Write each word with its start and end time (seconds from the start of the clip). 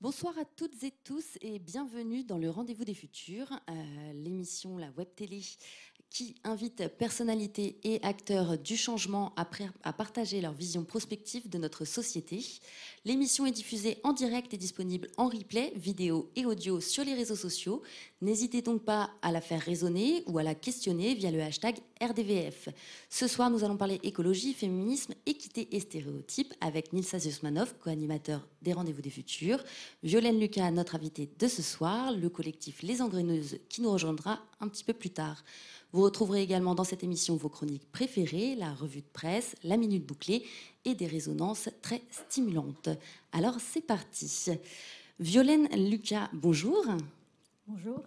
Bonsoir 0.00 0.38
à 0.38 0.44
toutes 0.44 0.84
et 0.84 0.92
tous 0.92 1.38
et 1.40 1.58
bienvenue 1.58 2.22
dans 2.22 2.38
le 2.38 2.48
Rendez-vous 2.48 2.84
des 2.84 2.94
Futurs, 2.94 3.58
euh, 3.68 4.12
l'émission 4.12 4.78
La 4.78 4.90
Web 4.90 5.08
Télé 5.16 5.42
qui 6.10 6.34
invite 6.42 6.88
personnalités 6.88 7.78
et 7.84 8.00
acteurs 8.02 8.58
du 8.58 8.76
changement 8.76 9.32
à, 9.36 9.92
partager 9.92 10.40
leur 10.40 10.52
vision 10.52 10.84
prospective 10.84 11.48
de 11.48 11.58
notre 11.58 11.84
société. 11.84 12.44
L'émission 13.04 13.46
est 13.46 13.52
diffusée 13.52 13.98
en 14.04 14.12
direct 14.12 14.54
et 14.54 14.56
disponible 14.56 15.08
en 15.16 15.28
replay, 15.28 15.72
vidéo 15.76 16.30
et 16.34 16.46
audio 16.46 16.80
sur 16.80 17.04
les 17.04 17.14
réseaux 17.14 17.36
sociaux. 17.36 17.82
N'hésitez 18.20 18.62
donc 18.62 18.84
pas 18.84 19.10
à 19.22 19.32
la 19.32 19.40
faire 19.40 19.60
résonner 19.60 20.22
ou 20.26 20.38
à 20.38 20.42
la 20.42 20.54
questionner 20.54 21.14
via 21.14 21.30
le 21.30 21.42
hashtag 21.42 21.76
RDVF. 22.00 22.68
Ce 23.10 23.26
soir, 23.26 23.50
nous 23.50 23.64
allons 23.64 23.76
parler 23.76 24.00
écologie, 24.02 24.54
féminisme, 24.54 25.14
équité 25.26 25.68
et 25.72 25.80
stéréotypes 25.80 26.54
avec 26.60 26.92
Nilsa 26.92 27.18
Zosmanov, 27.18 27.74
co-animateur 27.78 28.46
des 28.62 28.72
Rendez-vous 28.72 29.02
des 29.02 29.10
Futurs, 29.10 29.62
Violaine 30.02 30.40
Lucas, 30.40 30.70
notre 30.70 30.96
invitée 30.96 31.28
de 31.38 31.48
ce 31.48 31.62
soir, 31.62 32.12
le 32.12 32.28
collectif 32.28 32.82
Les 32.82 33.02
Engreneuses 33.02 33.58
qui 33.68 33.82
nous 33.82 33.92
rejoindra 33.92 34.40
un 34.60 34.68
petit 34.68 34.84
peu 34.84 34.92
plus 34.92 35.10
tard. 35.10 35.44
Vous 35.92 36.02
retrouverez 36.02 36.42
également 36.42 36.74
dans 36.74 36.84
cette 36.84 37.02
émission 37.02 37.36
vos 37.36 37.48
chroniques 37.48 37.90
préférées, 37.90 38.54
la 38.56 38.74
revue 38.74 39.00
de 39.00 39.06
presse, 39.12 39.56
la 39.64 39.76
minute 39.76 40.04
bouclée 40.04 40.44
et 40.84 40.94
des 40.94 41.06
résonances 41.06 41.70
très 41.80 42.02
stimulantes. 42.10 42.90
Alors 43.32 43.56
c'est 43.60 43.80
parti. 43.80 44.50
Violaine 45.18 45.68
Lucas, 45.88 46.28
bonjour. 46.32 46.84
Bonjour. 47.66 48.02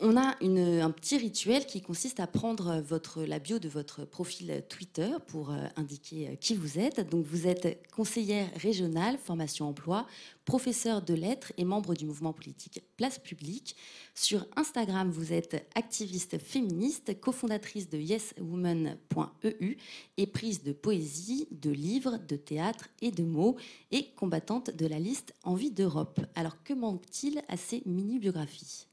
On 0.00 0.16
a 0.16 0.36
un 0.40 0.90
petit 0.92 1.16
rituel 1.16 1.66
qui 1.66 1.82
consiste 1.82 2.20
à 2.20 2.28
prendre 2.28 2.84
la 3.26 3.38
bio 3.40 3.58
de 3.58 3.68
votre 3.68 4.04
profil 4.04 4.62
Twitter 4.68 5.10
pour 5.26 5.50
euh, 5.50 5.56
indiquer 5.74 6.28
euh, 6.28 6.34
qui 6.36 6.54
vous 6.54 6.78
êtes. 6.78 7.08
Donc 7.10 7.26
vous 7.26 7.48
êtes 7.48 7.84
conseillère 7.90 8.48
régionale, 8.54 9.18
formation 9.18 9.68
emploi, 9.68 10.06
professeur 10.44 11.02
de 11.02 11.14
lettres 11.14 11.52
et 11.56 11.64
membre 11.64 11.94
du 11.94 12.06
mouvement 12.06 12.32
politique 12.32 12.80
Place 12.96 13.18
Publique. 13.18 13.74
Sur 14.14 14.46
Instagram, 14.54 15.10
vous 15.10 15.32
êtes 15.32 15.68
activiste 15.74 16.38
féministe, 16.38 17.20
cofondatrice 17.20 17.90
de 17.90 17.98
yeswoman.eu 17.98 19.76
et 20.16 20.26
prise 20.28 20.62
de 20.62 20.72
poésie, 20.72 21.48
de 21.50 21.70
livres, 21.70 22.18
de 22.28 22.36
théâtre 22.36 22.88
et 23.02 23.10
de 23.10 23.24
mots 23.24 23.56
et 23.90 24.10
combattante 24.14 24.70
de 24.70 24.86
la 24.86 25.00
liste 25.00 25.34
Envie 25.42 25.72
d'Europe. 25.72 26.20
Alors 26.36 26.62
que 26.62 26.72
manque-t-il 26.72 27.42
à 27.48 27.56
ces 27.56 27.82
mini-biographies? 27.84 28.87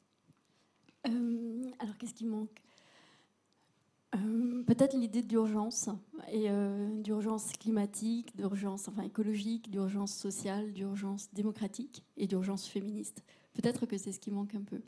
Euh, 1.07 1.71
alors, 1.79 1.97
qu'est-ce 1.97 2.13
qui 2.13 2.25
manque? 2.25 2.61
Euh, 4.15 4.63
Peut-être 4.63 4.97
l'idée 4.97 5.21
d'urgence, 5.21 5.89
et 6.31 6.49
euh, 6.49 7.01
d'urgence 7.01 7.51
climatique, 7.53 8.35
d'urgence 8.35 8.87
enfin, 8.87 9.03
écologique, 9.03 9.69
d'urgence 9.69 10.13
sociale, 10.13 10.73
d'urgence 10.73 11.29
démocratique 11.33 12.03
et 12.17 12.27
d'urgence 12.27 12.67
féministe. 12.67 13.23
Peut-être 13.53 13.85
que 13.85 13.97
c'est 13.97 14.11
ce 14.11 14.19
qui 14.19 14.31
manque 14.31 14.55
un 14.55 14.63
peu. 14.63 14.81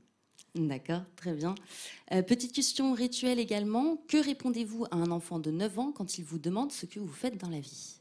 D'accord, 0.55 1.03
très 1.15 1.33
bien. 1.33 1.55
petite 2.09 2.51
question 2.51 2.93
rituelle 2.93 3.39
également. 3.39 3.97
Que 4.07 4.17
répondez-vous 4.17 4.85
à 4.85 4.95
un 4.95 5.11
enfant 5.11 5.39
de 5.39 5.51
9 5.51 5.79
ans 5.79 5.91
quand 5.91 6.17
il 6.17 6.23
vous 6.23 6.39
demande 6.39 6.71
ce 6.71 6.85
que 6.85 6.99
vous 6.99 7.11
faites 7.11 7.37
dans 7.37 7.49
la 7.49 7.59
vie? 7.59 7.99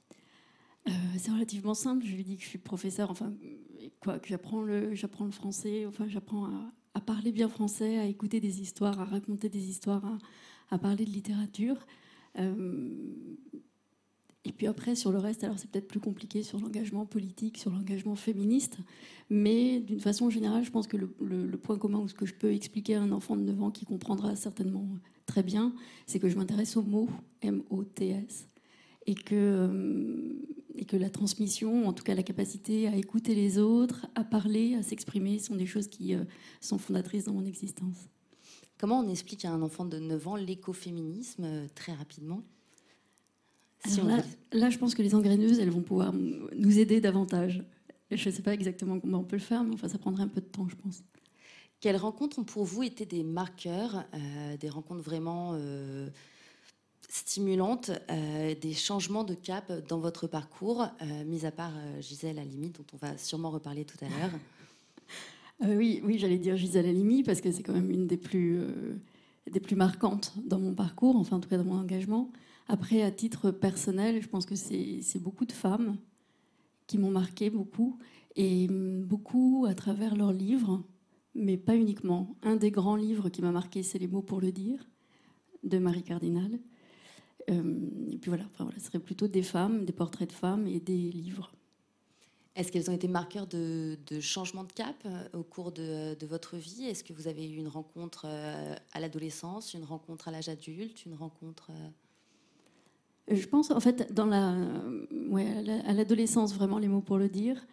C'est 1.19 1.31
relativement 1.33 1.75
simple. 1.75 2.05
Je 2.07 2.15
lui 2.15 2.25
dis 2.25 2.37
que 2.37 2.43
je 2.43 2.49
suis 2.49 2.59
professeur, 2.59 3.11
enfin, 3.11 3.35
quoi, 4.01 4.19
que 4.19 4.29
j'apprends 4.29 4.63
le, 4.63 4.95
j'apprends 4.95 5.25
le 5.25 5.31
français, 5.31 5.85
enfin, 5.87 6.07
j'apprends 6.09 6.47
à, 6.47 6.73
à 6.97 7.01
parler 7.01 7.31
bien 7.31 7.51
français, 7.51 7.99
à 7.99 8.07
écouter 8.07 8.41
des 8.41 8.63
histoires, 8.63 8.99
à 8.99 9.05
raconter 9.05 9.51
des 9.51 9.69
histoires, 9.69 10.03
à, 10.71 10.79
parler 10.79 11.05
de 11.05 11.11
littérature. 11.11 11.77
Euh, 12.39 12.89
et 14.47 14.53
puis 14.53 14.67
après, 14.67 14.95
sur 14.95 15.13
le 15.13 15.19
reste, 15.19 15.45
alors 15.45 15.59
c'est 15.59 15.71
peut-être 15.71 15.89
plus 15.89 16.01
compliqué 16.01 16.43
sur 16.43 16.59
l'engagement 16.59 17.05
politique, 17.05 17.59
sur 17.59 17.71
l'engagement 17.71 18.15
féministe, 18.17 18.79
mais 19.29 19.81
d'une 19.81 20.01
façon 20.01 20.31
générale, 20.31 20.65
je 20.65 20.71
pense 20.71 20.87
que 20.87 20.97
le, 20.97 21.59
point 21.59 21.77
commun 21.77 21.99
ou 21.99 22.09
ce 22.09 22.15
que 22.15 22.25
je 22.25 22.33
peux 22.33 22.51
expliquer 22.51 22.95
à 22.95 23.03
un 23.03 23.13
enfant 23.13 23.37
de 23.37 23.43
9 23.43 23.63
ans 23.65 23.71
qui 23.71 23.85
comprendra 23.85 24.35
certainement 24.35 24.89
très 25.27 25.43
bien, 25.43 25.75
c'est 26.07 26.19
que 26.19 26.31
je 26.31 26.37
m'intéresse 26.39 26.79
aux 26.79 26.83
mots, 26.83 27.11
M-O-T-S, 27.43 28.49
et 29.07 29.15
que, 29.15 29.35
euh, 29.35 30.33
et 30.75 30.85
que 30.85 30.97
la 30.97 31.11
transmission, 31.11 31.87
en 31.87 31.93
tout 31.93 32.05
cas 32.05 32.15
la 32.15 32.23
capacité 32.23 32.89
à 32.89 32.97
écouter 32.97 33.35
les 33.35 33.59
autres, 33.59 34.07
à 34.15 34.25
parler, 34.25 34.75
à 34.75 34.83
s'exprimer, 34.83 35.39
sont 35.39 35.55
des 35.55 35.67
choses 35.67 35.89
qui 35.89 36.15
euh, 36.15 36.25
sont 36.61 36.79
fondatrices 36.79 37.25
dans 37.25 37.33
mon 37.33 37.45
existence. 37.45 38.09
Comment 38.79 39.01
on 39.01 39.09
explique 39.09 39.45
à 39.45 39.53
un 39.53 39.63
enfant 39.63 39.85
de 39.85 39.99
9 39.99 40.29
ans 40.29 40.37
l'écoféminisme 40.37 41.45
euh, 41.45 41.67
très 41.75 41.95
rapidement? 41.95 42.43
Là, 44.53 44.69
je 44.69 44.79
pense 44.79 44.97
que 44.97 45.03
les 45.03 45.15
engraineuses, 45.15 45.61
elles 45.61 45.71
vont 45.71 45.83
pouvoir 45.83 46.13
nous 46.13 46.79
aider 46.79 47.01
davantage. 47.01 47.63
Je 48.11 48.29
ne 48.29 48.35
sais 48.35 48.43
pas 48.43 48.53
exactement 48.53 48.99
comment 48.99 49.21
on 49.21 49.25
peut 49.25 49.37
le 49.37 49.43
faire, 49.43 49.63
mais 49.63 49.75
enfin, 49.75 49.87
ça 49.87 49.99
prendrait 49.99 50.25
un 50.25 50.29
peu 50.29 50.41
de 50.41 50.47
temps, 50.47 50.69
je 50.69 50.75
pense. 50.75 51.05
Quelles 51.79 51.97
rencontres 51.97 52.41
ont 52.41 52.45
pour 52.45 52.65
vous 52.65 52.83
été 52.83 53.07
des 53.07 53.23
marqueurs, 53.23 54.05
des 54.59 54.69
rencontres 54.69 55.03
vraiment 55.03 55.57
stimulantes, 57.09 57.91
euh, 58.11 58.55
des 58.61 58.73
changements 58.73 59.25
de 59.25 59.35
cap 59.35 59.73
dans 59.89 59.99
votre 59.99 60.27
parcours, 60.27 60.83
euh, 60.83 61.25
mis 61.25 61.47
à 61.47 61.51
part 61.51 61.73
euh, 61.77 62.01
Gisèle 62.01 62.39
Halimi, 62.39 62.71
dont 62.71 62.85
on 62.93 62.97
va 62.97 63.17
sûrement 63.19 63.51
reparler 63.51 63.85
tout 63.85 63.99
à 64.03 64.09
l'heure 64.09 64.31
Oui, 65.77 66.03
oui 66.05 66.19
j'allais 66.19 66.39
dire 66.39 66.57
Gisèle 66.57 66.87
Halimi, 66.87 67.23
parce 67.23 67.41
que 67.41 67.51
c'est 67.51 67.63
quand 67.63 67.73
même 67.73 67.91
une 67.91 68.07
des 68.07 68.19
plus, 68.19 68.61
des 69.51 69.61
plus 69.61 69.77
marquantes 69.77 70.35
dans 70.45 70.59
mon 70.59 70.75
parcours, 70.75 71.17
enfin 71.17 71.37
en 71.37 71.41
tout 71.41 71.49
cas 71.49 71.57
dans 71.57 71.65
mon 71.65 71.79
engagement. 71.79 72.31
Après, 72.69 73.03
à 73.03 73.11
titre 73.11 73.51
personnel, 73.53 74.21
je 74.21 74.29
pense 74.29 74.45
que 74.45 74.55
c'est 74.55 75.19
beaucoup 75.19 75.47
de 75.47 75.53
femmes 75.53 75.97
qui 76.87 76.99
m'ont 76.99 77.11
marqué 77.11 77.49
beaucoup, 77.49 77.99
et 78.37 78.67
hum, 78.69 79.03
beaucoup 79.03 79.67
à 79.69 79.75
travers 79.75 80.15
leurs 80.15 80.33
livres, 80.33 80.83
mais 81.35 81.57
pas 81.57 81.75
uniquement. 81.75 82.37
Un 82.43 82.57
des 82.57 82.71
grands 82.71 82.97
livres 82.97 83.29
qui 83.29 83.43
m'a 83.43 83.51
marqué, 83.51 83.83
c'est 83.83 83.99
Les 83.99 84.09
mots 84.09 84.23
pour 84.23 84.41
le 84.41 84.53
dire, 84.53 84.87
de 85.65 85.79
Marie 85.79 86.03
Cardinal. 86.03 86.59
Euh, 87.51 88.11
et 88.11 88.19
puis 88.19 88.29
voilà, 88.29 88.45
enfin, 88.53 88.65
voilà, 88.65 88.79
ce 88.79 88.87
serait 88.87 88.99
plutôt 88.99 89.29
des 89.29 89.43
femmes, 89.43 89.85
des 89.85 89.93
portraits 89.93 90.29
de 90.29 90.35
femmes 90.35 90.67
et 90.67 90.81
des 90.81 91.11
livres. 91.11 91.53
Est-ce 92.55 92.73
qu'elles 92.73 92.91
ont 92.91 92.95
été 92.95 93.07
marqueurs 93.07 93.47
de, 93.47 93.99
changement 94.21 94.65
de 94.65 94.73
cap 94.73 94.97
euh, 95.05 95.29
au 95.35 95.43
cours 95.43 95.73
de, 95.73 96.27
votre 96.27 96.57
vie? 96.57 96.87
Est-ce 96.87 97.05
que 97.05 97.13
vous 97.13 97.29
avez 97.29 97.49
eu 97.49 97.57
une 97.57 97.69
rencontre 97.69 98.25
euh, 98.27 98.75
à 98.93 99.01
l'adolescence, 99.01 99.75
une 99.75 99.85
rencontre 99.85 100.29
à 100.29 100.31
l'âge 100.31 100.49
adulte, 100.49 101.05
une 101.05 101.15
rencontre 101.15 101.71
Je 103.29 103.47
pense 103.47 103.71
en 103.71 103.81
fait 103.81 104.13
dans 104.13 104.27
la, 104.27 104.57
ouais, 105.29 105.47
à 105.85 105.93
l'adolescence 105.93 106.55
vraiment 106.55 106.79
les 106.79 106.89
mots 106.89 107.03
pour 107.03 107.19
le 107.19 107.29
dire. 107.29 107.67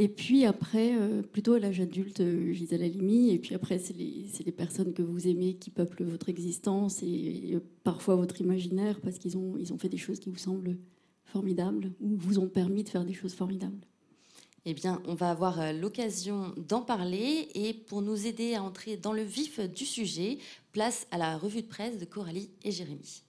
Et 0.00 0.06
puis 0.06 0.44
après, 0.44 0.94
euh, 0.94 1.22
plutôt 1.22 1.54
à 1.54 1.58
l'âge 1.58 1.80
adulte, 1.80 2.20
euh, 2.20 2.52
Gisèle 2.52 2.84
Halimi. 2.84 3.30
Et 3.30 3.38
puis 3.40 3.56
après, 3.56 3.78
c'est 3.78 3.96
les, 3.96 4.52
personnes 4.52 4.94
que 4.94 5.02
vous 5.02 5.26
aimez 5.26 5.54
qui 5.54 5.70
peuplent 5.70 6.04
votre 6.04 6.28
existence 6.28 7.02
et, 7.02 7.50
euh, 7.54 7.60
parfois 7.82 8.14
votre 8.14 8.40
imaginaire 8.40 9.00
parce 9.00 9.18
qu'ils 9.18 9.36
ont, 9.36 9.56
ont 9.56 9.78
fait 9.78 9.88
des 9.88 9.98
choses 9.98 10.20
qui 10.20 10.30
vous 10.30 10.38
semblent 10.38 10.78
formidables 11.24 11.90
ou 12.00 12.16
vous 12.16 12.38
ont 12.38 12.48
permis 12.48 12.84
de 12.84 12.88
faire 12.88 13.04
des 13.04 13.12
choses 13.12 13.34
formidables. 13.34 13.84
Eh 14.66 14.72
bien, 14.72 15.02
on 15.04 15.14
va 15.14 15.30
avoir 15.30 15.72
l'occasion 15.72 16.54
d'en 16.56 16.82
parler 16.82 17.48
et 17.54 17.74
pour 17.74 18.00
nous 18.00 18.26
aider 18.26 18.54
à 18.54 18.62
entrer 18.62 18.96
dans 18.96 19.12
le 19.12 19.22
vif 19.22 19.58
du 19.60 19.84
sujet, 19.84 20.38
place 20.72 21.08
à 21.10 21.18
la 21.18 21.36
revue 21.38 21.62
de 21.62 21.66
presse 21.66 21.98
de 21.98 22.04
Coralie 22.04 22.50
et 22.62 22.70
Jérémy. 22.70 23.24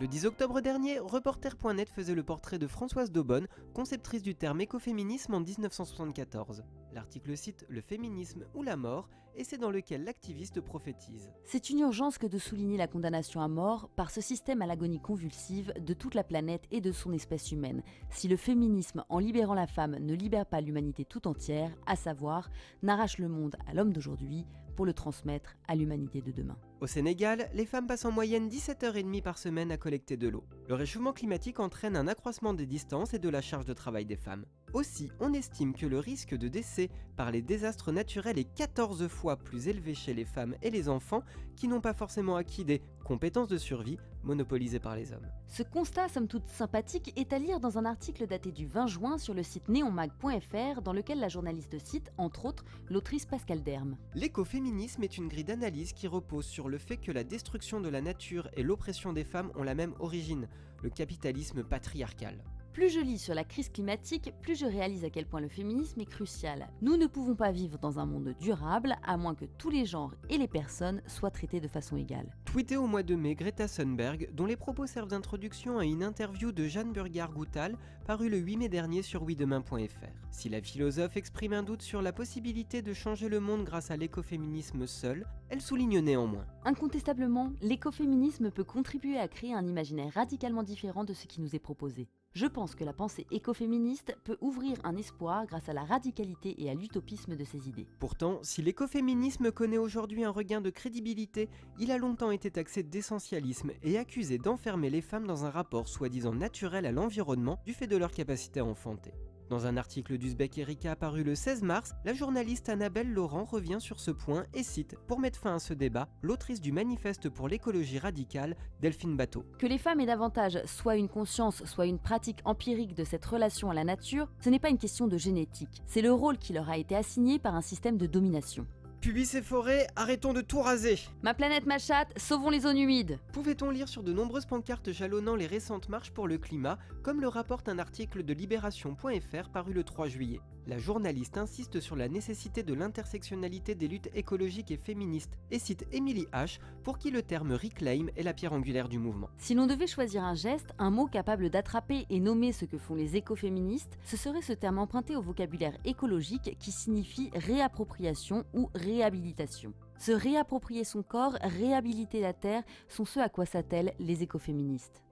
Le 0.00 0.06
10 0.06 0.26
octobre 0.26 0.60
dernier, 0.60 1.00
Reporter.net 1.00 1.88
faisait 1.88 2.14
le 2.14 2.22
portrait 2.22 2.60
de 2.60 2.68
Françoise 2.68 3.10
Daubonne, 3.10 3.48
conceptrice 3.74 4.22
du 4.22 4.36
terme 4.36 4.60
écoféminisme 4.60 5.34
en 5.34 5.40
1974. 5.40 6.62
L'article 6.92 7.36
cite 7.36 7.66
Le 7.68 7.80
féminisme 7.80 8.44
ou 8.54 8.62
la 8.62 8.76
mort, 8.76 9.08
et 9.34 9.42
c'est 9.42 9.58
dans 9.58 9.72
lequel 9.72 10.04
l'activiste 10.04 10.60
prophétise. 10.60 11.32
C'est 11.44 11.70
une 11.70 11.80
urgence 11.80 12.16
que 12.16 12.28
de 12.28 12.38
souligner 12.38 12.76
la 12.76 12.86
condamnation 12.86 13.40
à 13.40 13.48
mort 13.48 13.88
par 13.96 14.12
ce 14.12 14.20
système 14.20 14.62
à 14.62 14.66
l'agonie 14.66 15.00
convulsive 15.00 15.74
de 15.80 15.94
toute 15.94 16.14
la 16.14 16.22
planète 16.22 16.68
et 16.70 16.80
de 16.80 16.92
son 16.92 17.12
espèce 17.12 17.50
humaine. 17.50 17.82
Si 18.10 18.28
le 18.28 18.36
féminisme, 18.36 19.04
en 19.08 19.18
libérant 19.18 19.54
la 19.54 19.66
femme, 19.66 19.96
ne 19.98 20.14
libère 20.14 20.46
pas 20.46 20.60
l'humanité 20.60 21.04
tout 21.06 21.26
entière, 21.26 21.74
à 21.86 21.96
savoir, 21.96 22.50
n'arrache 22.82 23.18
le 23.18 23.28
monde 23.28 23.56
à 23.66 23.74
l'homme 23.74 23.92
d'aujourd'hui, 23.92 24.46
pour 24.78 24.86
le 24.86 24.92
transmettre 24.92 25.56
à 25.66 25.74
l'humanité 25.74 26.20
de 26.20 26.30
demain. 26.30 26.56
Au 26.80 26.86
Sénégal, 26.86 27.50
les 27.52 27.66
femmes 27.66 27.88
passent 27.88 28.04
en 28.04 28.12
moyenne 28.12 28.48
17h30 28.48 29.22
par 29.22 29.36
semaine 29.36 29.72
à 29.72 29.76
collecter 29.76 30.16
de 30.16 30.28
l'eau. 30.28 30.44
Le 30.68 30.76
réchauffement 30.76 31.12
climatique 31.12 31.58
entraîne 31.58 31.96
un 31.96 32.06
accroissement 32.06 32.54
des 32.54 32.64
distances 32.64 33.12
et 33.12 33.18
de 33.18 33.28
la 33.28 33.40
charge 33.40 33.64
de 33.64 33.72
travail 33.72 34.06
des 34.06 34.14
femmes. 34.14 34.44
Aussi, 34.74 35.10
on 35.18 35.32
estime 35.32 35.74
que 35.74 35.86
le 35.86 35.98
risque 35.98 36.36
de 36.36 36.46
décès 36.46 36.90
par 37.16 37.32
les 37.32 37.42
désastres 37.42 37.90
naturels 37.90 38.38
est 38.38 38.54
14 38.54 39.08
fois 39.08 39.36
plus 39.36 39.66
élevé 39.66 39.94
chez 39.94 40.14
les 40.14 40.24
femmes 40.24 40.54
et 40.62 40.70
les 40.70 40.88
enfants 40.88 41.24
qui 41.56 41.66
n'ont 41.66 41.80
pas 41.80 41.92
forcément 41.94 42.36
acquis 42.36 42.64
des 42.64 42.80
compétences 43.08 43.48
de 43.48 43.56
survie 43.56 43.96
monopolisées 44.22 44.80
par 44.80 44.94
les 44.94 45.14
hommes. 45.14 45.26
Ce 45.46 45.62
constat, 45.62 46.08
somme 46.10 46.28
toute 46.28 46.46
sympathique, 46.46 47.14
est 47.16 47.32
à 47.32 47.38
lire 47.38 47.58
dans 47.58 47.78
un 47.78 47.86
article 47.86 48.26
daté 48.26 48.52
du 48.52 48.66
20 48.66 48.86
juin 48.86 49.16
sur 49.16 49.32
le 49.32 49.42
site 49.42 49.70
neonmag.fr 49.70 50.82
dans 50.82 50.92
lequel 50.92 51.18
la 51.18 51.30
journaliste 51.30 51.78
cite, 51.78 52.12
entre 52.18 52.44
autres, 52.44 52.66
l'autrice 52.90 53.24
Pascal 53.24 53.62
Derme. 53.62 53.96
L'écoféminisme 54.14 55.02
est 55.02 55.16
une 55.16 55.28
grille 55.28 55.44
d'analyse 55.44 55.94
qui 55.94 56.06
repose 56.06 56.44
sur 56.44 56.68
le 56.68 56.76
fait 56.76 56.98
que 56.98 57.10
la 57.10 57.24
destruction 57.24 57.80
de 57.80 57.88
la 57.88 58.02
nature 58.02 58.50
et 58.58 58.62
l'oppression 58.62 59.14
des 59.14 59.24
femmes 59.24 59.52
ont 59.54 59.62
la 59.62 59.74
même 59.74 59.94
origine, 60.00 60.46
le 60.82 60.90
capitalisme 60.90 61.64
patriarcal. 61.64 62.44
Plus 62.78 62.90
je 62.90 63.00
lis 63.00 63.18
sur 63.18 63.34
la 63.34 63.42
crise 63.42 63.70
climatique, 63.70 64.32
plus 64.40 64.56
je 64.56 64.64
réalise 64.64 65.04
à 65.04 65.10
quel 65.10 65.26
point 65.26 65.40
le 65.40 65.48
féminisme 65.48 66.00
est 66.00 66.08
crucial. 66.08 66.68
Nous 66.80 66.96
ne 66.96 67.08
pouvons 67.08 67.34
pas 67.34 67.50
vivre 67.50 67.76
dans 67.76 67.98
un 67.98 68.06
monde 68.06 68.36
durable 68.40 68.94
à 69.04 69.16
moins 69.16 69.34
que 69.34 69.46
tous 69.46 69.68
les 69.68 69.84
genres 69.84 70.14
et 70.30 70.38
les 70.38 70.46
personnes 70.46 71.02
soient 71.08 71.32
traités 71.32 71.58
de 71.58 71.66
façon 71.66 71.96
égale. 71.96 72.32
Tweeté 72.44 72.76
au 72.76 72.86
mois 72.86 73.02
de 73.02 73.16
mai 73.16 73.34
Greta 73.34 73.66
Thunberg, 73.66 74.30
dont 74.32 74.46
les 74.46 74.54
propos 74.54 74.86
servent 74.86 75.08
d'introduction 75.08 75.78
à 75.78 75.84
une 75.84 76.04
interview 76.04 76.52
de 76.52 76.68
Jeanne 76.68 76.92
Burgard-Goutal 76.92 77.76
parue 78.06 78.28
le 78.28 78.38
8 78.38 78.58
mai 78.58 78.68
dernier 78.68 79.02
sur 79.02 79.24
ouidemain.fr. 79.24 80.28
Si 80.30 80.48
la 80.48 80.62
philosophe 80.62 81.16
exprime 81.16 81.54
un 81.54 81.64
doute 81.64 81.82
sur 81.82 82.00
la 82.00 82.12
possibilité 82.12 82.80
de 82.80 82.92
changer 82.92 83.28
le 83.28 83.40
monde 83.40 83.64
grâce 83.64 83.90
à 83.90 83.96
l'écoféminisme 83.96 84.86
seul, 84.86 85.26
elle 85.48 85.60
souligne 85.60 85.98
néanmoins. 85.98 86.46
Incontestablement, 86.64 87.52
l'écoféminisme 87.60 88.52
peut 88.52 88.62
contribuer 88.62 89.18
à 89.18 89.26
créer 89.26 89.52
un 89.52 89.66
imaginaire 89.66 90.12
radicalement 90.14 90.62
différent 90.62 91.02
de 91.02 91.12
ce 91.12 91.26
qui 91.26 91.40
nous 91.40 91.56
est 91.56 91.58
proposé. 91.58 92.06
Je 92.34 92.46
pense 92.46 92.74
que 92.74 92.84
la 92.84 92.92
pensée 92.92 93.26
écoféministe 93.30 94.14
peut 94.24 94.36
ouvrir 94.40 94.76
un 94.84 94.96
espoir 94.96 95.46
grâce 95.46 95.68
à 95.68 95.72
la 95.72 95.84
radicalité 95.84 96.54
et 96.62 96.70
à 96.70 96.74
l'utopisme 96.74 97.36
de 97.36 97.44
ses 97.44 97.68
idées. 97.68 97.86
Pourtant, 97.98 98.38
si 98.42 98.62
l'écoféminisme 98.62 99.50
connaît 99.50 99.78
aujourd'hui 99.78 100.24
un 100.24 100.30
regain 100.30 100.60
de 100.60 100.70
crédibilité, 100.70 101.48
il 101.78 101.90
a 101.90 101.98
longtemps 101.98 102.30
été 102.30 102.50
taxé 102.50 102.82
d'essentialisme 102.82 103.72
et 103.82 103.98
accusé 103.98 104.38
d'enfermer 104.38 104.90
les 104.90 105.02
femmes 105.02 105.26
dans 105.26 105.46
un 105.46 105.50
rapport 105.50 105.88
soi-disant 105.88 106.34
naturel 106.34 106.86
à 106.86 106.92
l'environnement 106.92 107.58
du 107.64 107.72
fait 107.72 107.86
de 107.86 107.96
leur 107.96 108.12
capacité 108.12 108.60
à 108.60 108.64
enfanter. 108.64 109.12
Dans 109.48 109.66
un 109.66 109.78
article 109.78 110.18
d'Uzbek 110.18 110.58
Erika 110.58 110.94
paru 110.94 111.22
le 111.22 111.34
16 111.34 111.62
mars, 111.62 111.94
la 112.04 112.12
journaliste 112.12 112.68
Annabelle 112.68 113.10
Laurent 113.10 113.44
revient 113.44 113.78
sur 113.80 113.98
ce 113.98 114.10
point 114.10 114.44
et 114.52 114.62
cite, 114.62 114.96
pour 115.06 115.20
mettre 115.20 115.38
fin 115.38 115.54
à 115.54 115.58
ce 115.58 115.72
débat, 115.72 116.08
l'autrice 116.20 116.60
du 116.60 116.70
manifeste 116.70 117.30
pour 117.30 117.48
l'écologie 117.48 117.98
radicale, 117.98 118.56
Delphine 118.82 119.16
Bateau. 119.16 119.44
Que 119.58 119.66
les 119.66 119.78
femmes 119.78 120.00
aient 120.00 120.06
davantage 120.06 120.60
soit 120.66 120.96
une 120.96 121.08
conscience, 121.08 121.64
soit 121.64 121.86
une 121.86 121.98
pratique 121.98 122.40
empirique 122.44 122.94
de 122.94 123.04
cette 123.04 123.24
relation 123.24 123.70
à 123.70 123.74
la 123.74 123.84
nature, 123.84 124.28
ce 124.40 124.50
n'est 124.50 124.58
pas 124.58 124.68
une 124.68 124.76
question 124.76 125.06
de 125.06 125.16
génétique, 125.16 125.82
c'est 125.86 126.02
le 126.02 126.12
rôle 126.12 126.36
qui 126.36 126.52
leur 126.52 126.68
a 126.68 126.76
été 126.76 126.94
assigné 126.94 127.38
par 127.38 127.54
un 127.54 127.62
système 127.62 127.96
de 127.96 128.06
domination. 128.06 128.66
Pubis 129.00 129.36
et 129.36 129.42
forêts, 129.42 129.86
arrêtons 129.94 130.32
de 130.32 130.40
tout 130.40 130.60
raser. 130.60 130.98
Ma 131.22 131.32
planète, 131.32 131.66
ma 131.66 131.78
chatte, 131.78 132.18
sauvons 132.18 132.50
les 132.50 132.60
zones 132.60 132.78
humides. 132.78 133.20
Pouvait-on 133.32 133.70
lire 133.70 133.88
sur 133.88 134.02
de 134.02 134.12
nombreuses 134.12 134.46
pancartes 134.46 134.90
jalonnant 134.90 135.36
les 135.36 135.46
récentes 135.46 135.88
marches 135.88 136.10
pour 136.10 136.26
le 136.26 136.36
climat, 136.36 136.78
comme 137.04 137.20
le 137.20 137.28
rapporte 137.28 137.68
un 137.68 137.78
article 137.78 138.24
de 138.24 138.34
Libération.fr 138.34 139.50
paru 139.50 139.72
le 139.72 139.84
3 139.84 140.08
juillet 140.08 140.40
La 140.68 140.76
journaliste 140.76 141.38
insiste 141.38 141.80
sur 141.80 141.96
la 141.96 142.10
nécessité 142.10 142.62
de 142.62 142.74
l'intersectionnalité 142.74 143.74
des 143.74 143.88
luttes 143.88 144.10
écologiques 144.14 144.70
et 144.70 144.76
féministes 144.76 145.38
et 145.50 145.58
cite 145.58 145.86
Emily 145.92 146.26
H, 146.34 146.58
pour 146.84 146.98
qui 146.98 147.10
le 147.10 147.22
terme 147.22 147.52
reclaim 147.52 148.08
est 148.16 148.22
la 148.22 148.34
pierre 148.34 148.52
angulaire 148.52 148.90
du 148.90 148.98
mouvement. 148.98 149.30
Si 149.38 149.54
l'on 149.54 149.66
devait 149.66 149.86
choisir 149.86 150.24
un 150.24 150.34
geste, 150.34 150.74
un 150.78 150.90
mot 150.90 151.06
capable 151.06 151.48
d'attraper 151.48 152.04
et 152.10 152.20
nommer 152.20 152.52
ce 152.52 152.66
que 152.66 152.76
font 152.76 152.94
les 152.94 153.16
écoféministes, 153.16 153.98
ce 154.04 154.18
serait 154.18 154.42
ce 154.42 154.52
terme 154.52 154.76
emprunté 154.76 155.16
au 155.16 155.22
vocabulaire 155.22 155.78
écologique 155.86 156.54
qui 156.58 156.70
signifie 156.70 157.30
réappropriation 157.34 158.44
ou 158.52 158.68
réhabilitation. 158.74 159.72
Se 159.98 160.12
réapproprier 160.12 160.84
son 160.84 161.02
corps, 161.02 161.38
réhabiliter 161.40 162.20
la 162.20 162.34
terre 162.34 162.62
sont 162.88 163.06
ce 163.06 163.20
à 163.20 163.30
quoi 163.30 163.46
s'attellent 163.46 163.94
les 163.98 164.22
écoféministes. 164.22 165.02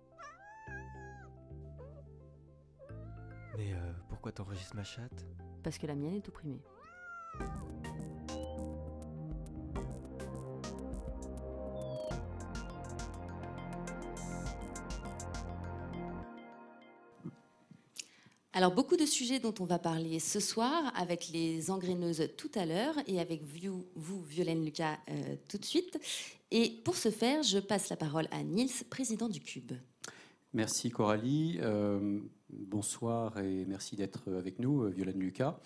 Mais 3.56 3.72
euh, 3.72 3.85
pourquoi 4.26 4.44
t'enregistres 4.44 4.74
ma 4.74 4.82
chatte? 4.82 5.24
Parce 5.62 5.78
que 5.78 5.86
la 5.86 5.94
mienne 5.94 6.16
est 6.16 6.28
opprimée. 6.28 6.60
Alors 18.52 18.72
beaucoup 18.74 18.96
de 18.96 19.06
sujets 19.06 19.38
dont 19.38 19.54
on 19.60 19.64
va 19.64 19.78
parler 19.78 20.18
ce 20.18 20.40
soir 20.40 20.90
avec 20.96 21.28
les 21.28 21.70
engraineuses 21.70 22.30
tout 22.36 22.50
à 22.56 22.66
l'heure 22.66 22.94
et 23.06 23.20
avec 23.20 23.44
vous, 23.44 23.86
vous 23.94 24.22
Violaine 24.24 24.64
Lucas, 24.64 24.98
euh, 25.08 25.36
tout 25.46 25.58
de 25.58 25.64
suite. 25.64 26.00
Et 26.50 26.70
pour 26.84 26.96
ce 26.96 27.12
faire, 27.12 27.44
je 27.44 27.58
passe 27.58 27.90
la 27.90 27.96
parole 27.96 28.26
à 28.32 28.42
Niels, 28.42 28.70
président 28.90 29.28
du 29.28 29.40
Cube. 29.40 29.74
Merci 30.56 30.88
Coralie. 30.88 31.58
Euh, 31.60 32.18
bonsoir 32.48 33.38
et 33.40 33.66
merci 33.66 33.94
d'être 33.94 34.32
avec 34.32 34.58
nous, 34.58 34.88
Violaine 34.88 35.20
Lucas. 35.20 35.58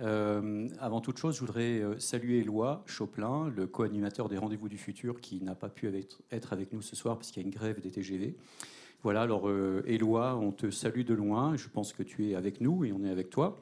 Euh, 0.00 0.68
avant 0.78 1.00
toute 1.00 1.18
chose, 1.18 1.34
je 1.34 1.40
voudrais 1.40 1.80
euh, 1.80 1.98
saluer 1.98 2.38
Éloi 2.38 2.84
Choplin, 2.86 3.48
le 3.48 3.66
co-animateur 3.66 4.28
des 4.28 4.38
Rendez-vous 4.38 4.68
du 4.68 4.78
Futur, 4.78 5.20
qui 5.20 5.42
n'a 5.42 5.56
pas 5.56 5.68
pu 5.68 5.90
être 6.30 6.52
avec 6.52 6.72
nous 6.72 6.80
ce 6.80 6.94
soir 6.94 7.16
parce 7.16 7.32
qu'il 7.32 7.42
y 7.42 7.44
a 7.44 7.48
une 7.48 7.52
grève 7.52 7.80
des 7.80 7.90
TGV. 7.90 8.36
Voilà, 9.02 9.22
alors 9.22 9.48
euh, 9.48 9.82
Éloi, 9.86 10.36
on 10.36 10.52
te 10.52 10.70
salue 10.70 11.02
de 11.02 11.14
loin. 11.14 11.56
Je 11.56 11.68
pense 11.68 11.92
que 11.92 12.04
tu 12.04 12.30
es 12.30 12.36
avec 12.36 12.60
nous 12.60 12.84
et 12.84 12.92
on 12.92 13.02
est 13.04 13.10
avec 13.10 13.30
toi. 13.30 13.56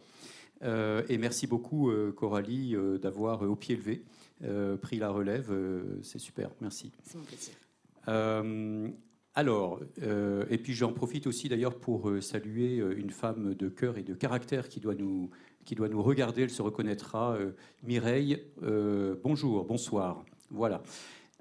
Euh, 0.64 1.02
et 1.08 1.16
merci 1.16 1.46
beaucoup, 1.46 1.90
Coralie, 2.14 2.76
d'avoir, 3.00 3.40
au 3.40 3.56
pied 3.56 3.74
levé, 3.74 4.04
pris 4.82 4.98
la 4.98 5.08
relève. 5.08 5.50
C'est 6.02 6.18
super, 6.18 6.50
merci. 6.60 6.92
C'est 7.04 7.16
mon 7.16 7.24
plaisir. 7.24 7.54
Alors, 9.38 9.78
euh, 10.02 10.44
et 10.50 10.58
puis 10.58 10.74
j'en 10.74 10.92
profite 10.92 11.28
aussi 11.28 11.48
d'ailleurs 11.48 11.76
pour 11.76 12.10
euh, 12.10 12.20
saluer 12.20 12.80
euh, 12.80 12.98
une 12.98 13.10
femme 13.10 13.54
de 13.54 13.68
cœur 13.68 13.96
et 13.96 14.02
de 14.02 14.12
caractère 14.12 14.68
qui 14.68 14.80
doit 14.80 14.96
nous, 14.96 15.30
qui 15.64 15.76
regarder, 15.76 16.42
elle 16.42 16.50
se 16.50 16.60
reconnaîtra, 16.60 17.38
Mireille. 17.84 18.42
bonjour, 19.22 19.64
bonsoir. 19.64 20.24
Voilà. 20.50 20.82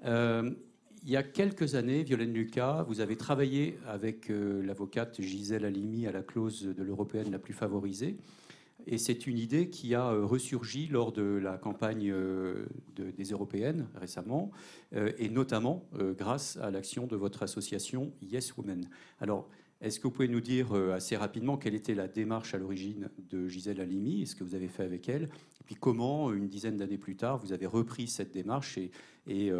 Il 0.04 1.10
y 1.10 1.16
a 1.16 1.24
quelques 1.24 1.74
années, 1.74 2.04
Violaine 2.04 2.32
Lucas, 2.32 2.84
vous 2.86 3.00
avez 3.00 3.16
travaillé 3.16 3.78
avec 3.88 4.28
l'avocate 4.28 5.20
Gisèle 5.20 5.64
Halimi 5.64 6.06
à 6.06 6.12
la 6.12 6.22
clause 6.22 6.62
de 6.62 6.82
l'européenne 6.84 7.32
la 7.32 7.40
plus 7.40 7.54
favorisée. 7.54 8.16
Et 8.90 8.96
c'est 8.96 9.26
une 9.26 9.36
idée 9.36 9.68
qui 9.68 9.94
a 9.94 10.12
euh, 10.12 10.24
ressurgi 10.24 10.86
lors 10.86 11.12
de 11.12 11.22
la 11.22 11.58
campagne 11.58 12.10
euh, 12.10 12.64
de- 12.96 13.10
des 13.10 13.24
européennes 13.24 13.86
récemment, 13.94 14.50
euh, 14.94 15.12
et 15.18 15.28
notamment 15.28 15.84
grâce 16.16 16.56
à 16.56 16.70
l'action 16.70 17.06
de 17.06 17.14
votre 17.14 17.42
association 17.42 18.12
Yes 18.22 18.56
Women. 18.56 18.88
Alors, 19.20 19.46
est-ce 19.82 20.00
que 20.00 20.04
vous 20.04 20.10
pouvez 20.10 20.28
nous 20.28 20.40
dire 20.40 20.72
assez 20.72 21.16
rapidement 21.16 21.56
quelle 21.58 21.74
était 21.74 21.94
la 21.94 22.08
démarche 22.08 22.54
à 22.54 22.58
l'origine 22.58 23.10
de 23.30 23.46
Gisèle 23.46 23.80
Halimi 23.80 24.22
et 24.22 24.26
ce 24.26 24.34
que 24.34 24.42
vous 24.42 24.54
avez 24.54 24.68
fait 24.68 24.82
avec 24.82 25.08
elle? 25.08 25.24
Et 25.60 25.64
puis 25.64 25.76
comment, 25.76 26.32
une 26.32 26.48
dizaine 26.48 26.76
d'années 26.76 26.98
plus 26.98 27.14
tard, 27.14 27.38
vous 27.38 27.52
avez 27.52 27.66
repris 27.66 28.08
cette 28.08 28.32
démarche 28.32 28.78
et, 28.78 29.52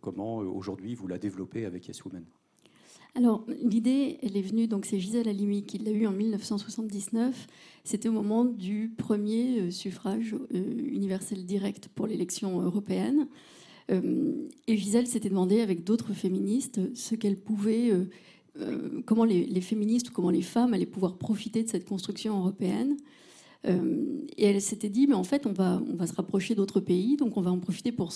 comment 0.00 0.36
aujourd'hui 0.36 0.94
vous 0.94 1.08
la 1.08 1.18
développez 1.18 1.64
avec 1.64 1.88
Yes 1.88 2.04
Women? 2.04 2.24
Alors, 3.14 3.44
l'idée, 3.62 4.18
elle 4.22 4.38
est 4.38 4.42
venue, 4.42 4.66
donc 4.68 4.86
c'est 4.86 4.98
Gisèle 4.98 5.28
Halimi 5.28 5.64
qui 5.64 5.76
l'a 5.76 5.90
eue 5.90 6.06
en 6.06 6.12
1979. 6.12 7.46
C'était 7.84 8.08
au 8.08 8.12
moment 8.12 8.46
du 8.46 8.94
premier 8.96 9.60
euh, 9.60 9.70
suffrage 9.70 10.34
euh, 10.54 10.88
universel 10.90 11.44
direct 11.44 11.88
pour 11.94 12.06
l'élection 12.06 12.62
européenne. 12.62 13.28
Euh, 13.90 14.32
et 14.66 14.78
Gisèle 14.78 15.06
s'était 15.06 15.28
demandé 15.28 15.60
avec 15.60 15.84
d'autres 15.84 16.14
féministes 16.14 16.80
comment 19.06 19.24
les, 19.24 19.46
les 19.46 19.60
féministes 19.60 20.10
ou 20.10 20.12
comment 20.12 20.30
les 20.30 20.42
femmes 20.42 20.72
allaient 20.72 20.86
pouvoir 20.86 21.16
profiter 21.16 21.62
de 21.62 21.68
cette 21.68 21.86
construction 21.86 22.38
européenne. 22.38 22.96
Euh, 23.66 24.24
et 24.36 24.46
elle 24.46 24.60
s'était 24.60 24.88
dit, 24.88 25.06
mais 25.06 25.14
en 25.14 25.24
fait, 25.24 25.46
on 25.46 25.52
va, 25.52 25.80
se 26.06 26.14
rapprocher 26.14 26.54
d'autres 26.54 26.80
pays, 26.80 27.16
donc 27.16 27.36
on 27.36 27.40
va 27.40 27.50
en 27.50 27.58
profiter 27.58 27.92
pour, 27.92 28.12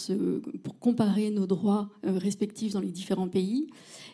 comparer 0.80 1.30
nos 1.30 1.46
droits 1.46 1.90
euh, 2.04 2.18
respectifs 2.18 2.72
dans 2.72 2.80
les 2.80 2.90
différents 2.90 3.28
pays, 3.28 3.68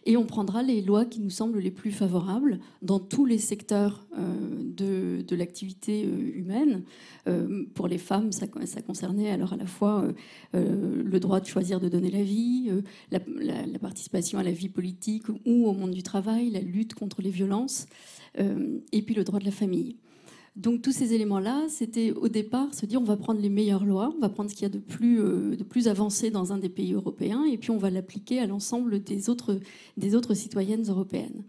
et 0.05 0.17
on 0.17 0.27
prendra 0.27 0.63
les 0.63 0.83
lois 0.83 1.05
qui 1.05 1.21
nous 1.21 1.31
semblent 1.31 1.61
les 1.61 1.71
plus 1.71 1.93
favorables 1.93 2.59
dans 2.83 2.99
tous 2.99 3.25
les 3.25 3.39
secteurs 3.39 4.07
euh, 4.19 4.35
de, 4.63 5.35
l'activité 5.35 6.03
humaine. 6.03 6.83
Pour 7.73 7.89
les 7.89 7.97
femmes, 7.97 8.33
ça, 8.33 8.47
concernait 8.47 9.31
alors 9.31 9.55
à 9.55 9.57
la 9.57 9.65
fois 9.65 10.07
le 10.53 11.19
droit 11.19 11.41
de 11.41 11.47
choisir 11.47 11.81
de 11.81 11.89
donner 11.89 12.11
la 12.11 12.23
vie, 12.23 12.71
la, 13.11 13.21
participation 13.81 14.39
à 14.39 14.43
la 14.43 14.51
vie 14.51 14.69
politique 14.69 15.27
ou 15.47 15.67
au 15.67 15.73
monde 15.73 15.93
du 15.93 16.03
travail, 16.03 16.51
la 16.51 16.61
lutte 16.61 16.93
contre 16.93 17.23
les 17.23 17.31
violences, 17.31 17.87
et 18.37 19.03
puis 19.03 19.15
le 19.15 19.25
droit 19.25 19.39
de 19.39 19.47
la 19.47 19.53
famille. 19.53 19.97
Donc 20.55 20.83
tous 20.83 20.93
ces 20.93 21.15
éléments-là, 21.15 21.65
c'était 21.69 22.13
au 22.13 22.29
départ 22.29 22.75
se 22.75 22.85
dire 22.85 23.01
on 23.01 23.05
va 23.05 23.17
prendre 23.17 23.41
les 23.41 23.49
meilleures 23.49 23.87
lois, 23.87 24.13
on 24.15 24.21
va 24.21 24.29
prendre 24.29 24.51
ce 24.51 24.55
qu'il 24.55 24.65
y 24.65 24.67
a 24.67 24.69
de 24.69 24.79
plus, 24.79 25.19
euh, 25.19 25.57
de 25.57 25.65
plus 25.65 25.89
avancé 25.89 26.31
dans 26.31 26.53
un 26.53 26.59
des 26.59 26.69
pays 26.69 26.93
européens, 26.93 27.45
et 27.45 27.57
puis 27.57 27.71
on 27.71 27.79
va 27.79 27.89
l'appliquer 27.89 28.39
à 28.39 28.47
l'ensemble 28.47 29.03
des 29.03 29.31
autres, 29.31 29.59
des 29.97 30.15
autres 30.15 30.35
citoyennes 30.35 30.85
européennes. 30.89 31.43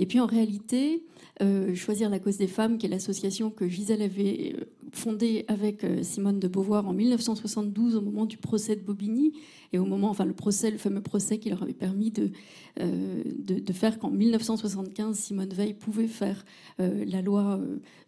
Et 0.00 0.06
puis 0.06 0.20
en 0.20 0.26
réalité, 0.26 1.04
euh, 1.40 1.74
Choisir 1.76 2.10
la 2.10 2.18
cause 2.18 2.36
des 2.36 2.48
femmes, 2.48 2.78
qui 2.78 2.86
est 2.86 2.88
l'association 2.88 3.50
que 3.50 3.68
Gisèle 3.68 4.02
avait 4.02 4.54
euh, 4.56 4.64
fondée 4.92 5.44
avec 5.48 5.84
euh, 5.84 6.02
Simone 6.02 6.38
de 6.38 6.48
Beauvoir 6.48 6.86
en 6.86 6.92
1972 6.92 7.96
au 7.96 8.00
moment 8.00 8.26
du 8.26 8.36
procès 8.36 8.76
de 8.76 8.80
Bobigny 8.80 9.32
et 9.72 9.78
au 9.78 9.84
moment, 9.84 10.10
enfin 10.10 10.24
le 10.24 10.32
procès, 10.32 10.70
le 10.70 10.78
fameux 10.78 11.02
procès 11.02 11.38
qui 11.38 11.50
leur 11.50 11.62
avait 11.62 11.74
permis 11.74 12.10
de, 12.10 12.30
de, 12.78 13.72
faire 13.74 13.98
qu'en 13.98 14.10
1975 14.10 15.14
Simone 15.14 15.50
Veil 15.50 15.74
pouvait 15.74 16.06
faire 16.06 16.46
la 16.78 17.20
loi 17.20 17.60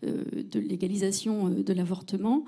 de 0.02 0.58
légalisation 0.58 1.50
de 1.50 1.72
l'avortement. 1.74 2.44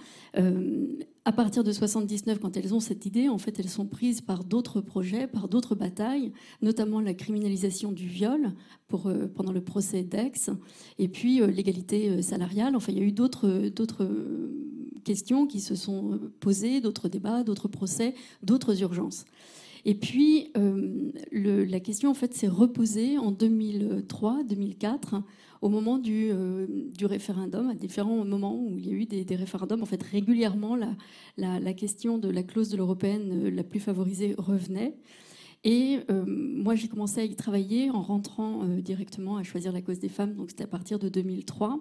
à 1.27 1.33
partir 1.33 1.62
de 1.62 1.73
79, 1.73 2.39
quand 2.39 2.57
elles 2.57 2.73
ont 2.73 2.81
cette 2.81 3.05
idée, 3.05 3.29
en 3.29 3.37
fait, 3.37 3.61
elles 3.61 3.69
sont 3.69 3.85
prises 3.85 4.23
par 4.23 4.45
d'autres 4.45 4.81
projets, 4.81 5.27
par 5.27 5.47
d'autres 5.47 5.75
batailles, 5.75 6.33
notamment 6.62 7.01
la 7.01 7.12
criminalisation 7.12 7.93
du 7.93 8.07
viol 8.07 8.55
pour, 8.89 9.12
pendant 9.35 9.53
le 9.53 9.61
procès 9.61 10.05
d'Aix 10.05 10.33
et 10.99 11.09
puis 11.09 11.41
euh, 11.41 11.47
l'égalité 11.47 12.09
euh, 12.09 12.23
salariale. 12.23 12.77
Enfin, 12.77 12.93
il 12.93 12.99
y 12.99 13.01
a 13.01 13.05
eu 13.05 13.12
d'autres 13.12 13.49
euh, 13.49 13.71
questions 15.05 15.47
qui 15.47 15.61
se 15.61 15.75
sont 15.75 16.21
posées, 16.41 16.81
d'autres 16.81 17.09
débats, 17.09 17.43
d'autres 17.43 17.69
procès, 17.69 18.14
d'autres 18.43 18.81
urgences. 18.83 19.25
Et 19.85 19.95
puis, 19.95 20.52
la 21.33 21.81
question, 21.81 22.11
en 22.11 22.14
fait, 22.14 22.35
s'est 22.35 22.49
reposée 22.49 23.19
en 23.19 23.33
2003-2004, 23.33 25.23
au 25.61 25.69
moment 25.69 25.99
du, 25.99 26.33
référendum, 27.02 27.71
à 27.71 27.75
différents 27.75 28.25
moments 28.25 28.57
où 28.57 28.79
il 28.79 28.87
y 28.87 28.91
a 28.91 28.93
eu 28.93 29.07
des, 29.07 29.37
référendums. 29.37 29.83
En 29.83 29.87
fait, 29.87 30.02
régulièrement, 30.02 30.76
la, 31.37 31.75
question 31.75 32.19
de 32.19 32.29
la 32.29 32.43
clause 32.43 32.69
de 32.69 32.76
l'européenne 32.76 33.49
la 33.49 33.64
plus 33.64 33.81
favorisée 33.81 34.35
revenait. 34.38 34.97
Et 35.64 36.00
euh, 36.11 36.25
moi, 36.26 36.75
j'ai 36.75 36.88
commencé 36.88 37.21
à 37.21 37.25
y 37.25 37.37
travailler 37.37 37.91
en 37.91 38.02
rentrant 38.02 38.64
euh, 38.64 38.81
directement 38.81 39.37
à 39.37 39.45
choisir 39.45 39.73
la 39.73 39.81
cause 39.81 40.00
des 40.00 40.09
femmes, 40.09 40.35
donc 40.35 40.50
c'était 40.50 40.64
à 40.64 40.69
partir 40.69 40.99
de 40.99 41.09
2003. 41.09 41.79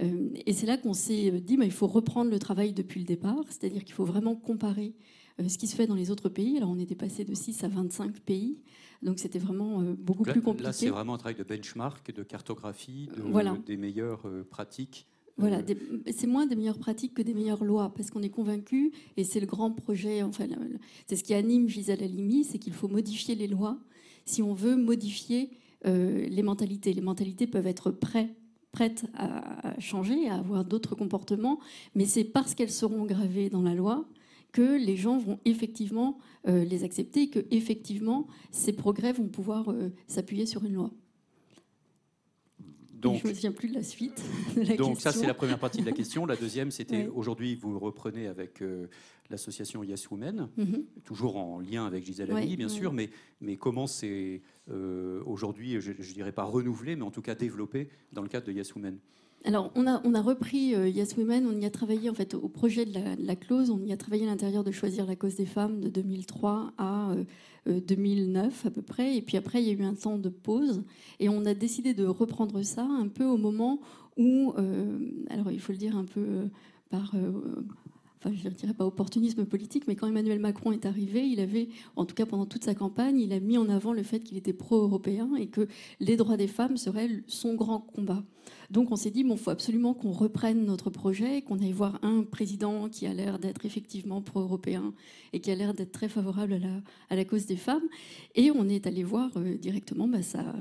Euh, 0.00 0.30
et 0.46 0.52
c'est 0.52 0.66
là 0.66 0.76
qu'on 0.76 0.94
s'est 0.94 1.30
dit, 1.40 1.56
bah, 1.56 1.64
il 1.64 1.72
faut 1.72 1.86
reprendre 1.86 2.30
le 2.30 2.38
travail 2.38 2.72
depuis 2.72 3.00
le 3.00 3.06
départ, 3.06 3.44
c'est-à-dire 3.48 3.84
qu'il 3.84 3.94
faut 3.94 4.04
vraiment 4.04 4.34
comparer 4.34 4.94
ce 5.48 5.56
qui 5.58 5.66
se 5.66 5.74
fait 5.74 5.86
dans 5.86 5.94
les 5.94 6.10
autres 6.10 6.28
pays. 6.28 6.56
Alors 6.56 6.70
on 6.70 6.78
était 6.78 6.94
passé 6.94 7.24
de 7.24 7.34
6 7.34 7.64
à 7.64 7.68
25 7.68 8.20
pays, 8.20 8.58
donc 9.02 9.18
c'était 9.18 9.38
vraiment 9.38 9.82
beaucoup 9.98 10.24
plus 10.24 10.42
compliqué. 10.42 10.64
Là, 10.64 10.72
c'est 10.72 10.90
vraiment 10.90 11.14
un 11.14 11.18
travail 11.18 11.36
de 11.36 11.44
benchmark, 11.44 12.12
de 12.14 12.22
cartographie, 12.22 13.08
de, 13.16 13.64
des 13.66 13.76
meilleures 13.76 14.24
pratiques 14.50 15.06
voilà, 15.38 15.62
c'est 16.12 16.26
moins 16.26 16.46
des 16.46 16.56
meilleures 16.56 16.78
pratiques 16.78 17.14
que 17.14 17.22
des 17.22 17.34
meilleures 17.34 17.64
lois, 17.64 17.92
parce 17.94 18.10
qu'on 18.10 18.22
est 18.22 18.30
convaincu, 18.30 18.92
et 19.16 19.24
c'est 19.24 19.40
le 19.40 19.46
grand 19.46 19.70
projet, 19.70 20.22
enfin, 20.22 20.44
c'est 21.06 21.16
ce 21.16 21.24
qui 21.24 21.34
anime 21.34 21.68
Gisèle 21.68 22.02
Halimi, 22.02 22.44
c'est 22.44 22.58
qu'il 22.58 22.72
faut 22.72 22.88
modifier 22.88 23.34
les 23.34 23.46
lois 23.46 23.78
si 24.24 24.42
on 24.42 24.54
veut 24.54 24.76
modifier 24.76 25.50
euh, 25.86 26.26
les 26.28 26.42
mentalités. 26.42 26.92
Les 26.92 27.00
mentalités 27.00 27.46
peuvent 27.46 27.66
être 27.66 27.90
prêtes 27.90 28.36
à 29.14 29.78
changer, 29.78 30.28
à 30.28 30.36
avoir 30.36 30.64
d'autres 30.64 30.94
comportements, 30.94 31.58
mais 31.94 32.06
c'est 32.06 32.24
parce 32.24 32.54
qu'elles 32.54 32.70
seront 32.70 33.04
gravées 33.04 33.50
dans 33.50 33.62
la 33.62 33.74
loi 33.74 34.06
que 34.52 34.78
les 34.78 34.96
gens 34.96 35.18
vont 35.18 35.38
effectivement 35.44 36.18
euh, 36.48 36.64
les 36.64 36.84
accepter, 36.84 37.28
que 37.28 37.40
effectivement 37.50 38.26
ces 38.50 38.72
progrès 38.72 39.12
vont 39.12 39.28
pouvoir 39.28 39.70
euh, 39.70 39.90
s'appuyer 40.06 40.46
sur 40.46 40.64
une 40.64 40.74
loi. 40.74 40.90
Donc, 43.02 43.18
je 43.18 43.24
ne 43.24 43.28
me 43.30 43.34
souviens 43.34 43.52
plus 43.52 43.68
de 43.68 43.74
la 43.74 43.82
suite. 43.82 44.22
donc 44.78 45.00
ça, 45.00 45.12
c'est 45.12 45.26
la 45.26 45.34
première 45.34 45.58
partie 45.58 45.80
de 45.80 45.86
la 45.86 45.92
question. 45.92 46.24
La 46.24 46.36
deuxième, 46.36 46.70
c'était 46.70 47.08
aujourd'hui, 47.08 47.56
vous 47.56 47.78
reprenez 47.78 48.28
avec 48.28 48.62
euh, 48.62 48.86
l'association 49.28 49.82
Yes 49.82 50.08
Women, 50.08 50.48
mhm. 50.56 50.84
toujours 51.04 51.36
en 51.36 51.58
lien 51.60 51.84
avec 51.84 52.04
Gisèle 52.04 52.30
Halimi, 52.30 52.56
bien 52.56 52.68
sûr, 52.68 52.92
mais, 52.92 53.10
mais 53.40 53.56
comment 53.56 53.88
c'est 53.88 54.40
euh, 54.70 55.20
aujourd'hui, 55.26 55.80
je 55.80 55.90
ne 55.90 56.14
dirais 56.14 56.32
pas 56.32 56.44
renouvelé, 56.44 56.94
mais 56.94 57.02
en 57.02 57.10
tout 57.10 57.22
cas 57.22 57.34
développé 57.34 57.88
dans 58.12 58.22
le 58.22 58.28
cadre 58.28 58.46
de 58.46 58.52
Yes 58.52 58.72
Women? 58.74 58.98
Alors, 59.44 59.72
on 59.74 59.86
a, 59.86 60.20
repris 60.20 60.74
euh, 60.74 60.88
Yes 60.88 61.16
Women, 61.16 61.46
on 61.46 61.60
y 61.60 61.66
a 61.66 61.70
travaillé 61.70 62.08
en 62.08 62.14
fait 62.14 62.34
au 62.34 62.48
projet 62.48 62.84
de 62.84 62.92
la, 63.18 63.36
clause, 63.36 63.70
on 63.70 63.84
y 63.84 63.92
a 63.92 63.96
travaillé 63.96 64.24
à 64.24 64.26
l'intérieur 64.26 64.62
de 64.62 64.70
Choisir 64.70 65.04
la 65.04 65.16
cause 65.16 65.34
des 65.34 65.46
femmes 65.46 65.80
de 65.80 65.88
2003 65.88 66.72
à 66.78 67.14
2009 67.66 68.64
euh, 68.64 68.68
à 68.68 68.70
peu 68.70 68.82
près, 68.82 69.16
et 69.16 69.22
puis 69.22 69.36
après 69.36 69.60
il 69.62 69.68
y 69.68 69.70
a 69.70 69.74
eu 69.74 69.84
un 69.84 69.94
temps 69.94 70.18
de 70.18 70.28
pause, 70.28 70.84
et 71.18 71.28
on 71.28 71.44
a 71.44 71.54
décidé 71.54 71.92
de 71.92 72.04
reprendre 72.04 72.62
ça 72.62 72.84
un 72.84 73.08
peu 73.08 73.24
au 73.24 73.36
moment 73.36 73.80
où, 74.16 74.52
euh, 74.58 74.98
alors 75.28 75.50
il 75.50 75.60
faut 75.60 75.72
le 75.72 75.78
dire 75.78 75.96
un 75.96 76.04
peu 76.04 76.48
par 76.90 77.12
enfin 78.22 78.34
je 78.40 78.48
ne 78.48 78.54
dirais 78.54 78.74
pas 78.74 78.86
opportunisme 78.86 79.44
politique, 79.44 79.84
mais 79.88 79.96
quand 79.96 80.06
Emmanuel 80.06 80.38
Macron 80.38 80.72
est 80.72 80.86
arrivé, 80.86 81.26
il 81.26 81.40
avait, 81.40 81.68
en 81.96 82.04
tout 82.04 82.14
cas 82.14 82.26
pendant 82.26 82.46
toute 82.46 82.64
sa 82.64 82.74
campagne, 82.74 83.18
il 83.18 83.32
a 83.32 83.40
mis 83.40 83.58
en 83.58 83.68
avant 83.68 83.92
le 83.92 84.02
fait 84.02 84.20
qu'il 84.20 84.36
était 84.36 84.52
pro-européen 84.52 85.30
et 85.38 85.48
que 85.48 85.66
les 86.00 86.16
droits 86.16 86.36
des 86.36 86.46
femmes 86.46 86.76
seraient 86.76 87.10
son 87.26 87.54
grand 87.54 87.80
combat. 87.80 88.22
Donc 88.70 88.90
on 88.90 88.96
s'est 88.96 89.10
dit, 89.10 89.24
bon, 89.24 89.36
faut 89.36 89.50
absolument 89.50 89.92
qu'on 89.92 90.12
reprenne 90.12 90.64
notre 90.64 90.90
projet, 90.90 91.42
qu'on 91.42 91.60
aille 91.60 91.72
voir 91.72 91.98
un 92.02 92.22
président 92.22 92.88
qui 92.88 93.06
a 93.06 93.14
l'air 93.14 93.38
d'être 93.38 93.66
effectivement 93.66 94.22
pro-européen 94.22 94.94
et 95.32 95.40
qui 95.40 95.50
a 95.50 95.54
l'air 95.54 95.74
d'être 95.74 95.92
très 95.92 96.08
favorable 96.08 96.60
à 97.10 97.16
la, 97.16 97.24
cause 97.24 97.46
des 97.46 97.56
femmes. 97.56 97.82
Et 98.34 98.50
on 98.50 98.68
est 98.68 98.86
allé 98.86 99.02
voir 99.02 99.30
euh, 99.36 99.56
directement 99.56 100.08
bah, 100.08 100.22
ça 100.22 100.54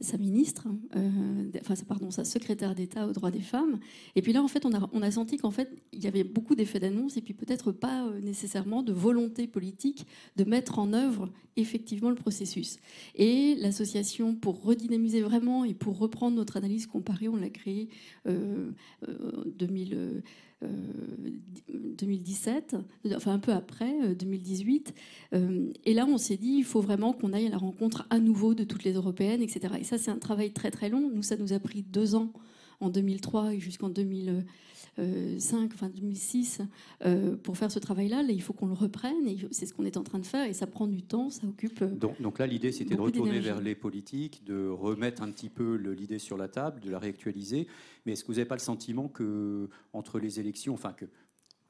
sa 0.00 0.18
ministre, 0.18 0.68
euh, 0.94 1.50
enfin 1.60 1.74
pardon, 1.88 2.10
sa 2.10 2.24
secrétaire 2.24 2.74
d'État 2.74 3.06
aux 3.06 3.12
droits 3.12 3.30
des 3.30 3.40
femmes. 3.40 3.78
Et 4.14 4.22
puis 4.22 4.32
là, 4.32 4.42
en 4.42 4.48
fait, 4.48 4.66
on 4.66 4.74
a, 4.74 4.88
on 4.92 5.00
a 5.00 5.10
senti 5.10 5.38
qu'en 5.38 5.50
fait, 5.50 5.70
il 5.92 6.04
y 6.04 6.06
avait 6.06 6.24
beaucoup 6.24 6.54
d'effets 6.54 6.80
d'annonce 6.80 7.16
et 7.16 7.22
puis 7.22 7.32
peut-être 7.32 7.72
pas 7.72 8.06
euh, 8.06 8.20
nécessairement 8.20 8.82
de 8.82 8.92
volonté 8.92 9.46
politique 9.46 10.06
de 10.36 10.44
mettre 10.44 10.78
en 10.78 10.92
œuvre 10.92 11.30
effectivement 11.56 12.10
le 12.10 12.16
processus. 12.16 12.78
Et 13.14 13.54
l'association, 13.56 14.34
pour 14.34 14.62
redynamiser 14.62 15.22
vraiment 15.22 15.64
et 15.64 15.72
pour 15.72 15.98
reprendre 15.98 16.36
notre 16.36 16.58
analyse 16.58 16.86
comparée, 16.86 17.28
on 17.28 17.36
l'a 17.36 17.50
créée 17.50 17.88
euh, 18.26 18.70
euh 19.08 19.44
2000. 19.46 20.22
2017, 21.96 22.76
enfin 23.14 23.32
un 23.32 23.38
peu 23.38 23.52
après, 23.52 24.14
2018. 24.14 24.94
Euh, 25.32 25.38
euh, 25.38 25.72
et 25.84 25.94
là, 25.94 26.06
on 26.06 26.18
s'est 26.18 26.36
dit, 26.36 26.56
il 26.58 26.64
faut 26.64 26.80
vraiment 26.80 27.12
qu'on 27.12 27.32
aille 27.32 27.46
à 27.46 27.50
la 27.50 27.58
rencontre 27.58 28.06
à 28.10 28.18
nouveau 28.18 28.54
de 28.54 28.64
toutes 28.64 28.84
les 28.84 28.92
européennes, 28.92 29.42
etc. 29.42 29.74
Et 29.80 29.84
ça, 29.84 29.98
c'est 29.98 30.10
un 30.10 30.18
travail 30.18 30.52
très 30.52 30.70
très 30.70 30.88
long. 30.88 31.10
Nous, 31.12 31.22
ça 31.22 31.36
nous 31.36 31.52
a 31.52 31.58
pris 31.58 31.82
deux 31.82 32.14
ans 32.14 32.32
en 32.80 32.90
2003 32.90 33.54
et 33.54 33.60
jusqu'en 33.60 33.88
2005, 33.88 34.44
euh, 34.98 35.38
enfin 35.74 35.88
2006, 35.88 36.62
pour 37.42 37.56
faire 37.56 37.70
ce 37.70 37.78
travail-là. 37.78 38.22
Là, 38.22 38.32
il 38.32 38.42
faut 38.42 38.52
qu'on 38.52 38.66
le 38.66 38.74
reprenne 38.74 39.26
et 39.26 39.36
c'est 39.50 39.66
ce 39.66 39.74
qu'on 39.74 39.84
est 39.84 39.96
en 39.96 40.02
train 40.02 40.18
de 40.18 40.26
faire 40.26 40.46
et 40.46 40.52
ça 40.52 40.66
prend 40.66 40.86
du 40.86 41.02
temps, 41.02 41.30
ça 41.30 41.46
occupe. 41.46 41.82
Donc, 41.84 42.20
donc 42.20 42.38
là, 42.38 42.46
l'idée, 42.46 42.72
c'était 42.72 42.94
de 42.94 43.00
retourner 43.00 43.40
vers 43.40 43.60
les 43.60 43.74
politiques, 43.74 44.44
de 44.44 44.68
remettre 44.68 45.22
un 45.22 45.30
petit 45.30 45.48
peu 45.48 45.76
l'idée 45.76 46.18
sur 46.18 46.36
la 46.36 46.48
table, 46.48 46.80
de 46.80 46.90
la 46.90 46.98
réactualiser. 46.98 47.66
Mais 48.04 48.12
est-ce 48.12 48.22
que 48.22 48.28
vous 48.28 48.34
n'avez 48.34 48.46
pas 48.46 48.56
le 48.56 48.60
sentiment 48.60 49.08
que 49.08 49.68
entre 49.92 50.18
les 50.18 50.40
élections, 50.40 50.74
enfin 50.74 50.92
que 50.92 51.06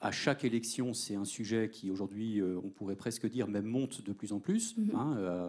à 0.00 0.10
chaque 0.10 0.44
élection, 0.44 0.92
c'est 0.92 1.14
un 1.14 1.24
sujet 1.24 1.70
qui 1.70 1.90
aujourd'hui, 1.90 2.40
euh, 2.40 2.60
on 2.62 2.70
pourrait 2.70 2.96
presque 2.96 3.28
dire, 3.28 3.48
même 3.48 3.64
monte 3.64 4.04
de 4.04 4.12
plus 4.12 4.32
en 4.32 4.40
plus, 4.40 4.76
mhm. 4.76 4.90
hein, 4.94 5.16
euh, 5.18 5.48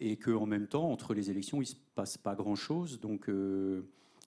et 0.00 0.16
qu'en 0.16 0.46
même 0.46 0.66
temps, 0.66 0.90
entre 0.90 1.14
les 1.14 1.30
élections, 1.30 1.58
il 1.58 1.64
ne 1.64 1.68
se 1.68 1.76
passe 1.94 2.18
pas 2.18 2.34
grand-chose. 2.34 3.00
Donc, 3.00 3.28
euh, 3.28 3.82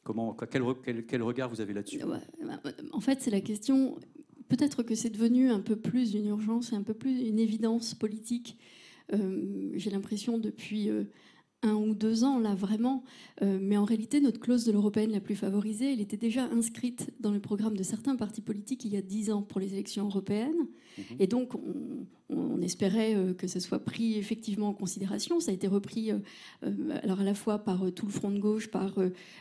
comment, 0.08 0.36
quel, 0.50 1.06
quel, 1.06 1.22
regard 1.22 1.50
vous 1.50 1.60
avez 1.60 1.74
là-dessus 1.74 2.00
bah, 2.00 2.22
En 2.94 3.02
fait, 3.02 3.22
c'est 3.22 3.32
la 3.32 3.42
question. 3.42 3.98
Peut-être 4.48 4.82
que 4.82 4.96
c'est 4.96 5.10
devenu 5.10 5.52
un 5.52 5.60
peu 5.60 5.76
plus 5.76 6.14
une 6.14 6.28
urgence 6.28 6.72
et 6.72 6.76
un 6.76 6.84
peu 6.84 6.94
plus 6.94 7.28
une 7.28 7.40
évidence 7.40 7.94
politique. 7.94 8.58
J'ai 9.12 9.90
l'impression 9.90 10.38
depuis 10.38 10.90
un 11.64 11.74
ou 11.74 11.96
deux 11.96 12.24
ans, 12.24 12.40
là, 12.40 12.56
vraiment. 12.56 13.04
Euh, 13.42 13.58
mais 13.62 13.78
en 13.78 13.84
réalité, 13.84 14.22
notre 14.22 14.40
clause 14.40 14.66
de 14.66 14.72
l'européenne 14.72 15.12
la 15.12 15.20
plus 15.20 15.36
favorisée, 15.36 15.94
elle 15.94 16.02
était 16.02 16.18
déjà 16.18 16.46
inscrite 16.46 17.12
dans 17.20 17.32
le 17.32 17.40
programme 17.40 17.76
de 17.76 17.84
certains 17.84 18.16
partis 18.16 18.42
politiques 18.42 18.86
il 18.86 18.94
y 18.94 18.98
a 18.98 19.02
dix 19.02 19.32
ans 19.32 19.42
pour 19.42 19.60
les 19.60 19.74
élections 19.74 20.06
européennes. 20.06 20.68
Mhm. 20.98 21.04
Et 21.20 21.28
donc, 21.28 21.56
on, 21.56 22.06
espérait 22.62 23.16
euh, 23.16 23.34
que 23.34 23.48
ce 23.48 23.60
soit 23.60 23.80
pris 23.80 24.18
effectivement 24.18 24.70
en 24.70 24.74
considération. 24.74 25.40
Ça 25.40 25.52
a 25.52 25.54
été 25.54 25.68
repris 25.68 26.12
euh, 26.12 26.20
alors 27.04 27.22
à 27.22 27.24
la 27.24 27.34
fois 27.34 27.60
par 27.60 27.92
tout 27.94 28.06
le 28.06 28.12
front 28.12 28.32
de 28.32 28.40
gauche, 28.40 28.68
par 28.68 28.96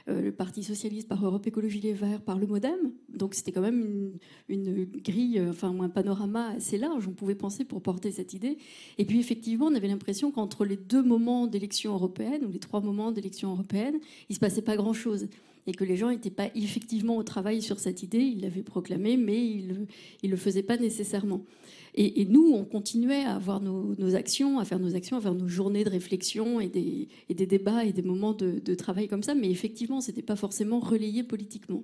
le 0.06 0.32
Parti 0.32 0.62
socialiste, 0.62 1.08
par 1.08 1.24
Europe 1.24 1.46
Écologie 1.46 1.80
Les 1.80 1.92
Verts, 1.92 2.20
par 2.20 2.38
le 2.38 2.46
MoDem. 2.46 2.92
Donc, 3.12 3.34
c'était 3.34 3.52
quand 3.52 3.60
même 3.60 4.12
une, 4.48 4.84
grille, 4.84 5.40
enfin, 5.48 5.74
un 5.80 5.88
panorama 5.88 6.50
assez 6.50 6.78
large, 6.78 7.08
on 7.08 7.12
pouvait 7.12 7.34
penser, 7.34 7.64
pour 7.64 7.82
porter 7.82 8.10
cette 8.10 8.34
idée. 8.34 8.58
Et 8.98 9.04
puis, 9.04 9.18
effectivement, 9.18 9.66
on 9.66 9.74
avait 9.74 9.88
l'impression 9.88 10.30
qu'entre 10.30 10.64
les 10.64 10.76
deux 10.76 11.02
moments 11.02 11.46
d'élection 11.46 11.94
européenne, 11.94 12.44
ou 12.46 12.52
les 12.52 12.58
trois 12.58 12.80
moments 12.80 13.12
d'élection 13.12 13.50
européenne, 13.50 13.98
il 14.28 14.32
ne 14.32 14.34
se 14.34 14.40
passait 14.40 14.62
pas 14.62 14.76
grand-chose. 14.76 15.28
Et 15.66 15.72
que 15.72 15.84
les 15.84 15.96
gens 15.96 16.10
n'étaient 16.10 16.30
pas 16.30 16.48
effectivement 16.54 17.16
au 17.16 17.24
travail 17.24 17.60
sur 17.60 17.80
cette 17.80 18.02
idée, 18.02 18.20
ils 18.20 18.40
l'avaient 18.40 18.62
proclamé, 18.62 19.16
mais 19.16 19.44
ils 19.44 19.86
ne 20.22 20.28
le 20.28 20.36
faisaient 20.36 20.62
pas 20.62 20.76
nécessairement. 20.76 21.42
Et, 21.98 22.26
nous, 22.26 22.52
on 22.52 22.64
continuait 22.66 23.24
à 23.24 23.36
avoir 23.36 23.60
nos, 23.60 24.14
actions, 24.14 24.58
à 24.58 24.66
faire 24.66 24.78
nos 24.78 24.94
actions, 24.94 25.16
à 25.16 25.20
faire 25.22 25.34
nos 25.34 25.48
journées 25.48 25.82
de 25.82 25.88
réflexion 25.88 26.60
et 26.60 26.68
des, 26.68 27.08
des 27.30 27.46
débats 27.46 27.84
et 27.84 27.92
des 27.94 28.02
moments 28.02 28.34
de, 28.34 28.74
travail 28.74 29.08
comme 29.08 29.22
ça, 29.22 29.34
mais 29.34 29.50
effectivement, 29.50 30.02
ce 30.02 30.10
n'était 30.10 30.22
pas 30.22 30.36
forcément 30.36 30.78
relayé 30.78 31.22
politiquement. 31.22 31.82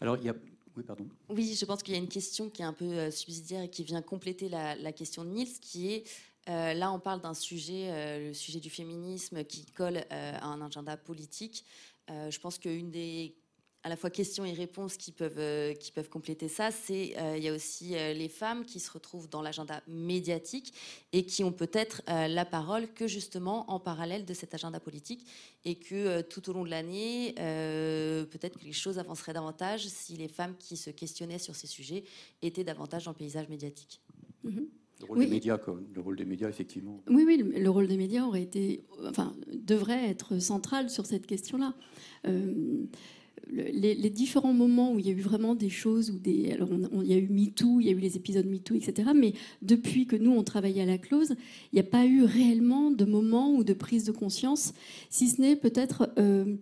Alors, 0.00 0.16
il 0.18 0.24
y 0.24 0.28
a 0.28 0.36
oui, 0.76 0.84
pardon. 0.84 1.04
Oui, 1.28 1.56
je 1.58 1.64
pense 1.64 1.82
qu'il 1.82 1.94
y 1.94 1.96
a 1.96 2.00
une 2.00 2.08
question 2.08 2.48
qui 2.48 2.62
est 2.62 2.64
un 2.64 2.72
peu 2.72 2.84
euh, 2.84 3.10
subsidiaire 3.10 3.62
et 3.62 3.68
qui 3.68 3.82
vient 3.82 4.00
compléter 4.02 4.48
la, 4.48 4.76
la 4.76 4.92
question 4.92 5.24
de 5.24 5.30
Niels, 5.30 5.48
qui 5.60 5.92
est 5.92 6.04
là, 6.46 6.92
on 6.92 7.00
parle 7.00 7.20
d'un 7.20 7.34
sujet, 7.34 8.28
le 8.28 8.32
sujet 8.32 8.60
du 8.60 8.70
féminisme, 8.70 9.44
qui 9.44 9.66
colle 9.66 10.04
à 10.10 10.46
un 10.46 10.60
agenda 10.62 10.96
politique. 10.96 11.64
je 12.08 12.38
pense 12.40 12.58
qu'une 12.58 12.90
des 12.90 13.36
à 13.82 13.88
la 13.88 13.96
fois 13.96 14.10
questions 14.10 14.44
et 14.44 14.52
réponses 14.52 14.96
qui 14.96 15.10
peuvent, 15.10 15.38
euh, 15.38 15.72
qui 15.72 15.90
peuvent 15.90 16.10
compléter 16.10 16.48
ça, 16.48 16.70
c'est 16.70 17.14
euh, 17.18 17.36
il 17.36 17.42
y 17.42 17.48
a 17.48 17.54
aussi 17.54 17.96
euh, 17.96 18.12
les 18.12 18.28
femmes 18.28 18.64
qui 18.64 18.78
se 18.78 18.90
retrouvent 18.90 19.28
dans 19.28 19.40
l'agenda 19.40 19.82
médiatique 19.88 20.74
et 21.12 21.24
qui 21.24 21.42
ont 21.44 21.52
peut-être 21.52 22.02
la 22.06 22.44
parole 22.44 22.92
que 22.92 23.06
justement 23.06 23.70
en 23.70 23.80
parallèle 23.80 24.24
de 24.24 24.34
cet 24.34 24.54
agenda 24.54 24.80
politique 24.80 25.26
et 25.64 25.76
que 25.76 26.20
tout 26.22 26.50
au 26.50 26.52
long 26.52 26.64
de 26.64 26.70
l'année, 26.70 27.32
peut-être 27.36 28.58
que 28.58 28.64
les 28.64 28.72
choses 28.72 28.98
avanceraient 28.98 29.32
davantage 29.32 29.86
si 29.86 30.16
les 30.16 30.28
femmes 30.28 30.54
qui 30.58 30.76
se 30.76 30.90
questionnaient 30.90 31.38
sur 31.38 31.54
ces 31.54 31.66
sujets 31.66 32.04
étaient 32.42 32.64
davantage 32.64 33.04
dans 33.04 33.10
le 33.10 33.16
paysage 33.16 33.48
médiatique. 33.48 34.00
Mm-hmm. 34.44 34.66
Le 35.00 35.06
rôle 35.06 35.18
des 35.18 35.26
médias, 35.26 35.58
Le 35.94 36.00
rôle 36.00 36.16
des 36.16 36.24
médias, 36.24 36.48
effectivement. 36.48 37.02
Oui, 37.08 37.24
oui, 37.26 37.36
le, 37.38 37.70
rôle 37.70 37.88
des 37.88 37.96
médias 37.96 38.24
aurait 38.24 38.42
été, 38.42 38.84
enfin, 39.06 39.34
devrait 39.52 40.10
être 40.10 40.38
central 40.38 40.90
sur 40.90 41.06
cette 41.06 41.26
question-là 41.26 41.74
les, 43.50 44.10
différents 44.10 44.52
moments 44.52 44.92
où 44.92 44.98
il 44.98 45.06
y 45.06 45.10
a 45.10 45.12
eu 45.12 45.20
vraiment 45.20 45.54
des 45.54 45.68
choses, 45.68 46.10
où 46.10 46.18
des, 46.18 46.52
alors 46.52 46.68
il 47.02 47.08
y 47.08 47.14
a 47.14 47.16
eu 47.16 47.28
MeToo, 47.28 47.80
il 47.80 47.86
y 47.86 47.88
a 47.88 47.92
eu 47.92 47.98
les 47.98 48.16
épisodes 48.16 48.46
MeToo, 48.46 48.74
etc. 48.74 49.10
Mais 49.14 49.32
depuis 49.62 50.06
que 50.06 50.16
nous, 50.16 50.30
on 50.30 50.42
travaillait 50.42 50.82
à 50.82 50.86
la 50.86 50.98
close, 50.98 51.34
il 51.72 51.76
n'y 51.76 51.80
a 51.80 51.84
pas 51.84 52.06
eu 52.06 52.22
réellement 52.22 52.90
de 52.90 53.04
moment 53.04 53.52
ou 53.52 53.64
de 53.64 53.72
prise 53.72 54.04
de 54.04 54.12
conscience, 54.12 54.72
si 55.08 55.28
ce 55.28 55.40
n'est 55.40 55.56
peut-être 55.56 56.10
euh, 56.18 56.56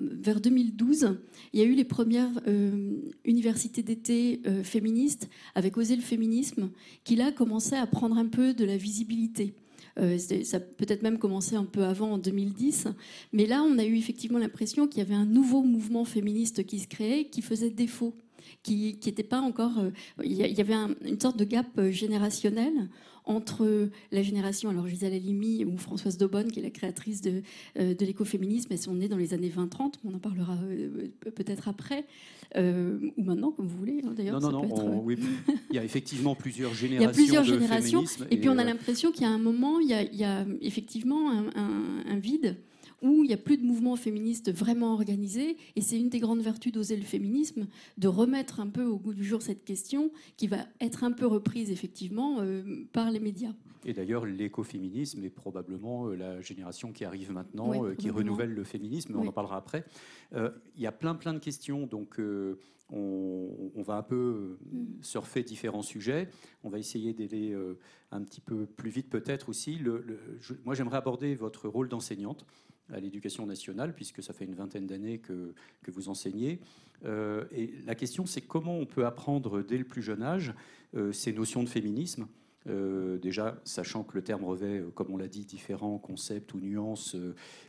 vers 0.00 0.40
2012, 0.40 1.16
il 1.52 1.60
y 1.60 1.62
a 1.62 1.66
eu 1.66 1.74
les 1.74 1.84
premières 1.84 2.40
euh, 2.46 2.96
universités 3.24 3.82
d'été 3.82 4.40
euh, 4.46 4.62
féministes 4.62 5.28
avec 5.54 5.76
Oser 5.76 5.96
le 5.96 6.02
féminisme, 6.02 6.70
qui 7.04 7.16
là 7.16 7.32
commençaient 7.32 7.76
à 7.76 7.86
prendre 7.86 8.16
un 8.16 8.26
peu 8.26 8.54
de 8.54 8.64
la 8.64 8.76
visibilité. 8.76 9.54
Euh, 9.98 10.18
ça 10.18 10.60
peut-être 10.60 11.02
même 11.02 11.18
commencé 11.18 11.56
un 11.56 11.64
peu 11.64 11.84
avant, 11.84 12.12
en 12.12 12.18
2010. 12.18 12.88
Mais 13.32 13.46
là, 13.46 13.62
on 13.62 13.78
a 13.78 13.84
eu 13.84 13.96
effectivement 13.96 14.38
l'impression 14.38 14.86
qu'il 14.86 14.98
y 14.98 15.02
avait 15.02 15.14
un 15.14 15.26
nouveau 15.26 15.62
mouvement 15.62 16.04
féministe 16.04 16.66
qui 16.66 16.80
se 16.80 16.88
créait, 16.88 17.26
qui 17.26 17.42
faisait 17.42 17.70
défaut 17.70 18.14
qui 18.62 18.98
n'était 19.04 19.22
pas 19.22 19.40
encore. 19.40 19.78
Euh, 19.78 19.90
il 20.22 20.32
y 20.32 20.60
avait 20.60 20.74
une 20.74 21.20
sorte 21.20 21.36
de 21.38 21.44
gap 21.44 21.66
euh, 21.78 21.90
générationnel 21.90 22.88
entre 23.24 23.88
la 24.12 24.22
génération, 24.22 24.70
alors 24.70 24.86
Gisèle 24.86 25.14
Halimi 25.14 25.64
ou 25.64 25.76
Françoise 25.78 26.18
Daubonne, 26.18 26.50
qui 26.50 26.60
est 26.60 26.62
la 26.62 26.70
créatrice 26.70 27.20
de, 27.20 27.42
de 27.76 28.04
l'écoféminisme, 28.04 28.68
elles 28.72 28.78
sont 28.78 28.94
nées 28.94 29.08
dans 29.08 29.16
les 29.16 29.34
années 29.34 29.50
20-30, 29.50 29.94
on 30.04 30.14
en 30.14 30.18
parlera 30.18 30.58
peut-être 31.34 31.68
après, 31.68 32.04
ou 32.56 33.22
maintenant, 33.22 33.50
comme 33.50 33.66
vous 33.66 33.78
voulez. 33.78 34.02
Hein, 34.04 34.12
d'ailleurs, 34.14 34.40
non, 34.40 34.50
non, 34.50 34.66
non, 34.68 35.00
oui, 35.02 35.16
il 35.70 35.76
y 35.76 35.78
a 35.78 35.84
effectivement 35.84 36.34
plusieurs 36.34 36.74
générations. 36.74 37.02
Il 37.02 37.06
y 37.06 37.10
a 37.10 37.14
plusieurs 37.14 37.44
générations, 37.44 38.04
et, 38.30 38.36
puis 38.36 38.48
on 38.48 38.58
a 38.58 38.64
l'impression 38.64 39.10
qu'il 39.10 39.22
y 39.22 39.26
a 39.26 39.30
un 39.30 39.38
moment, 39.38 39.80
il 39.80 39.88
y 39.88 39.94
a, 39.94 40.02
il 40.02 40.16
y 40.16 40.24
a 40.24 40.44
effectivement 40.60 41.30
un, 41.30 41.46
un 42.06 42.18
vide 42.18 42.56
où 43.04 43.22
il 43.22 43.28
n'y 43.28 43.34
a 43.34 43.38
plus 43.38 43.58
de 43.58 43.64
mouvement 43.64 43.96
féministe 43.96 44.50
vraiment 44.50 44.94
organisé. 44.94 45.58
Et 45.76 45.82
c'est 45.82 46.00
une 46.00 46.08
des 46.08 46.20
grandes 46.20 46.40
vertus 46.40 46.72
d'oser 46.72 46.96
le 46.96 47.02
féminisme, 47.02 47.66
de 47.98 48.08
remettre 48.08 48.60
un 48.60 48.68
peu 48.68 48.84
au 48.84 48.96
goût 48.96 49.12
du 49.12 49.22
jour 49.22 49.42
cette 49.42 49.64
question 49.64 50.10
qui 50.38 50.46
va 50.46 50.66
être 50.80 51.04
un 51.04 51.12
peu 51.12 51.26
reprise 51.26 51.70
effectivement 51.70 52.38
euh, 52.40 52.62
par 52.92 53.10
les 53.10 53.20
médias. 53.20 53.52
Et 53.84 53.92
d'ailleurs, 53.92 54.24
l'écoféminisme 54.24 55.22
est 55.22 55.30
probablement 55.30 56.06
euh, 56.06 56.16
la 56.16 56.40
génération 56.40 56.92
qui 56.92 57.04
arrive 57.04 57.30
maintenant, 57.30 57.84
euh, 57.84 57.94
qui 57.94 58.08
renouvelle 58.08 58.54
le 58.54 58.64
féminisme, 58.64 59.14
on 59.14 59.26
en 59.26 59.32
parlera 59.32 59.58
après. 59.58 59.84
Il 60.32 60.82
y 60.82 60.86
a 60.86 60.92
plein 60.92 61.14
plein 61.14 61.34
de 61.34 61.38
questions, 61.38 61.86
donc 61.86 62.18
on, 62.90 63.82
va 63.82 63.96
un 63.96 64.02
peu 64.02 64.56
mm. 64.72 65.02
surfer 65.02 65.42
différents 65.42 65.82
sujets. 65.82 66.28
On 66.64 66.70
va 66.70 66.78
essayer 66.78 67.12
d'aller 67.12 67.54
un 68.10 68.22
petit 68.22 68.40
peu 68.40 68.64
plus 68.64 68.90
vite 68.90 69.10
peut-être 69.10 69.50
aussi. 69.50 69.78
moi, 70.64 70.74
j'aimerais 70.74 70.96
aborder 70.96 71.34
votre 71.34 71.68
rôle 71.68 71.88
d'enseignante 71.88 72.46
à 72.92 73.00
l'éducation 73.00 73.46
nationale, 73.46 73.94
puisque 73.94 74.22
ça 74.22 74.32
fait 74.32 74.44
une 74.44 74.54
vingtaine 74.54 74.86
d'années 74.86 75.18
que, 75.18 75.54
que, 75.82 75.90
vous 75.90 76.08
enseignez. 76.08 76.60
Euh, 77.04 77.44
et 77.52 77.72
la 77.86 77.94
question, 77.94 78.26
c'est 78.26 78.40
comment 78.40 78.78
on 78.78 78.86
peut 78.86 79.06
apprendre 79.06 79.62
dès 79.62 79.78
le 79.78 79.84
plus 79.84 80.02
jeune 80.02 80.22
âge 80.22 80.52
euh, 80.94 81.12
ces 81.12 81.32
notions 81.32 81.62
de 81.62 81.68
féminisme. 81.68 82.26
Euh, 82.66 83.18
déjà, 83.18 83.60
sachant 83.64 84.04
que 84.04 84.14
le 84.14 84.22
terme 84.22 84.44
revêt, 84.44 84.82
comme 84.94 85.10
on 85.10 85.16
l'a 85.16 85.28
dit, 85.28 85.44
différents 85.44 85.98
concepts 85.98 86.54
ou 86.54 86.60
nuances, 86.60 87.16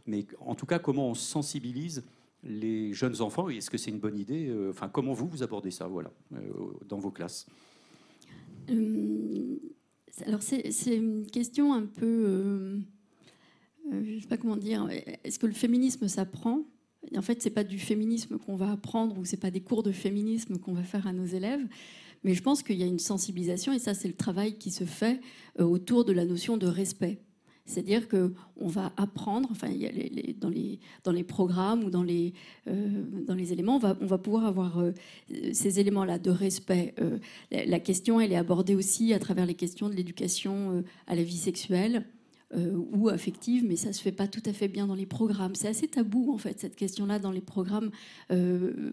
mais 0.05 0.25
en 0.39 0.55
tout 0.55 0.65
cas, 0.65 0.79
comment 0.79 1.09
on 1.09 1.15
sensibilise 1.15 2.03
les 2.43 2.93
jeunes 2.93 3.21
enfants 3.21 3.49
Est-ce 3.49 3.69
que 3.69 3.77
c'est 3.77 3.91
une 3.91 3.99
bonne 3.99 4.17
idée 4.17 4.53
Enfin, 4.69 4.87
comment 4.87 5.13
vous, 5.13 5.27
vous 5.27 5.43
abordez 5.43 5.71
ça, 5.71 5.87
voilà, 5.87 6.11
dans 6.87 6.99
vos 6.99 7.11
classes? 7.11 7.47
Alors, 10.25 10.41
c'est 10.41 10.95
une 10.95 11.25
question 11.25 11.73
un 11.73 11.85
peu 11.85 12.79
je 13.91 14.15
ne 14.15 14.19
sais 14.19 14.27
pas 14.27 14.37
comment 14.37 14.57
dire, 14.57 14.87
est-ce 15.23 15.39
que 15.39 15.47
le 15.47 15.53
féminisme 15.53 16.07
s'apprend 16.07 16.63
En 17.15 17.21
fait, 17.21 17.41
ce 17.41 17.49
n'est 17.49 17.53
pas 17.53 17.63
du 17.63 17.79
féminisme 17.79 18.37
qu'on 18.37 18.55
va 18.55 18.71
apprendre 18.71 19.17
ou 19.17 19.25
ce 19.25 19.35
n'est 19.35 19.39
pas 19.39 19.51
des 19.51 19.61
cours 19.61 19.83
de 19.83 19.91
féminisme 19.91 20.57
qu'on 20.57 20.73
va 20.73 20.83
faire 20.83 21.07
à 21.07 21.13
nos 21.13 21.25
élèves. 21.25 21.65
Mais 22.23 22.33
je 22.33 22.41
pense 22.41 22.63
qu'il 22.63 22.77
y 22.77 22.83
a 22.83 22.87
une 22.87 22.99
sensibilisation, 22.99 23.71
et 23.71 23.79
ça, 23.79 23.93
c'est 23.93 24.07
le 24.07 24.15
travail 24.15 24.57
qui 24.57 24.71
se 24.71 24.83
fait 24.83 25.21
euh, 25.59 25.63
autour 25.63 26.05
de 26.05 26.11
la 26.11 26.25
notion 26.25 26.57
de 26.57 26.65
respect. 26.65 27.19
C'est-à-dire 27.67 28.07
qu'on 28.07 28.67
va 28.67 28.93
apprendre, 28.95 29.49
enfin, 29.51 29.69
dans, 30.39 30.49
les, 30.49 31.23
programmes 31.23 31.83
ou 31.83 31.89
dans 31.89 32.03
les, 32.03 32.33
euh, 32.67 33.03
dans 33.25 33.33
les 33.33 33.53
éléments, 33.53 33.79
on 33.81 33.95
on 34.01 34.05
va 34.05 34.17
pouvoir 34.19 34.45
avoir 34.45 34.83
ces 35.51 35.79
éléments-là 35.79 36.19
de 36.19 36.29
respect. 36.29 36.93
la, 37.51 37.79
question, 37.79 38.21
elle 38.21 38.31
est 38.31 38.37
abordée 38.37 38.75
aussi 38.75 39.13
à 39.13 39.19
travers 39.19 39.47
les 39.47 39.55
questions 39.55 39.89
de 39.89 39.95
l'éducation 39.95 40.83
à 41.07 41.15
la 41.15 41.23
vie 41.23 41.37
sexuelle, 41.37 42.05
euh, 42.55 42.71
ou 42.91 43.09
affective, 43.09 43.65
mais 43.67 43.75
ça 43.75 43.91
se 43.91 44.01
fait 44.01 44.11
pas 44.11 44.27
tout 44.27 44.41
à 44.45 44.53
fait 44.53 44.67
bien 44.67 44.87
dans 44.87 44.95
les 44.95 45.05
programmes. 45.05 45.55
C'est 45.55 45.67
assez 45.67 45.87
tabou 45.87 46.31
en 46.31 46.37
fait 46.37 46.59
cette 46.59 46.75
question-là 46.75 47.19
dans 47.19 47.31
les 47.31 47.41
programmes 47.41 47.91
euh, 48.31 48.91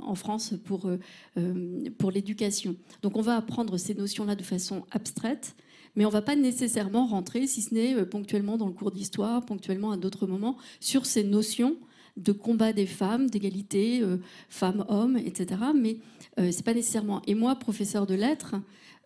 en 0.00 0.14
France 0.14 0.54
pour 0.64 0.88
euh, 0.88 1.90
pour 1.98 2.10
l'éducation. 2.10 2.76
Donc 3.02 3.18
on 3.18 3.20
va 3.20 3.36
apprendre 3.36 3.76
ces 3.76 3.94
notions-là 3.94 4.36
de 4.36 4.42
façon 4.42 4.84
abstraite, 4.90 5.54
mais 5.96 6.06
on 6.06 6.08
va 6.10 6.22
pas 6.22 6.36
nécessairement 6.36 7.06
rentrer, 7.06 7.46
si 7.46 7.60
ce 7.60 7.74
n'est 7.74 8.06
ponctuellement 8.06 8.56
dans 8.56 8.68
le 8.68 8.72
cours 8.72 8.90
d'histoire, 8.90 9.44
ponctuellement 9.44 9.90
à 9.90 9.98
d'autres 9.98 10.26
moments, 10.26 10.56
sur 10.80 11.04
ces 11.04 11.24
notions 11.24 11.76
de 12.16 12.32
combat 12.32 12.72
des 12.72 12.86
femmes, 12.86 13.28
d'égalité 13.28 14.02
femmes-hommes, 14.48 15.16
etc. 15.16 15.60
Mais 15.74 15.98
c'est 16.38 16.64
pas 16.64 16.74
nécessairement. 16.74 17.22
Et 17.26 17.34
moi, 17.34 17.56
professeur 17.56 18.06
de 18.06 18.14
lettres, 18.14 18.56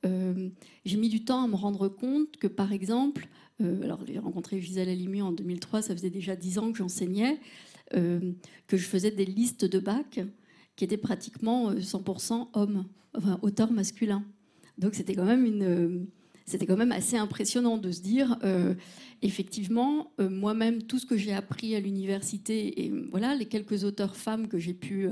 j'ai 0.04 0.96
mis 0.96 1.08
du 1.08 1.24
temps 1.24 1.44
à 1.44 1.48
me 1.48 1.54
rendre 1.54 1.88
compte 1.88 2.36
que, 2.36 2.48
par 2.48 2.72
exemple, 2.72 3.28
euh, 3.28 3.45
alors 3.60 4.00
j'ai 4.06 4.18
rencontré 4.18 4.60
Gisèle 4.60 4.88
Halimi 4.88 5.22
en 5.22 5.32
2003, 5.32 5.82
ça 5.82 5.94
faisait 5.94 6.10
déjà 6.10 6.36
dix 6.36 6.58
ans 6.58 6.72
que 6.72 6.78
j'enseignais, 6.78 7.40
euh, 7.94 8.32
que 8.66 8.76
je 8.76 8.84
faisais 8.84 9.10
des 9.10 9.24
listes 9.24 9.64
de 9.64 9.78
bac 9.78 10.20
qui 10.76 10.84
étaient 10.84 10.96
pratiquement 10.96 11.72
100% 11.72 12.32
euh, 12.32 12.44
hommes, 12.52 12.84
enfin 13.16 13.38
auteurs 13.42 13.72
masculins. 13.72 14.24
Donc 14.78 14.94
c'était 14.94 15.14
quand 15.14 15.24
même 15.24 15.46
une 15.46 16.06
c'était 16.46 16.66
quand 16.66 16.76
même 16.76 16.92
assez 16.92 17.16
impressionnant 17.16 17.76
de 17.76 17.90
se 17.90 18.00
dire, 18.00 18.38
effectivement, 19.22 20.12
moi-même, 20.18 20.82
tout 20.82 20.98
ce 20.98 21.06
que 21.06 21.16
j'ai 21.16 21.32
appris 21.32 21.74
à 21.74 21.80
l'université, 21.80 22.84
et 22.84 22.92
voilà, 23.10 23.34
les 23.34 23.46
quelques 23.46 23.84
auteurs 23.84 24.16
femmes 24.16 24.46
que 24.46 24.58
j'ai 24.58 24.74
pu 24.74 25.08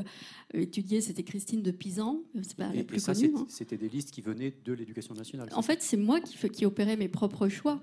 étudier, 0.53 1.01
c'était 1.01 1.25
Christine 1.25 1.62
de 1.62 1.73
Pisan, 1.73 2.20
c'est 2.42 2.57
pas 2.57 2.70
et, 2.73 2.99
ça, 2.99 3.12
hein. 3.12 3.47
C'était 3.49 3.77
des 3.77 3.88
listes 3.88 4.12
qui 4.12 4.20
venaient 4.20 4.55
de 4.64 4.73
l'éducation 4.73 5.14
nationale. 5.14 5.49
En 5.55 5.62
fait, 5.62 5.83
c'est 5.83 5.97
moi 5.97 6.20
qui, 6.20 6.37
qui 6.51 6.66
opérais 6.66 6.97
mes 6.97 7.09
propres 7.09 7.49
choix. 7.49 7.83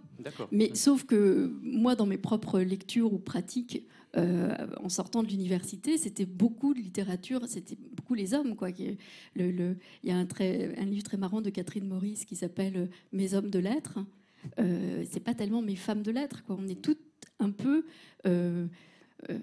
Mais 0.52 0.72
sauf 0.74 1.04
que 1.04 1.54
moi, 1.62 1.96
dans 1.96 2.06
mes 2.06 2.18
propres 2.18 2.60
lectures 2.62 3.12
ou 3.12 3.20
pratiques, 3.20 3.84
euh, 4.18 4.56
en 4.84 4.90
sortant 4.90 5.24
de 5.24 5.30
l'université, 5.30 5.98
c'était 5.98 6.26
beaucoup 6.26 6.74
de 6.74 6.80
littérature, 6.80 7.42
c'était 7.48 7.78
beaucoup 7.96 8.14
les 8.14 8.34
hommes. 8.34 8.56
Quoi. 8.56 8.70
Il 8.72 8.98
y 10.04 10.12
a 10.12 10.18
un, 10.18 10.26
très, 10.26 10.78
un 10.78 10.86
livre 10.86 11.04
très 11.04 11.18
marrant 11.18 11.42
de 11.42 11.50
Catherine 11.50 11.88
Maurice 11.88 12.26
qui 12.26 12.36
s'appelle 12.36 12.90
Mes 13.14 13.34
hommes 13.34 13.50
de 13.50 13.60
lettres. 13.60 14.00
Euh, 14.60 15.06
c'est 15.10 15.20
pas 15.20 15.34
tellement 15.34 15.62
mes 15.62 15.76
femmes 15.76 16.02
de 16.02 16.12
lettres. 16.12 16.44
Quoi. 16.44 16.58
On 16.60 16.68
est 16.68 16.82
toutes 16.82 17.00
un 17.40 17.52
peu 17.52 17.86
euh, 18.26 18.68
euh, 19.30 19.38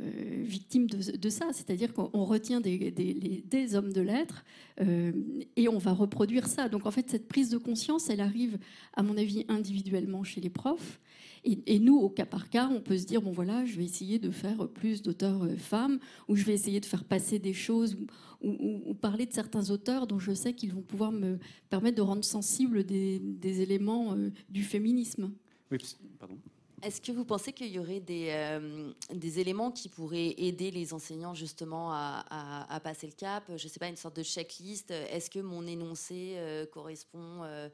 victime 0.45 0.89
de, 0.89 1.29
ça, 1.29 1.47
c'est-à-dire 1.53 1.93
qu'on 1.93 2.25
retient 2.25 2.61
des, 2.61 3.75
hommes 3.75 3.93
de 3.93 4.01
lettres 4.01 4.45
euh, 4.81 5.13
et 5.57 5.69
on 5.69 5.79
va 5.79 5.93
reproduire 5.93 6.49
ça. 6.49 6.69
Donc 6.69 6.87
en 6.87 6.91
fait, 6.91 7.09
cette 7.09 7.29
prise 7.29 7.51
de 7.51 7.59
conscience, 7.59 8.11
elle 8.11 8.21
arrive, 8.21 8.59
à 8.95 9.03
mon 9.03 9.17
avis, 9.17 9.45
individuellement 9.49 10.25
chez 10.25 10.41
les 10.41 10.51
profs. 10.51 10.99
Et, 11.45 11.79
nous, 11.79 11.97
au 11.97 12.09
cas 12.09 12.27
par 12.27 12.51
cas, 12.51 12.69
on 12.69 12.81
peut 12.81 12.99
se 12.99 13.05
dire, 13.05 13.23
bon 13.23 13.33
voilà, 13.33 13.65
je 13.65 13.77
vais 13.77 13.85
essayer 13.85 14.19
de 14.19 14.31
faire 14.31 14.69
plus 14.69 15.03
d'auteurs 15.03 15.45
euh, 15.45 15.57
femmes, 15.57 15.99
ou 16.29 16.37
je 16.37 16.45
vais 16.45 16.55
essayer 16.55 16.81
de 16.81 16.87
faire 16.87 17.05
passer 17.05 17.39
des 17.39 17.55
choses, 17.55 17.97
ou, 18.41 18.95
parler 18.95 19.27
de 19.27 19.33
certains 19.33 19.71
auteurs 19.71 20.07
dont 20.07 20.19
je 20.19 20.33
sais 20.33 20.55
qu'ils 20.55 20.73
vont 20.73 20.83
pouvoir 20.83 21.13
me 21.13 21.39
permettre 21.71 21.97
de 21.97 22.03
rendre 22.03 22.25
sensible 22.25 22.85
des, 22.85 23.61
éléments 23.61 24.17
du 24.49 24.63
féminisme. 24.63 25.33
Oui, 25.71 25.79
pardon. 26.19 26.39
Est-ce 26.83 27.01
que 27.01 27.11
vous 27.11 27.25
pensez 27.25 27.53
qu'il 27.53 27.69
y 27.69 27.79
aurait 27.79 27.99
des, 27.99 28.29
euh, 28.31 28.93
des, 29.13 29.41
éléments 29.41 29.73
qui 29.73 29.89
pourraient 29.89 30.35
aider 30.39 30.71
les 30.71 30.95
enseignants 30.95 31.35
justement 31.35 31.91
à, 31.93 32.81
passer 32.85 33.09
le 33.09 33.15
cap? 33.15 33.45
Je 33.49 33.53
ne 33.53 33.69
sais 33.69 33.81
pas, 33.81 33.89
une 33.89 33.97
sorte 33.97 34.17
de 34.17 34.23
checklist. 34.23 34.93
Est-ce 34.93 35.29
que 35.29 35.41
mon 35.41 35.67
énoncé 35.67 36.35
euh, 36.37 36.67
correspond 36.67 37.43
euh, 37.43 37.69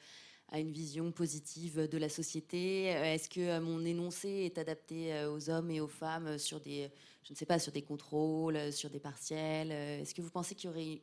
à 0.48 0.60
une 0.60 0.70
vision 0.70 1.10
positive 1.12 1.88
de 1.88 1.98
la 1.98 2.08
société 2.08 2.84
Est-ce 2.84 3.28
que 3.28 3.58
mon 3.60 3.84
énoncé 3.84 4.28
est 4.28 4.58
adapté 4.58 5.24
aux 5.26 5.50
hommes 5.50 5.70
et 5.70 5.80
aux 5.80 5.88
femmes 5.88 6.38
sur 6.38 6.60
des, 6.60 6.90
je 7.24 7.32
ne 7.32 7.36
sais 7.36 7.46
pas, 7.46 7.58
sur 7.58 7.72
des 7.72 7.82
contrôles, 7.82 8.72
sur 8.72 8.90
des 8.90 9.00
partiels 9.00 9.72
Est-ce 9.72 10.14
que 10.14 10.22
vous 10.22 10.30
pensez 10.30 10.54
qu'il 10.54 10.70
y 10.70 10.72
aurait 10.72 11.02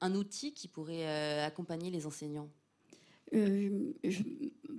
un 0.00 0.14
outil 0.14 0.52
qui 0.54 0.66
pourrait 0.66 1.40
accompagner 1.42 1.90
les 1.90 2.06
enseignants? 2.06 2.48
Euh, 3.32 3.92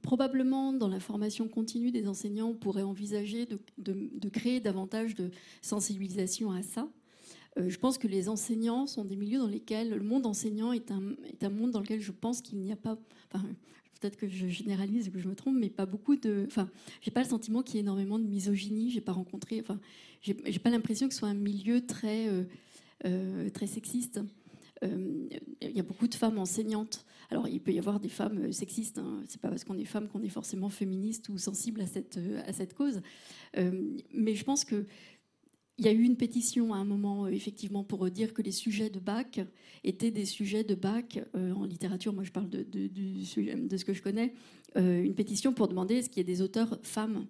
probablement, 0.02 0.74
dans 0.74 0.90
la 0.90 1.00
formation 1.00 1.48
continue 1.48 1.92
des 1.92 2.08
enseignants, 2.08 2.50
on 2.50 2.56
pourrait 2.56 2.84
envisager 2.84 3.46
de, 3.46 4.30
créer 4.30 4.60
davantage 4.60 5.16
de 5.16 5.32
sensibilisation 5.62 6.52
à 6.52 6.62
ça. 6.62 6.90
Euh, 7.58 7.70
je 7.70 7.78
pense 7.78 7.98
que 7.98 8.08
les 8.08 8.30
enseignants 8.30 8.88
sont 8.88 9.06
des 9.06 9.16
milieux 9.16 9.40
dans 9.40 9.48
lesquels 9.48 9.90
le 9.90 10.04
monde 10.04 10.26
enseignant 10.26 10.74
est 10.74 10.92
un, 10.92 11.16
est 11.26 11.44
un 11.44 11.50
monde 11.50 11.72
dans 11.72 11.80
lequel 11.80 12.02
je 12.02 12.12
pense 12.12 12.42
qu'il 12.42 12.60
n'y 12.60 12.72
a 12.72 12.78
pas. 12.78 12.98
Enfin, 13.32 13.46
peut-être 14.02 14.18
que 14.18 14.28
je 14.28 14.48
généralise 14.48 15.08
ou 15.08 15.12
que 15.12 15.20
je 15.20 15.28
me 15.28 15.36
trompe, 15.36 15.56
mais 15.58 15.70
pas 15.70 15.86
beaucoup 15.86 16.16
de. 16.16 16.44
Enfin, 16.48 16.70
j'ai 17.02 17.12
pas 17.12 17.22
le 17.22 17.30
sentiment 17.30 17.62
qu'il 17.62 17.76
y 17.76 17.78
ait 17.78 17.82
énormément 17.82 18.20
de 18.20 18.26
misogynie. 18.26 18.92
J'ai 18.92 19.02
pas 19.02 19.14
rencontré. 19.14 19.62
Enfin, 19.62 19.80
j'ai 20.22 20.34
pas 20.34 20.70
l'impression 20.70 21.08
que 21.08 21.14
ce 21.14 21.20
soit 21.20 21.30
un 21.30 21.34
milieu 21.34 21.86
très, 21.86 22.28
euh, 23.06 23.50
très 23.52 23.68
sexiste. 23.68 24.20
Il 24.84 25.40
y 25.62 25.80
a 25.80 25.84
beaucoup 25.84 26.08
de 26.08 26.16
femmes 26.16 26.40
enseignantes. 26.40 27.06
Alors, 27.32 27.48
il 27.48 27.62
peut 27.62 27.72
y 27.72 27.80
avoir 27.80 28.02
des 28.02 28.10
femmes 28.10 28.40
euh, 28.40 28.52
sexistes. 28.52 28.98
Hein. 28.98 29.24
C'est 29.26 29.40
pas 29.40 29.48
parce 29.48 29.64
qu'on 29.64 29.78
est 29.78 29.86
femme 29.86 30.10
qu'on 30.10 30.22
est 30.22 30.30
forcément 30.30 30.68
féministe 30.68 31.30
ou 31.30 31.38
sensible 31.38 31.80
à 31.80 31.88
cette, 31.88 32.18
euh, 32.18 32.42
à 32.46 32.52
cette 32.52 32.74
cause. 32.74 33.02
Euh, 33.58 33.98
mais 34.14 34.36
je 34.36 34.44
pense 34.44 34.66
que 34.66 34.86
il 35.82 35.88
y 35.88 35.90
a 35.90 35.94
eu 35.94 36.04
une 36.04 36.16
pétition 36.16 36.76
à 36.76 36.78
un 36.78 36.86
moment, 36.86 37.28
effectivement, 37.28 37.84
pour 37.84 38.08
dire 38.12 38.36
que 38.36 38.44
les 38.44 38.52
sujets 38.52 38.92
de 38.92 39.00
bac 39.00 39.42
étaient 39.84 40.12
des 40.12 40.26
sujets 40.26 40.64
de 40.64 40.76
bac 40.76 41.20
en 41.34 41.66
littérature. 41.66 42.14
Moi, 42.14 42.24
je 42.24 42.32
parle 42.32 42.52
de, 42.52 42.64
de, 42.64 43.26
ce 43.26 43.84
que 43.84 43.94
je 43.94 44.04
connais. 44.04 44.36
une 44.76 45.16
pétition 45.16 45.54
pour 45.54 45.68
demander 45.68 45.96
est-ce 45.96 46.10
qu'il 46.10 46.20
y 46.20 46.26
a 46.26 46.32
des 46.32 46.44
auteurs 46.44 46.80
femmes 46.84 47.26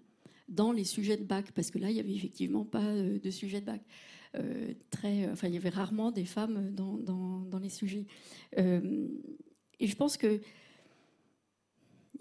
dans 0.50 0.74
les 0.74 0.84
sujets 0.84 1.16
de 1.16 1.24
bac, 1.24 1.54
parce 1.54 1.72
que 1.72 1.80
là, 1.80 1.90
il 1.90 1.94
n'y 1.94 2.02
avait 2.02 2.14
effectivement 2.14 2.66
pas 2.66 2.94
de 2.94 3.32
sujets 3.32 3.62
de 3.62 3.68
bac. 3.68 3.82
très, 4.90 5.30
enfin, 5.32 5.48
il 5.48 5.54
y 5.54 5.58
avait 5.58 5.70
rarement 5.70 6.12
des 6.12 6.26
femmes 6.26 6.72
dans, 6.76 6.98
dans 6.98 7.60
les 7.60 7.70
sujets. 7.70 8.06
Et 8.58 9.88
je 9.88 9.96
pense 9.96 10.18
que 10.18 10.42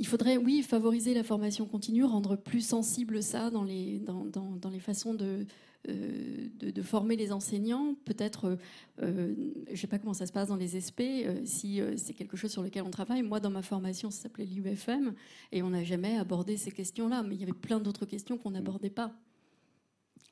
il 0.01 0.07
faudrait, 0.07 0.39
oui, 0.39 0.63
favoriser 0.63 1.13
la 1.13 1.23
formation 1.23 1.67
continue, 1.67 2.05
rendre 2.05 2.35
plus 2.35 2.63
sensible 2.63 3.23
ça 3.23 3.51
dans 3.51 3.65
les, 3.65 3.99
dans, 3.99 4.25
dans, 4.25 4.71
les 4.71 4.81
façons 4.81 5.13
de, 5.13 5.45
euh, 5.91 6.49
de, 6.59 6.83
former 6.83 7.17
les 7.17 7.33
enseignants. 7.33 7.95
Peut-être, 8.07 8.57
euh, 9.03 9.35
je 9.67 9.73
ne 9.73 9.77
sais 9.77 9.87
pas 9.87 9.99
comment 9.99 10.15
ça 10.15 10.25
se 10.25 10.33
passe 10.33 10.49
dans 10.49 10.57
les 10.57 10.81
SP, 10.81 11.27
euh, 11.27 11.43
si 11.45 11.83
c'est 11.99 12.15
quelque 12.15 12.39
chose 12.39 12.51
sur 12.51 12.63
lequel 12.63 12.83
on 12.85 12.91
travaille. 12.91 13.23
Moi, 13.23 13.41
dans 13.41 13.51
ma 13.51 13.61
formation, 13.61 14.11
ça 14.11 14.23
s'appelait 14.23 14.47
l'UFM, 14.47 15.13
et 15.53 15.63
on 15.63 15.69
n'a 15.69 15.85
jamais 15.85 16.17
abordé 16.17 16.57
ces 16.57 16.71
questions-là, 16.71 17.23
mais 17.23 17.35
il 17.35 17.41
y 17.41 17.45
avait 17.45 17.53
plein 17.53 17.79
d'autres 17.79 18.07
questions 18.07 18.39
qu'on 18.39 18.53
n'abordait 18.53 18.89
pas. 18.89 19.15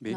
Mais 0.01 0.15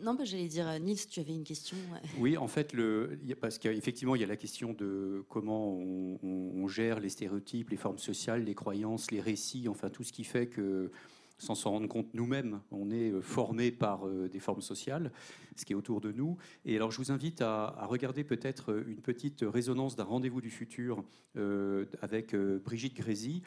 non, 0.00 0.14
bah, 0.14 0.24
j'allais 0.24 0.48
dire, 0.48 0.66
Nils, 0.80 1.06
tu 1.08 1.20
avais 1.20 1.34
une 1.34 1.44
question. 1.44 1.76
Oui, 2.18 2.36
en 2.36 2.48
fait, 2.48 2.72
le, 2.72 3.18
parce 3.40 3.58
qu'effectivement, 3.58 4.14
il 4.14 4.20
y 4.20 4.24
a 4.24 4.28
la 4.28 4.36
question 4.36 4.72
de 4.72 5.24
comment 5.28 5.76
on, 5.76 6.68
gère 6.68 7.00
les 7.00 7.08
stéréotypes, 7.08 7.70
les 7.70 7.76
formes 7.76 7.98
sociales, 7.98 8.44
les 8.44 8.54
croyances, 8.54 9.10
les 9.10 9.20
récits, 9.20 9.68
enfin 9.68 9.90
tout 9.90 10.04
ce 10.04 10.12
qui 10.12 10.24
fait 10.24 10.46
que 10.46 10.90
sans 11.42 11.56
s'en 11.56 11.72
rendre 11.72 11.88
compte 11.88 12.14
nous-mêmes. 12.14 12.60
On 12.70 12.90
est 12.90 13.10
euh, 13.10 13.20
formé 13.20 13.72
par 13.72 14.06
euh, 14.06 14.28
des 14.28 14.38
formes 14.38 14.60
sociales, 14.60 15.10
ce 15.56 15.64
qui 15.64 15.72
est 15.72 15.76
autour 15.76 16.00
de 16.00 16.12
nous. 16.12 16.36
Et 16.64 16.76
alors, 16.76 16.92
je 16.92 16.98
vous 16.98 17.10
invite 17.10 17.42
à, 17.42 17.86
regarder 17.88 18.22
peut-être 18.22 18.70
euh, 18.70 18.84
une 18.86 19.00
petite 19.00 19.42
résonance 19.42 19.96
d'un 19.96 20.04
rendez-vous 20.04 20.40
du 20.40 20.50
futur 20.50 21.04
avec 22.02 22.36
Brigitte 22.36 22.94
Grézy, 22.94 23.42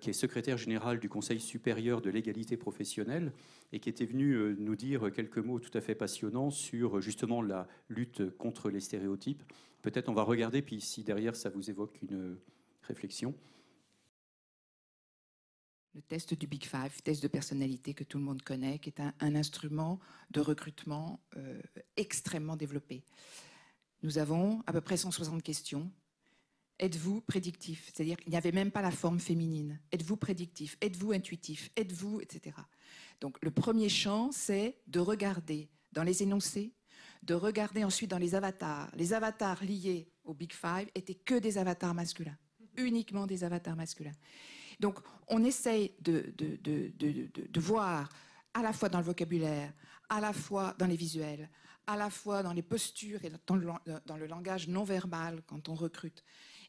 qui 0.00 0.08
est 0.08 0.14
secrétaire 0.14 0.56
générale 0.56 0.98
du 0.98 1.10
Conseil 1.10 1.40
supérieur 1.40 2.00
de 2.00 2.08
l'égalité 2.08 2.56
professionnelle 2.56 3.32
et 3.70 3.80
qui 3.80 3.90
était 3.90 4.06
venue 4.06 4.56
nous 4.58 4.76
dire 4.76 5.12
quelques 5.12 5.36
mots 5.36 5.58
tout 5.58 5.76
à 5.76 5.82
fait 5.82 5.94
passionnants 5.94 6.48
sur 6.48 7.02
justement 7.02 7.42
la 7.42 7.68
lutte 7.90 8.34
contre 8.38 8.70
les 8.70 8.80
stéréotypes. 8.80 9.42
Peut-être 9.82 10.08
on 10.08 10.14
va 10.14 10.22
regarder, 10.22 10.62
puis 10.62 10.80
si 10.80 11.02
derrière 11.02 11.36
ça 11.36 11.50
vous 11.50 11.68
évoque 11.68 12.00
une 12.00 12.38
réflexion 12.82 13.34
le 15.94 16.02
test 16.02 16.34
du 16.34 16.46
Big 16.46 16.64
Five, 16.64 17.02
test 17.02 17.22
de 17.22 17.28
personnalité 17.28 17.94
que 17.94 18.04
tout 18.04 18.18
le 18.18 18.24
monde 18.24 18.42
connaît, 18.42 18.78
qui 18.78 18.90
est 18.90 19.00
un, 19.00 19.34
instrument 19.34 19.98
de 20.30 20.40
recrutement 20.40 21.20
euh, 21.36 21.60
extrêmement 21.96 22.56
développé. 22.56 23.02
Nous 24.02 24.18
avons 24.18 24.62
à 24.66 24.72
peu 24.72 24.80
près 24.80 24.96
160 24.96 25.42
questions. 25.42 25.90
Êtes-vous 26.78 27.20
prédictif? 27.22 27.86
C'est-à-dire 27.86 28.16
qu'il 28.16 28.30
n'y 28.30 28.36
avait 28.36 28.52
même 28.52 28.70
pas 28.70 28.82
la 28.82 28.92
forme 28.92 29.18
féminine. 29.18 29.80
Êtes-vous 29.90 30.16
prédictif? 30.16 30.76
Êtes-vous 30.80 31.12
intuitif? 31.12 31.70
Êtes-vous 31.76 32.20
etc. 32.20 32.56
Donc 33.20 33.36
le 33.42 33.50
premier 33.50 33.88
champ, 33.88 34.30
c'est 34.30 34.78
de 34.86 35.00
regarder 35.00 35.68
dans 35.92 36.04
les 36.04 36.22
énoncés, 36.22 36.72
de 37.22 37.34
regarder 37.34 37.82
ensuite 37.82 38.10
dans 38.10 38.18
les 38.18 38.34
avatars. 38.36 38.90
Les 38.94 39.12
avatars 39.12 39.64
liés 39.64 40.08
au 40.24 40.34
Big 40.34 40.52
Five 40.52 40.88
étaient 40.94 41.14
que 41.14 41.38
des 41.38 41.58
avatars 41.58 41.94
masculins, 41.94 42.36
uniquement 42.76 43.26
des 43.26 43.42
avatars 43.42 43.74
masculins. 43.74 44.14
Donc, 44.80 44.98
on 45.28 45.44
essaye 45.44 45.92
de, 46.00 46.32
voir 47.60 48.08
à 48.54 48.62
la 48.62 48.72
fois 48.72 48.88
dans 48.88 48.98
le 48.98 49.04
vocabulaire, 49.04 49.72
à 50.08 50.20
la 50.20 50.32
fois 50.32 50.74
dans 50.78 50.86
les 50.86 50.96
visuels, 50.96 51.50
à 51.86 51.96
la 51.96 52.10
fois 52.10 52.42
dans 52.42 52.52
les 52.52 52.62
postures 52.62 53.24
et 53.24 53.32
dans 53.46 53.56
le, 53.56 54.26
langage 54.26 54.68
non 54.68 54.84
verbal 54.84 55.42
quand 55.46 55.68
on 55.68 55.74
recrute, 55.74 56.24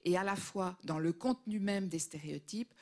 et 0.05 0.17
à 0.17 0.23
la 0.23 0.35
fois 0.35 0.77
dans 0.83 0.99
le 0.99 1.13
contenu 1.13 1.59
même 1.59 1.87
des 1.87 1.99
stéréotypes, 1.99 2.73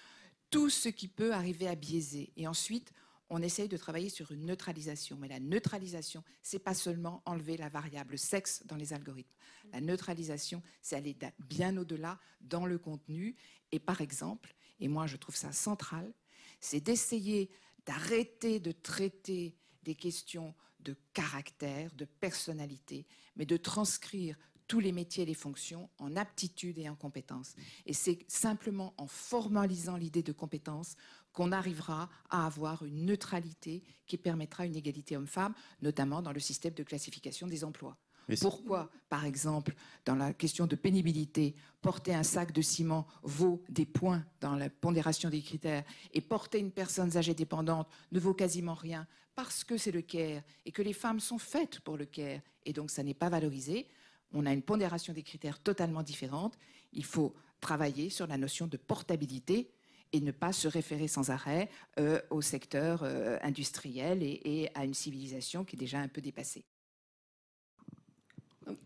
tout 0.50 0.70
ce 0.70 0.90
qui 0.90 1.08
peut 1.08 1.34
arriver 1.34 1.68
à 1.68 1.76
biaiser. 1.76 2.32
Et 2.38 2.48
ensuite, 2.48 2.94
on 3.30 3.42
essaye 3.42 3.68
de 3.68 3.78
travailler 3.78 4.10
sur 4.10 4.32
une 4.32 4.46
neutralisation. 4.46 5.18
Mais 5.20 5.28
la 5.28 5.40
neutralisation, 5.40 6.24
c'est 6.42 6.60
pas 6.60 6.74
seulement 6.74 7.22
enlever 7.26 7.58
la 7.58 7.70
variable 7.70 8.18
sexe 8.18 8.64
dans 8.66 8.76
les 8.76 8.94
algorithmes. 8.94 9.36
La 9.74 9.82
neutralisation, 9.82 10.64
c'est 10.82 10.96
aller 10.96 11.18
bien 11.40 11.76
au-delà 11.78 12.20
dans 12.40 12.66
le 12.66 12.78
contenu. 12.78 13.36
Et 13.72 13.80
par 13.80 14.00
exemple, 14.02 14.56
et 14.80 14.88
moi 14.88 15.08
je 15.08 15.18
trouve 15.18 15.36
ça 15.36 15.52
central, 15.52 16.14
c'est 16.60 16.82
d'essayer 16.82 17.50
d'arrêter 17.86 18.60
de 18.60 18.72
traiter 18.72 19.56
des 19.84 19.96
questions 19.96 20.54
de 20.80 20.96
caractère, 21.14 21.94
de 21.96 22.06
personnalité, 22.06 23.08
mais 23.36 23.46
de 23.46 23.58
transcrire 23.58 24.38
tous 24.68 24.80
les 24.82 24.92
métiers 24.92 25.24
et 25.24 25.26
les 25.26 25.34
fonctions 25.34 25.90
en 25.98 26.16
aptitude 26.18 26.78
et 26.78 26.90
en 26.90 26.96
compétences. 26.96 27.56
Et 27.86 27.94
c'est 27.94 28.20
simplement 28.28 28.94
en 28.98 29.08
formalisant 29.08 29.96
l'idée 29.96 30.24
de 30.24 30.34
compétence 30.34 30.96
qu'on 31.32 31.52
arrivera 31.54 32.10
à 32.30 32.46
avoir 32.46 32.84
une 32.84 33.06
neutralité 33.06 33.84
qui 34.06 34.18
permettra 34.18 34.66
une 34.66 34.76
égalité 34.76 35.16
homme-femme, 35.16 35.54
notamment 35.82 36.22
dans 36.22 36.34
le 36.34 36.40
système 36.40 36.74
de 36.74 36.84
classification 36.84 37.48
des 37.48 37.64
emplois. 37.64 37.98
Pourquoi, 38.42 38.92
par 39.08 39.26
exemple, 39.26 39.74
dans 40.06 40.16
la 40.16 40.34
question 40.34 40.68
de 40.68 40.76
pénibilité, 40.76 41.56
porter 41.82 42.14
un 42.14 42.24
sac 42.24 42.52
de 42.52 42.62
ciment 42.62 43.08
vaut 43.24 43.64
des 43.70 43.86
points 43.86 44.26
dans 44.42 44.56
la 44.56 44.70
pondération 44.70 45.30
des 45.30 45.42
critères 45.42 45.84
et 46.14 46.20
porter 46.20 46.60
une 46.60 46.72
personne 46.72 47.16
âgée 47.16 47.34
dépendante 47.34 47.88
ne 48.12 48.20
vaut 48.20 48.34
quasiment 48.34 48.74
rien 48.74 49.08
parce 49.36 49.64
que 49.64 49.78
c'est 49.78 49.92
le 49.92 50.02
CARE 50.02 50.42
et 50.66 50.72
que 50.72 50.82
les 50.82 50.94
femmes 50.94 51.20
sont 51.20 51.38
faites 51.38 51.80
pour 51.82 51.96
le 51.96 52.06
CARE 52.06 52.42
et 52.66 52.74
donc 52.74 52.92
ça 52.92 53.04
n'est 53.04 53.14
pas 53.14 53.30
valorisé. 53.30 53.88
On 54.34 54.46
a 54.46 54.52
une 54.52 54.64
pondération 54.64 55.14
des 55.14 55.24
critères 55.24 55.60
totalement 55.60 56.04
différente. 56.04 56.58
Il 56.92 57.06
faut 57.06 57.34
travailler 57.62 58.10
sur 58.10 58.28
la 58.28 58.38
notion 58.38 58.68
de 58.68 58.78
portabilité 58.78 59.72
et 60.12 60.20
ne 60.20 60.32
pas 60.32 60.52
se 60.52 60.68
référer 60.68 61.08
sans 61.08 61.30
arrêt 61.30 61.70
euh, 62.00 62.20
au 62.30 62.42
secteur 62.42 63.04
euh, 63.04 63.38
industriel 63.42 64.24
et 64.24 64.70
à 64.74 64.86
une 64.86 64.94
civilisation 64.94 65.64
qui 65.64 65.76
est 65.76 65.80
déjà 65.80 66.00
un 66.00 66.08
peu 66.08 66.22
dépassée. 66.22 66.66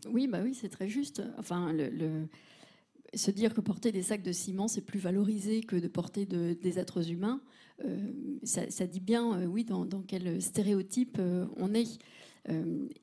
Oui, 0.08 0.26
bah 0.26 0.40
oui, 0.42 0.54
c'est 0.54 0.68
très 0.68 0.88
juste. 0.88 1.22
Enfin, 1.38 1.74
se 3.14 3.30
dire 3.30 3.54
que 3.54 3.60
porter 3.60 3.92
des 3.92 4.02
sacs 4.02 4.22
de 4.22 4.32
ciment, 4.32 4.68
c'est 4.68 4.80
plus 4.80 5.00
valorisé 5.00 5.62
que 5.62 5.76
de 5.76 5.88
porter 5.88 6.26
des 6.26 6.78
êtres 6.78 7.10
humains, 7.10 7.40
euh, 7.84 8.12
ça, 8.42 8.86
dit 8.86 9.00
bien, 9.00 9.34
euh, 9.34 9.46
oui, 9.46 9.64
dans, 9.64 9.86
quel 10.06 10.40
stéréotype 10.40 11.16
euh, 11.18 11.46
on 11.56 11.74
est. 11.74 11.98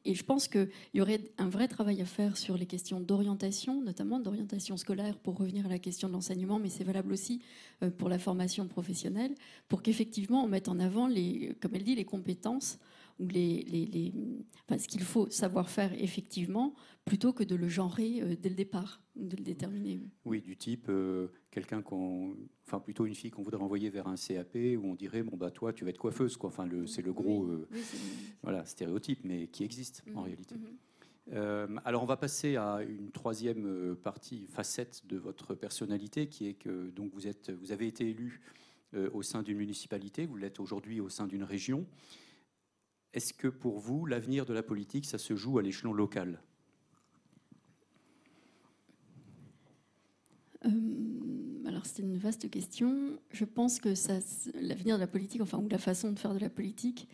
et 0.04 0.16
je 0.16 0.24
pense 0.26 0.50
qu'il 0.50 0.70
y 0.94 1.00
aurait 1.00 1.22
un 1.38 1.48
vrai 1.48 1.70
travail 1.70 2.02
à 2.02 2.06
faire 2.06 2.36
sur 2.36 2.58
les 2.58 2.66
questions 2.66 3.00
d'orientation, 3.00 3.82
notamment 3.82 4.20
d'orientation 4.20 4.76
scolaire, 4.76 5.18
pour 5.18 5.38
revenir 5.38 5.66
à 5.66 5.70
la 5.70 5.80
question 5.80 6.10
de 6.10 6.14
l'enseignement, 6.14 6.60
mais 6.60 6.68
c'est 6.68 6.84
valable 6.84 7.14
aussi 7.14 7.42
pour 7.98 8.10
la 8.10 8.20
formation 8.20 8.68
professionnelle, 8.68 9.34
pour 9.70 9.82
qu'effectivement 9.82 10.44
on 10.44 10.50
mette 10.50 10.68
en 10.68 10.78
avant, 10.78 11.08
comme 11.62 11.72
elle 11.74 11.86
dit, 11.86 11.96
les 11.96 12.04
compétences 12.04 12.80
ou 13.20 13.28
les, 13.28 13.64
les, 13.64 14.14
ce 14.78 14.88
qu'il 14.88 15.02
faut 15.02 15.30
savoir 15.30 15.70
faire 15.70 15.92
effectivement, 16.02 16.74
plutôt 17.06 17.34
que 17.34 17.44
de 17.44 17.56
le 17.56 17.68
genrer 17.68 18.22
euh, 18.22 18.36
dès 18.40 18.50
le 18.50 18.56
départ, 18.56 19.02
de 19.16 19.36
le 19.36 19.44
déterminer. 19.44 20.00
Oui, 20.26 20.42
du 20.42 20.56
type 20.56 20.88
euh, 20.90 21.28
quelqu'un 21.52 21.82
qu'on, 21.82 22.36
enfin 22.66 22.80
plutôt 22.80 23.06
une 23.06 23.16
fille 23.16 23.32
qu'on 23.32 23.44
voudrait 23.44 23.62
envoyer 23.62 23.90
vers 23.90 24.08
un 24.08 24.16
CAP 24.16 24.56
où 24.78 24.86
on 24.86 24.96
dirait 24.96 25.24
bon 25.24 25.36
bah 25.36 25.52
toi 25.52 25.74
tu 25.74 25.84
vas 25.84 25.90
être 25.90 25.98
coiffeuse 25.98 26.38
quoi. 26.38 26.50
Enfin 26.50 26.66
le, 26.66 26.86
c'est 26.88 27.02
le 27.02 27.12
gros 27.14 27.46
euh, 27.46 27.68
voilà 28.44 28.66
stéréotype, 28.66 29.20
mais 29.24 29.48
qui 29.48 29.64
existe 29.64 30.04
en 30.16 30.22
mhm, 30.22 30.26
réalité. 30.26 30.56
alors 31.86 32.04
on 32.04 32.08
va 32.08 32.18
passer 32.18 32.56
à 32.56 32.82
une 32.84 33.12
troisième 33.12 33.96
partie, 33.96 34.46
facette 34.48 35.06
de 35.08 35.18
votre 35.18 35.56
personnalité, 35.56 36.28
qui 36.28 36.48
est 36.48 36.54
que 36.54 36.90
donc 36.92 37.12
vous, 37.14 37.28
êtes, 37.28 37.52
vous 37.52 37.72
avez 37.72 37.88
été 37.88 38.10
élu 38.10 38.42
au 39.14 39.22
sein 39.22 39.44
d'une 39.44 39.58
municipalité, 39.58 40.26
vous 40.26 40.38
l'êtes 40.38 40.60
aujourd'hui 40.60 41.00
au 41.00 41.10
sein 41.10 41.28
d'une 41.28 41.44
région. 41.44 41.86
Est-ce 43.14 43.34
que 43.34 43.48
pour 43.48 43.80
vous, 43.80 44.06
l'avenir 44.06 44.46
de 44.46 44.54
la 44.54 44.64
politique, 44.64 45.06
ça 45.06 45.18
se 45.18 45.36
joue 45.36 45.58
à 45.58 45.62
l'échelon 45.62 45.94
local? 45.94 46.42
Alors 51.66 51.86
c'est 51.86 52.02
une 52.02 52.18
vaste 52.18 52.50
question. 52.50 53.18
Je 53.32 53.46
pense 53.46 53.80
que 53.80 53.94
l'avenir 54.62 54.96
de 54.96 55.02
la 55.02 55.08
politique, 55.08 55.40
enfin, 55.42 55.58
ou 55.60 55.70
la 55.70 55.78
façon 55.78 56.12
de 56.12 56.20
faire 56.20 56.34
de 56.34 56.40
la 56.40 56.50
politique, 56.50 57.08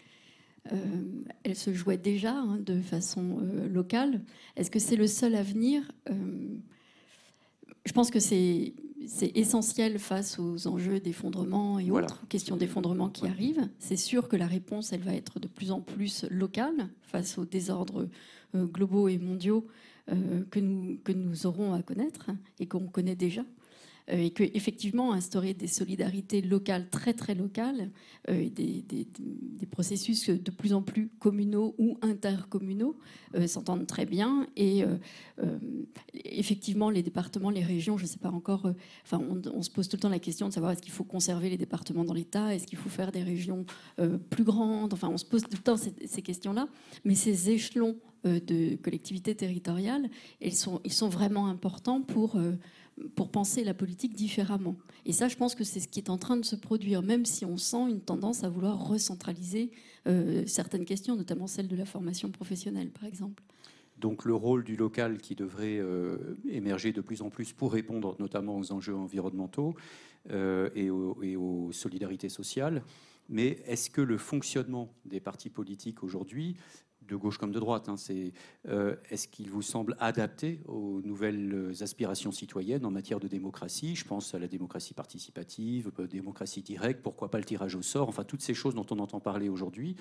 euh, 0.72 1.24
elle 1.44 1.56
se 1.56 1.72
jouait 1.74 1.98
déjà 1.98 2.34
hein, 2.34 2.58
de 2.58 2.82
façon 2.82 3.38
euh, 3.42 3.68
locale. 3.68 4.24
Est-ce 4.56 4.72
que 4.72 4.80
c'est 4.80 4.96
le 4.96 5.06
seul 5.06 5.36
avenir? 5.36 5.92
Euh, 6.10 6.58
Je 7.86 7.91
pense 7.91 8.12
que 8.12 8.19
c'est 8.19 8.74
essentiel 9.36 10.00
face 10.00 10.39
aux 10.39 10.67
enjeux 10.67 11.00
d'effondrement 11.00 11.80
et 11.80 11.91
autres 11.91 12.28
questions 12.28 12.58
d'effondrement 12.58 13.10
qui 13.10 13.28
arrivent. 13.28 13.69
C'est 13.80 13.95
sûr 13.95 14.28
que 14.28 14.36
la 14.36 14.48
réponse, 14.48 14.91
elle 14.91 15.02
va 15.02 15.13
être 15.13 15.39
de 15.39 15.48
plus 15.48 15.71
en 15.71 15.82
plus 15.82 16.26
locale 16.30 16.89
face 17.04 17.38
aux 17.38 17.45
désordres 17.45 18.08
globaux 18.54 19.08
et 19.08 19.17
mondiaux 19.17 19.67
que, 20.08 20.60
nous, 20.60 20.98
que 21.04 21.12
nous 21.12 21.45
aurons 21.45 21.74
à 21.74 21.82
connaître 21.82 22.32
et 22.60 22.65
qu'on 22.65 22.88
connaît 22.88 23.15
déjà. 23.15 23.43
Euh, 24.12 24.18
et 24.18 24.30
que 24.30 24.44
effectivement 24.44 25.13
instaurer 25.13 25.56
des 25.56 25.68
solidarités 25.68 26.41
locales 26.41 26.89
très 26.89 27.13
très 27.13 27.34
locales, 27.34 27.89
euh, 28.30 28.50
des, 28.50 28.86
processus 29.72 30.30
de 30.30 30.52
plus 30.52 30.74
en 30.74 30.82
plus 30.82 31.10
communaux 31.20 31.76
ou 31.78 31.98
intercommunaux 32.02 32.98
euh, 33.34 33.46
s'entendent 33.46 33.88
très 33.88 34.06
bien. 34.06 34.48
Et 34.56 34.84
effectivement 36.13 36.89
les 36.89 37.04
départements, 37.04 37.50
les 37.50 37.63
régions, 37.63 37.98
je 37.98 38.04
ne 38.04 38.08
sais 38.08 38.20
pas 38.20 38.30
encore, 38.30 38.72
enfin 39.04 39.20
on, 39.54 39.62
se 39.62 39.70
pose 39.70 39.89
tout 39.89 39.98
le 39.98 40.02
temps 40.02 40.10
la 40.10 40.20
question 40.20 40.48
de 40.48 40.54
savoir 40.54 40.72
est-ce 40.72 40.82
qu'il 40.82 40.94
faut 40.94 41.04
conserver 41.04 41.50
les 41.50 41.58
départements 41.58 42.06
dans 42.06 42.13
l'État, 42.13 42.56
est-ce 42.56 42.68
qu'il 42.68 42.78
faut 42.78 42.89
faire 42.89 43.12
des 43.12 43.24
régions 43.24 43.65
plus 44.30 44.46
grandes, 44.46 44.94
enfin 44.94 45.10
on 45.10 45.18
se 45.18 45.26
pose 45.26 45.44
tout 45.44 45.50
le 45.58 45.58
temps 45.58 45.76
ces, 45.78 46.22
questions-là, 46.22 46.70
mais 47.04 47.15
ces 47.15 47.50
échelons 47.50 47.98
de 48.24 48.76
collectivités 48.78 49.36
territoriales, 49.36 50.10
ils 50.39 50.56
sont 50.56 51.10
vraiment 51.10 51.48
importants 51.48 52.02
pour 52.02 52.39
pour 53.16 53.30
penser 53.30 53.64
la 53.64 53.74
politique 53.74 54.14
différemment. 54.14 54.76
Et 55.06 55.12
ça, 55.12 55.28
je 55.28 55.36
pense 55.36 55.56
que 55.56 55.64
c'est 55.64 55.80
ce 55.80 55.88
qui 55.88 56.00
est 56.00 56.10
en 56.10 56.18
train 56.18 56.38
de 56.38 56.46
se 56.46 56.56
produire, 56.56 57.02
même 57.02 57.26
si 57.26 57.46
on 57.46 57.58
sent 57.58 57.90
une 57.90 58.02
tendance 58.02 58.44
à 58.44 58.50
vouloir 58.50 58.88
recentraliser 58.88 59.72
euh, 60.08 60.44
certaines 60.48 60.86
questions, 60.86 61.16
notamment 61.16 61.48
celle 61.48 61.68
de 61.68 61.76
la 61.76 61.86
formation 61.86 62.32
professionnelle, 62.32 62.90
par 62.90 63.06
exemple. 63.06 63.44
Donc 63.98 64.26
le 64.26 64.34
rôle 64.34 64.64
du 64.64 64.76
local 64.76 65.20
qui 65.20 65.36
devrait 65.36 65.78
euh, 65.80 66.38
émerger 66.50 66.92
de 66.92 67.02
plus 67.02 67.22
en 67.22 67.30
plus 67.30 67.54
pour 67.54 67.72
répondre 67.72 68.16
notamment 68.20 68.58
aux 68.58 68.72
enjeux 68.72 68.96
environnementaux 68.96 69.76
euh, 70.32 70.70
et, 70.76 70.90
et, 71.28 71.36
aux, 71.36 71.72
solidarités 71.72 72.30
sociales. 72.30 72.84
Mais 73.30 73.60
est-ce 73.66 73.90
que 73.90 74.02
le 74.02 74.18
fonctionnement 74.18 74.94
des 75.06 75.20
partis 75.20 75.50
politiques 75.50 76.04
aujourd'hui 76.04 76.56
de 77.08 77.15
gauche 77.15 77.38
comme 77.38 77.52
de 77.52 77.60
droite. 77.60 77.89
Hein, 77.89 77.98
c'est, 77.98 78.34
euh, 78.68 78.96
est-ce 79.10 79.28
qu'il 79.28 79.50
vous 79.50 79.62
semble 79.62 79.96
adapté 80.00 80.62
aux 80.68 81.02
nouvelles 81.02 81.74
aspirations 81.82 82.32
citoyennes 82.32 82.86
en 82.86 82.91
matière 82.91 83.20
de 83.20 83.28
démocratie? 83.28 83.96
Je 83.96 84.06
pense 84.06 84.34
à 84.34 84.39
la 84.39 84.48
démocratie 84.48 84.94
participative, 84.94 85.91
euh, 86.00 86.08
démocratie 86.08 86.62
directe, 86.62 87.02
pourquoi 87.02 87.30
pas 87.30 87.38
le 87.38 87.46
tirage 87.46 87.76
au 87.76 87.82
sort, 87.82 88.10
enfin 88.10 88.24
toutes 88.24 88.41
ces 88.41 88.54
choses 88.54 88.76
dont 88.76 88.86
on 88.91 89.00
entend 89.00 89.20
parler 89.20 89.50
aujourd'hui. 89.50 89.96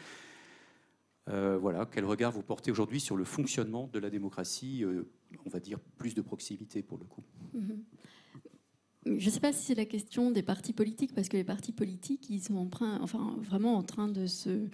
Euh, 1.30 1.56
voilà, 1.58 1.86
quel 1.86 2.04
regard 2.04 2.32
vous 2.32 2.42
portez 2.42 2.70
aujourd'hui 2.70 3.00
sur 3.00 3.16
le 3.16 3.24
fonctionnement 3.24 3.88
de 3.92 3.98
la 3.98 4.10
démocratie, 4.10 4.84
on 5.46 5.48
va 5.48 5.58
dire 5.58 5.80
plus 5.96 6.14
de 6.14 6.20
proximité 6.20 6.82
pour 6.82 6.98
le 6.98 7.04
coup? 7.04 7.22
Mm-hmm. 7.56 7.78
Je 9.06 9.26
ne 9.26 9.30
sais 9.30 9.40
pas 9.40 9.52
si 9.52 9.66
c'est 9.66 9.74
la 9.74 9.84
question 9.84 10.30
des 10.30 10.42
partis 10.42 10.72
politiques, 10.72 11.14
parce 11.14 11.28
que 11.28 11.36
les 11.36 11.44
partis 11.44 11.72
politiques, 11.72 12.28
ils 12.30 12.40
sont 12.40 12.70
enfin, 13.00 13.36
vraiment 13.40 13.76
en 13.76 13.82
train 13.82 14.08
de 14.08 14.26
se 14.26 14.68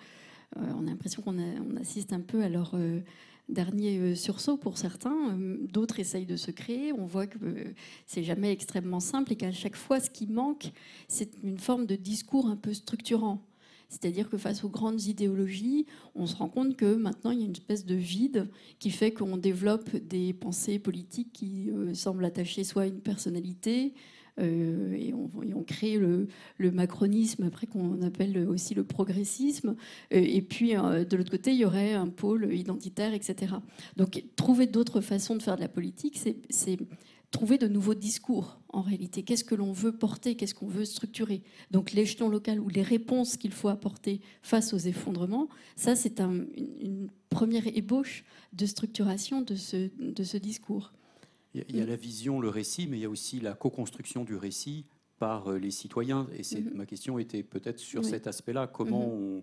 on 0.57 0.87
a 0.87 0.91
l'impression 0.91 1.23
qu'on 1.23 1.37
assiste 1.77 2.13
un 2.13 2.21
peu 2.21 2.43
à 2.43 2.49
leur 2.49 2.73
euh, 2.75 3.01
dernier 3.49 3.99
euh, 3.99 4.15
sursaut 4.15 4.57
pour 4.57 4.79
certains. 4.79 5.39
D'autres 5.73 6.01
essayent 6.01 6.27
de 6.27 6.37
se 6.37 6.51
créer. 6.51 6.93
On 6.93 7.07
voit 7.07 7.27
que 7.27 7.39
c'est 8.07 8.25
jamais 8.25 8.53
extrêmement 8.53 9.01
simple 9.01 9.33
et 9.33 9.37
qu'à 9.37 9.53
chaque 9.53 9.77
fois, 9.77 10.01
ce 10.01 10.11
qui 10.11 10.27
manque, 10.27 10.73
c'est 11.09 11.31
une 11.43 11.59
forme 11.59 11.87
de 11.87 11.97
discours 11.97 12.47
un 12.47 12.57
peu 12.57 12.75
structurant. 12.75 13.43
C'est-à-dire 13.89 14.29
que 14.31 14.39
face 14.39 14.63
aux 14.63 14.69
grandes 14.69 15.03
idéologies, 15.03 15.85
on 16.15 16.27
se 16.27 16.37
rend 16.37 16.49
compte 16.49 16.77
que 16.77 16.95
maintenant 16.95 17.33
il 17.33 17.41
y 17.41 17.43
a 17.43 17.47
une 17.47 17.51
espèce 17.51 17.85
de 17.85 17.97
vide 17.97 18.49
qui 18.79 18.91
fait 18.91 19.11
qu'on 19.11 19.37
développe 19.37 19.97
des 19.97 20.33
pensées 20.33 20.79
politiques 20.79 21.33
qui 21.33 21.73
semblent 21.93 22.25
attachées 22.25 22.63
soit 22.63 22.83
à 22.83 22.87
une 22.87 23.01
personnalité, 23.01 23.93
euh, 24.41 24.95
et, 24.95 25.13
on, 25.15 25.63
crée 25.63 25.99
le, 25.99 26.27
macronisme, 26.71 27.45
après 27.45 27.67
qu'on 27.67 28.03
appelle 28.03 28.49
aussi 28.49 28.75
le 28.75 28.85
progressisme. 28.85 29.77
Euh, 30.13 30.23
et 30.23 30.43
puis, 30.43 30.77
euh, 30.77 31.05
de 31.05 31.17
l'autre 31.17 31.31
côté, 31.31 31.53
il 31.53 31.59
y 31.59 31.65
aurait 31.65 31.93
un 31.93 32.09
pôle 32.09 32.53
identitaire, 32.55 33.15
etc. 33.15 33.55
Donc, 33.97 34.25
trouver 34.37 34.67
d'autres 34.67 35.01
façons 35.01 35.37
de 35.37 35.43
faire 35.43 35.57
de 35.57 35.61
la 35.61 35.69
politique, 35.69 36.19
c'est 36.49 36.79
trouver 37.31 37.59
de 37.59 37.69
nouveaux 37.69 37.95
discours 37.95 38.59
en 38.71 38.83
réalité. 38.83 39.23
Qu'est-ce 39.23 39.45
que 39.45 39.55
l'on 39.55 39.73
veut 39.73 39.93
porter? 39.93 40.35
Qu'est-ce 40.35 40.55
qu'on 40.55 40.67
veut 40.67 40.85
structurer? 40.85 41.43
Donc 41.71 41.93
l'échelon 41.93 42.29
local 42.29 42.59
ou 42.59 42.69
les 42.69 42.83
réponses 42.83 43.37
qu'il 43.37 43.53
faut 43.53 43.69
apporter 43.69 44.21
face 44.43 44.75
aux 44.75 44.79
effondrements, 44.79 45.49
ça 45.77 45.95
c'est 45.95 46.21
une, 46.21 47.09
première 47.29 47.69
ébauche 47.69 48.25
de 48.53 48.67
structuration 48.67 49.41
de 49.43 49.55
ce, 49.55 49.89
de 50.01 50.25
ce 50.25 50.37
discours. 50.37 50.93
Il 51.55 51.77
y 51.77 51.81
a 51.81 51.87
la 51.87 51.97
vision, 51.97 52.41
le 52.41 52.49
récit, 52.49 52.87
mais 52.87 52.99
il 52.99 53.01
y 53.01 53.05
a 53.05 53.11
aussi 53.11 53.41
la 53.41 53.55
co-construction 53.55 54.25
du 54.25 54.37
récit 54.37 54.85
par 55.21 55.49
euh, 55.49 55.59
les 55.59 55.71
citoyens. 55.71 56.27
Et 56.37 56.43
c'est, 56.43 56.61
mhm. 56.61 56.75
ma 56.75 56.87
question 56.87 57.19
était 57.19 57.45
peut-être 57.45 57.79
sur 57.79 58.05
cet 58.05 58.27
aspect-là. 58.27 58.67
Comment, 58.67 59.07
mhm. 59.07 59.13
on, 59.13 59.43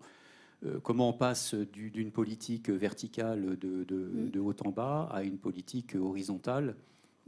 euh, 0.66 0.80
comment 0.82 1.10
on 1.10 1.14
passe 1.14 1.54
d'une 1.54 2.12
politique 2.12 2.70
verticale 2.70 3.58
de, 3.58 3.86
mhm. 3.90 4.30
de, 4.30 4.40
haut 4.40 4.56
en 4.66 4.72
bas 4.72 5.10
à 5.12 5.24
une 5.24 5.38
politique 5.38 5.96
horizontale 5.96 6.76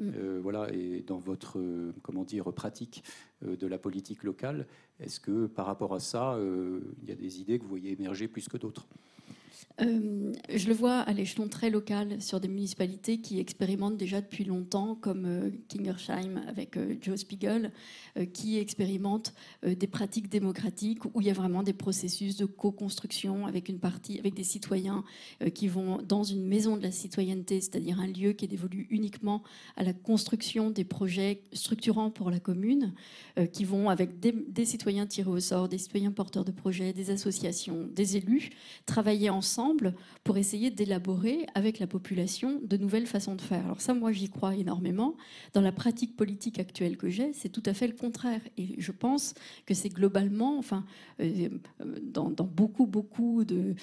euh, 0.02 0.39
voilà, 0.42 0.74
et 0.74 1.04
dans 1.06 1.18
votre 1.18 1.60
comment 2.04 2.24
dire, 2.24 2.54
pratique 2.54 3.04
de 3.42 3.68
la 3.68 3.78
politique 3.78 4.24
locale, 4.24 4.65
est-ce 5.02 5.20
que 5.20 5.46
par 5.46 5.65
rapport 5.65 5.94
à 5.94 6.00
ça, 6.00 6.39
il 6.39 7.10
y 7.10 7.12
a 7.12 7.15
des 7.15 7.42
idées 7.42 7.60
que 7.60 7.63
vous 7.63 7.70
voyez 7.70 7.92
émerger 7.92 8.30
plus 8.30 8.48
que 8.48 8.56
d'autres? 8.56 8.88
Euh, 9.82 10.34
je 10.54 10.67
le 10.67 10.74
vois 10.74 11.00
à 11.00 11.13
l'échelon 11.13 11.48
très 11.48 11.69
local 11.69 12.22
sur 12.22 12.39
des 12.39 12.48
municipalités 12.48 13.19
qui 13.19 13.39
expérimentent 13.39 13.98
déjà 13.98 14.19
depuis 14.19 14.43
longtemps, 14.43 14.95
comme 14.95 15.26
euh, 15.26 15.50
Kingersheim 15.69 16.41
avec 16.48 16.76
euh, 16.78 16.95
Joe 17.02 17.17
Spiegel, 17.17 17.72
qui 18.34 18.58
expérimentent 18.58 19.34
des 19.63 19.88
pratiques 19.88 20.30
démocratiques 20.30 21.06
où 21.06 21.22
il 21.22 21.28
y 21.28 21.30
a 21.30 21.34
vraiment 21.34 21.63
des 21.63 21.74
processus 21.74 22.36
de 22.36 22.45
co-construction 22.45 23.45
avec 23.45 23.69
une 23.69 23.80
partie, 23.80 24.19
avec 24.19 24.34
des 24.34 24.43
citoyens 24.43 25.04
qui 25.54 25.67
vont 25.67 26.02
dans 26.02 26.24
une 26.24 26.45
maison 26.45 26.76
de 26.76 26.84
la 26.84 26.91
citoyenneté, 26.91 27.62
c'est-à-dire 27.62 28.00
un 28.00 28.08
lieu 28.08 28.34
qui 28.34 28.45
est 28.45 28.48
dévolu 28.50 28.88
uniquement 28.89 29.43
à 29.78 29.84
la 29.84 29.93
construction 29.93 30.69
des 30.69 30.84
projets 30.84 31.43
structurants 31.54 32.10
pour 32.10 32.30
la 32.30 32.39
commune, 32.39 32.93
qui 33.54 33.63
vont 33.63 33.89
avec 33.89 34.19
des, 34.19 34.34
des 34.34 34.65
citoyens 34.65 35.06
tirés 35.06 35.30
au 35.30 35.39
sort, 35.39 35.69
des 35.69 35.78
citoyens 35.78 36.12
porteurs 36.12 36.45
de 36.45 36.52
projets, 36.52 36.91
des 36.91 37.12
associations, 37.12 37.88
des 37.93 38.17
élus, 38.17 38.50
travailler 38.86 39.30
ensemble 39.30 39.49
pour 40.24 40.38
essayer 40.38 40.72
d'élaborer 40.72 41.46
avec 41.56 41.80
la 41.80 41.88
population 41.88 42.60
de 42.64 42.78
nouvelles 42.78 43.08
façons 43.08 43.36
de 43.36 43.42
faire. 43.42 43.66
Alors 43.66 43.82
ça, 43.82 43.94
moi, 43.94 44.12
j'y 44.12 44.30
crois 44.30 44.56
énormément. 44.56 45.16
Dans 45.54 45.62
la 45.62 45.72
pratique 45.72 46.16
politique 46.16 46.60
actuelle 46.60 46.98
que 46.98 47.10
j'ai, 47.10 47.34
c'est 47.34 47.50
tout 47.50 47.64
à 47.66 47.74
fait 47.74 47.88
le 47.88 47.94
contraire. 47.94 48.42
Et 48.58 48.76
je 48.78 48.92
pense 48.92 49.34
que 49.66 49.74
c'est 49.74 49.90
globalement, 49.90 50.58
enfin, 50.58 50.86
euh, 51.22 51.50
dans, 52.02 52.30
beaucoup, 52.44 52.86
beaucoup 52.86 53.44
de, 53.44 53.76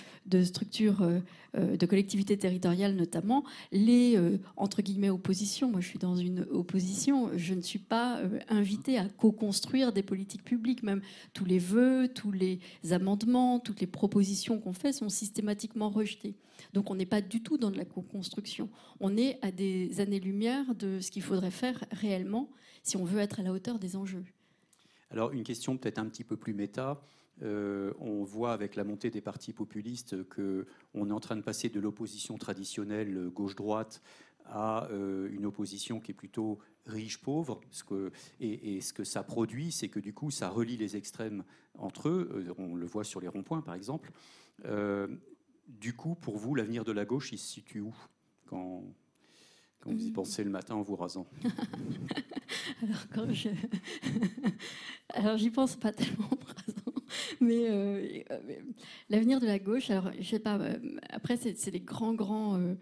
structures 0.43 1.03
euh, 1.03 1.77
de 1.77 1.87
collectivités 1.87 2.37
territoriales 2.37 2.95
notamment, 2.95 3.45
les, 3.73 4.17
euh, 4.17 4.39
entre 4.57 4.83
guillemets, 4.83 5.11
oppositions, 5.11 5.71
moi 5.71 5.81
je 5.81 5.89
suis 5.89 5.99
dans 5.99 6.17
une 6.17 6.47
opposition, 6.51 7.31
je 7.37 7.55
ne 7.55 7.61
suis 7.61 7.79
pas 7.79 8.21
invitée 8.49 8.99
à 8.99 9.09
co-construire 9.09 9.93
des 9.93 10.03
politiques 10.03 10.45
publiques, 10.45 10.83
même 10.83 11.01
tous 11.33 11.45
les 11.45 11.59
vœux, 11.59 12.09
tous 12.15 12.33
les 12.33 12.61
amendements, 12.91 13.59
toutes 13.59 13.81
les 13.81 13.87
propositions 13.87 14.59
qu'on 14.59 14.73
fait 14.73 14.93
sont 14.93 15.09
systématiquement. 15.59 15.93
Donc 16.73 16.91
on 16.91 16.95
n'est 16.95 17.07
pas 17.07 17.21
du 17.21 17.43
tout 17.43 17.59
dans 17.59 17.71
de 17.71 17.77
la 17.77 17.85
co-construction. 17.85 18.69
On 19.01 19.17
est 19.17 19.39
à 19.43 19.51
des 19.51 20.01
années-lumière 20.01 20.75
de 20.75 21.01
ce 21.01 21.11
qu'il 21.11 21.23
faudrait 21.23 21.51
faire 21.51 21.85
réellement 21.91 22.51
si 22.83 22.97
on 22.97 23.05
veut 23.05 23.21
être 23.21 23.41
à 23.41 23.43
la 23.43 23.53
hauteur 23.53 23.79
des 23.79 23.97
enjeux. 23.97 24.25
Alors 25.11 25.33
une 25.33 25.45
question 25.45 25.77
peut-être 25.77 25.99
un 25.99 26.07
petit 26.07 26.25
peu 26.25 26.37
plus 26.37 26.55
méta. 26.55 27.01
Euh, 27.43 27.93
on 27.99 28.25
voit 28.25 28.53
avec 28.53 28.77
la 28.77 28.85
montée 28.85 29.11
des 29.11 29.21
partis 29.21 29.53
populistes 29.53 30.17
qu'on 30.29 31.11
est 31.11 31.13
en 31.13 31.21
train 31.21 31.37
de 31.37 31.43
passer 31.43 31.69
de 31.69 31.81
l'opposition 31.81 32.39
traditionnelle 32.39 33.29
gauche-droite 33.29 34.01
à 34.47 34.89
euh, 34.91 35.29
une 35.33 35.45
opposition 35.45 36.01
qui 36.01 36.13
est 36.13 36.15
plutôt 36.15 36.59
riche-pauvre. 36.87 37.61
Et, 38.41 38.77
et, 38.77 38.81
ce 38.81 38.93
que 38.93 39.05
ça 39.05 39.23
produit, 39.23 39.73
c'est 39.73 39.89
que 39.89 39.99
du 39.99 40.15
coup, 40.15 40.31
ça 40.31 40.49
relie 40.49 40.77
les 40.77 40.97
extrêmes 40.97 41.45
entre 41.75 42.09
eux. 42.09 42.31
Euh, 42.33 42.55
on 42.57 42.75
le 42.75 42.87
voit 42.87 43.05
sur 43.05 43.21
les 43.21 43.29
ronds-points, 43.29 43.61
par 43.61 43.75
exemple. 43.75 44.13
Du 45.69 45.95
coup, 45.95 46.15
pour 46.15 46.37
vous, 46.37 46.55
l'avenir 46.55 46.85
de 46.85 46.93
la 46.93 47.05
gauche, 47.05 47.33
il 47.33 47.39
se 47.39 47.47
situe 47.47 47.81
où 47.81 47.95
quand, 48.47 48.85
quand 49.81 49.93
vous 49.93 50.05
y 50.07 50.11
Mm. 50.11 50.15
pensez 50.15 50.45
le 50.45 50.51
matin 50.51 50.75
en 50.75 50.83
vous 50.83 50.97
rasant? 50.97 51.27
Alors, 52.83 53.09
quand 53.15 53.33
je... 53.33 53.49
alors 55.11 55.37
j'y 55.39 55.51
pense 55.51 55.77
pas 55.77 55.93
tellement, 55.93 56.29
par 56.29 56.55
exemple. 56.69 57.01
mais 57.41 57.69
euh, 57.71 58.23
euh, 58.31 58.39
l'avenir 59.09 59.41
de 59.41 59.47
la 59.47 59.59
gauche, 59.59 59.91
alors 59.91 60.11
je 60.19 60.29
sais 60.29 60.39
pas, 60.39 60.59
euh, 60.59 60.79
après 61.11 61.37
c'est 61.37 61.71
les 61.71 61.81
grands, 61.81 62.13
grands 62.15 62.59
euh, 62.59 62.75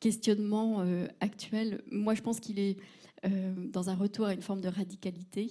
questionnements 0.00 0.80
euh, 0.82 1.06
actuels. 1.20 1.82
Moi 1.90 2.14
je 2.14 2.22
pense 2.22 2.40
qu'il 2.40 2.58
est 2.58 2.78
euh, 3.26 3.54
dans 3.70 3.90
un 3.90 3.94
retour 3.94 4.26
à 4.26 4.34
une 4.34 4.42
forme 4.42 4.60
de 4.60 4.68
radicalité. 4.68 5.50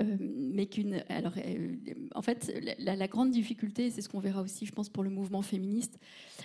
Euh, 0.00 0.16
mais 0.20 0.66
qu'une. 0.66 1.02
Alors, 1.08 1.34
euh, 1.36 1.76
en 2.14 2.22
fait, 2.22 2.52
la, 2.78 3.08
grande 3.08 3.30
difficulté, 3.30 3.90
c'est 3.90 4.00
ce 4.00 4.08
qu'on 4.08 4.20
verra 4.20 4.42
aussi, 4.42 4.66
je 4.66 4.72
pense, 4.72 4.88
pour 4.88 5.02
le 5.02 5.10
mouvement 5.10 5.42
féministe, 5.42 5.98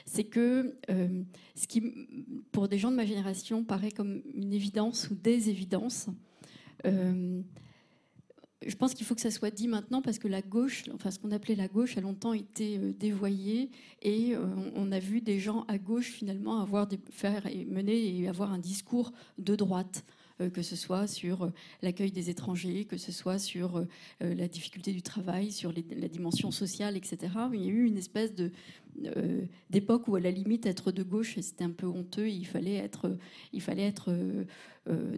c'est 0.05 0.25
que 0.25 0.75
euh, 0.89 1.23
ce 1.55 1.67
qui, 1.67 1.81
pour 2.51 2.67
des 2.67 2.77
gens 2.77 2.91
de 2.91 2.95
ma 2.95 3.05
génération, 3.05 3.63
paraît 3.63 3.91
comme 3.91 4.21
une 4.33 4.53
évidence 4.53 5.09
ou 5.09 5.15
des 5.15 5.49
évidences, 5.49 6.07
je 6.83 8.75
pense 8.77 8.93
qu'il 8.93 9.05
faut 9.05 9.15
que 9.15 9.21
ça 9.21 9.31
soit 9.31 9.49
dit 9.49 9.67
maintenant 9.67 10.01
parce 10.03 10.19
que 10.19 10.27
la 10.27 10.41
gauche, 10.41 10.83
enfin 10.93 11.09
ce 11.09 11.17
qu'on 11.17 11.31
appelait 11.31 11.55
la 11.55 11.67
gauche, 11.67 11.97
a 11.97 12.01
longtemps 12.01 12.33
été 12.33 12.77
dévoyée 12.77 13.71
et 14.03 14.33
on 14.75 14.91
a 14.91 14.99
vu 14.99 15.21
des 15.21 15.39
gens 15.39 15.65
à 15.67 15.79
gauche 15.79 16.11
finalement 16.11 16.61
avoir 16.61 16.87
faire 17.09 17.47
et 17.47 17.65
mener 17.65 18.19
et 18.19 18.27
avoir 18.27 18.51
un 18.53 18.59
discours 18.59 19.11
de 19.39 19.55
droite. 19.55 20.03
Euh, 20.41 20.49
que 20.49 20.61
ce 20.61 20.75
soit 20.75 21.07
sur 21.07 21.43
euh, 21.43 21.49
l'accueil 21.81 22.11
des 22.11 22.29
étrangers, 22.29 22.83
que 22.83 22.97
ce 22.97 23.13
soit 23.13 23.39
sur 23.39 23.77
euh, 23.77 23.85
la 24.19 24.49
difficulté 24.49 24.91
du 24.91 25.01
travail, 25.01 25.49
sur 25.49 25.71
la 25.71 26.07
dimension 26.09 26.51
sociale, 26.51 26.97
etc. 26.97 27.31
Il 27.53 27.61
y 27.61 27.67
a 27.67 27.71
eu 27.71 27.85
une 27.85 27.97
espèce 27.97 28.33
d'époque 29.69 30.09
où 30.09 30.15
à 30.17 30.19
la 30.19 30.31
limite 30.31 30.65
être 30.65 30.91
de 30.91 31.03
gauche 31.03 31.39
c'était 31.39 31.63
un 31.63 31.71
peu 31.71 31.87
honteux. 31.87 32.27
Il 32.27 32.45
fallait 32.45 32.75
être, 32.75 33.17
il 33.53 33.61
fallait 33.61 33.87
être 33.87 34.13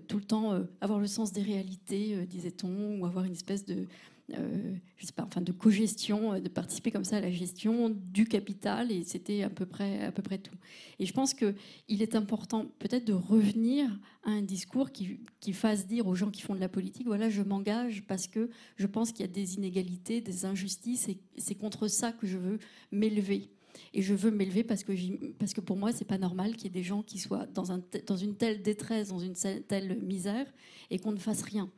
tout 0.07 0.17
le 0.17 0.23
temps 0.23 0.63
avoir 0.81 0.99
le 0.99 1.07
sens 1.07 1.31
des 1.31 1.41
réalités, 1.41 2.25
disait-on, 2.27 2.99
ou 2.99 3.05
avoir 3.05 3.25
une 3.25 3.33
espèce 3.33 3.65
de, 3.65 3.87
euh, 4.33 4.75
je 4.97 5.05
sais 5.05 5.13
pas, 5.13 5.23
enfin 5.23 5.39
de 5.39 5.53
cogestion, 5.53 6.33
euh, 6.33 6.39
de 6.41 6.49
participer 6.49 6.91
comme 6.91 7.05
ça 7.05 7.17
à 7.17 7.21
la 7.21 7.31
gestion 7.31 7.89
du 7.89 8.25
capital, 8.25 8.91
et 8.91 9.03
c'était 9.05 9.41
à 9.43 9.49
peu 9.49 9.65
près, 9.65 10.03
à 10.03 10.11
peu 10.11 10.21
près 10.21 10.37
tout. 10.37 10.55
Et 10.99 11.05
je 11.05 11.13
pense 11.13 11.33
que 11.33 11.55
il 11.87 12.01
est 12.01 12.15
important 12.15 12.65
peut-être 12.79 13.05
de 13.05 13.13
revenir 13.13 13.87
à 14.23 14.31
un 14.31 14.41
discours 14.41 14.91
qui, 14.91 15.19
fasse 15.53 15.87
dire 15.87 16.07
aux 16.07 16.15
gens 16.15 16.29
qui 16.29 16.41
font 16.41 16.55
de 16.55 16.59
la 16.59 16.67
politique, 16.67 17.07
voilà, 17.07 17.29
je 17.29 17.41
m'engage 17.41 18.03
parce 18.05 18.27
que 18.27 18.49
je 18.75 18.85
pense 18.85 19.13
qu'il 19.13 19.21
y 19.21 19.29
a 19.29 19.31
des 19.31 19.55
inégalités, 19.55 20.19
des 20.19 20.45
injustices, 20.45 21.07
et 21.07 21.19
c'est 21.37 21.55
contre 21.55 21.87
ça 21.87 22.11
que 22.11 22.27
je 22.27 22.37
veux 22.37 22.59
m'élever. 22.91 23.49
Et 23.93 24.01
je 24.01 24.13
veux 24.13 24.31
m'élever 24.31 24.63
parce 24.63 24.83
que, 24.83 24.91
parce 25.35 25.53
que 25.53 25.61
pour 25.61 25.77
moi, 25.77 25.93
c'est 25.93 26.05
pas 26.05 26.17
normal 26.17 26.55
qu'il 26.55 26.65
y 26.65 26.67
ait 26.67 26.81
des 26.81 26.83
gens 26.83 27.03
qui 27.03 27.19
soient 27.19 27.45
dans, 27.45 27.63
une 28.17 28.35
telle 28.35 28.61
détresse, 28.61 29.09
dans 29.09 29.19
une 29.19 29.35
telle 29.35 30.01
misère, 30.01 30.51
et 30.89 30.99
qu'on 30.99 31.11
ne 31.13 31.19
fasse 31.19 31.43
rien. 31.43 31.71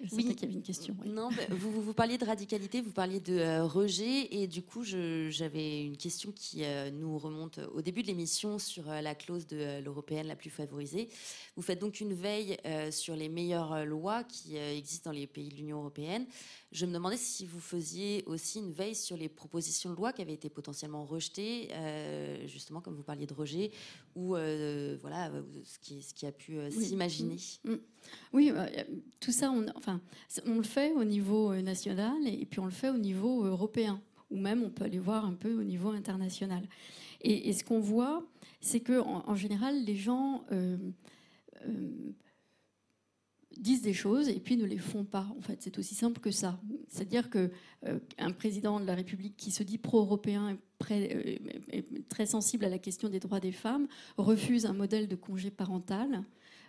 Je 0.00 0.14
Oui. 0.14 0.24
qu'il 0.24 0.42
y 0.42 0.44
avait 0.44 0.54
une 0.54 0.62
question. 0.62 0.96
oui. 1.00 1.08
Non, 1.10 1.28
bah, 1.30 1.42
vous, 1.50 1.82
vous, 1.82 1.92
parliez 1.92 2.18
de 2.18 2.24
radicalité, 2.24 2.80
vous 2.80 2.92
parliez 2.92 3.18
de 3.18 3.34
euh, 3.34 3.64
rejet, 3.64 4.28
et 4.32 4.46
du 4.46 4.62
coup, 4.62 4.84
j'avais 4.84 5.84
une 5.84 5.96
question 5.96 6.30
qui 6.30 6.62
euh, 6.64 6.90
nous 6.92 7.18
remonte 7.18 7.58
au 7.74 7.82
début 7.82 8.02
de 8.02 8.06
l'émission 8.06 8.60
sur 8.60 8.88
euh, 8.88 9.00
la 9.00 9.16
clause 9.16 9.46
de 9.48 9.80
l'européenne 9.82 10.28
la 10.28 10.36
plus 10.36 10.50
favorisée. 10.50 11.08
Vous 11.56 11.62
faites 11.62 11.80
donc 11.80 12.00
une 12.00 12.14
veille 12.14 12.56
sur 12.90 13.16
les 13.16 13.28
meilleures 13.28 13.84
lois 13.84 14.22
qui 14.22 14.56
existent 14.56 15.10
dans 15.10 15.16
les 15.16 15.26
pays 15.26 15.48
de 15.48 15.56
l'Union 15.56 15.78
européenne. 15.78 16.26
Je 16.70 16.86
me 16.86 16.92
demandais 16.92 17.16
si 17.16 17.44
vous 17.44 17.58
faisiez 17.60 18.22
aussi 18.26 18.58
une 18.60 18.70
veille 18.70 18.94
sur 18.94 19.16
les 19.16 19.28
propositions 19.28 19.90
de 19.90 19.96
loi 19.96 20.12
qui 20.12 20.22
avaient 20.22 20.34
été 20.34 20.48
potentiellement 20.50 21.04
rejetées, 21.04 21.70
justement 22.46 22.80
comme 22.80 22.94
vous 22.94 23.02
parliez 23.02 23.26
de 23.26 23.34
rejet, 23.34 23.72
ou 24.14 24.36
voilà, 25.00 25.32
ce 25.64 25.78
qui, 25.80 26.02
ce 26.02 26.14
qui 26.14 26.26
a 26.26 26.32
pu 26.32 26.58
euh, 26.58 26.70
Oui. 26.76 26.84
s'imaginer. 26.84 27.36
Oui, 28.32 28.50
euh, 28.54 28.66
tout 29.20 29.32
ça, 29.32 29.50
on, 29.50 29.66
enfin, 29.76 29.87
on 30.46 30.56
le 30.56 30.62
fait 30.62 30.92
au 30.92 31.04
niveau 31.04 31.52
euh, 31.52 31.62
national 31.62 32.16
et, 32.26 32.46
puis 32.46 32.60
on 32.60 32.64
le 32.64 32.70
fait 32.70 32.90
au 32.90 32.98
niveau 32.98 33.44
européen, 33.44 34.00
ou 34.30 34.38
même 34.38 34.62
on 34.62 34.70
peut 34.70 34.84
aller 34.84 34.98
voir 34.98 35.24
un 35.24 35.34
peu 35.34 35.52
au 35.54 35.64
niveau 35.64 35.90
international. 35.90 36.64
Et, 37.20 37.52
ce 37.52 37.64
qu'on 37.64 37.80
voit, 37.80 38.24
c'est 38.60 38.80
que 38.80 39.00
en, 39.00 39.34
général, 39.34 39.84
les 39.84 39.96
gens 39.96 40.44
euh, 40.52 40.76
euh, 41.66 42.12
disent 43.56 43.82
des 43.82 43.92
choses 43.92 44.28
et 44.28 44.38
puis 44.38 44.56
ne 44.56 44.64
les 44.64 44.78
font 44.78 45.04
pas. 45.04 45.26
En 45.36 45.40
fait, 45.40 45.60
c'est 45.60 45.78
aussi 45.78 45.96
simple 45.96 46.20
que 46.20 46.30
ça. 46.30 46.60
C'est-à-dire 46.86 47.28
que 47.28 47.50
un 48.18 48.30
président 48.30 48.78
de 48.78 48.84
la 48.84 48.94
République 48.94 49.36
qui 49.36 49.50
se 49.50 49.64
dit 49.64 49.78
pro-européen 49.78 50.56
et 50.88 51.84
très 52.08 52.26
sensible 52.26 52.64
à 52.64 52.68
la 52.68 52.78
question 52.78 53.08
des 53.08 53.18
droits 53.18 53.40
des 53.40 53.50
femmes 53.50 53.88
refuse 54.16 54.64
un 54.64 54.72
modèle 54.74 55.08
de 55.08 55.16
congé 55.16 55.50
parental 55.50 56.22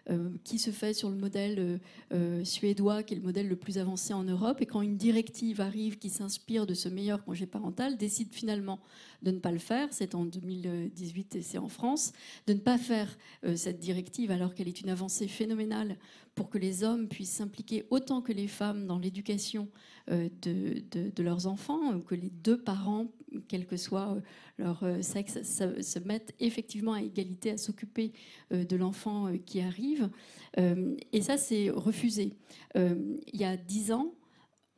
euh, 0.09 0.29
qui 0.43 0.57
se 0.57 0.71
fait 0.71 0.93
sur 0.93 1.09
le 1.09 1.15
modèle 1.15 1.59
euh, 1.59 1.77
euh, 2.13 2.43
suédois, 2.43 3.03
qui 3.03 3.13
est 3.13 3.17
le 3.17 3.23
modèle 3.23 3.47
le 3.47 3.55
plus 3.55 3.77
avancé 3.77 4.11
en 4.13 4.23
Europe. 4.23 4.59
Et 4.59 4.65
quand 4.65 4.81
une 4.81 4.97
directive 4.97 5.61
arrive 5.61 5.99
qui 5.99 6.09
s'inspire 6.09 6.65
de 6.65 6.73
ce 6.73 6.89
meilleur 6.89 7.23
congé 7.23 7.45
parental, 7.45 7.95
décide 7.95 8.33
finalement 8.33 8.79
de 9.21 9.31
ne 9.31 9.39
pas 9.39 9.51
le 9.51 9.59
faire, 9.59 9.87
c'est 9.91 10.15
en 10.15 10.25
2018 10.25 11.35
et 11.35 11.41
c'est 11.41 11.57
en 11.57 11.67
France, 11.67 12.13
de 12.47 12.53
ne 12.53 12.59
pas 12.59 12.77
faire 12.77 13.17
euh, 13.45 13.55
cette 13.55 13.79
directive 13.79 14.31
alors 14.31 14.53
qu'elle 14.53 14.67
est 14.67 14.81
une 14.81 14.89
avancée 14.89 15.27
phénoménale 15.27 15.97
pour 16.35 16.49
que 16.49 16.57
les 16.57 16.83
hommes 16.83 17.07
puissent 17.07 17.31
s'impliquer 17.33 17.85
autant 17.89 18.21
que 18.21 18.31
les 18.31 18.47
femmes 18.47 18.85
dans 18.85 18.97
l'éducation 18.97 19.67
euh, 20.09 20.29
de, 20.41 20.81
de- 20.91 21.23
leurs 21.23 21.47
enfants, 21.47 21.99
que 21.99 22.15
les 22.15 22.29
deux 22.29 22.57
parents, 22.57 23.07
quel 23.47 23.67
que 23.67 23.75
soit 23.75 24.15
euh, 24.15 24.21
leur 24.57 24.83
sexe, 25.01 25.41
se, 25.43 25.99
mettent 25.99 26.33
effectivement 26.39 26.93
à 26.93 27.01
égalité 27.01 27.51
à 27.51 27.57
s'occuper 27.57 28.13
de 28.51 28.75
l'enfant 28.75 29.31
qui 29.45 29.61
arrive. 29.61 30.09
Et 30.57 31.21
ça, 31.21 31.37
c'est 31.37 31.69
refusé. 31.69 32.33
Il 32.75 33.19
y 33.33 33.45
a 33.45 33.55
dix 33.55 33.91
ans, 33.91 34.13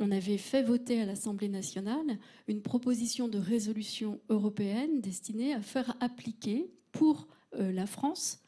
on 0.01 0.11
avait 0.11 0.37
fait 0.37 0.63
voter 0.63 1.01
à 1.01 1.05
l'Assemblée 1.05 1.49
nationale 1.49 2.17
une 2.47 2.61
proposition 2.61 3.27
de 3.27 3.37
résolution 3.37 4.19
européenne 4.29 5.01
destinée 5.01 5.53
à 5.53 5.61
faire 5.61 5.95
appliquer 5.99 6.71
pour 6.91 7.27
euh, 7.59 7.71
la 7.71 7.85
France 7.85 8.39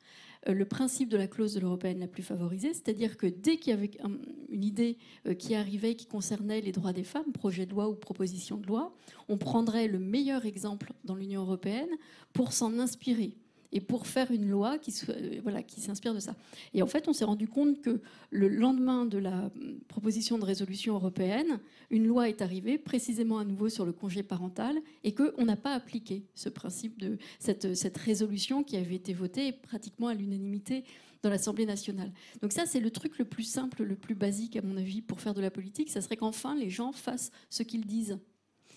euh, 0.49 0.53
le 0.53 0.65
principe 0.65 1.09
de 1.09 1.17
la 1.17 1.27
clause 1.27 1.53
de 1.53 1.59
l'européenne 1.61 1.99
la 1.99 2.07
plus 2.07 2.23
favorisée, 2.23 2.73
c'est-à-dire 2.73 3.15
que 3.17 3.27
dès 3.27 3.57
qu'il 3.57 3.71
y 3.71 3.73
avait 3.73 3.91
un- 4.03 4.17
une 4.49 4.63
idée 4.63 4.97
euh, 5.27 5.33
qui 5.33 5.55
arrivait 5.55 5.95
qui 5.95 6.05
concernait 6.05 6.59
les 6.61 6.71
droits 6.73 6.91
des 6.93 7.03
femmes, 7.03 7.31
projet 7.33 7.65
de 7.65 7.71
loi 7.71 7.87
ou 7.89 7.95
proposition 7.95 8.57
de 8.57 8.67
loi, 8.67 8.93
on 9.29 9.37
prendrait 9.37 9.87
le 9.87 9.99
meilleur 9.99 10.45
exemple 10.45 10.91
dans 11.05 11.15
l'Union 11.15 11.41
européenne 11.43 11.89
pour 12.33 12.51
s'en 12.53 12.77
inspirer 12.79 13.37
et 13.73 13.81
pour 13.81 14.05
faire 14.07 14.31
une 14.31 14.47
loi 14.47 14.77
qui, 14.77 14.93
euh, 15.09 15.39
voilà, 15.41 15.63
qui 15.63 15.81
s'inspire 15.81 16.13
de 16.13 16.19
ça. 16.19 16.35
Et 16.73 16.83
en 16.83 16.87
fait, 16.87 17.07
on 17.07 17.13
s'est 17.13 17.25
rendu 17.25 17.47
compte 17.47 17.81
que 17.81 17.99
le 18.29 18.47
lendemain 18.47 19.05
de 19.05 19.17
la 19.17 19.51
hum, 19.55 19.79
proposition 19.87 20.37
de 20.37 20.45
résolution 20.45 20.93
européenne, 20.93 21.59
une 21.89 22.05
loi 22.05 22.29
est 22.29 22.41
arrivée 22.41 22.77
précisément 22.77 23.39
à 23.39 23.45
nouveau 23.45 23.69
sur 23.69 23.85
le 23.85 23.91
congé 23.91 24.21
parental 24.21 24.77
et 25.03 25.13
qu'on 25.13 25.43
n'a 25.43 25.57
pas 25.57 25.73
appliqué 25.73 26.23
ce 26.35 26.49
principe 26.49 26.99
de 26.99 27.17
cette, 27.39 27.73
cette 27.73 27.97
résolution 27.97 28.63
qui 28.63 28.77
avait 28.77 28.95
été 28.95 29.13
votée 29.13 29.51
pratiquement 29.51 30.07
à 30.07 30.13
l'unanimité 30.13 30.83
dans 31.23 31.31
l'Assemblée 31.31 31.65
nationale. 31.65 32.11
Donc 32.41 32.51
ça, 32.51 32.67
c'est 32.67 32.79
le 32.79 32.91
truc 32.91 33.17
le 33.17 33.25
plus 33.25 33.43
simple, 33.43 33.83
le 33.83 33.95
plus 33.95 34.13
basique, 34.13 34.55
à 34.55 34.61
mon 34.61 34.77
avis, 34.77 35.01
pour 35.01 35.19
faire 35.19 35.33
de 35.33 35.41
la 35.41 35.49
politique. 35.49 35.89
Ça 35.89 36.01
serait 36.01 36.17
qu'enfin, 36.17 36.55
les 36.55 36.69
gens 36.69 36.91
fassent 36.91 37.31
ce 37.49 37.63
qu'ils 37.63 37.85
disent. 37.85 38.19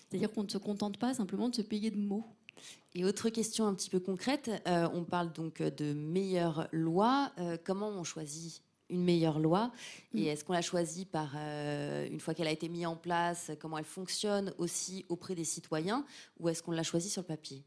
C'est-à-dire 0.09 0.31
qu'on 0.31 0.43
ne 0.43 0.49
se 0.49 0.57
contente 0.57 0.97
pas 0.97 1.13
simplement 1.13 1.49
de 1.49 1.55
se 1.55 1.61
payer 1.61 1.91
de 1.91 1.97
mots. 1.97 2.25
Et 2.95 3.05
autre 3.05 3.29
question 3.29 3.67
un 3.67 3.73
petit 3.75 3.89
peu 3.89 3.99
concrète, 3.99 4.49
euh, 4.67 4.87
on 4.93 5.03
parle 5.03 5.31
donc 5.33 5.61
de 5.61 5.93
meilleure 5.93 6.67
loi. 6.71 7.31
Euh, 7.37 7.57
comment 7.63 7.89
on 7.89 8.03
choisit 8.03 8.61
une 8.89 9.03
meilleure 9.03 9.39
loi? 9.39 9.71
Et 10.15 10.23
Mm. 10.23 10.27
est-ce 10.27 10.43
qu'on 10.45 10.53
la 10.53 10.61
choisit 10.61 11.09
par, 11.09 11.33
euh, 11.35 12.07
une 12.09 12.19
fois 12.19 12.33
qu'elle 12.33 12.47
a 12.47 12.51
été 12.51 12.69
mise 12.69 12.85
en 12.87 12.95
place, 12.95 13.51
comment 13.59 13.77
elle 13.77 13.85
fonctionne 13.85 14.53
aussi 14.57 15.05
auprès 15.09 15.35
des 15.35 15.43
citoyens? 15.43 16.05
Ou 16.39 16.49
est-ce 16.49 16.63
qu'on 16.63 16.71
l'a 16.71 16.83
choisit 16.83 17.11
sur 17.11 17.21
le 17.21 17.27
papier? 17.27 17.63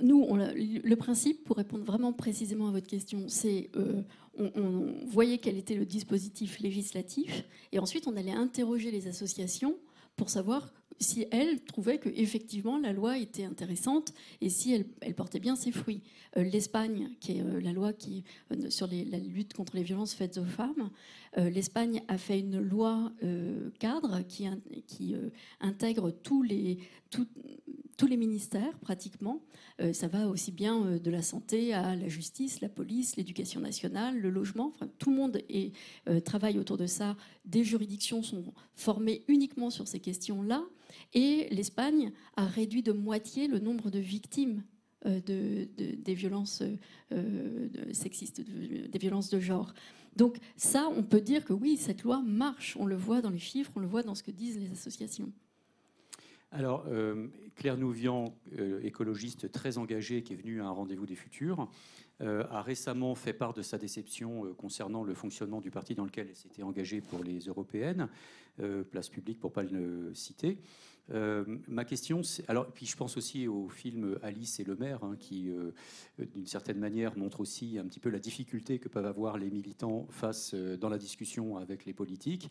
Nous, 0.00 0.26
on 0.28 0.36
le 0.36 0.94
principe, 0.96 1.44
pour 1.44 1.56
répondre 1.56 1.84
vraiment 1.84 2.12
précisément 2.12 2.66
à 2.68 2.72
votre 2.72 2.88
question, 2.88 3.26
c'est 3.28 3.70
euh, 3.76 4.02
on, 4.36 4.50
on 4.56 5.06
voyait 5.06 5.38
quel 5.38 5.56
était 5.56 5.76
le 5.76 5.86
dispositif 5.86 6.58
législatif, 6.58 7.44
et 7.70 7.78
ensuite 7.78 8.08
on 8.08 8.16
allait 8.16 8.32
interroger 8.32 8.90
les 8.90 9.06
associations 9.06 9.78
pour 10.16 10.30
savoir 10.30 10.72
si 11.00 11.26
elles 11.30 11.60
trouvaient 11.62 11.98
que 11.98 12.08
effectivement 12.08 12.78
la 12.78 12.92
loi 12.92 13.18
était 13.18 13.44
intéressante 13.44 14.12
et 14.40 14.48
si 14.48 14.72
elle, 14.72 14.86
elle 15.00 15.14
portait 15.14 15.40
bien 15.40 15.56
ses 15.56 15.72
fruits. 15.72 16.02
Euh, 16.36 16.42
L'Espagne, 16.44 17.10
qui 17.20 17.32
est 17.38 17.42
euh, 17.42 17.60
la 17.60 17.72
loi 17.72 17.92
qui 17.92 18.24
euh, 18.52 18.70
sur 18.70 18.86
la 18.86 19.18
lutte 19.18 19.54
contre 19.54 19.76
les 19.76 19.82
violences 19.82 20.14
faites 20.14 20.38
aux 20.38 20.44
femmes, 20.44 20.90
l'Espagne 21.36 22.00
a 22.06 22.16
fait 22.16 22.38
une 22.38 22.60
loi 22.60 23.10
cadre 23.80 24.20
qui, 24.28 24.46
in- 24.46 24.60
qui 24.86 25.16
intègre 25.60 26.12
tous 26.12 26.42
les 26.44 26.78
tout- 27.10 27.26
tous 27.96 28.06
les 28.06 28.16
ministères 28.16 28.78
pratiquement. 28.78 29.42
Ça 29.92 30.06
va 30.06 30.28
aussi 30.28 30.52
bien 30.52 30.96
de 30.98 31.10
la 31.10 31.22
santé 31.22 31.72
à 31.74 31.96
la 31.96 32.06
justice, 32.08 32.60
la 32.60 32.68
police, 32.68 33.16
l'éducation 33.16 33.60
nationale, 33.60 34.16
le 34.20 34.30
logement. 34.30 34.72
Tout 34.98 35.10
le 35.10 35.16
monde 35.16 35.38
travaille 36.24 36.58
autour 36.60 36.76
de 36.76 36.86
ça. 36.86 37.16
Des 37.44 37.64
juridictions 37.64 38.22
sont 38.22 38.44
formées 38.76 39.24
uniquement 39.26 39.70
sur 39.70 39.88
ces 39.88 39.98
questions-là. 39.98 40.62
Et 41.12 41.48
l'Espagne 41.50 42.12
a 42.36 42.46
réduit 42.46 42.82
de 42.82 42.92
moitié 42.92 43.48
le 43.48 43.58
nombre 43.58 43.90
de 43.90 43.98
victimes 43.98 44.62
de, 45.04 45.68
des 45.76 46.14
violences 46.14 46.62
sexistes, 47.92 48.40
des 48.40 48.98
violences 48.98 49.28
de 49.28 49.38
genre. 49.38 49.74
Donc 50.16 50.38
ça, 50.56 50.88
on 50.96 51.02
peut 51.02 51.20
dire 51.20 51.44
que 51.44 51.52
oui, 51.52 51.76
cette 51.76 52.02
loi 52.02 52.22
marche. 52.22 52.76
On 52.78 52.86
le 52.86 52.96
voit 52.96 53.20
dans 53.20 53.30
les 53.30 53.38
chiffres, 53.38 53.72
on 53.76 53.80
le 53.80 53.86
voit 53.86 54.02
dans 54.02 54.14
ce 54.14 54.22
que 54.22 54.30
disent 54.30 54.58
les 54.58 54.70
associations. 54.70 55.30
Alors, 56.54 56.86
Claire 57.56 57.76
Nouvian, 57.76 58.32
écologiste 58.82 59.50
très 59.50 59.76
engagée, 59.76 60.22
qui 60.22 60.34
est 60.34 60.36
venue 60.36 60.62
à 60.62 60.66
un 60.66 60.70
rendez-vous 60.70 61.04
des 61.04 61.16
futurs, 61.16 61.68
euh, 62.20 62.44
a 62.50 62.62
récemment 62.62 63.16
fait 63.16 63.32
part 63.32 63.54
de 63.54 63.62
sa 63.62 63.76
déception 63.76 64.44
euh, 64.44 64.54
concernant 64.54 65.02
le 65.02 65.14
fonctionnement 65.14 65.60
du 65.60 65.72
parti 65.72 65.96
dans 65.96 66.04
lequel 66.04 66.28
elle 66.28 66.36
s'était 66.36 66.62
engagée 66.62 67.00
pour 67.00 67.24
les 67.24 67.40
européennes, 67.40 68.08
euh, 68.60 68.84
place 68.84 69.08
publique 69.08 69.40
pour 69.40 69.50
ne 69.50 69.54
pas 69.54 69.62
le 69.64 70.14
citer. 70.14 70.58
Ma 71.08 71.84
question, 71.84 72.22
c'est. 72.22 72.48
Alors, 72.48 72.66
puis 72.72 72.86
je 72.86 72.96
pense 72.96 73.16
aussi 73.16 73.46
au 73.46 73.68
film 73.68 74.18
Alice 74.22 74.58
et 74.60 74.64
le 74.64 74.74
maire, 74.76 75.04
hein, 75.04 75.16
qui, 75.18 75.50
d'une 76.18 76.46
certaine 76.46 76.78
manière, 76.78 77.16
montre 77.18 77.40
aussi 77.40 77.78
un 77.78 77.84
petit 77.84 78.00
peu 78.00 78.08
la 78.08 78.18
difficulté 78.18 78.78
que 78.78 78.88
peuvent 78.88 79.04
avoir 79.04 79.36
les 79.36 79.50
militants 79.50 80.06
face 80.10 80.54
dans 80.54 80.88
la 80.88 80.98
discussion 80.98 81.58
avec 81.58 81.84
les 81.84 81.92
politiques. 81.92 82.48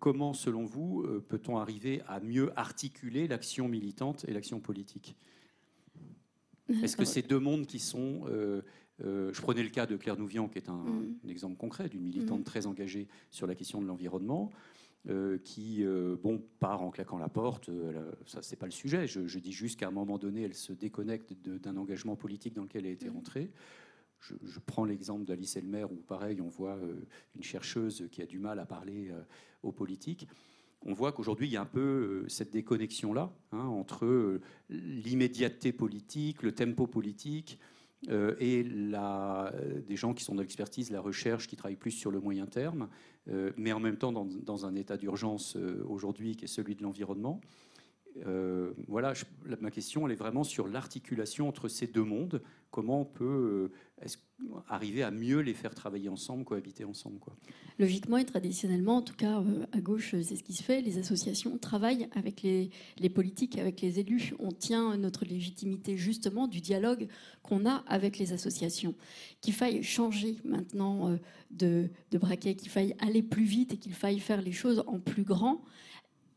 comment, 0.00 0.34
selon 0.34 0.64
vous, 0.64 1.06
peut-on 1.28 1.58
arriver 1.58 2.02
à 2.08 2.18
mieux 2.18 2.50
articuler 2.58 3.28
l'action 3.28 3.68
militante 3.68 4.24
et 4.28 4.32
l'action 4.32 4.58
politique? 4.58 5.16
Est-ce 6.82 6.96
que 6.96 7.04
ces 7.04 7.22
deux 7.22 7.38
mondes 7.38 7.66
qui 7.66 7.78
sont... 7.78 8.22
Euh, 8.28 8.62
euh, 9.04 9.32
je 9.32 9.42
prenais 9.42 9.64
le 9.64 9.70
cas 9.70 9.86
de 9.86 9.96
Claire 9.96 10.16
Nouvian, 10.16 10.48
qui 10.48 10.58
est 10.58 10.68
un, 10.68 10.84
mm. 10.84 11.28
exemple 11.28 11.56
concret 11.56 11.88
d'une 11.88 12.02
militante 12.02 12.40
mm. 12.40 12.44
très 12.44 12.66
engagée 12.66 13.08
sur 13.30 13.46
la 13.46 13.54
question 13.54 13.82
de 13.82 13.86
l'environnement. 13.86 14.50
Euh, 15.06 15.36
qui 15.44 15.84
bon 16.22 16.42
part 16.60 16.80
en 16.80 16.90
claquant 16.90 17.18
la 17.18 17.28
porte. 17.28 17.68
ça 18.24 18.40
c'est 18.40 18.56
pas 18.56 18.64
le 18.64 18.72
sujet. 18.72 19.06
Je, 19.06 19.38
dis 19.38 19.52
juste 19.52 19.78
qu'à 19.78 19.88
un 19.88 19.90
moment 19.90 20.18
donné, 20.18 20.42
elle 20.42 20.54
se 20.54 20.72
déconnecte 20.72 21.34
d'un 21.34 21.76
engagement 21.76 22.16
politique 22.16 22.54
dans 22.54 22.62
lequel 22.62 22.86
elle 22.86 22.90
a 22.90 22.94
été 22.94 23.10
mm. 23.10 23.14
rentrée. 23.14 23.50
Je, 24.20 24.34
je 24.42 24.58
prends 24.60 24.86
l'exemple 24.86 25.26
d'Alice 25.26 25.56
Elmer 25.56 25.84
où 25.84 25.96
pareil, 25.96 26.40
on 26.40 26.48
voit 26.48 26.78
une 27.36 27.42
chercheuse 27.42 28.08
qui 28.10 28.22
a 28.22 28.26
du 28.26 28.38
mal 28.38 28.58
à 28.58 28.64
parler 28.64 29.12
aux 29.62 29.72
politiques 29.72 30.26
on 30.84 30.92
voit 30.92 31.12
qu'aujourd'hui, 31.12 31.48
il 31.48 31.52
y 31.52 31.56
a 31.56 31.62
un 31.62 31.66
peu 31.66 31.80
euh, 31.80 32.28
cette 32.28 32.50
déconnexion-là 32.52 33.32
hein, 33.52 33.66
entre 33.66 34.04
euh, 34.04 34.40
l'immédiateté 34.68 35.72
politique, 35.72 36.42
le 36.42 36.52
tempo 36.52 36.86
politique, 36.86 37.58
euh, 38.08 38.34
et 38.38 38.62
la, 38.62 39.52
des 39.86 39.96
gens 39.96 40.14
qui 40.14 40.24
sont 40.24 40.34
dans 40.34 40.42
l'expertise, 40.42 40.90
la 40.90 41.00
recherche, 41.00 41.46
qui 41.46 41.56
travaillent 41.56 41.76
plus 41.76 41.90
sur 41.90 42.10
le 42.10 42.20
moyen 42.20 42.46
terme, 42.46 42.88
mais 43.56 43.72
en 43.72 43.80
même 43.80 43.96
temps 43.96 44.12
dans 44.12 44.66
un 44.66 44.74
état 44.74 44.98
d'urgence 44.98 45.56
aujourd'hui 45.88 46.36
qui 46.36 46.44
est 46.44 46.48
celui 46.48 46.74
de 46.74 46.82
l'environnement. 46.82 47.40
Euh, 48.26 48.72
voilà, 48.86 49.12
ma 49.60 49.70
question, 49.70 50.06
elle 50.06 50.12
est 50.12 50.16
vraiment 50.16 50.44
sur 50.44 50.68
l'articulation 50.68 51.48
entre 51.48 51.68
ces 51.68 51.86
deux 51.86 52.04
mondes. 52.04 52.42
Comment 52.70 53.00
on 53.00 53.04
peut 53.04 53.70
euh, 54.02 54.08
arriver 54.68 55.02
à 55.02 55.10
mieux 55.10 55.40
les 55.40 55.54
faire 55.54 55.74
travailler 55.74 56.08
ensemble, 56.08 56.44
cohabiter 56.44 56.84
ensemble. 56.84 57.18
Logiquement 57.78 58.16
et 58.16 58.24
traditionnellement, 58.24 58.96
en 58.96 59.02
tout 59.02 59.14
cas 59.14 59.40
euh, 59.40 59.66
à 59.72 59.80
gauche, 59.80 60.14
c'est 60.22 60.36
ce 60.36 60.42
qui 60.42 60.52
se 60.52 60.62
fait. 60.62 60.80
Les 60.80 60.98
associations 60.98 61.56
travaillent 61.58 62.08
avec 62.14 62.42
les, 62.42 62.70
politiques, 63.10 63.58
avec 63.58 63.80
les 63.80 64.00
élus. 64.00 64.34
On 64.38 64.50
tient 64.50 64.96
notre 64.96 65.24
légitimité 65.24 65.96
justement 65.96 66.46
du 66.46 66.60
dialogue 66.60 67.08
qu'on 67.42 67.66
a 67.66 67.84
avec 67.86 68.18
les 68.18 68.32
associations. 68.32 68.94
Qu'il 69.40 69.54
faille 69.54 69.82
changer 69.82 70.36
maintenant 70.44 71.18
de, 71.50 71.88
de 72.10 72.18
braquet, 72.18 72.54
qu'il 72.54 72.70
faille 72.70 72.94
aller 73.00 73.22
plus 73.22 73.44
vite 73.44 73.74
et 73.74 73.76
qu'il 73.76 73.94
faille 73.94 74.20
faire 74.20 74.42
les 74.42 74.52
choses 74.52 74.82
en 74.86 74.98
plus 74.98 75.24
grand 75.24 75.62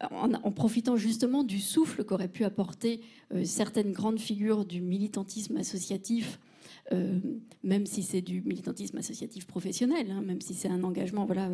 en, 0.02 0.52
profitant 0.52 0.96
justement 0.96 1.44
du 1.44 1.60
souffle 1.60 2.04
qu'auraient 2.04 2.28
pu 2.28 2.44
apporter 2.44 3.02
euh, 3.34 3.44
certaines 3.44 3.92
grandes 3.92 4.20
figures 4.20 4.66
du 4.66 4.82
militantisme 4.82 5.58
associatif, 5.58 6.40
euh, 6.92 7.20
même 7.64 7.86
si 7.86 8.04
c'est 8.04 8.22
du 8.22 8.42
militantisme 8.42 8.98
associatif 8.98 9.48
professionnel, 9.48 10.12
hein, 10.12 10.22
même 10.22 10.42
si 10.42 10.54
c'est 10.54 10.70
un 10.70 10.84
engagement 10.84 11.26
voilà, 11.26 11.50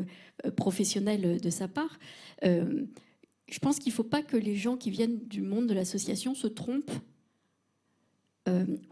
euh, 0.45 0.51
professionnel 0.51 1.39
de 1.39 1.49
sa 1.49 1.67
part. 1.67 1.99
je 2.41 3.59
pense 3.61 3.79
qu'il 3.79 3.91
ne 3.91 3.95
faut 3.95 4.03
pas 4.03 4.21
que 4.23 4.37
les 4.37 4.55
gens 4.55 4.77
qui 4.77 4.89
viennent 4.89 5.19
du 5.27 5.41
monde 5.41 5.67
de 5.67 5.73
l'association 5.73 6.33
se 6.33 6.47
trompent 6.47 6.91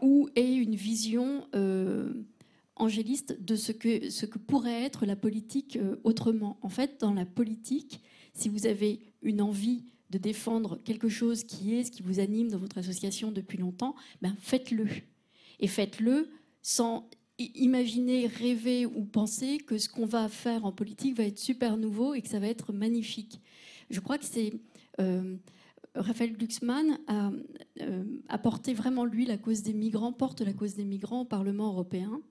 ou 0.00 0.30
aient 0.34 0.54
une 0.54 0.76
vision 0.76 1.46
angéliste 2.76 3.36
de 3.42 3.56
ce 3.56 3.72
que, 3.72 4.08
ce 4.08 4.24
que 4.24 4.38
pourrait 4.38 4.82
être 4.82 5.04
la 5.04 5.16
politique 5.16 5.78
autrement. 6.04 6.58
En 6.62 6.70
fait, 6.70 7.00
dans 7.00 7.12
la 7.12 7.26
politique, 7.26 8.00
si 8.34 8.48
vous 8.48 8.66
avez 8.66 9.00
une 9.22 9.40
envie 9.40 9.84
de 10.10 10.18
défendre 10.18 10.78
quelque 10.84 11.08
chose 11.08 11.44
qui 11.44 11.74
est 11.74 11.84
ce 11.84 11.90
qui 11.90 12.02
vous 12.02 12.20
anime 12.20 12.50
dans 12.50 12.58
votre 12.58 12.78
association 12.78 13.32
depuis 13.32 13.58
longtemps, 13.58 13.94
ben 14.20 14.36
faites-le. 14.40 14.86
Et 15.58 15.68
faites-le 15.68 16.28
sans 16.60 17.08
imaginer, 17.38 18.26
rêver 18.26 18.86
ou 18.86 19.04
penser 19.04 19.58
que 19.58 19.78
ce 19.78 19.88
qu'on 19.88 20.06
va 20.06 20.28
faire 20.28 20.64
en 20.64 20.72
politique 20.72 21.16
va 21.16 21.24
être 21.24 21.38
super 21.38 21.76
nouveau 21.76 22.14
et 22.14 22.20
que 22.22 22.28
ça 22.28 22.38
va 22.38 22.48
être 22.48 22.72
magnifique. 22.72 23.40
Je 23.90 24.00
crois 24.00 24.18
que 24.18 24.24
c'est... 24.24 24.52
Euh, 25.00 25.36
Raphaël 25.94 26.32
Glucksmann 26.32 26.98
a, 27.06 27.30
euh, 27.82 28.04
a, 28.28 28.38
porté 28.38 28.72
vraiment, 28.72 29.04
lui, 29.04 29.26
la 29.26 29.36
cause 29.36 29.62
des 29.62 29.74
migrants, 29.74 30.12
porte 30.12 30.40
la 30.40 30.54
cause 30.54 30.74
des 30.74 30.84
migrants 30.84 31.20
au 31.20 31.24
Parlement 31.26 31.66
européen. 31.66 32.22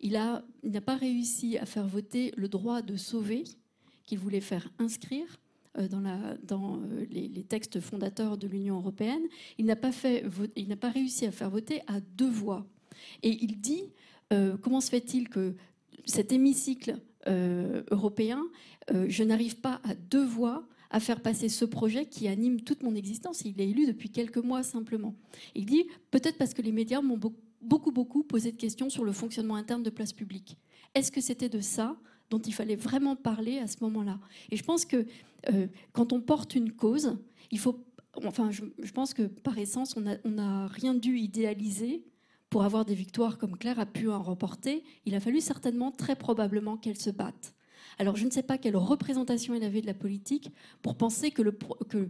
Il 0.00 0.12
n'a 0.12 0.80
pas 0.80 0.96
réussi 0.96 1.58
à 1.58 1.66
faire 1.66 1.88
voter 1.88 2.32
le 2.36 2.48
droit 2.48 2.80
de 2.80 2.96
sauver 2.96 3.42
qu'il 4.06 4.20
voulait 4.20 4.40
faire 4.40 4.70
inscrire 4.78 5.40
dans, 5.86 6.00
la, 6.00 6.36
dans 6.42 6.76
euh, 6.78 7.06
les, 7.10 7.44
textes 7.44 7.80
fondateurs 7.80 8.36
de 8.36 8.48
l'Union 8.48 8.76
européenne, 8.76 9.22
il 9.58 9.66
n'a 9.66 9.76
pas, 9.76 9.92
fait, 9.92 10.24
il 10.56 10.68
n'a 10.68 10.76
pas 10.76 10.90
réussi 10.90 11.26
à 11.26 11.30
faire 11.30 11.50
voter 11.50 11.82
à 11.86 12.00
deux 12.00 12.30
voix. 12.30 12.66
Et 13.22 13.30
il 13.40 13.60
dit, 13.60 13.84
euh, 14.32 14.56
comment 14.56 14.80
se 14.80 14.90
fait-il 14.90 15.28
que 15.28 15.54
cet 16.04 16.32
hémicycle 16.32 16.96
européen, 17.90 18.42
je 18.90 19.22
n'arrive 19.22 19.56
pas 19.56 19.82
à 19.84 19.94
deux 19.94 20.24
voix 20.24 20.66
à 20.90 20.98
faire 20.98 21.20
passer 21.20 21.50
ce 21.50 21.66
projet 21.66 22.06
qui 22.06 22.26
anime 22.26 22.62
toute 22.62 22.82
mon 22.82 22.94
existence? 22.94 23.42
Il 23.44 23.60
est 23.60 23.68
élu 23.68 23.86
depuis 23.86 24.08
quelques 24.08 24.38
mois 24.38 24.62
simplement. 24.62 25.14
Il 25.54 25.66
dit, 25.66 25.84
peut-être 26.10 26.38
parce 26.38 26.54
que 26.54 26.62
les 26.62 26.72
médias 26.72 27.02
m'ont 27.02 27.20
beaucoup, 27.60 27.90
beaucoup 27.90 28.22
posé 28.22 28.50
de 28.50 28.56
questions 28.56 28.88
sur 28.88 29.04
le 29.04 29.12
fonctionnement 29.12 29.56
interne 29.56 29.82
de 29.82 29.90
place 29.90 30.14
publique. 30.14 30.56
Est-ce 30.94 31.12
que 31.12 31.20
c'était 31.20 31.50
de 31.50 31.60
ça 31.60 31.98
dont 32.30 32.38
il 32.38 32.52
fallait 32.52 32.76
vraiment 32.76 33.16
parler 33.16 33.58
à 33.58 33.66
ce 33.66 33.76
moment-là 33.82 34.18
Et 34.50 34.56
je 34.56 34.62
pense 34.62 34.84
que 34.84 35.06
euh, 35.50 35.66
quand 35.92 36.12
on 36.12 36.20
porte 36.20 36.54
une 36.54 36.72
cause, 36.72 37.16
il 37.50 37.58
faut. 37.58 37.84
Enfin, 38.24 38.50
je, 38.50 38.92
pense 38.92 39.14
que 39.14 39.22
par 39.22 39.58
essence, 39.58 39.96
on 39.96 40.30
n'a 40.30 40.66
rien 40.66 40.94
dû 40.94 41.18
idéaliser 41.18 42.04
pour 42.50 42.64
avoir 42.64 42.84
des 42.84 42.94
victoires 42.94 43.38
comme 43.38 43.56
Claire 43.56 43.78
a 43.78 43.86
pu 43.86 44.08
en 44.10 44.22
remporter. 44.22 44.82
Il 45.06 45.14
a 45.14 45.20
fallu 45.20 45.40
certainement, 45.40 45.92
très 45.92 46.16
probablement, 46.16 46.76
qu'elle 46.76 46.98
se 46.98 47.10
batte. 47.10 47.54
Alors, 47.98 48.16
je 48.16 48.24
ne 48.24 48.30
sais 48.30 48.42
pas 48.42 48.58
quelle 48.58 48.76
représentation 48.76 49.54
elle 49.54 49.62
avait 49.62 49.82
de 49.82 49.86
la 49.86 49.94
politique 49.94 50.50
pour 50.82 50.96
penser 50.96 51.30
que, 51.30 51.42
que 51.88 52.08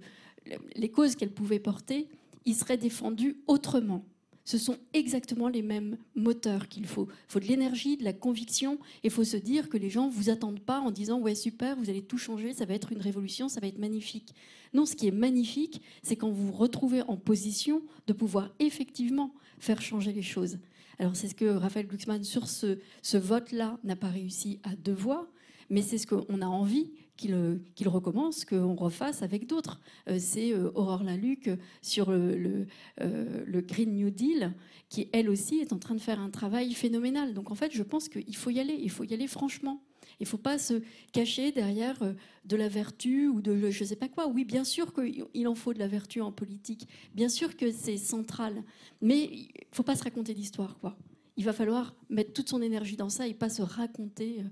les 0.77 0.91
causes 0.91 1.15
qu'elle 1.15 1.33
pouvait 1.33 1.59
porter, 1.59 2.09
y 2.47 2.55
seraient 2.55 2.79
défendues 2.79 3.43
autrement 3.47 4.05
ce 4.49 4.57
sont 4.57 4.79
exactement 4.95 5.49
les 5.49 5.61
mêmes 5.61 5.99
moteurs 6.15 6.69
qu'il 6.69 6.87
faut. 6.87 7.07
Il 7.11 7.33
faut 7.33 7.39
de 7.39 7.45
l'énergie, 7.45 7.99
de 7.99 8.05
la 8.05 8.15
conviction, 8.15 8.77
et 9.03 9.09
il 9.09 9.11
faut 9.11 9.23
se 9.23 9.37
dire 9.37 9.69
que 9.69 9.77
les 9.77 9.91
gens 9.91 10.07
ne 10.07 10.11
vous 10.11 10.31
attendent 10.31 10.61
pas 10.61 10.81
en 10.81 10.91
disant 10.91 11.21
ouais 11.21 11.35
super, 11.35 11.77
vous 11.77 11.91
allez 11.91 12.01
tout 12.01 12.17
changer, 12.17 12.55
ça 12.55 12.65
va 12.65 12.73
être 12.73 12.91
une 12.91 13.03
révolution, 13.03 13.51
ça 13.51 13.61
va 13.61 13.67
être 13.67 13.79
magnifique. 13.79 14.35
Non, 14.73 14.87
ce 14.87 14.97
qui 14.97 15.07
est 15.07 15.11
magnifique, 15.11 15.83
c'est 16.03 16.17
quand 16.17 16.31
vous 16.31 16.47
vous 16.47 16.55
retrouvez 16.55 17.03
en 17.03 17.19
position 17.19 17.83
de 18.07 18.15
pouvoir 18.15 18.51
effectivement 18.59 19.35
faire 19.59 19.83
changer 19.83 20.15
les 20.15 20.23
choses. 20.23 20.57
Alors 20.99 21.15
c'est 21.15 21.29
ce 21.29 21.35
que 21.35 21.45
Raphaël 21.45 21.87
Glucksmann 21.87 22.25
sur 22.25 22.49
ce, 22.49 22.79
ce 23.03 23.19
vote-là 23.19 23.79
n'a 23.85 23.97
pas 23.97 24.09
réussi 24.09 24.61
à 24.63 24.75
deux 24.77 24.95
voix, 24.95 25.29
mais 25.69 25.83
c'est 25.83 25.99
ce 25.99 26.07
qu'on 26.07 26.41
a 26.41 26.47
envie 26.47 26.91
qu'il 27.19 27.89
recommence, 27.89 28.45
qu'on 28.45 28.77
refasse 28.77 29.23
avec 29.23 29.47
d'autres. 29.47 29.81
Euh, 30.09 30.19
c'est 30.19 30.53
euh, 30.53 30.71
Aurore 30.75 31.03
Laluc 31.03 31.51
sur 31.83 32.13
le, 32.13 32.67
euh, 33.01 33.45
le, 33.45 33.61
Green 33.61 33.95
New 33.95 34.11
Deal, 34.11 34.55
qui 34.89 35.09
elle 35.13 35.29
aussi 35.29 35.59
est 35.59 35.73
en 35.73 35.79
train 35.79 35.95
de 35.95 36.01
faire 36.01 36.21
un 36.21 36.31
travail 36.31 36.73
phénoménal. 36.73 37.35
Donc 37.35 37.51
en 37.51 37.55
fait, 37.55 37.73
je 37.73 37.83
pense 37.83 38.09
qu'il 38.09 38.37
faut 38.37 38.51
y 38.51 38.61
aller, 38.61 38.79
il 38.81 38.91
faut 38.91 39.05
y 39.05 39.13
aller 39.13 39.27
franchement. 39.27 39.83
Il 40.21 40.25
ne 40.25 40.29
faut 40.29 40.39
pas 40.39 40.59
se 40.59 40.83
cacher 41.13 41.53
derrière 41.53 41.99
de 42.45 42.57
la 42.57 42.69
vertu 42.69 43.29
ou 43.29 43.41
de 43.41 43.71
je 43.71 43.85
ne 43.85 43.89
sais 43.89 43.97
pas 43.97 44.09
quoi. 44.09 44.27
Oui, 44.27 44.45
bien 44.45 44.65
sûr 44.65 44.93
qu'il 44.93 45.49
en 45.49 45.55
faut 45.55 45.75
de 45.75 45.79
la 45.79 45.87
vertu 45.87 46.21
en 46.21 46.33
politique. 46.33 46.89
Bien 47.15 47.29
sûr 47.29 47.57
que 47.57 47.71
c'est 47.71 47.99
central. 47.99 48.65
Mais 49.01 49.25
il 49.25 49.43
ne 49.45 49.77
faut 49.77 49.85
pas 49.85 49.95
se 49.95 50.03
raconter 50.03 50.35
d'histoire. 50.35 50.79
quoi. 50.81 50.97
Il 51.37 51.45
va 51.45 51.53
falloir 51.53 51.95
mettre 52.09 52.33
toute 52.33 52.49
son 52.49 52.63
énergie 52.63 52.97
dans 52.97 53.11
ça 53.11 53.29
et 53.29 53.35
pas 53.35 53.49
se 53.49 53.63
raconter 53.63 54.43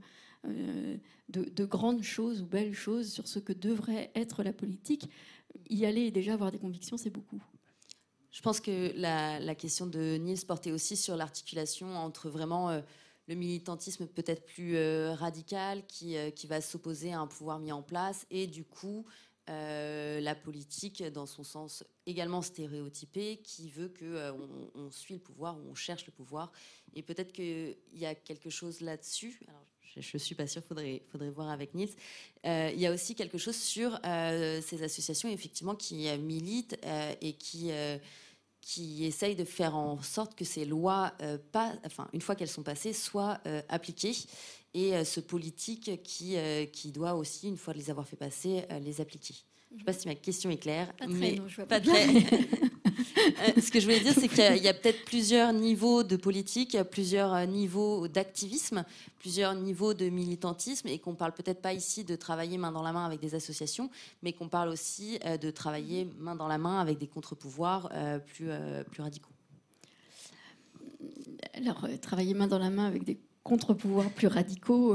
euh, 0.44 0.96
de, 1.28 1.64
grandes 1.64 2.02
choses 2.02 2.42
ou 2.42 2.46
belles 2.46 2.74
choses 2.74 3.12
sur 3.12 3.26
ce 3.26 3.38
que 3.38 3.52
devrait 3.52 4.10
être 4.14 4.42
la 4.42 4.52
politique. 4.52 5.10
Y 5.68 5.84
aller 5.86 6.02
et 6.02 6.10
déjà 6.10 6.34
avoir 6.34 6.52
des 6.52 6.58
convictions, 6.58 6.96
c'est 6.96 7.10
beaucoup. 7.10 7.40
Je 8.30 8.42
pense 8.42 8.60
que 8.60 8.92
la, 8.96 9.54
question 9.54 9.86
de 9.86 10.16
Niels 10.16 10.44
portait 10.46 10.72
aussi 10.72 10.96
sur 10.96 11.16
l'articulation 11.16 11.96
entre 11.96 12.28
vraiment 12.28 12.70
euh, 12.70 12.80
le 13.28 13.34
militantisme 13.34 14.06
peut-être 14.06 14.44
plus 14.44 14.76
euh, 14.76 15.14
radical 15.14 15.84
qui, 15.86 16.16
qui 16.34 16.46
va 16.46 16.60
s'opposer 16.60 17.12
à 17.12 17.20
un 17.20 17.26
pouvoir 17.26 17.58
mis 17.58 17.72
en 17.72 17.82
place 17.82 18.26
et 18.30 18.46
du 18.46 18.64
coup 18.64 19.06
la 19.48 20.34
politique 20.34 21.04
dans 21.04 21.26
son 21.26 21.44
sens 21.44 21.84
également 22.04 22.42
stéréotypé, 22.42 23.36
qui 23.44 23.70
veut 23.70 23.88
que 23.88 24.32
on, 24.74 24.90
suit 24.90 25.14
le 25.14 25.20
pouvoir 25.20 25.56
ou 25.56 25.70
on 25.70 25.74
cherche 25.76 26.04
le 26.04 26.10
pouvoir. 26.10 26.50
Et 26.94 27.02
peut-être 27.02 27.32
qu'il 27.32 27.76
y 27.92 28.06
a 28.06 28.16
quelque 28.16 28.50
chose 28.50 28.80
là-dessus. 28.80 29.46
Je 29.98 30.10
ne 30.14 30.18
suis 30.18 30.34
pas 30.34 30.46
sûre, 30.46 30.62
il 30.64 30.68
faudrait, 30.68 31.02
faudrait 31.10 31.30
voir 31.30 31.50
avec 31.50 31.74
Niels. 31.74 31.90
il 32.44 32.78
y 32.78 32.86
a 32.86 32.92
aussi 32.92 33.14
quelque 33.14 33.38
chose 33.38 33.56
sur 33.56 33.98
ces 34.02 34.82
associations, 34.82 35.28
effectivement, 35.28 35.74
qui 35.74 36.08
militent 36.18 36.76
et 37.20 37.32
qui 37.34 37.72
qui 38.66 39.04
essaye 39.04 39.36
de 39.36 39.44
faire 39.44 39.76
en 39.76 40.02
sorte 40.02 40.34
que 40.34 40.44
ces 40.44 40.64
lois, 40.64 41.12
euh, 41.22 41.38
pas, 41.52 41.72
enfin, 41.84 42.08
une 42.12 42.20
fois 42.20 42.34
qu'elles 42.34 42.48
sont 42.48 42.64
passées, 42.64 42.92
soient 42.92 43.38
euh, 43.46 43.62
appliquées. 43.68 44.16
Et 44.74 44.96
euh, 44.96 45.04
ce 45.04 45.20
politique 45.20 46.02
qui, 46.02 46.36
qui 46.72 46.90
doit 46.90 47.14
aussi, 47.14 47.46
une 47.46 47.56
fois 47.56 47.74
les 47.74 47.90
avoir 47.90 48.08
fait 48.08 48.16
passer, 48.16 48.64
les 48.82 49.00
appliquer. 49.00 49.34
Je 49.70 49.74
ne 49.74 49.78
sais 49.78 49.84
pas 49.84 49.92
si 49.92 50.08
ma 50.08 50.16
question 50.16 50.50
est 50.50 50.56
claire. 50.56 50.92
Pas 50.96 51.06
très, 51.06 51.14
mais 51.14 51.32
non, 51.36 51.46
je 51.46 51.56
vois 51.56 51.66
pas, 51.66 51.80
très. 51.80 52.06
Euh, 52.98 53.60
ce 53.60 53.70
que 53.70 53.80
je 53.80 53.84
voulais 53.84 54.00
dire, 54.00 54.14
c'est 54.14 54.28
qu'il 54.28 54.62
y 54.62 54.68
a, 54.68 54.74
peut-être 54.74 55.04
plusieurs 55.04 55.52
niveaux 55.52 56.02
de 56.02 56.16
politique, 56.16 56.76
plusieurs 56.90 57.46
niveaux 57.46 58.08
d'activisme, 58.08 58.84
plusieurs 59.18 59.54
niveaux 59.54 59.94
de 59.94 60.08
militantisme, 60.08 60.88
et 60.88 60.98
qu'on 60.98 61.14
parle 61.14 61.32
peut-être 61.32 61.60
pas 61.60 61.72
ici 61.72 62.04
de 62.04 62.16
travailler 62.16 62.58
main 62.58 62.72
dans 62.72 62.82
la 62.82 62.92
main 62.92 63.04
avec 63.04 63.20
des 63.20 63.34
associations, 63.34 63.90
mais 64.22 64.32
qu'on 64.32 64.48
parle 64.48 64.68
aussi 64.68 65.18
euh, 65.24 65.36
de 65.36 65.50
travailler 65.50 66.08
main 66.18 66.36
dans 66.36 66.48
la 66.48 66.58
main 66.58 66.80
avec 66.80 66.98
des 66.98 67.06
contre-pouvoirs 67.06 67.90
euh, 67.92 68.18
plus 68.18 69.02
radicaux. 69.02 69.30
Alors, 71.54 71.86
travailler 72.00 72.34
main 72.34 72.46
dans 72.46 72.58
la 72.58 72.70
main 72.70 72.86
avec 72.86 73.04
des 73.04 73.18
contre-pouvoirs 73.42 74.10
plus 74.10 74.26
radicaux. 74.26 74.94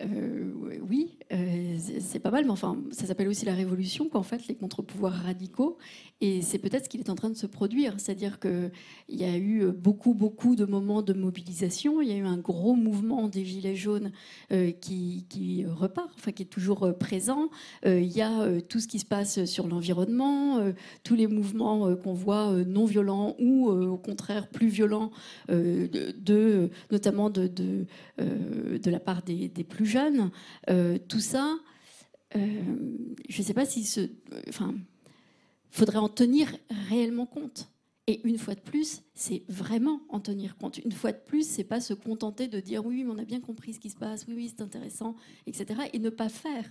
Euh, 0.00 0.52
oui, 0.82 1.16
euh, 1.32 1.76
c'est 2.00 2.18
pas 2.18 2.30
mal, 2.30 2.44
mais 2.44 2.50
enfin, 2.50 2.76
ça 2.90 3.06
s'appelle 3.06 3.28
aussi 3.28 3.44
la 3.46 3.54
révolution, 3.54 4.08
qu'en 4.08 4.22
fait, 4.22 4.48
les 4.48 4.54
contre-pouvoirs 4.54 5.12
radicaux. 5.12 5.78
Et 6.20 6.42
c'est 6.42 6.58
peut-être 6.58 6.84
ce 6.84 6.88
qu'il 6.88 7.00
est 7.00 7.10
en 7.10 7.14
train 7.14 7.30
de 7.30 7.36
se 7.36 7.46
produire. 7.46 7.94
C'est-à-dire 7.98 8.40
qu'il 8.40 8.70
y 9.08 9.24
a 9.24 9.36
eu 9.36 9.70
beaucoup, 9.70 10.14
beaucoup 10.14 10.56
de 10.56 10.64
moments 10.64 11.02
de 11.02 11.12
mobilisation. 11.12 12.00
Il 12.00 12.08
y 12.08 12.12
a 12.12 12.16
eu 12.16 12.24
un 12.24 12.38
gros 12.38 12.74
mouvement 12.74 13.28
des 13.28 13.44
Gilets 13.44 13.76
jaunes 13.76 14.12
euh, 14.50 14.72
qui, 14.72 15.64
repart, 15.66 16.10
enfin, 16.16 16.32
qui 16.32 16.42
est 16.42 16.46
toujours 16.46 16.96
présent. 16.98 17.50
il 17.84 18.04
y 18.04 18.22
a 18.22 18.60
tout 18.62 18.80
ce 18.80 18.88
qui 18.88 18.98
se 18.98 19.04
passe 19.04 19.44
sur 19.44 19.68
l'environnement, 19.68 20.72
tous 21.04 21.14
les 21.14 21.26
mouvements 21.26 21.94
qu'on 21.96 22.14
voit 22.14 22.52
non 22.64 22.86
violents 22.86 23.36
ou, 23.38 23.68
au 23.68 23.98
contraire, 23.98 24.48
plus 24.48 24.68
violents, 24.68 25.10
de, 25.48 26.70
notamment 26.90 27.30
de, 27.30 27.86
la 28.86 29.00
part 29.00 29.22
des, 29.22 29.48
des 29.48 29.64
plus 29.64 29.75
jeunes, 29.84 30.30
euh, 30.70 30.98
tout 31.08 31.20
ça, 31.20 31.56
euh, 32.36 32.62
je 33.28 33.40
ne 33.40 33.46
sais 33.46 33.54
pas 33.54 33.66
si 33.66 33.84
ce, 33.84 34.08
enfin, 34.48 34.74
faudrait 35.70 35.98
en 35.98 36.08
tenir 36.08 36.56
réellement 36.88 37.26
compte. 37.26 37.70
Et 38.08 38.20
une 38.26 38.38
fois 38.38 38.54
de 38.54 38.60
plus, 38.60 39.02
c'est 39.14 39.42
vraiment 39.48 40.00
en 40.08 40.20
tenir 40.20 40.56
compte. 40.56 40.78
Une 40.78 40.92
fois 40.92 41.10
de 41.10 41.18
plus, 41.18 41.46
c'est 41.46 41.64
pas 41.64 41.80
se 41.80 41.92
contenter 41.92 42.46
de 42.46 42.60
dire 42.60 42.86
oui, 42.86 43.02
mais 43.02 43.12
on 43.12 43.18
a 43.18 43.24
bien 43.24 43.40
compris 43.40 43.74
ce 43.74 43.80
qui 43.80 43.90
se 43.90 43.96
passe, 43.96 44.26
oui, 44.28 44.34
oui, 44.34 44.48
c'est 44.48 44.62
intéressant, 44.62 45.16
etc. 45.46 45.80
Et 45.92 45.98
ne 45.98 46.10
pas 46.10 46.28
faire. 46.28 46.64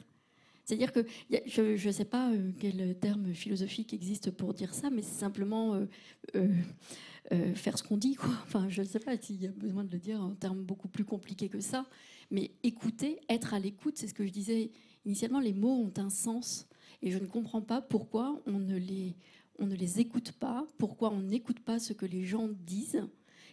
C'est-à-dire 0.64 0.94
que 0.94 1.06
je 1.46 1.88
ne 1.88 1.92
sais 1.92 2.06
pas 2.06 2.32
euh, 2.32 2.52
quel 2.58 2.98
terme 3.00 3.34
philosophique 3.34 3.94
existe 3.94 4.32
pour 4.32 4.54
dire 4.54 4.74
ça, 4.74 4.90
mais 4.90 5.02
c'est 5.02 5.20
simplement 5.20 5.80
faire 7.54 7.78
ce 7.78 7.84
qu'on 7.84 7.98
dit. 7.98 8.16
Quoi. 8.16 8.34
Enfin, 8.44 8.68
je 8.70 8.82
ne 8.82 8.88
sais 8.88 9.00
pas 9.00 9.18
s'il 9.18 9.42
y 9.42 9.48
a 9.48 9.52
besoin 9.52 9.84
de 9.84 9.92
le 9.92 10.00
dire 10.00 10.22
en 10.22 10.34
termes 10.36 10.64
beaucoup 10.64 10.88
plus 10.88 11.06
compliqués 11.06 11.50
que 11.50 11.60
ça. 11.60 11.86
Mais 12.32 12.52
écouter, 12.64 13.20
être 13.30 13.54
à 13.54 13.60
l'écoute, 13.60 13.98
c'est 13.98 14.08
ce 14.08 14.14
que 14.14 14.26
je 14.26 14.32
disais 14.32 14.72
initialement, 15.06 15.40
les 15.40 15.54
mots 15.54 15.84
ont 15.84 15.94
un 15.98 16.10
sens. 16.10 16.68
Et 17.02 17.12
je 17.12 17.20
ne 17.20 17.26
comprends 17.26 17.62
pas 17.62 17.82
pourquoi 17.82 18.42
on 18.46 18.60
ne 18.60 18.78
les, 18.78 19.16
on 19.60 19.68
ne 19.68 19.76
les 19.76 20.00
écoute 20.00 20.32
pas, 20.34 20.66
pourquoi 20.78 21.12
on 21.12 21.22
n'écoute 21.22 21.60
pas 21.60 21.80
ce 21.80 21.94
que 21.94 22.06
les 22.06 22.24
gens 22.24 22.48
disent. 22.48 23.04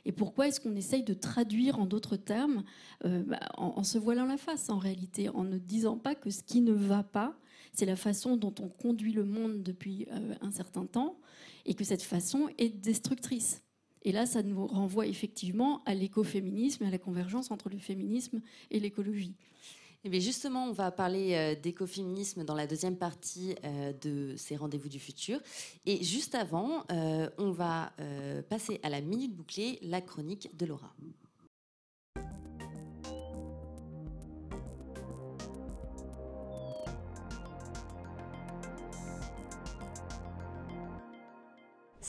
Et 0.04 0.12
pourquoi 0.12 0.48
est-ce 0.48 0.60
qu'on 0.60 0.74
essaye 0.74 1.04
de 1.04 1.14
traduire 1.14 1.78
en 1.78 1.86
d'autres 1.86 2.16
termes, 2.16 2.64
euh, 3.04 3.22
bah, 3.22 3.38
en, 3.56 3.84
se 3.84 3.98
voilant 3.98 4.26
la 4.26 4.36
face 4.36 4.68
en 4.68 4.78
réalité, 4.78 5.28
en 5.28 5.44
ne 5.44 5.58
disant 5.58 5.96
pas 5.96 6.14
que 6.14 6.30
ce 6.30 6.42
qui 6.42 6.60
ne 6.60 6.72
va 6.72 7.04
pas, 7.04 7.38
c'est 7.72 7.86
la 7.86 7.96
façon 7.96 8.36
dont 8.36 8.54
on 8.60 8.68
conduit 8.68 9.12
le 9.12 9.24
monde 9.24 9.62
depuis 9.62 10.06
euh, 10.10 10.34
un 10.40 10.50
certain 10.50 10.86
temps, 10.86 11.18
et 11.66 11.74
que 11.74 11.84
cette 11.84 12.02
façon 12.02 12.48
est 12.58 12.70
destructrice. 12.70 13.62
Et 14.04 14.12
là, 14.12 14.26
ça 14.26 14.42
nous 14.42 14.66
renvoie 14.66 15.06
effectivement 15.06 15.82
à 15.86 15.94
l'écoféminisme 15.94 16.84
et 16.84 16.86
à 16.88 16.90
la 16.90 16.98
convergence 16.98 17.50
entre 17.50 17.68
le 17.68 17.78
féminisme 17.78 18.40
et 18.70 18.80
l'écologie. 18.80 19.34
Et 20.04 20.08
eh 20.08 20.10
bien 20.10 20.18
justement, 20.18 20.64
on 20.64 20.72
va 20.72 20.90
parler 20.90 21.34
euh, 21.34 21.54
d'écoféminisme 21.54 22.42
dans 22.42 22.56
la 22.56 22.66
deuxième 22.66 22.96
partie 22.96 23.54
euh, 23.62 23.92
de 24.02 24.34
ces 24.36 24.56
rendez-vous 24.56 24.88
du 24.88 24.98
futur. 24.98 25.38
Et 25.86 26.02
juste 26.02 26.34
avant, 26.34 26.84
euh, 26.90 27.30
on 27.38 27.52
va 27.52 27.92
passer 28.48 28.80
à 28.82 28.90
la 28.90 29.00
minute 29.00 29.32
bouclée, 29.32 29.78
la 29.80 30.00
chronique 30.00 30.50
de 30.56 30.66
Laura. 30.66 30.92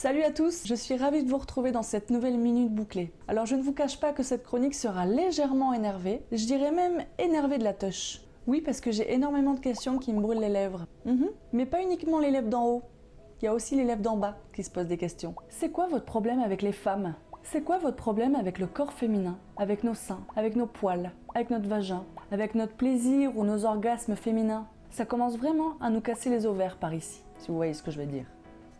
Salut 0.04 0.22
à 0.22 0.30
tous, 0.30 0.66
je 0.66 0.74
suis 0.74 0.98
ravie 0.98 1.24
de 1.24 1.30
vous 1.30 1.38
retrouver 1.38 1.72
dans 1.72 1.82
cette 1.82 2.10
nouvelle 2.10 2.36
minute 2.36 2.70
bouclée. 2.70 3.10
Alors 3.26 3.46
je 3.46 3.56
ne 3.56 3.62
vous 3.62 3.72
cache 3.72 3.98
pas 3.98 4.12
que 4.12 4.22
cette 4.22 4.44
chronique 4.44 4.74
sera 4.74 5.06
légèrement 5.06 5.72
énervée, 5.72 6.20
je 6.30 6.44
dirais 6.44 6.72
même 6.72 7.06
énervée 7.18 7.56
de 7.56 7.64
la 7.64 7.72
touche. 7.72 8.20
Oui, 8.46 8.60
parce 8.60 8.82
que 8.82 8.92
j'ai 8.92 9.14
énormément 9.14 9.54
de 9.54 9.60
questions 9.60 9.96
qui 9.96 10.12
me 10.12 10.20
brûlent 10.20 10.40
les 10.40 10.50
lèvres. 10.50 10.84
Mhm. 11.06 11.30
Mais 11.54 11.64
pas 11.64 11.80
uniquement 11.80 12.18
les 12.18 12.30
lèvres 12.30 12.50
d'en 12.50 12.66
haut, 12.66 12.82
il 13.40 13.46
y 13.46 13.48
a 13.48 13.54
aussi 13.54 13.76
les 13.76 13.84
lèvres 13.84 14.02
d'en 14.02 14.18
bas 14.18 14.36
qui 14.54 14.62
se 14.62 14.70
posent 14.70 14.88
des 14.88 14.98
questions. 14.98 15.34
C'est 15.48 15.70
quoi 15.70 15.86
votre 15.86 16.04
problème 16.04 16.40
avec 16.40 16.60
les 16.60 16.72
femmes? 16.72 17.14
C'est 17.42 17.62
quoi 17.62 17.78
votre 17.78 17.96
problème 17.96 18.34
avec 18.34 18.58
le 18.58 18.66
corps 18.66 18.92
féminin? 18.92 19.38
Avec 19.56 19.84
nos 19.84 19.94
seins, 19.94 20.26
avec 20.36 20.54
nos 20.54 20.66
poils, 20.66 21.12
avec 21.34 21.48
notre 21.48 21.66
vagin, 21.66 22.04
avec 22.30 22.54
notre 22.54 22.74
plaisir 22.74 23.34
ou 23.38 23.44
nos 23.44 23.64
orgasmes 23.64 24.16
féminins? 24.16 24.66
Ça 24.90 25.06
commence 25.06 25.38
vraiment 25.38 25.78
à 25.80 25.88
nous 25.88 26.02
casser 26.02 26.28
les 26.28 26.44
ovaires 26.44 26.76
par 26.76 26.92
ici, 26.92 27.22
si 27.38 27.48
vous 27.48 27.56
voyez 27.56 27.72
ce 27.72 27.82
que 27.82 27.90
je 27.90 28.00
veux 28.00 28.06
dire. 28.06 28.26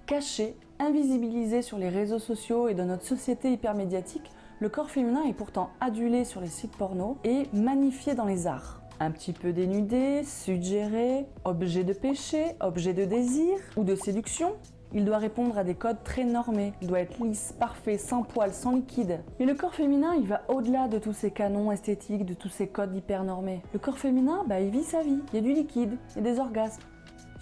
Caché, 0.06 0.54
invisibilisé 0.84 1.62
sur 1.62 1.78
les 1.78 1.88
réseaux 1.88 2.18
sociaux 2.18 2.68
et 2.68 2.74
dans 2.74 2.84
notre 2.84 3.04
société 3.04 3.52
hypermédiatique, 3.52 4.30
le 4.60 4.68
corps 4.68 4.90
féminin 4.90 5.24
est 5.24 5.32
pourtant 5.32 5.70
adulé 5.80 6.24
sur 6.24 6.40
les 6.40 6.48
sites 6.48 6.76
porno 6.76 7.16
et 7.24 7.44
magnifié 7.52 8.14
dans 8.14 8.26
les 8.26 8.46
arts. 8.46 8.82
Un 9.00 9.10
petit 9.10 9.32
peu 9.32 9.52
dénudé, 9.52 10.22
suggéré, 10.24 11.26
objet 11.44 11.84
de 11.84 11.92
péché, 11.92 12.52
objet 12.60 12.92
de 12.92 13.04
désir 13.04 13.56
ou 13.76 13.82
de 13.82 13.94
séduction, 13.94 14.54
il 14.96 15.04
doit 15.04 15.18
répondre 15.18 15.58
à 15.58 15.64
des 15.64 15.74
codes 15.74 16.04
très 16.04 16.22
normés. 16.22 16.72
Il 16.80 16.86
doit 16.86 17.00
être 17.00 17.24
lisse, 17.24 17.52
parfait, 17.58 17.98
sans 17.98 18.22
poils, 18.22 18.52
sans 18.52 18.70
liquide. 18.70 19.20
Mais 19.40 19.46
le 19.46 19.54
corps 19.54 19.74
féminin, 19.74 20.14
il 20.16 20.28
va 20.28 20.42
au-delà 20.48 20.86
de 20.86 20.98
tous 20.98 21.12
ces 21.12 21.32
canons 21.32 21.72
esthétiques, 21.72 22.24
de 22.24 22.34
tous 22.34 22.48
ces 22.48 22.68
codes 22.68 22.94
hyper 22.94 23.24
normés. 23.24 23.60
Le 23.72 23.80
corps 23.80 23.98
féminin, 23.98 24.44
bah, 24.46 24.60
il 24.60 24.70
vit 24.70 24.84
sa 24.84 25.02
vie. 25.02 25.18
Il 25.32 25.36
y 25.36 25.38
a 25.38 25.42
du 25.42 25.52
liquide, 25.52 25.96
il 26.10 26.16
y 26.24 26.28
a 26.28 26.32
des 26.32 26.38
orgasmes, 26.38 26.82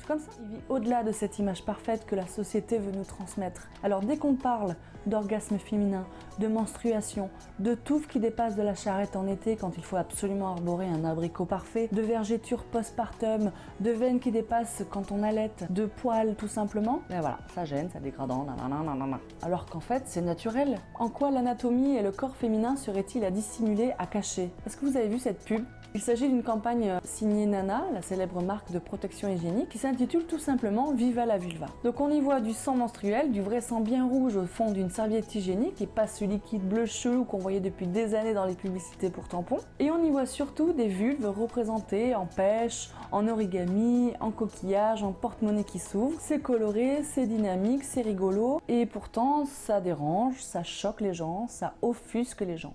comme 0.07 0.19
ça. 0.19 0.31
Il 0.43 0.49
vit 0.49 0.63
au-delà 0.69 1.03
de 1.03 1.13
cette 1.13 1.39
image 1.39 1.65
parfaite 1.65 2.07
que 2.07 2.15
la 2.15 2.27
société 2.27 2.79
veut 2.79 2.93
nous 2.93 3.05
transmettre. 3.05 3.69
Alors 3.83 4.01
dès 4.01 4.17
qu'on 4.17 4.35
parle 4.35 4.77
d'orgasme 5.07 5.59
féminin, 5.59 6.07
de 6.39 6.47
menstruation, 6.47 7.31
de 7.59 7.75
touffe 7.75 8.07
qui 8.07 8.21
dépasse 8.21 8.57
de 8.57 8.63
la 8.63 8.75
charrette 8.75 9.17
en 9.17 9.27
été 9.27 9.57
quand 9.57 9.77
il 9.77 9.85
faut 9.85 9.97
absolument 9.97 10.53
arborer 10.53 10.87
un 10.87 11.05
abricot 11.05 11.45
parfait, 11.45 11.89
de 11.93 12.03
vergéture 12.03 12.65
postpartum, 12.65 13.51
de 13.81 13.91
veines 13.91 14.21
qui 14.21 14.31
dépassent 14.31 14.85
quand 14.91 15.13
on 15.13 15.23
allait, 15.23 15.51
de 15.71 15.87
poils 15.87 16.35
tout 16.37 16.49
simplement, 16.49 17.03
ben 17.09 17.21
voilà, 17.21 17.39
ça 17.55 17.65
gêne, 17.65 17.91
ça 17.91 18.01
dégradant, 18.01 18.45
nanana, 18.45 19.19
Alors 19.43 19.67
qu'en 19.67 19.81
fait, 19.81 20.05
c'est 20.07 20.23
naturel. 20.23 20.79
En 20.99 21.09
quoi 21.09 21.31
l'anatomie 21.31 21.97
et 21.97 22.03
le 22.03 22.13
corps 22.13 22.37
féminin 22.37 22.77
seraient-ils 22.77 23.25
à 23.25 23.31
dissimuler, 23.31 23.93
à 23.99 24.07
cacher? 24.07 24.51
Est-ce 24.67 24.77
que 24.77 24.87
vous 24.87 24.97
avez 24.97 25.09
vu 25.09 25.19
cette 25.19 25.45
pub? 25.45 25.65
Il 25.95 26.01
s'agit 26.01 26.29
d'une 26.29 26.43
campagne 26.43 26.89
euh, 26.89 26.99
signée 27.05 27.47
Nana, 27.47 27.85
la 27.93 28.03
célèbre 28.03 28.43
marque 28.43 28.73
de 28.73 28.79
protection 28.79 29.29
hygiénique, 29.29 29.69
qui 29.69 29.79
s'intitule 29.79 30.25
tout 30.25 30.39
simplement 30.39 30.93
Viva 30.93 31.27
la 31.27 31.39
vulva. 31.39 31.67
Donc 31.85 32.01
on 32.01 32.11
y 32.11 32.21
voit 32.21 32.41
du 32.41 32.53
sang 32.53 32.77
menstruel, 32.77 33.31
du 33.31 33.43
vrai 33.43 33.61
sang 33.61 33.81
bien 33.81 34.07
rouge 34.07 34.37
au 34.37 34.47
fond 34.47 34.73
d'une 34.73 34.91
serviette 34.91 35.35
hygiénique 35.35 35.81
et 35.83 35.87
pas 35.87 36.07
ce 36.07 36.25
liquide 36.25 36.67
bleu 36.67 36.87
chelou 36.87 37.25
qu'on 37.25 37.39
voyait 37.39 37.61
depuis 37.61 37.87
des 37.87 38.15
années 38.15 38.35
dans 38.35 38.47
les 38.47 38.55
publicités 38.55 39.11
pour 39.11 39.29
tampons. 39.29 39.61
Et 39.79 39.91
on 39.91 40.03
y 40.03 40.11
voit 40.11 40.27
surtout 40.27 40.73
des 40.73 40.89
vulves 40.89 41.29
représentées 41.29 42.15
en 42.15 42.27
pêche, 42.27 42.91
en 43.11 43.29
origami, 43.29 44.13
en 44.21 44.31
coquillage, 44.31 45.03
en 45.03 45.13
porte-monnaie 45.13 45.65
qui 45.65 45.79
s'ouvre. 45.79 46.19
C'est 46.21 46.41
coloré, 46.41 47.03
c'est 47.03 47.27
dynamique, 47.27 47.85
c'est 47.85 48.03
rigolo 48.03 48.61
et 48.69 48.87
pourtant 48.87 49.45
ça 49.45 49.81
dérange, 49.81 50.41
ça 50.43 50.63
choque 50.63 51.01
les 51.01 51.15
gens, 51.15 51.47
ça 51.49 51.75
offusque 51.83 52.41
les 52.41 52.57
gens. 52.57 52.75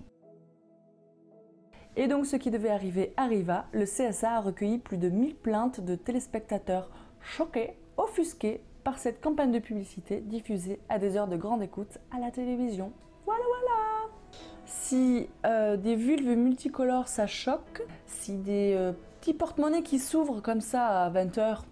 Et 2.00 2.06
donc 2.06 2.26
ce 2.26 2.36
qui 2.36 2.52
devait 2.52 2.70
arriver 2.70 3.12
arriva, 3.16 3.66
le 3.72 3.84
CSA 3.84 4.36
a 4.36 4.40
recueilli 4.40 4.78
plus 4.78 4.98
de 4.98 5.08
1000 5.08 5.34
plaintes 5.34 5.80
de 5.80 5.96
téléspectateurs 5.96 6.90
choqués, 7.20 7.76
offusqués 7.96 8.62
par 8.84 8.98
cette 8.98 9.20
campagne 9.20 9.50
de 9.50 9.58
publicité 9.58 10.20
diffusée 10.20 10.78
à 10.88 11.00
des 11.00 11.16
heures 11.16 11.26
de 11.26 11.36
grande 11.36 11.60
écoute 11.60 11.98
à 12.12 12.20
la 12.20 12.30
télévision. 12.30 12.92
Voilà 13.26 13.42
voilà. 13.48 14.12
Si 14.64 15.28
euh, 15.44 15.76
des 15.76 15.96
vulves 15.96 16.36
multicolores 16.36 17.08
ça 17.08 17.26
choque, 17.26 17.82
si 18.06 18.36
des 18.36 18.74
euh, 18.76 18.92
petits 19.18 19.34
porte-monnaies 19.34 19.82
qui 19.82 19.98
s'ouvrent 19.98 20.40
comme 20.40 20.60
ça 20.60 21.02
à 21.02 21.10
20h 21.10 21.62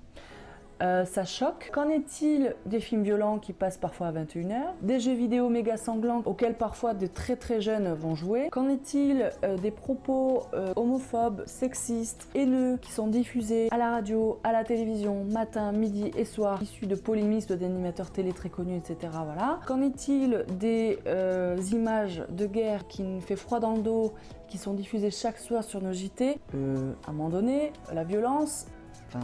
euh, 0.82 1.04
ça 1.04 1.24
choque. 1.24 1.70
Qu'en 1.72 1.88
est-il 1.88 2.54
des 2.66 2.80
films 2.80 3.02
violents 3.02 3.38
qui 3.38 3.52
passent 3.52 3.78
parfois 3.78 4.08
à 4.08 4.12
21h 4.12 4.74
Des 4.82 5.00
jeux 5.00 5.14
vidéo 5.14 5.48
méga 5.48 5.76
sanglants 5.76 6.22
auxquels 6.24 6.54
parfois 6.54 6.94
de 6.94 7.06
très 7.06 7.36
très 7.36 7.60
jeunes 7.60 7.94
vont 7.94 8.14
jouer 8.14 8.48
Qu'en 8.50 8.68
est-il 8.68 9.30
euh, 9.44 9.56
des 9.56 9.70
propos 9.70 10.42
euh, 10.54 10.72
homophobes, 10.76 11.42
sexistes, 11.46 12.28
haineux 12.34 12.78
qui 12.82 12.92
sont 12.92 13.06
diffusés 13.06 13.68
à 13.70 13.78
la 13.78 13.90
radio, 13.90 14.38
à 14.44 14.52
la 14.52 14.64
télévision, 14.64 15.24
matin, 15.24 15.72
midi 15.72 16.10
et 16.16 16.24
soir, 16.24 16.62
issus 16.62 16.86
de 16.86 16.94
polémistes, 16.94 17.52
d'animateurs 17.52 18.10
télé 18.10 18.32
très 18.32 18.50
connus, 18.50 18.76
etc. 18.76 19.12
Qu'en 19.66 19.80
est-il 19.80 20.44
des 20.58 20.98
images 21.72 22.24
de 22.28 22.46
guerre 22.46 22.86
qui 22.86 23.02
nous 23.02 23.20
fait 23.20 23.36
froid 23.36 23.60
dans 23.60 23.74
le 23.74 23.82
dos 23.82 24.12
qui 24.48 24.58
sont 24.58 24.74
diffusées 24.74 25.10
chaque 25.10 25.38
soir 25.38 25.64
sur 25.64 25.82
nos 25.82 25.92
JT, 25.92 26.38
à 26.52 27.10
un 27.10 27.12
moment 27.12 27.30
donné, 27.30 27.72
la 27.92 28.04
violence, 28.04 28.66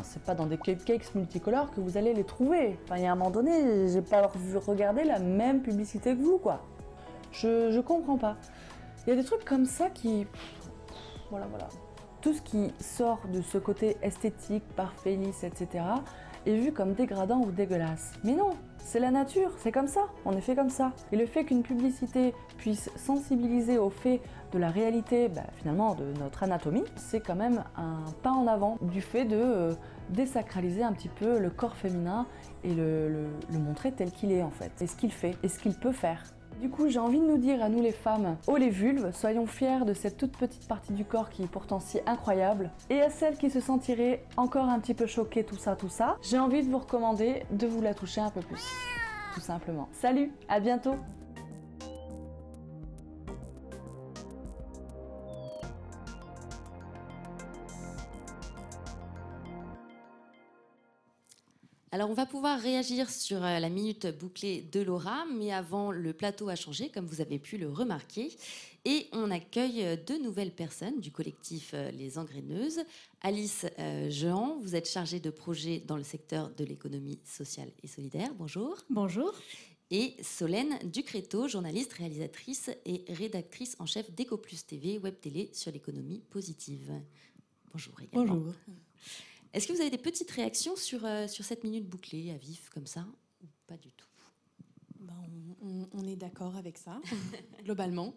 C'est 0.02 0.22
pas 0.22 0.34
dans 0.34 0.46
des 0.46 0.58
cupcakes 0.58 1.14
multicolores 1.14 1.70
que 1.72 1.80
vous 1.80 1.96
allez 1.96 2.14
les 2.14 2.24
trouver. 2.24 2.78
Enfin, 2.84 2.96
il 2.96 3.04
y 3.04 3.06
a 3.06 3.12
un 3.12 3.14
moment 3.14 3.30
donné, 3.30 3.88
j'ai 3.88 4.02
pas 4.02 4.30
regardé 4.66 5.04
la 5.04 5.18
même 5.18 5.62
publicité 5.62 6.16
que 6.16 6.22
vous, 6.22 6.38
quoi. 6.38 6.62
Je, 7.32 7.70
je 7.70 7.80
comprends 7.80 8.18
pas. 8.18 8.36
Il 9.06 9.10
y 9.10 9.12
a 9.12 9.16
des 9.16 9.24
trucs 9.24 9.44
comme 9.44 9.66
ça 9.66 9.90
qui. 9.90 10.26
Voilà, 11.30 11.46
voilà. 11.46 11.68
Tout 12.20 12.34
ce 12.34 12.42
qui 12.42 12.72
sort 12.78 13.20
de 13.32 13.42
ce 13.42 13.58
côté 13.58 13.96
esthétique, 14.02 14.64
parfait, 14.76 15.16
lisse, 15.16 15.42
etc., 15.42 15.84
est 16.46 16.56
vu 16.56 16.72
comme 16.72 16.94
dégradant 16.94 17.40
ou 17.40 17.50
dégueulasse. 17.50 18.12
Mais 18.24 18.34
non, 18.34 18.50
c'est 18.78 19.00
la 19.00 19.10
nature, 19.10 19.50
c'est 19.58 19.72
comme 19.72 19.88
ça, 19.88 20.02
on 20.24 20.36
est 20.36 20.40
fait 20.40 20.54
comme 20.54 20.70
ça. 20.70 20.92
Et 21.12 21.16
le 21.16 21.26
fait 21.26 21.44
qu'une 21.44 21.62
publicité 21.62 22.34
puisse 22.58 22.90
sensibiliser 22.96 23.78
au 23.78 23.90
fait 23.90 24.20
de 24.52 24.58
la 24.58 24.68
réalité, 24.68 25.28
bah, 25.28 25.42
finalement, 25.56 25.94
de 25.94 26.04
notre 26.20 26.42
anatomie, 26.42 26.84
c'est 26.96 27.20
quand 27.20 27.34
même 27.34 27.64
un 27.76 28.04
pas 28.22 28.30
en 28.30 28.46
avant 28.46 28.78
du 28.82 29.00
fait 29.00 29.24
de 29.24 29.36
euh, 29.36 29.74
désacraliser 30.10 30.82
un 30.82 30.92
petit 30.92 31.08
peu 31.08 31.38
le 31.38 31.50
corps 31.50 31.76
féminin 31.76 32.26
et 32.64 32.74
le, 32.74 33.08
le 33.50 33.58
montrer 33.58 33.92
tel 33.92 34.10
qu'il 34.10 34.30
est 34.32 34.42
en 34.42 34.50
fait, 34.50 34.70
et 34.80 34.86
ce 34.86 34.96
qu'il 34.96 35.12
fait, 35.12 35.36
et 35.42 35.48
ce 35.48 35.58
qu'il 35.58 35.74
peut 35.74 35.92
faire. 35.92 36.22
Du 36.60 36.68
coup, 36.68 36.88
j'ai 36.88 36.98
envie 36.98 37.18
de 37.18 37.26
nous 37.26 37.38
dire 37.38 37.62
à 37.62 37.68
nous 37.68 37.82
les 37.82 37.92
femmes, 37.92 38.36
oh 38.46 38.56
les 38.56 38.68
vulves, 38.68 39.10
soyons 39.12 39.46
fiers 39.46 39.84
de 39.84 39.94
cette 39.94 40.16
toute 40.16 40.36
petite 40.36 40.68
partie 40.68 40.92
du 40.92 41.04
corps 41.04 41.30
qui 41.30 41.42
est 41.42 41.50
pourtant 41.50 41.80
si 41.80 41.98
incroyable. 42.06 42.70
Et 42.90 43.00
à 43.00 43.10
celles 43.10 43.36
qui 43.36 43.50
se 43.50 43.60
sentiraient 43.60 44.24
encore 44.36 44.68
un 44.68 44.78
petit 44.78 44.94
peu 44.94 45.06
choquées, 45.06 45.44
tout 45.44 45.56
ça, 45.56 45.74
tout 45.74 45.88
ça, 45.88 46.18
j'ai 46.22 46.38
envie 46.38 46.62
de 46.62 46.70
vous 46.70 46.78
recommander 46.78 47.42
de 47.50 47.66
vous 47.66 47.80
la 47.80 47.94
toucher 47.94 48.20
un 48.20 48.30
peu 48.30 48.40
plus. 48.40 48.62
Tout 49.34 49.40
simplement. 49.40 49.88
Salut, 49.92 50.30
à 50.48 50.60
bientôt 50.60 50.94
Alors, 61.94 62.08
on 62.08 62.14
va 62.14 62.24
pouvoir 62.24 62.58
réagir 62.58 63.10
sur 63.10 63.44
euh, 63.44 63.58
la 63.58 63.68
minute 63.68 64.06
bouclée 64.18 64.62
de 64.62 64.80
Laura, 64.80 65.26
mais 65.26 65.52
avant, 65.52 65.92
le 65.92 66.14
plateau 66.14 66.48
a 66.48 66.56
changé, 66.56 66.88
comme 66.88 67.04
vous 67.04 67.20
avez 67.20 67.38
pu 67.38 67.58
le 67.58 67.68
remarquer. 67.68 68.34
Et 68.86 69.08
on 69.12 69.30
accueille 69.30 69.84
euh, 69.84 69.96
deux 70.06 70.18
nouvelles 70.18 70.54
personnes 70.54 71.00
du 71.00 71.12
collectif 71.12 71.72
euh, 71.74 71.90
Les 71.90 72.16
Engraineuses. 72.16 72.80
Alice 73.20 73.66
Jean, 74.08 74.58
vous 74.62 74.74
êtes 74.74 74.88
chargée 74.88 75.20
de 75.20 75.28
projet 75.28 75.80
dans 75.86 75.98
le 75.98 76.02
secteur 76.02 76.48
de 76.56 76.64
l'économie 76.64 77.20
sociale 77.26 77.68
et 77.82 77.86
solidaire. 77.86 78.32
Bonjour. 78.38 78.78
Bonjour. 78.88 79.30
Et 79.90 80.16
Solène 80.22 80.78
Ducréto, 80.84 81.46
journaliste, 81.46 81.92
réalisatrice 81.92 82.70
et 82.86 83.04
rédactrice 83.10 83.76
en 83.78 83.84
chef 83.84 84.10
d'EcoPlus 84.10 84.64
TV, 84.66 84.98
web 84.98 85.20
télé 85.20 85.50
sur 85.52 85.70
l'économie 85.70 86.22
positive. 86.30 86.90
Bonjour 87.70 88.00
également. 88.00 88.34
Bonjour. 88.34 88.54
Est-ce 89.52 89.66
que 89.66 89.72
vous 89.72 89.80
avez 89.80 89.90
des 89.90 89.98
petites 89.98 90.30
réactions 90.30 90.76
sur, 90.76 91.04
euh, 91.04 91.26
sur 91.28 91.44
cette 91.44 91.62
minute 91.62 91.86
bouclée 91.86 92.30
à 92.30 92.36
vif 92.36 92.70
comme 92.70 92.86
ça 92.86 93.06
ou 93.42 93.46
pas 93.66 93.76
du 93.76 93.92
tout? 93.92 94.08
Ben, 95.00 95.14
on, 95.92 96.06
est 96.06 96.16
d'accord 96.16 96.56
avec 96.56 96.78
ça, 96.78 97.00
globalement. 97.64 98.14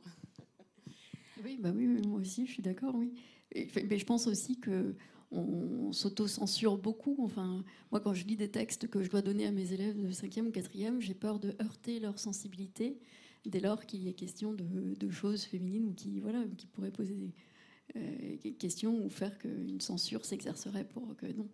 Oui, 1.44 1.58
bah 1.60 1.72
oui, 1.76 1.88
moi 1.88 2.20
aussi, 2.20 2.46
je 2.46 2.54
suis 2.54 2.64
d'accord, 2.64 2.96
oui. 2.96 3.14
mais 3.54 3.98
je 3.98 4.06
pense 4.06 4.28
aussi 4.28 4.60
que 4.60 4.96
on, 5.32 5.92
s'auto-censure 5.92 6.78
beaucoup. 6.78 7.18
Enfin, 7.20 7.64
moi, 7.92 8.00
quand 8.00 8.14
je 8.14 8.26
lis 8.26 8.38
des 8.38 8.50
textes 8.50 8.88
que 8.88 9.04
je 9.04 9.10
dois 9.10 9.22
donner 9.22 9.46
à 9.46 9.52
mes 9.52 9.74
élèves 9.74 10.00
de 10.00 10.12
5e 10.12 10.48
ou 10.48 10.52
4e, 10.52 11.00
j'ai 11.02 11.14
peur 11.14 11.40
de 11.40 11.56
heurter 11.62 12.00
leur 12.00 12.20
sensibilité 12.20 12.98
dès 13.46 13.60
lors 13.60 13.86
qu'il 13.86 14.04
y 14.04 14.10
est 14.10 14.14
question 14.14 14.54
de, 14.54 14.96
de, 14.96 15.10
choses 15.10 15.44
féminines 15.44 15.86
ou 15.86 15.94
qui, 15.94 16.20
voilà, 16.20 16.44
qui 16.58 16.66
pourraient 16.68 16.92
poser 16.92 17.14
des, 17.14 17.34
question 18.60 19.04
ou 19.04 19.10
faire 19.10 19.38
qu'une 19.38 19.82
censure 19.82 20.26
s'exercerait 20.26 20.84
pour 20.86 21.16
que 21.18 21.26
non. 21.28 21.48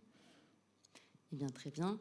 Eh 1.34 1.36
bien, 1.36 1.48
très 1.50 1.70
bien. 1.70 2.00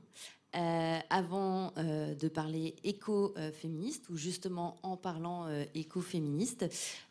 Euh, 0.56 0.98
avant 1.10 1.72
euh, 1.78 2.14
de 2.14 2.28
parler 2.28 2.74
éco-féministe, 2.82 4.08
ou 4.10 4.16
justement 4.16 4.78
en 4.82 4.96
parlant 4.96 5.46
éco-féministe, 5.74 6.66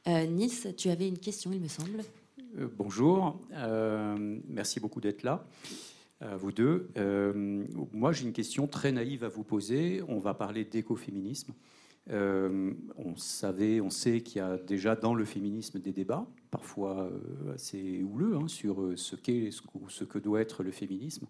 Nice, 0.07 0.67
tu 0.77 0.89
avais 0.89 1.07
une 1.07 1.19
question, 1.19 1.51
il 1.53 1.61
me 1.61 1.67
semble. 1.67 2.03
bonjour, 2.77 3.39
merci 4.47 4.79
beaucoup 4.79 4.99
d'être 4.99 5.23
là, 5.23 5.47
vous 6.21 6.51
deux. 6.51 6.89
moi, 7.93 8.11
j'ai 8.11 8.25
une 8.25 8.33
question 8.33 8.67
très 8.67 8.91
naïve 8.91 9.23
à 9.23 9.29
vous 9.29 9.43
poser. 9.43 10.01
On 10.09 10.19
va 10.19 10.33
parler 10.33 10.65
d'écoféminisme. 10.65 11.53
Euh, 12.11 12.73
on 12.97 13.15
savait, 13.15 13.81
on 13.81 13.89
sait 13.89 14.21
qu'il 14.21 14.37
y 14.37 14.41
a 14.41 14.57
déjà 14.57 14.95
dans 14.95 15.13
le 15.13 15.25
féminisme 15.25 15.79
des 15.79 15.91
débats, 15.91 16.25
parfois 16.49 17.03
euh, 17.03 17.53
assez 17.53 18.03
houleux, 18.03 18.35
hein, 18.35 18.47
sur 18.47 18.81
euh, 18.81 18.95
ce 18.95 19.15
qu'est, 19.15 19.51
ce 19.51 20.03
que 20.03 20.17
doit 20.17 20.41
être 20.41 20.63
le 20.63 20.71
féminisme. 20.71 21.27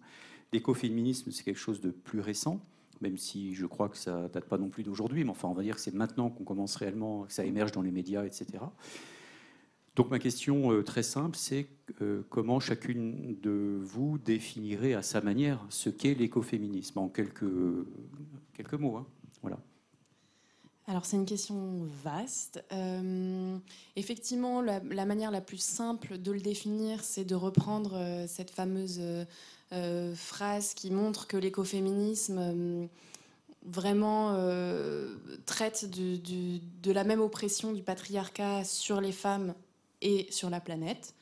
L'écoféminisme, 0.52 1.30
c'est 1.30 1.44
quelque 1.44 1.58
chose 1.58 1.80
de 1.80 1.90
plus 1.90 2.20
récent, 2.20 2.64
même 3.02 3.18
si 3.18 3.54
je 3.54 3.66
crois 3.66 3.88
que 3.88 3.96
ça 3.96 4.28
date 4.28 4.46
pas 4.46 4.58
non 4.58 4.68
plus 4.68 4.82
d'aujourd'hui, 4.82 5.22
mais 5.24 5.30
enfin, 5.30 5.48
on 5.48 5.54
va 5.54 5.62
dire 5.62 5.74
que 5.74 5.80
c'est 5.80 5.94
maintenant 5.94 6.30
qu'on 6.30 6.44
commence 6.44 6.76
réellement, 6.76 7.24
que 7.24 7.32
ça 7.32 7.44
émerge 7.44 7.72
dans 7.72 7.82
les 7.82 7.92
médias, 7.92 8.24
etc. 8.24 8.46
Donc 9.96 10.10
ma 10.10 10.18
question 10.18 10.82
très 10.82 11.02
simple, 11.02 11.36
c'est 11.36 11.66
comment 12.30 12.60
chacune 12.60 13.38
de 13.40 13.78
vous 13.82 14.18
définirait 14.18 14.94
à 14.94 15.02
sa 15.02 15.20
manière 15.20 15.64
ce 15.68 15.90
qu'est 15.90 16.14
l'écoféminisme 16.14 16.98
en 17.00 17.08
quelques, 17.08 17.44
quelques 18.54 18.74
mots. 18.74 18.96
Hein. 18.96 19.06
Voilà. 19.42 19.58
Alors 20.90 21.04
c'est 21.04 21.16
une 21.16 21.24
question 21.24 21.86
vaste. 22.02 22.64
Euh, 22.72 23.56
effectivement, 23.94 24.60
la, 24.60 24.80
manière 25.04 25.30
la 25.30 25.40
plus 25.40 25.62
simple 25.62 26.18
de 26.18 26.32
le 26.32 26.40
définir, 26.40 27.04
c'est 27.04 27.24
de 27.24 27.36
reprendre 27.36 27.94
euh, 27.94 28.26
cette 28.26 28.50
fameuse 28.50 29.00
euh, 29.72 30.14
phrase 30.16 30.74
qui 30.74 30.90
montre 30.90 31.28
que 31.28 31.36
l'écoféminisme 31.36 32.88
vraiment 33.64 34.34
traite 35.46 35.88
de 35.88 36.90
la 36.92 37.04
même 37.04 37.20
oppression 37.20 37.72
du 37.72 37.84
patriarcat 37.84 38.64
sur 38.64 39.00
les 39.00 39.12
femmes 39.12 39.54
et 40.02 40.26
sur 40.30 40.50
la 40.50 40.58
planète. 40.58 41.14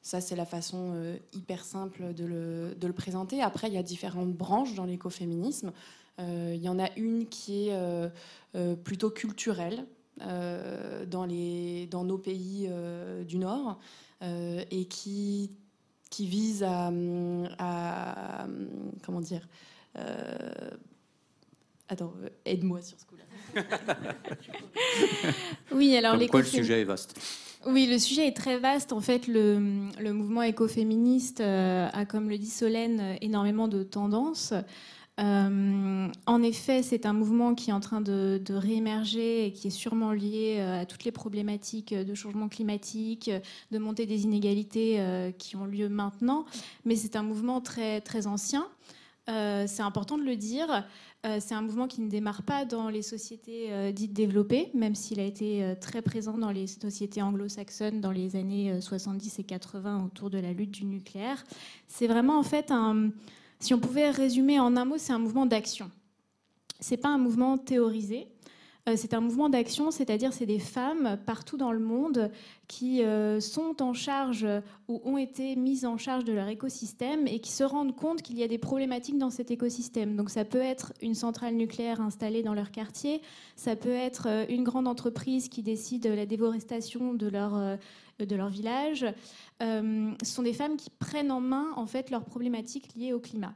Ça, 0.00 0.20
c'est 0.20 0.36
la 0.36 0.46
façon 0.46 1.18
hyper 1.32 1.64
simple 1.64 2.14
de 2.14 2.24
le, 2.24 2.76
de 2.78 2.86
le, 2.86 2.92
présenter. 2.92 3.42
Après, 3.42 3.66
il 3.66 3.74
y 3.74 3.78
a 3.78 3.82
différentes 3.82 4.32
branches 4.32 4.74
dans 4.74 4.84
l'écoféminisme. 4.84 5.72
Euh, 6.18 6.52
il 6.54 6.62
y 6.62 6.68
en 6.68 6.78
a 6.78 6.88
une 6.96 7.26
qui 7.28 7.68
est 7.68 7.74
euh, 7.74 8.08
euh, 8.54 8.74
plutôt 8.74 9.10
culturelle 9.10 9.84
dans, 11.06 11.24
les, 11.24 11.86
dans 11.86 12.02
nos 12.02 12.18
pays 12.18 12.68
du 13.24 13.38
Nord 13.38 13.78
et 14.20 14.84
qui, 14.86 15.52
qui 16.10 16.26
vise 16.26 16.64
à, 16.64 16.90
comment 19.04 19.20
dire 19.20 19.46
Attends, 21.88 22.12
aide-moi 22.44 22.82
sur 22.82 22.98
ce 22.98 23.06
coup-là. 23.06 23.62
oui, 25.72 25.96
alors 25.96 26.18
Comme 26.18 26.26
quoi, 26.26 26.40
le 26.40 26.46
sujet 26.46 26.80
est 26.80 26.84
vaste. 26.84 27.16
Oui, 27.64 27.86
le 27.86 27.98
sujet 28.00 28.26
est 28.26 28.36
très 28.36 28.58
vaste. 28.58 28.92
En 28.92 29.00
fait, 29.00 29.28
le, 29.28 29.88
le 30.00 30.12
mouvement 30.12 30.42
écoféministe 30.42 31.40
a, 31.40 32.04
comme 32.06 32.28
le 32.28 32.38
dit 32.38 32.50
Solène, 32.50 33.16
énormément 33.20 33.68
de 33.68 33.84
tendances. 33.84 34.52
Euh, 35.18 36.08
en 36.26 36.42
effet, 36.42 36.82
c'est 36.82 37.04
un 37.04 37.12
mouvement 37.12 37.54
qui 37.54 37.70
est 37.70 37.72
en 37.72 37.80
train 37.80 38.00
de, 38.00 38.40
réémerger 38.50 39.46
et 39.46 39.52
qui 39.52 39.68
est 39.68 39.70
sûrement 39.70 40.12
lié 40.12 40.56
euh, 40.58 40.82
à 40.82 40.86
toutes 40.86 41.04
les 41.04 41.12
problématiques 41.12 41.92
de 41.94 42.14
changement 42.14 42.48
climatique, 42.48 43.30
de 43.70 43.78
montée 43.78 44.06
des 44.06 44.24
inégalités 44.24 45.00
euh, 45.00 45.32
qui 45.32 45.56
ont 45.56 45.66
lieu 45.66 45.88
maintenant. 45.88 46.44
Mais 46.84 46.94
c'est 46.94 47.16
un 47.16 47.22
mouvement 47.22 47.60
très, 47.60 48.00
très 48.00 48.26
ancien. 48.26 48.68
c'est 49.26 49.82
important 49.82 50.16
de 50.16 50.24
le 50.24 50.36
dire. 50.36 50.86
c'est 51.40 51.54
un 51.54 51.60
mouvement 51.60 51.86
qui 51.86 52.00
ne 52.00 52.08
démarre 52.08 52.42
pas 52.42 52.64
dans 52.64 52.88
les 52.88 53.02
sociétés 53.02 53.92
dites 53.92 54.14
développées, 54.14 54.70
même 54.72 54.94
s'il 54.94 55.20
a 55.20 55.24
été 55.24 55.74
très 55.82 56.00
présent 56.00 56.38
dans 56.38 56.50
les 56.50 56.66
sociétés 56.66 57.20
anglo-saxonnes 57.20 58.00
dans 58.00 58.10
les 58.10 58.36
années 58.36 58.80
70 58.80 59.38
et 59.40 59.44
80 59.44 60.06
autour 60.06 60.30
de 60.30 60.38
la 60.38 60.54
lutte 60.54 60.70
du 60.70 60.86
nucléaire. 60.86 61.44
C'est 61.88 62.06
vraiment 62.06 62.38
en 62.38 62.42
fait 62.42 62.70
un 62.70 63.10
si 63.60 63.74
on 63.74 63.80
pouvait 63.80 64.10
résumer 64.10 64.60
en 64.60 64.76
un 64.76 64.84
mot, 64.84 64.98
c'est 64.98 65.12
un 65.12 65.18
mouvement 65.18 65.46
d'action. 65.46 65.90
C'est 66.80 66.96
pas 66.96 67.08
un 67.08 67.18
mouvement 67.18 67.58
théorisé. 67.58 68.28
Euh, 68.88 68.94
c'est 68.96 69.14
un 69.14 69.20
mouvement 69.20 69.48
d'action, 69.48 69.90
c'est-à-dire 69.90 70.32
c'est 70.32 70.46
des 70.46 70.58
femmes 70.58 71.18
partout 71.26 71.56
dans 71.56 71.72
le 71.72 71.78
monde 71.78 72.30
qui 72.68 73.02
euh, 73.02 73.40
sont 73.40 73.82
en 73.82 73.92
charge 73.92 74.46
ou 74.88 75.00
ont 75.04 75.18
été 75.18 75.56
mises 75.56 75.84
en 75.84 75.98
charge 75.98 76.24
de 76.24 76.32
leur 76.32 76.48
écosystème 76.48 77.26
et 77.26 77.40
qui 77.40 77.52
se 77.52 77.64
rendent 77.64 77.94
compte 77.94 78.22
qu'il 78.22 78.38
y 78.38 78.42
a 78.42 78.48
des 78.48 78.58
problématiques 78.58 79.18
dans 79.18 79.30
cet 79.30 79.50
écosystème. 79.50 80.16
Donc 80.16 80.30
ça 80.30 80.44
peut 80.44 80.60
être 80.60 80.92
une 81.02 81.14
centrale 81.14 81.54
nucléaire 81.54 82.00
installée 82.00 82.42
dans 82.42 82.54
leur 82.54 82.70
quartier, 82.70 83.20
ça 83.56 83.76
peut 83.76 83.88
être 83.90 84.26
euh, 84.26 84.46
une 84.48 84.64
grande 84.64 84.88
entreprise 84.88 85.48
qui 85.48 85.62
décide 85.62 86.06
la 86.06 86.26
déforestation 86.26 87.14
de 87.14 87.28
leur, 87.28 87.78
de 88.18 88.36
leur 88.36 88.48
village. 88.48 89.04
ce 89.60 90.14
sont 90.22 90.42
des 90.42 90.52
femmes 90.52 90.76
qui 90.76 90.90
prennent 90.90 91.30
en 91.30 91.40
main 91.40 91.66
en 91.76 91.86
fait 91.86 92.10
leurs 92.10 92.24
problématiques 92.24 92.94
liées 92.94 93.12
au 93.12 93.20
climat. 93.20 93.54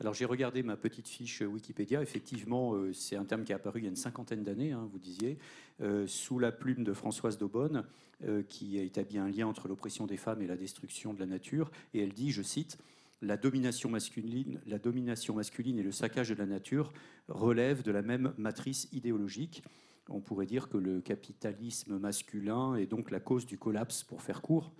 Alors 0.00 0.14
j'ai 0.14 0.24
regardé 0.24 0.62
ma 0.62 0.78
petite 0.78 1.08
fiche 1.08 1.42
Wikipédia. 1.42 2.00
Effectivement, 2.00 2.72
euh, 2.72 2.90
c'est 2.94 3.16
un 3.16 3.26
terme 3.26 3.44
qui 3.44 3.52
est 3.52 3.54
apparu 3.54 3.80
il 3.80 3.82
y 3.82 3.86
a 3.86 3.90
une 3.90 3.96
cinquantaine 3.96 4.42
d'années, 4.42 4.72
hein, 4.72 4.88
vous 4.90 4.98
disiez, 4.98 5.36
euh, 5.82 6.06
sous 6.06 6.38
la 6.38 6.52
plume 6.52 6.84
de 6.84 6.94
Françoise 6.94 7.36
Daubonne, 7.36 7.84
euh, 8.24 8.42
qui 8.42 8.78
a 8.78 8.82
établi 8.82 9.18
un 9.18 9.28
lien 9.28 9.46
entre 9.46 9.68
l'oppression 9.68 10.06
des 10.06 10.16
femmes 10.16 10.40
et 10.40 10.46
la 10.46 10.56
destruction 10.56 11.12
de 11.12 11.20
la 11.20 11.26
nature. 11.26 11.70
Et 11.92 12.02
elle 12.02 12.14
dit, 12.14 12.30
je 12.30 12.40
cite, 12.40 12.78
la 13.20 13.36
domination 13.36 13.90
masculine, 13.90 14.58
la 14.66 14.78
domination 14.78 15.34
masculine 15.34 15.78
et 15.78 15.82
le 15.82 15.92
saccage 15.92 16.30
de 16.30 16.34
la 16.34 16.46
nature 16.46 16.94
relèvent 17.28 17.82
de 17.82 17.92
la 17.92 18.00
même 18.00 18.32
matrice 18.38 18.88
idéologique. 18.92 19.62
On 20.08 20.20
pourrait 20.20 20.46
dire 20.46 20.70
que 20.70 20.78
le 20.78 21.02
capitalisme 21.02 21.98
masculin 21.98 22.74
est 22.76 22.86
donc 22.86 23.10
la 23.10 23.20
cause 23.20 23.44
du 23.44 23.58
collapse, 23.58 24.02
pour 24.02 24.22
faire 24.22 24.40
court, 24.40 24.72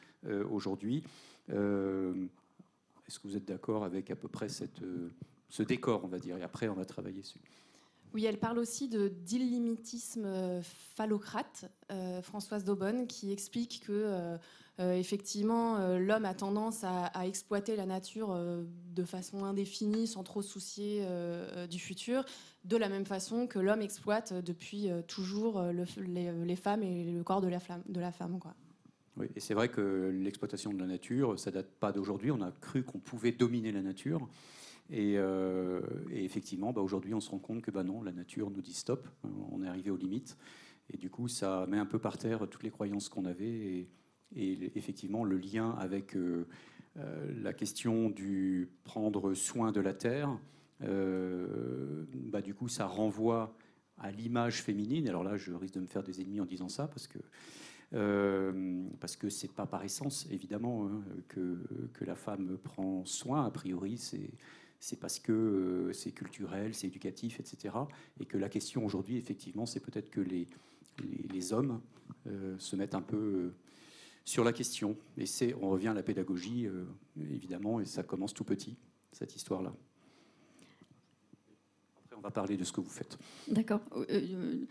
aujourd'hui. 0.50 1.04
Est-ce 3.10 3.18
que 3.18 3.26
vous 3.26 3.36
êtes 3.36 3.44
d'accord 3.44 3.82
avec 3.82 4.08
à 4.12 4.14
peu 4.14 4.28
près 4.28 4.46
euh, 4.46 5.08
ce 5.48 5.64
décor, 5.64 6.02
on 6.04 6.06
va 6.06 6.20
dire 6.20 6.36
Et 6.36 6.44
après, 6.44 6.68
on 6.68 6.74
va 6.74 6.84
travailler 6.84 7.22
dessus? 7.22 7.40
Oui, 8.14 8.24
elle 8.24 8.38
parle 8.38 8.60
aussi 8.60 8.86
de 8.86 9.08
d'illimitisme 9.08 10.26
euh, 10.26 10.62
phallocrate, 10.62 11.68
euh, 11.90 12.22
Françoise 12.22 12.62
Daubonne, 12.62 13.08
qui 13.08 13.32
explique 13.32 13.82
que 13.84 14.36
effectivement 14.78 15.98
l'homme 15.98 16.24
a 16.24 16.32
tendance 16.32 16.84
à, 16.84 17.26
exploiter 17.26 17.76
la 17.76 17.84
nature 17.84 18.34
de 18.94 19.04
façon 19.04 19.44
indéfinie, 19.44 20.06
sans 20.06 20.22
trop 20.22 20.40
soucier 20.40 21.04
du 21.68 21.78
futur, 21.78 22.24
de 22.64 22.78
la 22.78 22.88
même 22.88 23.04
façon 23.04 23.46
que 23.46 23.58
l'homme 23.58 23.82
exploite 23.82 24.32
depuis 24.32 24.88
toujours 25.06 25.62
les, 25.62 26.56
femmes 26.56 26.82
et 26.82 27.12
le 27.12 27.22
corps 27.22 27.42
de 27.42 27.48
la, 27.48 27.60
femme. 27.60 27.82
Et 29.34 29.40
c'est 29.40 29.54
vrai 29.54 29.68
que 29.68 30.10
l'exploitation 30.12 30.72
de 30.72 30.78
la 30.78 30.86
nature, 30.86 31.38
ça 31.38 31.50
date 31.50 31.70
pas 31.70 31.92
d'aujourd'hui. 31.92 32.30
On 32.30 32.40
a 32.40 32.50
cru 32.50 32.82
qu'on 32.82 32.98
pouvait 32.98 33.32
dominer 33.32 33.72
la 33.72 33.82
nature. 33.82 34.28
Et, 34.90 35.14
euh, 35.16 35.80
effectivement, 36.10 36.72
bah, 36.72 36.80
aujourd'hui, 36.80 37.14
on 37.14 37.20
se 37.20 37.30
rend 37.30 37.38
compte 37.38 37.62
que 37.62 37.70
bah 37.70 37.84
non, 37.84 38.02
la 38.02 38.12
nature 38.12 38.50
nous 38.50 38.60
dit 38.60 38.74
stop. 38.74 39.06
On 39.52 39.62
est 39.62 39.68
arrivé 39.68 39.90
aux 39.90 39.96
limites. 39.96 40.36
Et 40.92 40.96
du 40.96 41.10
coup, 41.10 41.28
ça 41.28 41.66
met 41.68 41.78
un 41.78 41.86
peu 41.86 41.98
par 41.98 42.18
terre 42.18 42.48
toutes 42.48 42.62
les 42.62 42.70
croyances 42.70 43.08
qu'on 43.08 43.24
avait. 43.24 43.88
Et, 44.34 44.70
effectivement, 44.76 45.24
le 45.24 45.36
lien 45.36 45.70
avec 45.78 46.16
euh, 46.16 46.46
euh, 46.98 47.32
la 47.42 47.52
question 47.52 48.10
du 48.10 48.68
prendre 48.84 49.34
soin 49.34 49.72
de 49.72 49.80
la 49.80 49.94
terre, 49.94 50.38
bah, 50.80 52.40
du 52.40 52.54
coup, 52.54 52.68
ça 52.68 52.86
renvoie 52.86 53.54
à 54.00 54.10
l'image 54.10 54.62
féminine. 54.62 55.08
Alors 55.08 55.22
là, 55.22 55.36
je 55.36 55.52
risque 55.52 55.74
de 55.74 55.80
me 55.80 55.86
faire 55.86 56.02
des 56.02 56.20
ennemis 56.20 56.40
en 56.40 56.46
disant 56.46 56.68
ça, 56.68 56.88
parce 56.88 57.06
que 57.06 57.18
euh, 57.18 57.22
parce 57.92 59.16
que 59.16 59.28
c'est 59.28 59.52
pas 59.52 59.66
par 59.66 59.84
essence, 59.84 60.26
évidemment, 60.30 60.86
hein, 60.86 61.02
que, 61.28 61.58
que, 61.92 62.04
la 62.04 62.14
femme 62.14 62.56
prend 62.62 63.04
soin. 63.04 63.44
A 63.44 63.50
priori, 63.50 63.98
c'est 63.98 64.30
c'est 64.82 64.98
parce 64.98 65.18
que 65.18 65.32
euh, 65.32 65.92
c'est 65.92 66.12
culturel, 66.12 66.74
c'est 66.74 66.86
éducatif, 66.86 67.38
etc. 67.38 67.74
Et 68.18 68.24
que 68.24 68.38
la 68.38 68.48
question 68.48 68.84
aujourd'hui, 68.84 69.18
effectivement, 69.18 69.66
c'est 69.66 69.80
peut-être 69.80 70.08
que 70.08 70.22
les, 70.22 70.48
les, 71.28 71.52
hommes 71.52 71.82
euh, 72.26 72.56
se 72.58 72.76
mettent 72.76 72.94
un 72.94 73.02
peu 73.02 73.52
sur 74.24 74.42
la 74.42 74.54
question. 74.54 74.96
Et 75.18 75.26
c'est, 75.26 75.54
on 75.60 75.68
revient 75.68 75.88
à 75.88 75.94
la 75.94 76.02
pédagogie, 76.02 76.66
évidemment, 77.18 77.80
et 77.80 77.84
ça 77.84 78.02
commence 78.02 78.32
tout 78.32 78.44
petit, 78.44 78.78
cette 79.12 79.36
histoire-là 79.36 79.74
on 82.20 82.22
va 82.22 82.30
parler 82.30 82.56
de 82.56 82.64
ce 82.64 82.72
que 82.72 82.80
vous 82.80 82.90
faites. 82.90 83.18
D'accord. 83.48 83.80
Euh, 83.96 84.04
euh, 84.10 84.66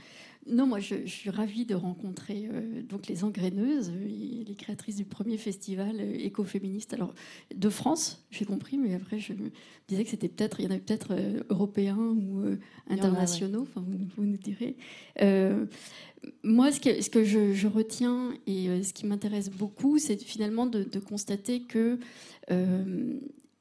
non, 0.48 0.68
moi, 0.68 0.80
je, 0.80 1.06
suis 1.06 1.30
ravie 1.30 1.66
de 1.66 1.76
rencontrer 1.76 2.48
euh, 2.52 2.82
donc 2.84 3.08
les 3.08 3.24
engraineuses, 3.24 3.92
les 3.92 4.56
créatrices 4.56 4.96
du 4.96 5.06
premier 5.06 5.38
festival 5.38 6.00
écoféministe. 6.00 6.94
Alors, 6.94 7.14
de 7.54 7.70
France, 7.70 8.24
j'ai 8.30 8.46
compris, 8.46 8.78
mais 8.78 8.94
après, 8.94 9.20
je 9.20 9.34
me 9.34 9.52
disais 9.88 10.04
que 10.04 10.10
c'était 10.10 10.30
peut-être, 10.30 10.60
il 10.60 10.64
y 10.64 10.68
en 10.68 10.72
avait 10.72 10.80
peut-être 10.80 11.16
européens 11.50 11.98
ou 11.98 12.44
internationaux. 12.88 13.64
Enfin, 13.64 13.84
vous, 14.16 14.24
nous 14.24 14.38
direz. 14.38 14.78
moi, 16.44 16.72
ce 16.72 16.80
que, 16.80 17.02
ce 17.02 17.10
que 17.10 17.24
je, 17.24 17.68
retiens 17.68 18.34
et 18.48 18.84
ce 18.84 18.94
qui 18.94 19.06
m'intéresse 19.08 19.50
beaucoup, 19.50 19.98
c'est 19.98 20.22
finalement 20.22 20.68
de, 20.68 20.84
de, 20.84 21.00
constater 21.00 21.64
que 21.64 22.00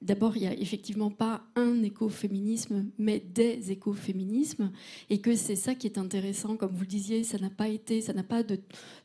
D'abord, 0.01 0.36
il 0.36 0.42
n'y 0.42 0.46
a 0.46 0.55
effectivement 0.55 1.11
pas 1.11 1.42
un 1.57 1.82
écoféminisme, 1.82 2.86
mais 2.99 3.18
des 3.18 3.72
écoféminismes, 3.72 4.70
et 5.11 5.20
que 5.20 5.34
c'est 5.34 5.57
ça 5.57 5.74
qui 5.74 5.88
est 5.88 5.99
intéressant, 5.99 6.57
comme 6.57 6.72
vous 6.72 6.82
le 6.82 6.86
disiez, 6.86 7.24
ça 7.24 7.38
n'a 7.38 7.51
pas 7.51 7.68
été, 7.68 8.01
ça 8.01 8.12
n'a 8.12 8.22
pas 8.22 8.44
de, 8.44 8.61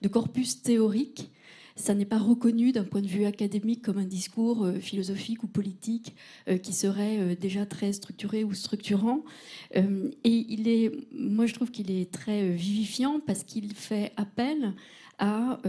corpus 0.08 0.62
théorique, 0.62 1.32
ça 1.76 1.96
n'est 1.96 2.06
pas 2.06 2.20
reconnu 2.20 2.72
d'un 2.72 2.84
point 2.84 3.02
de 3.02 3.08
vue 3.08 3.26
académique 3.26 3.82
comme 3.82 3.98
un 3.98 4.06
discours 4.06 4.64
euh, 4.64 4.74
philosophique 4.74 5.42
ou 5.42 5.48
politique 5.48 6.16
euh, 6.48 6.60
qui 6.60 6.72
serait 6.74 7.18
euh, 7.18 7.36
déjà 7.36 7.66
très 7.66 7.92
structuré 7.94 8.44
ou 8.44 8.54
structurant. 8.54 9.24
et 9.74 10.14
il 10.24 10.68
est, 10.68 10.92
moi, 11.12 11.48
je 11.48 11.56
trouve 11.56 11.72
qu'il 11.72 11.90
est 11.90 12.12
très 12.12 12.52
vivifiant 12.52 13.20
parce 13.20 13.44
qu'il 13.44 13.74
fait 13.74 14.12
appel 14.16 14.76
à 15.18 15.60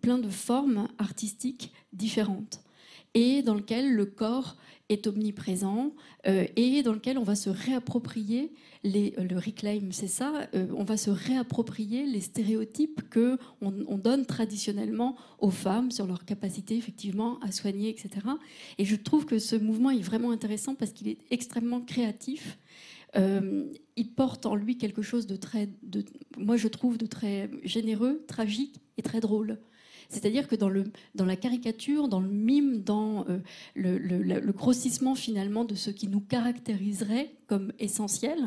plein 0.00 0.18
de 0.18 0.28
formes 0.28 0.88
artistiques 0.98 1.72
différentes 1.92 2.64
et 3.14 3.42
dans 3.42 3.54
lequel 3.54 3.94
le 3.94 4.06
corps 4.06 4.56
est 4.88 5.06
omniprésent 5.06 5.94
euh, 6.26 6.46
et 6.56 6.82
dans 6.82 6.92
lequel 6.92 7.16
on 7.16 7.22
va 7.22 7.34
se 7.34 7.48
réapproprier 7.48 8.52
les, 8.82 9.14
euh, 9.18 9.24
le 9.24 9.38
reclaim, 9.38 9.88
c'est 9.92 10.08
ça, 10.08 10.46
euh, 10.54 10.66
on 10.76 10.84
va 10.84 10.98
se 10.98 11.10
réapproprier 11.10 12.04
les 12.04 12.20
stéréotypes 12.20 13.08
que 13.08 13.38
on, 13.62 13.72
donne 13.96 14.26
traditionnellement 14.26 15.16
aux 15.38 15.50
femmes 15.50 15.90
sur 15.90 16.06
leur 16.06 16.26
capacité 16.26 16.76
effectivement 16.76 17.40
à 17.40 17.50
soigner, 17.50 17.88
etc. 17.88 18.26
Et 18.76 18.84
je 18.84 18.96
trouve 18.96 19.24
que 19.24 19.38
ce 19.38 19.56
mouvement 19.56 19.90
est 19.90 20.02
vraiment 20.02 20.30
intéressant 20.30 20.74
parce 20.74 20.92
qu'il 20.92 21.08
est 21.08 21.18
extrêmement 21.30 21.80
créatif. 21.80 22.58
il 23.16 24.10
porte 24.14 24.44
en 24.44 24.54
lui 24.54 24.76
quelque 24.76 25.00
chose 25.00 25.26
de 25.26 25.36
très, 25.36 25.70
de, 25.82 26.04
moi 26.36 26.58
je 26.58 26.68
trouve, 26.68 26.98
de 26.98 27.06
très 27.06 27.48
généreux, 27.62 28.24
tragique 28.26 28.80
et 28.98 29.02
très 29.02 29.20
drôle. 29.20 29.58
C'est-à-dire 30.14 30.46
que 30.46 30.54
dans, 30.54 30.68
le, 30.68 30.84
dans 31.16 31.24
la 31.24 31.34
caricature, 31.34 32.08
dans 32.08 32.20
le 32.20 32.28
mime, 32.28 32.82
dans 32.82 33.26
euh, 33.28 33.38
le, 33.74 34.52
grossissement 34.52 35.16
finalement 35.16 35.64
de 35.64 35.74
ce 35.74 35.90
qui 35.90 36.06
nous 36.06 36.20
caractériserait 36.20 37.32
comme 37.48 37.72
essentiel, 37.80 38.38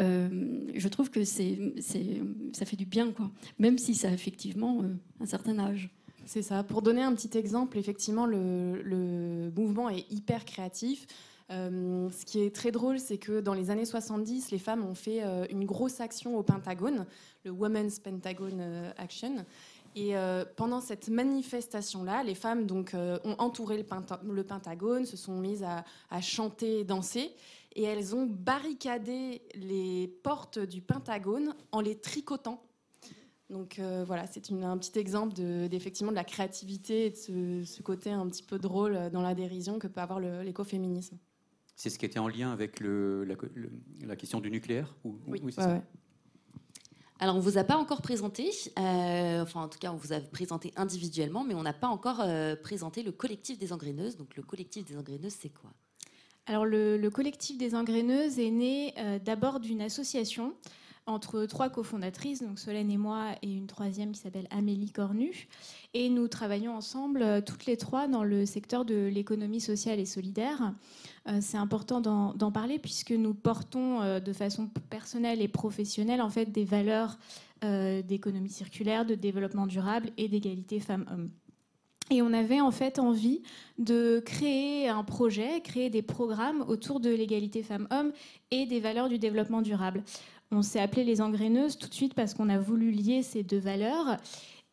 euh, 0.00 0.60
je 0.72 0.88
trouve 0.88 1.10
que 1.10 1.24
c'est, 1.24 1.58
ça 2.52 2.64
fait 2.64 2.76
du 2.76 2.86
bien, 2.86 3.10
quoi. 3.10 3.30
même 3.58 3.78
si 3.78 3.94
ça 3.94 4.08
a 4.08 4.12
effectivement 4.12 4.82
euh, 4.82 4.94
un 5.20 5.26
certain 5.26 5.58
âge. 5.58 5.90
C'est 6.26 6.42
ça. 6.42 6.62
Pour 6.62 6.80
donner 6.80 7.02
un 7.02 7.14
petit 7.14 7.36
exemple, 7.36 7.76
effectivement, 7.76 8.26
le, 8.26 9.52
mouvement 9.56 9.90
est 9.90 10.10
hyper 10.10 10.44
créatif. 10.44 11.06
ce 11.50 12.24
qui 12.24 12.40
est 12.40 12.54
très 12.54 12.70
drôle, 12.70 12.98
c'est 12.98 13.18
que 13.18 13.40
dans 13.40 13.52
les 13.52 13.70
années 13.70 13.84
70, 13.84 14.50
les 14.50 14.58
femmes 14.58 14.84
ont 14.84 14.94
fait 14.94 15.22
une 15.50 15.66
grosse 15.66 16.00
action 16.00 16.38
au 16.38 16.42
Pentagone, 16.42 17.04
le 17.44 17.50
Women's 17.50 17.98
Pentagon 17.98 18.92
Action. 18.96 19.44
Et 19.94 20.16
euh, 20.16 20.44
pendant 20.56 20.80
cette 20.80 21.08
manifestation-là, 21.08 22.24
les 22.24 22.34
femmes 22.34 22.66
donc, 22.66 22.94
euh, 22.94 23.18
ont 23.24 23.36
entouré 23.38 23.76
le, 23.76 23.84
Pentagone, 24.44 25.04
se 25.04 25.16
sont 25.16 25.38
mises 25.38 25.64
à, 25.64 26.20
chanter 26.20 26.80
et 26.80 26.84
danser, 26.84 27.30
et 27.76 27.84
elles 27.84 28.14
ont 28.14 28.26
barricadé 28.26 29.42
les 29.54 30.08
portes 30.22 30.58
du 30.58 30.80
Pentagone 30.80 31.54
en 31.70 31.80
les 31.80 31.96
tricotant. 32.00 32.64
Donc 33.50 33.78
euh, 33.78 34.04
voilà, 34.04 34.26
c'est 34.26 34.50
un 34.50 34.78
petit 34.78 34.98
exemple 34.98 35.34
de, 35.34 35.68
d'effectivement 35.68 36.10
de 36.10 36.16
la 36.16 36.24
créativité 36.24 37.06
et 37.06 37.10
de 37.10 37.62
ce, 37.64 37.82
côté 37.82 38.10
un 38.10 38.26
petit 38.26 38.42
peu 38.42 38.58
drôle 38.58 39.10
dans 39.12 39.22
la 39.22 39.34
dérision 39.34 39.78
que 39.78 39.86
peut 39.86 40.00
avoir 40.00 40.18
l'écoféminisme. 40.18 41.18
C'est 41.76 41.90
ce 41.90 41.98
qui 41.98 42.06
était 42.06 42.18
en 42.18 42.28
lien 42.28 42.52
avec 42.52 42.80
le, 42.80 43.24
la, 43.24 44.16
question 44.16 44.40
du 44.40 44.50
nucléaire 44.50 44.96
Oui, 45.04 45.40
c'est 45.50 45.60
ça? 45.60 45.82
Alors, 47.20 47.36
on 47.36 47.38
ne 47.38 47.44
vous 47.44 47.58
a 47.58 47.64
pas 47.64 47.76
encore 47.76 48.02
présenté, 48.02 48.50
euh, 48.78 49.42
enfin, 49.42 49.62
en 49.62 49.68
tout 49.68 49.78
cas, 49.78 49.92
on 49.92 49.96
vous 49.96 50.12
a 50.12 50.20
présenté 50.20 50.72
individuellement, 50.76 51.44
mais 51.44 51.54
on 51.54 51.62
n'a 51.62 51.72
pas 51.72 51.86
encore 51.86 52.20
euh, 52.20 52.56
présenté 52.56 53.02
le 53.02 53.12
collectif 53.12 53.56
des 53.56 53.72
engraineuses. 53.72 54.16
Donc, 54.16 54.36
le 54.36 54.42
collectif 54.42 54.84
des 54.84 54.96
engraineuses, 54.96 55.36
c'est 55.40 55.52
quoi? 55.52 55.70
Alors, 56.46 56.66
le, 56.66 57.08
collectif 57.10 57.56
des 57.56 57.74
engraineuses 57.74 58.38
est 58.38 58.50
né 58.50 58.94
euh, 58.98 59.18
d'abord 59.18 59.60
d'une 59.60 59.80
association 59.80 60.54
entre 61.06 61.44
trois 61.44 61.68
cofondatrices, 61.68 62.42
donc 62.42 62.58
Solène 62.58 62.90
et 62.90 62.96
moi, 62.96 63.32
et 63.42 63.52
une 63.52 63.66
troisième 63.66 64.12
qui 64.12 64.20
s'appelle 64.20 64.46
Amélie 64.50 64.90
Cornu. 64.90 65.48
Et 65.92 66.08
nous 66.08 66.28
travaillons 66.28 66.74
ensemble, 66.74 67.22
euh, 67.22 67.40
toutes 67.42 67.66
les 67.66 67.76
trois, 67.76 68.08
dans 68.08 68.24
le 68.24 68.46
secteur 68.46 68.84
de 68.84 69.06
l'économie 69.06 69.60
sociale 69.60 70.00
et 70.00 70.06
solidaire. 70.06 70.72
Euh, 71.28 71.38
c'est 71.40 71.58
important 71.58 72.00
d'en 72.00 72.52
parler 72.52 72.78
puisque 72.78 73.12
nous 73.12 73.34
portons 73.34 74.00
euh, 74.00 74.20
de 74.20 74.32
façon 74.32 74.68
personnelle 74.88 75.42
et 75.42 75.48
professionnelle 75.48 76.22
en 76.22 76.30
fait 76.30 76.46
des 76.46 76.64
valeurs 76.64 77.18
d'économie 78.06 78.50
circulaire, 78.50 79.06
de 79.06 79.14
développement 79.14 79.66
durable 79.66 80.10
et 80.18 80.28
d'égalité 80.28 80.80
femmes-hommes. 80.80 81.30
Et 82.10 82.20
on 82.20 82.32
avait 82.34 82.60
en 82.60 82.70
fait 82.70 82.98
envie 82.98 83.42
de 83.78 84.22
créer 84.24 84.88
un 84.88 85.02
projet, 85.04 85.62
créer 85.62 85.88
des 85.88 86.02
programmes 86.02 86.62
autour 86.68 87.00
de 87.00 87.08
l'égalité 87.08 87.62
femmes-hommes 87.62 88.12
et 88.50 88.66
des 88.66 88.78
valeurs 88.78 89.08
du 89.08 89.18
développement 89.18 89.62
durable. 89.62 90.02
On 90.50 90.62
s'est 90.62 90.80
appelé 90.80 91.04
les 91.04 91.20
engraineuses 91.20 91.78
tout 91.78 91.88
de 91.88 91.94
suite 91.94 92.14
parce 92.14 92.34
qu'on 92.34 92.48
a 92.48 92.58
voulu 92.58 92.90
lier 92.90 93.22
ces 93.22 93.42
deux 93.42 93.58
valeurs 93.58 94.16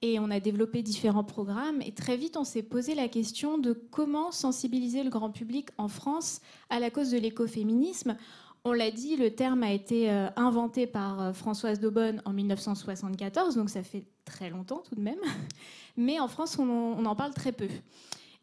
et 0.02 0.20
on 0.20 0.32
a 0.32 0.40
développé 0.40 0.82
différents 0.82 1.24
programmes. 1.24 1.82
Et 1.82 1.92
très 1.92 2.18
vite, 2.18 2.38
on 2.38 2.44
s'est 2.44 2.64
posé 2.64 2.96
la 2.96 3.08
question 3.08 3.58
de 3.58 3.74
comment 3.74 4.32
sensibiliser 4.32 5.04
le 5.04 5.10
grand 5.10 5.32
public 5.32 5.70
en 5.78 5.88
France 5.88 6.42
à 6.70 6.80
la 6.80 6.90
cause 6.90 7.12
de 7.12 7.18
l'écoféminisme. 7.18 8.16
On 8.64 8.74
l'a 8.74 8.92
dit, 8.92 9.16
le 9.16 9.32
terme 9.32 9.64
a 9.64 9.72
été 9.72 10.12
euh, 10.12 10.28
inventé 10.36 10.86
par 10.86 11.22
euh, 11.22 11.34
Françoise 11.34 11.80
Daubonne 11.80 12.22
en 12.26 12.34
1974, 12.34 13.56
donc 13.56 13.72
ça 13.72 13.82
fait 13.82 14.06
très 14.24 14.52
longtemps 14.52 14.84
tout 14.88 14.94
de 14.94 15.02
même. 15.02 15.20
Mais 15.98 16.20
en 16.20 16.28
France, 16.28 16.60
on 16.60 17.06
en 17.06 17.16
parle 17.16 17.34
très 17.34 17.52
peu. 17.52 17.68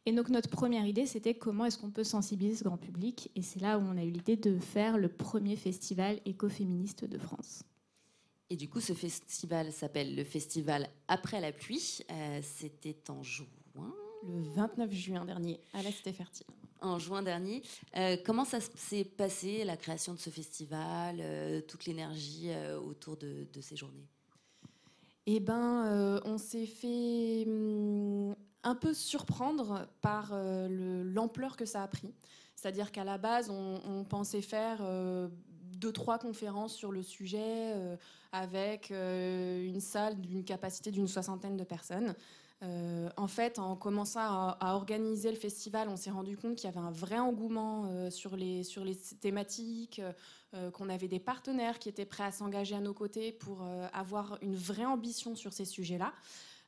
Et 0.08 0.12
donc 0.12 0.30
notre 0.30 0.48
première 0.48 0.86
idée, 0.86 1.04
c'était 1.04 1.34
comment 1.34 1.66
est-ce 1.66 1.76
qu'on 1.76 1.90
peut 1.90 2.02
sensibiliser 2.02 2.56
ce 2.56 2.64
grand 2.64 2.78
public. 2.78 3.30
Et 3.36 3.42
c'est 3.42 3.60
là 3.60 3.78
où 3.78 3.82
on 3.82 3.98
a 3.98 4.02
eu 4.02 4.10
l'idée 4.10 4.36
de 4.36 4.58
faire 4.58 4.96
le 4.96 5.10
premier 5.10 5.54
festival 5.54 6.18
écoféministe 6.24 7.04
de 7.04 7.18
France. 7.18 7.62
Et 8.48 8.56
du 8.56 8.70
coup, 8.70 8.80
ce 8.80 8.94
festival 8.94 9.70
s'appelle 9.70 10.16
le 10.16 10.24
Festival 10.24 10.88
Après 11.08 11.42
la 11.42 11.52
pluie. 11.52 11.98
Euh, 12.10 12.40
c'était 12.42 12.96
en 13.10 13.22
juin. 13.22 13.44
Le 14.26 14.40
29 14.54 14.90
juin 14.90 15.26
dernier, 15.26 15.60
à 15.74 15.82
la 15.82 15.92
Cité 15.92 16.14
Fertile. 16.14 16.46
En 16.80 16.98
juin 16.98 17.22
dernier. 17.22 17.62
Euh, 17.94 18.16
comment 18.24 18.46
ça 18.46 18.60
s'est 18.62 19.04
passé, 19.04 19.62
la 19.64 19.76
création 19.76 20.14
de 20.14 20.18
ce 20.18 20.30
festival, 20.30 21.18
euh, 21.20 21.60
toute 21.60 21.84
l'énergie 21.84 22.48
autour 22.82 23.18
de, 23.18 23.46
de, 23.52 23.60
ces 23.60 23.76
journées? 23.76 24.08
Eh 25.26 25.40
ben, 25.40 26.18
on 26.24 26.38
s'est 26.38 26.64
fait 26.64 27.44
hum, 27.46 28.34
un 28.64 28.74
peu 28.74 28.94
surprendre 28.94 29.86
par 30.00 30.30
euh, 30.32 31.04
l'ampleur 31.04 31.56
que 31.56 31.64
ça 31.64 31.82
a 31.82 31.88
pris. 31.88 32.12
C'est-à-dire 32.54 32.90
qu'à 32.90 33.04
la 33.04 33.18
base, 33.18 33.50
on, 33.50 34.04
pensait 34.04 34.42
faire 34.42 34.78
euh, 34.80 35.28
deux, 35.62 35.92
trois 35.92 36.18
conférences 36.18 36.74
sur 36.74 36.90
le 36.90 37.02
sujet 37.02 37.72
euh, 37.74 37.96
avec 38.32 38.90
une 38.90 39.80
salle 39.80 40.20
d'une 40.20 40.44
capacité 40.44 40.90
d'une 40.90 41.08
soixantaine 41.08 41.56
de 41.56 41.64
personnes. 41.64 42.14
en 42.62 43.28
fait, 43.28 43.58
en 43.60 43.76
commençant 43.76 44.20
à, 44.20 44.74
organiser 44.74 45.30
le 45.30 45.38
festival, 45.38 45.88
on 45.88 45.96
s'est 45.96 46.10
rendu 46.10 46.36
compte 46.36 46.56
qu'il 46.56 46.68
y 46.68 46.72
avait 46.72 46.84
un 46.84 46.90
vrai 46.90 47.18
engouement 47.18 48.10
sur, 48.10 48.36
les, 48.36 48.64
sur 48.64 48.84
les 48.84 48.96
thématiques, 48.96 50.02
qu'on 50.74 50.88
avait 50.90 51.08
des 51.08 51.20
partenaires 51.20 51.78
qui 51.78 51.88
étaient 51.88 52.04
prêts 52.04 52.24
à 52.24 52.32
s'engager 52.32 52.74
à 52.74 52.80
nos 52.80 52.92
côtés 52.92 53.32
pour 53.32 53.64
avoir 53.94 54.36
une 54.42 54.56
vraie 54.56 54.84
ambition 54.84 55.36
sur 55.36 55.52
ces 55.54 55.64
sujets-là. 55.64 56.12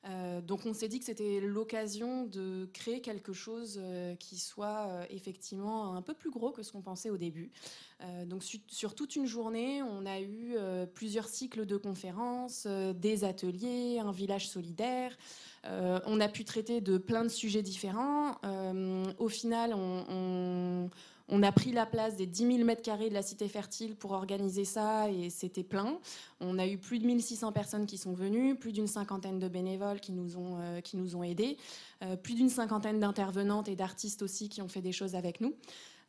Euh, 0.06 0.40
donc 0.40 0.64
on 0.64 0.72
s'est 0.72 0.88
dit 0.88 0.98
que 0.98 1.04
c'était 1.04 1.40
l'occasion 1.40 2.24
de 2.24 2.68
créer 2.72 3.02
quelque 3.02 3.34
chose 3.34 3.78
euh, 3.82 4.14
qui 4.14 4.38
soit 4.38 4.86
euh, 4.88 5.04
effectivement 5.10 5.94
un 5.94 6.00
peu 6.00 6.14
plus 6.14 6.30
gros 6.30 6.52
que 6.52 6.62
ce 6.62 6.72
qu'on 6.72 6.80
pensait 6.80 7.10
au 7.10 7.18
début. 7.18 7.50
donc 8.26 8.42
sur 8.68 8.94
toute 8.94 9.14
une 9.16 9.26
journée, 9.26 9.82
on 9.82 10.06
a 10.06 10.20
eu 10.20 10.56
plusieurs 10.94 11.28
cycles 11.28 11.66
de 11.66 11.76
conférences, 11.76 12.66
des 12.66 13.24
ateliers, 13.24 13.98
un 13.98 14.10
village 14.10 14.48
solidaire. 14.48 15.16
on 15.64 16.20
a 16.20 16.28
pu 16.28 16.44
traiter 16.44 16.80
de 16.80 16.96
plein 16.96 17.24
de 17.24 17.28
sujets 17.28 17.62
différents. 17.62 18.36
au 19.18 19.28
final, 19.28 19.74
on 19.74 20.04
on 20.08 20.90
a 21.42 21.52
pris 21.52 21.70
la 21.70 21.86
place 21.86 22.16
des 22.16 22.26
10 22.26 22.56
000 22.56 22.64
mètres 22.64 22.82
carrés 22.82 23.08
de 23.08 23.14
la 23.14 23.22
cité 23.22 23.46
fertile 23.48 23.94
pour 23.94 24.12
organiser 24.12 24.64
ça 24.64 25.08
et 25.10 25.30
c'était 25.30 25.62
plein. 25.62 25.98
On 26.40 26.58
a 26.58 26.66
eu 26.66 26.76
plus 26.76 26.98
de 26.98 27.06
1600 27.06 27.52
personnes 27.52 27.86
qui 27.86 27.98
sont 27.98 28.12
venues, 28.12 28.56
plus 28.56 28.72
d'une 28.72 28.88
cinquantaine 28.88 29.38
de 29.38 29.48
bénévoles 29.48 30.00
qui 30.00 30.12
nous 30.12 30.36
ont, 30.36 30.58
euh, 30.60 30.80
qui 30.80 30.96
nous 30.96 31.14
ont 31.14 31.22
aidés, 31.22 31.56
euh, 32.02 32.16
plus 32.16 32.34
d'une 32.34 32.48
cinquantaine 32.48 32.98
d'intervenantes 32.98 33.68
et 33.68 33.76
d'artistes 33.76 34.22
aussi 34.22 34.48
qui 34.48 34.60
ont 34.60 34.68
fait 34.68 34.82
des 34.82 34.92
choses 34.92 35.14
avec 35.14 35.40
nous. 35.40 35.54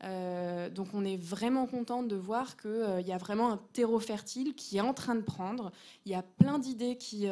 Euh, 0.03 0.69
donc 0.72 0.88
on 0.93 1.05
est 1.05 1.17
vraiment 1.17 1.67
contente 1.67 2.07
de 2.07 2.15
voir 2.15 2.57
qu'il 2.57 3.05
y 3.05 3.11
a 3.11 3.17
vraiment 3.19 3.51
un 3.51 3.59
terreau 3.74 3.99
fertile 3.99 4.55
qui 4.55 4.78
est 4.78 4.82
en 4.82 4.95
train 4.95 5.13
de 5.13 5.22
prendre. 5.22 5.72
Il 6.05 6.11
y 6.11 6.15
a 6.15 6.24
plein 6.24 6.57
d'idées 6.57 6.97
qui, 6.97 7.28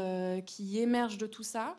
qui 0.46 0.80
émergent 0.80 1.18
de 1.18 1.26
tout 1.26 1.42
ça. 1.42 1.76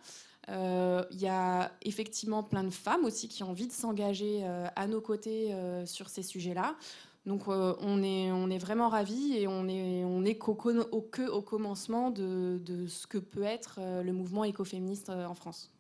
Euh, 0.51 1.05
il 1.13 1.21
y 1.21 1.29
a 1.29 1.71
effectivement 1.83 2.43
plein 2.43 2.65
de 2.65 2.71
femmes 2.71 3.05
aussi 3.05 3.29
qui 3.29 3.43
ont 3.43 3.51
envie 3.51 3.69
de 3.69 3.73
s'engager 3.73 4.41
euh, 4.43 4.67
à 4.75 4.87
nos 4.87 5.01
côtés 5.01 5.53
euh, 5.53 5.87
sur 5.87 6.09
ces 6.09 6.23
sujets-là. 6.23 6.77
Donc 7.27 7.49
on, 7.49 8.03
est, 8.03 8.33
on 8.33 8.49
est 8.49 8.59
vraiment 8.59 8.89
ravis 8.89 9.37
et 9.37 9.47
on 9.47 9.69
est, 9.69 10.05
on 10.05 10.25
est 10.25 10.37
qu'au, 10.37 10.55
commencement 10.55 12.11
de, 12.11 12.59
de, 12.65 12.87
ce 12.87 13.07
que 13.07 13.19
peut 13.19 13.43
être 13.43 13.79
le 13.79 14.11
mouvement 14.15 14.43
écoféministe 14.43 15.11
en 15.11 15.35
France. 15.35 15.71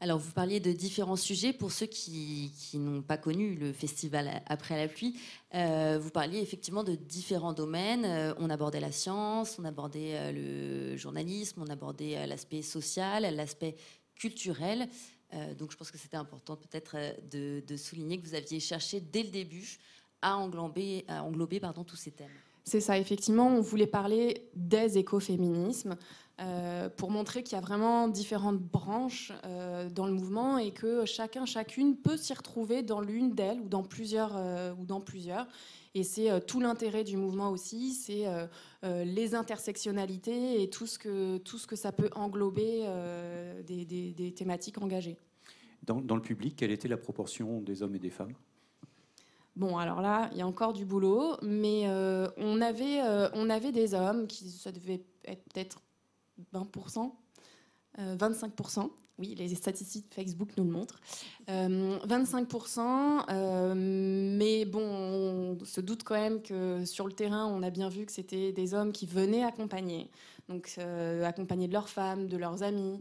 Alors, 0.00 0.18
vous 0.18 0.32
parliez 0.32 0.58
de 0.58 0.72
différents 0.72 1.16
sujets. 1.16 1.52
Pour 1.52 1.70
ceux 1.70 1.86
qui, 1.86 2.50
qui 2.58 2.78
n'ont 2.78 3.02
pas 3.02 3.16
connu 3.16 3.54
le 3.54 3.72
festival 3.72 4.42
Après 4.46 4.76
la 4.76 4.88
pluie, 4.88 5.14
vous 5.54 6.10
parliez 6.10 6.40
effectivement 6.40 6.82
de 6.82 6.96
différents 6.96 7.52
domaines. 7.52 8.34
on 8.38 8.50
abordait 8.50 8.80
la 8.80 8.90
science, 8.90 9.58
on 9.60 9.64
abordait 9.64 10.32
le 10.32 10.96
journalisme, 10.96 11.62
on 11.64 11.70
abordait 11.70 12.26
l'aspect 12.26 12.62
social, 12.62 13.32
l'aspect 13.32 13.76
culturel. 14.20 14.88
Euh, 15.32 15.54
donc 15.54 15.72
je 15.72 15.76
pense 15.76 15.90
que 15.90 15.98
c'était 15.98 16.16
important 16.16 16.56
peut-être 16.56 16.96
euh, 16.96 17.60
de, 17.66 17.76
souligner 17.76 18.20
que 18.20 18.26
vous 18.26 18.34
aviez 18.34 18.60
cherché 18.60 19.00
dès 19.00 19.22
le 19.22 19.30
début 19.30 19.78
à 20.22 20.36
englober, 20.36 21.04
à 21.08 21.24
englober 21.24 21.58
pardon, 21.60 21.82
tous 21.82 21.96
ces 21.96 22.10
thèmes. 22.10 22.28
C'est 22.62 22.80
ça, 22.80 22.98
effectivement, 22.98 23.48
on 23.48 23.62
voulait 23.62 23.86
parler 23.86 24.48
des 24.54 24.98
écoféminismes 24.98 25.96
euh, 26.40 26.88
pour 26.88 27.10
montrer 27.10 27.42
qu'il 27.42 27.54
y 27.54 27.58
a 27.58 27.60
vraiment 27.60 28.08
différentes 28.08 28.58
branches 28.58 29.32
dans 29.92 30.06
le 30.06 30.12
mouvement 30.12 30.58
et 30.58 30.72
que 30.72 31.04
chacun, 31.04 31.44
chacune 31.44 31.96
peut 31.96 32.16
s'y 32.16 32.32
retrouver 32.34 32.82
dans 32.82 33.00
l'une 33.00 33.34
d'elles 33.34 33.60
ou 33.60 33.68
dans 33.68 33.82
plusieurs. 33.82 34.36
ou 34.78 34.84
dans 34.84 35.00
plusieurs. 35.00 35.46
Et 35.94 36.04
c'est 36.04 36.30
euh, 36.30 36.38
tout 36.38 36.60
l'intérêt 36.60 37.02
du 37.02 37.16
mouvement 37.16 37.50
aussi, 37.50 37.94
c'est 37.94 38.26
euh, 38.26 38.46
euh, 38.84 39.04
les 39.04 39.34
intersectionnalités 39.34 40.62
et 40.62 40.70
tout 40.70 40.86
ce 40.86 40.98
que, 40.98 41.38
tout 41.38 41.58
ce 41.58 41.66
que 41.66 41.74
ça 41.74 41.90
peut 41.90 42.10
englober 42.14 42.86
des, 43.66 44.34
thématiques 44.36 44.80
engagées. 44.80 45.18
Dans, 45.82 46.00
dans, 46.00 46.14
le 46.14 46.22
public, 46.22 46.54
quelle 46.56 46.70
était 46.70 46.88
la 46.88 46.96
proportion 46.96 47.60
des 47.60 47.82
hommes 47.82 47.96
et 47.96 47.98
des 47.98 48.10
femmes? 48.10 48.34
Bon, 49.56 49.78
alors 49.78 50.00
là, 50.00 50.28
il 50.32 50.38
y 50.38 50.42
a 50.42 50.46
encore 50.46 50.72
du 50.72 50.84
boulot, 50.84 51.36
mais 51.42 51.86
on, 52.36 52.60
avait, 52.60 53.00
on 53.34 53.50
avait 53.50 53.72
des 53.72 53.94
hommes 53.94 54.26
qui, 54.26 54.48
ça 54.48 54.70
devait 54.70 55.02
être 55.24 55.42
peut-être 55.52 55.82
20%, 56.52 57.12
25%, 57.98 58.90
oui, 59.20 59.34
les 59.36 59.54
statistiques 59.54 60.06
Facebook 60.14 60.50
nous 60.56 60.64
le 60.64 60.70
montrent. 60.70 60.98
25%, 61.46 62.80
euh, 62.80 63.22
euh, 63.30 63.74
mais 63.76 64.64
bon, 64.64 64.80
on 64.80 65.64
se 65.64 65.80
doute 65.82 66.02
quand 66.04 66.14
même 66.14 66.40
que 66.40 66.84
sur 66.86 67.06
le 67.06 67.12
terrain, 67.12 67.46
on 67.46 67.62
a 67.62 67.68
bien 67.68 67.90
vu 67.90 68.06
que 68.06 68.12
c'était 68.12 68.50
des 68.52 68.72
hommes 68.72 68.92
qui 68.92 69.04
venaient 69.04 69.44
accompagner, 69.44 70.10
donc 70.50 70.74
euh, 70.78 71.24
accompagner 71.24 71.68
de 71.68 71.72
leurs 71.72 71.88
femmes, 71.88 72.26
de 72.26 72.36
leurs 72.36 72.62
amis, 72.62 73.00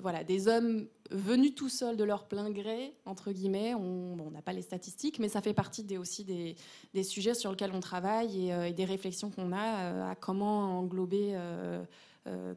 voilà, 0.00 0.24
des 0.24 0.48
hommes 0.48 0.86
venus 1.10 1.54
tout 1.54 1.68
seuls 1.68 1.96
de 1.96 2.04
leur 2.04 2.26
plein 2.26 2.50
gré, 2.50 2.94
entre 3.04 3.32
guillemets. 3.32 3.74
On 3.74 4.30
n'a 4.30 4.40
pas 4.40 4.52
les 4.52 4.62
statistiques, 4.62 5.18
mais 5.18 5.28
ça 5.28 5.42
fait 5.42 5.52
partie 5.52 5.84
aussi 5.98 6.24
des, 6.24 7.02
sujets 7.02 7.34
sur 7.34 7.50
lesquels 7.50 7.72
on 7.74 7.80
travaille 7.80 8.48
et, 8.48 8.68
et 8.68 8.72
des 8.72 8.84
réflexions 8.84 9.30
qu'on 9.30 9.52
a 9.52 10.10
à 10.10 10.14
comment 10.14 10.78
englober 10.78 11.36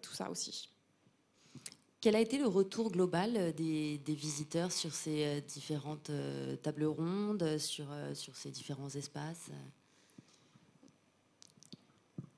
tout 0.02 0.14
ça 0.14 0.30
aussi. 0.30 0.70
Quel 2.02 2.16
a 2.16 2.20
été 2.20 2.40
le 2.40 2.48
retour 2.48 2.92
global 2.92 3.34
euh, 3.38 3.52
des, 3.54 4.02
visiteurs 4.08 4.72
sur 4.72 4.92
ces 4.92 5.24
euh, 5.24 5.40
différentes 5.40 6.10
euh, 6.10 6.56
tables 6.56 6.86
rondes, 6.86 7.60
sur 7.60 7.86
ces 8.36 8.50
différents 8.50 8.90
espaces? 8.90 9.52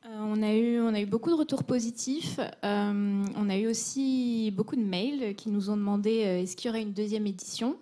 On, 0.06 0.42
a 0.42 0.54
eu, 0.54 0.80
on 0.80 0.94
a 0.94 1.02
eu 1.02 1.06
beaucoup 1.06 1.30
de 1.30 1.36
retours 1.36 1.64
positifs. 1.64 2.40
on 2.64 3.50
a 3.50 3.58
eu 3.58 3.68
aussi 3.68 4.52
beaucoup 4.56 4.76
de 4.76 4.82
mails 4.82 5.36
qui 5.36 5.50
nous 5.50 5.70
ont 5.70 5.78
demandé 5.78 6.12
est-ce 6.12 6.56
qu'il 6.56 6.68
y 6.68 6.72
aurait 6.72 6.82
une 6.82 6.94
deuxième 6.94 7.28
édition? 7.28 7.78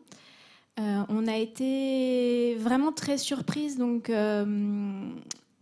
on 0.78 1.28
a 1.28 1.38
été 1.38 2.56
vraiment 2.56 2.92
très 2.92 3.18
surprise. 3.18 3.78
Donc, 3.78 4.10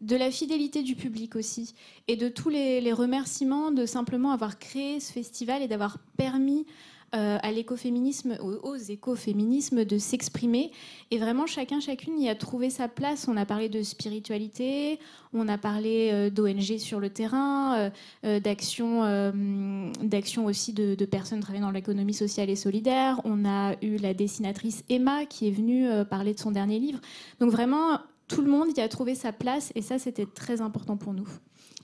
de 0.02 0.16
la 0.16 0.32
fidélité 0.32 0.82
du 0.82 0.96
public 0.96 1.36
aussi 1.36 1.74
et 2.08 2.16
de 2.16 2.30
tous 2.30 2.50
les, 2.50 2.94
remerciements 2.94 3.72
de 3.72 3.86
simplement 3.86 4.32
avoir 4.32 4.60
créé 4.60 5.00
ce 5.00 5.12
festival 5.12 5.62
et 5.62 5.68
d'avoir 5.68 5.98
permis 6.18 6.66
à 7.12 7.52
l'écoféminisme, 7.52 8.38
aux, 8.42 8.76
écoféminismes 8.76 9.86
de 9.86 9.98
s'exprimer. 9.98 10.72
Et 11.12 11.18
vraiment, 11.18 11.46
chacun, 11.46 11.80
chacune 11.80 12.20
y 12.20 12.30
a 12.30 12.36
trouvé 12.36 12.70
sa 12.70 12.88
place. 12.88 13.28
On 13.28 13.38
a 13.38 13.46
parlé 13.46 13.70
de 13.70 13.82
spiritualité, 13.84 15.00
on 15.34 15.48
a 15.48 15.58
parlé 15.58 16.30
d'ONG 16.32 16.78
sur 16.78 17.00
le 17.00 17.10
terrain, 17.10 17.92
d'actions 18.24 19.34
d'action 20.02 20.46
aussi 20.46 20.74
de, 20.74 20.96
de, 20.96 21.06
personnes 21.06 21.40
travaillant 21.40 21.68
dans 21.68 21.72
l'économie 21.72 22.14
sociale 22.14 22.50
et 22.50 22.56
solidaire. 22.56 23.22
On 23.24 23.46
a 23.46 23.76
eu 23.82 23.98
la 23.98 24.14
dessinatrice 24.14 24.84
Emma 24.90 25.26
qui 25.26 25.48
est 25.48 25.52
venue 25.52 25.88
parler 26.10 26.34
de 26.34 26.40
son 26.40 26.52
dernier 26.52 26.80
livre. 26.80 27.00
Donc 27.40 27.52
vraiment, 27.52 28.00
tout 28.30 28.42
le 28.42 28.50
monde 28.50 28.70
y 28.78 28.82
a 28.82 28.88
trouvé 28.88 29.16
sa 29.16 29.34
place 29.34 29.72
et 29.76 29.82
ça, 29.82 30.00
c'était 30.00 30.28
très 30.28 30.62
important 30.62 30.96
pour 30.96 31.14
nous. 31.14 31.28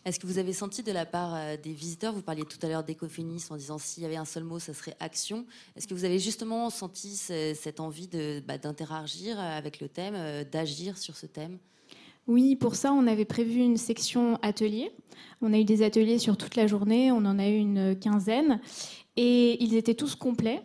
Est-ce 0.06 0.20
que 0.20 0.28
vous 0.28 0.38
avez 0.38 0.54
senti 0.54 0.84
de 0.84 0.92
la 0.92 1.08
part 1.08 1.34
euh, 1.34 1.58
des 1.58 1.74
visiteurs, 1.74 2.14
vous 2.14 2.22
parliez 2.22 2.44
tout 2.44 2.60
à 2.62 2.70
l'heure 2.70 2.84
d'écoféminisme 2.84 3.56
en 3.56 3.58
disant 3.58 3.80
s'il 3.80 4.04
y 4.04 4.06
avait 4.06 4.16
un 4.16 4.26
seul 4.26 4.44
mot, 4.44 4.60
ça 4.60 4.72
serait 4.72 4.96
action. 5.00 5.48
Est-ce 5.76 5.88
que 5.88 5.96
vous 5.96 6.06
avez 6.06 6.20
justement 6.20 6.70
senti 6.70 7.16
cette 7.16 7.80
envie 7.80 8.08
bah, 8.48 8.60
d'interagir 8.60 9.40
avec 9.40 9.80
le 9.80 9.90
thème, 9.90 10.14
euh, 10.16 10.44
d'agir 10.44 11.00
sur 11.00 11.16
ce 11.16 11.26
thème? 11.26 11.58
Oui, 12.28 12.56
pour 12.56 12.76
ça, 12.76 12.94
on 12.94 13.08
avait 13.08 13.26
prévu 13.26 13.62
une 13.62 13.78
section 13.78 14.38
atelier. 14.44 14.92
On 15.42 15.54
a 15.54 15.58
eu 15.58 15.66
des 15.66 15.82
ateliers 15.82 16.20
sur 16.20 16.38
toute 16.38 16.56
la 16.56 16.68
journée, 16.68 17.12
on 17.12 17.26
en 17.26 17.40
a 17.40 17.48
eu 17.48 17.58
une 17.58 17.98
quinzaine, 17.98 18.62
et 19.18 19.64
ils 19.64 19.76
étaient 19.76 19.96
tous 19.96 20.14
complets. 20.14 20.62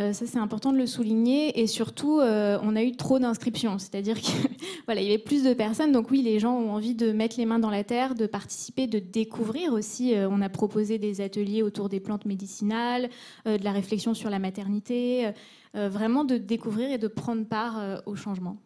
Euh, 0.00 0.14
ça, 0.14 0.26
c'est 0.26 0.38
important 0.38 0.72
de 0.72 0.78
le 0.78 0.86
souligner. 0.86 1.60
Et 1.60 1.66
surtout, 1.66 2.20
euh, 2.20 2.58
on 2.62 2.74
a 2.74 2.82
eu 2.82 2.92
trop 2.92 3.18
d'inscriptions. 3.18 3.78
C'est-à-dire 3.78 4.18
qu'il 4.18 4.34
y 4.88 4.90
avait 4.90 5.18
plus 5.18 5.44
de 5.44 5.52
personnes. 5.52 5.92
Donc 5.92 6.10
oui, 6.10 6.22
les 6.22 6.38
gens 6.38 6.54
ont 6.54 6.72
envie 6.72 6.94
de 6.94 7.12
mettre 7.12 7.36
les 7.38 7.46
mains 7.46 7.58
dans 7.58 7.70
la 7.70 7.84
terre, 7.84 8.14
de 8.14 8.26
participer, 8.26 8.86
de 8.86 8.98
découvrir 8.98 9.72
aussi. 9.72 10.14
Euh, 10.14 10.28
on 10.30 10.40
a 10.40 10.48
proposé 10.48 10.98
des 10.98 11.20
ateliers 11.20 11.62
autour 11.62 11.88
des 11.88 12.00
plantes 12.00 12.24
médicinales, 12.24 13.10
de 13.44 13.62
la 13.62 13.72
réflexion 13.72 14.14
sur 14.14 14.30
la 14.30 14.38
maternité, 14.38 15.30
vraiment 15.74 16.24
de 16.24 16.36
découvrir 16.36 16.90
et 16.90 16.98
de 16.98 17.08
prendre 17.08 17.44
part 17.46 18.02
au 18.06 18.16
changement. 18.16 18.56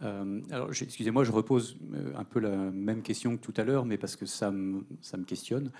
alors, 0.00 0.70
excusez-moi, 0.70 1.24
je 1.24 1.32
repose 1.32 1.78
un 2.16 2.24
peu 2.24 2.40
la 2.40 2.56
même 2.56 3.02
question 3.02 3.36
que 3.36 3.42
tout 3.42 3.54
à 3.56 3.64
l'heure, 3.64 3.84
mais 3.84 3.98
parce 3.98 4.16
que 4.16 4.26
ça 4.26 4.50
me 4.50 4.84
questionne. 5.26 5.70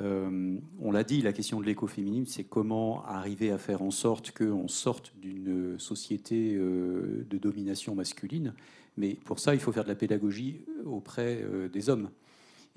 Euh, 0.00 0.58
on 0.80 0.92
l'a 0.92 1.04
dit, 1.04 1.22
la 1.22 1.32
question 1.32 1.60
de 1.60 1.66
l'écoféminisme, 1.66 2.26
c'est 2.26 2.44
comment 2.44 3.04
arriver 3.04 3.50
à 3.50 3.58
faire 3.58 3.82
en 3.82 3.90
sorte 3.90 4.30
qu'on 4.30 4.68
sorte 4.68 5.12
d'une 5.20 5.78
société 5.78 6.54
euh, 6.54 7.26
de 7.28 7.38
domination 7.38 7.94
masculine. 7.94 8.54
Mais 8.96 9.14
pour 9.24 9.38
ça, 9.38 9.54
il 9.54 9.60
faut 9.60 9.72
faire 9.72 9.84
de 9.84 9.88
la 9.88 9.94
pédagogie 9.94 10.64
auprès 10.84 11.42
euh, 11.42 11.68
des 11.68 11.88
hommes. 11.88 12.10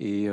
Et, 0.00 0.28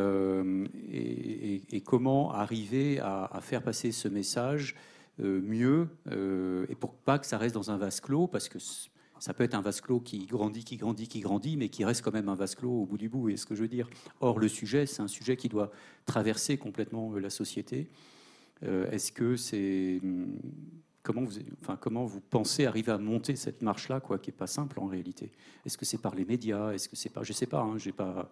comment 1.86 2.34
arriver 2.34 3.00
à, 3.00 3.40
faire 3.42 3.62
passer 3.62 3.92
ce 3.92 4.08
message 4.08 4.76
mieux, 5.20 5.88
et 6.10 6.76
pour 6.76 6.94
pas 6.94 7.20
que 7.20 7.28
ça 7.28 7.38
reste 7.38 7.54
dans 7.54 7.70
un 7.70 7.78
vase 7.78 8.00
clos, 8.00 8.28
parce 8.28 8.50
que 8.50 8.58
ça 9.22 9.36
peut 9.36 9.44
être 9.44 9.54
un 9.54 9.62
vase 9.62 9.82
clos 9.82 10.00
qui 10.00 10.26
grandit, 10.26 10.64
qui 10.64 10.78
grandit, 10.78 11.08
qui 11.08 11.20
grandit, 11.20 11.56
mais 11.56 11.70
qui 11.70 11.86
reste 11.86 12.02
quand 12.02 12.12
même 12.12 12.28
un 12.28 12.34
vase 12.34 12.56
clos 12.56 12.72
au 12.72 12.86
bout 12.88 12.98
du 12.98 13.08
bout. 13.08 13.30
Et 13.30 13.38
ce 13.38 13.46
que 13.46 13.54
je 13.54 13.62
veux 13.62 13.68
dire? 13.68 13.88
Or, 14.20 14.40
le 14.40 14.48
sujet, 14.48 14.88
c'est 14.88 15.04
un 15.04 15.08
sujet 15.08 15.38
qui 15.38 15.48
doit 15.48 15.72
traverser 16.08 16.58
complètement 16.58 17.14
euh, 17.14 17.20
la 17.20 17.30
société. 17.30 17.88
Euh, 18.64 18.90
est-ce 18.90 19.12
que 19.12 19.36
c'est 19.36 20.00
hum, 20.02 20.40
comment 21.04 21.22
vous, 21.22 21.38
enfin, 21.62 21.78
comment 21.80 22.04
vous 22.04 22.20
pensez 22.20 22.66
arriver 22.66 22.92
à 22.92 22.98
monter 22.98 23.36
cette 23.36 23.62
marche-là, 23.62 24.00
quoi, 24.00 24.18
qui 24.18 24.32
est 24.32 24.34
pas 24.34 24.48
simple 24.48 24.80
en 24.80 24.88
réalité? 24.88 25.32
Est-ce 25.68 25.78
que 25.78 25.86
c'est 25.86 26.02
par 26.02 26.16
les 26.16 26.26
médias? 26.26 26.72
Est-ce 26.72 26.90
que 26.90 26.96
c'est 26.96 27.10
pas, 27.10 27.22
je 27.22 27.32
sais 27.32 27.46
pas, 27.46 27.62
hein, 27.62 27.78
j'ai 27.78 27.92
pas. 27.92 28.28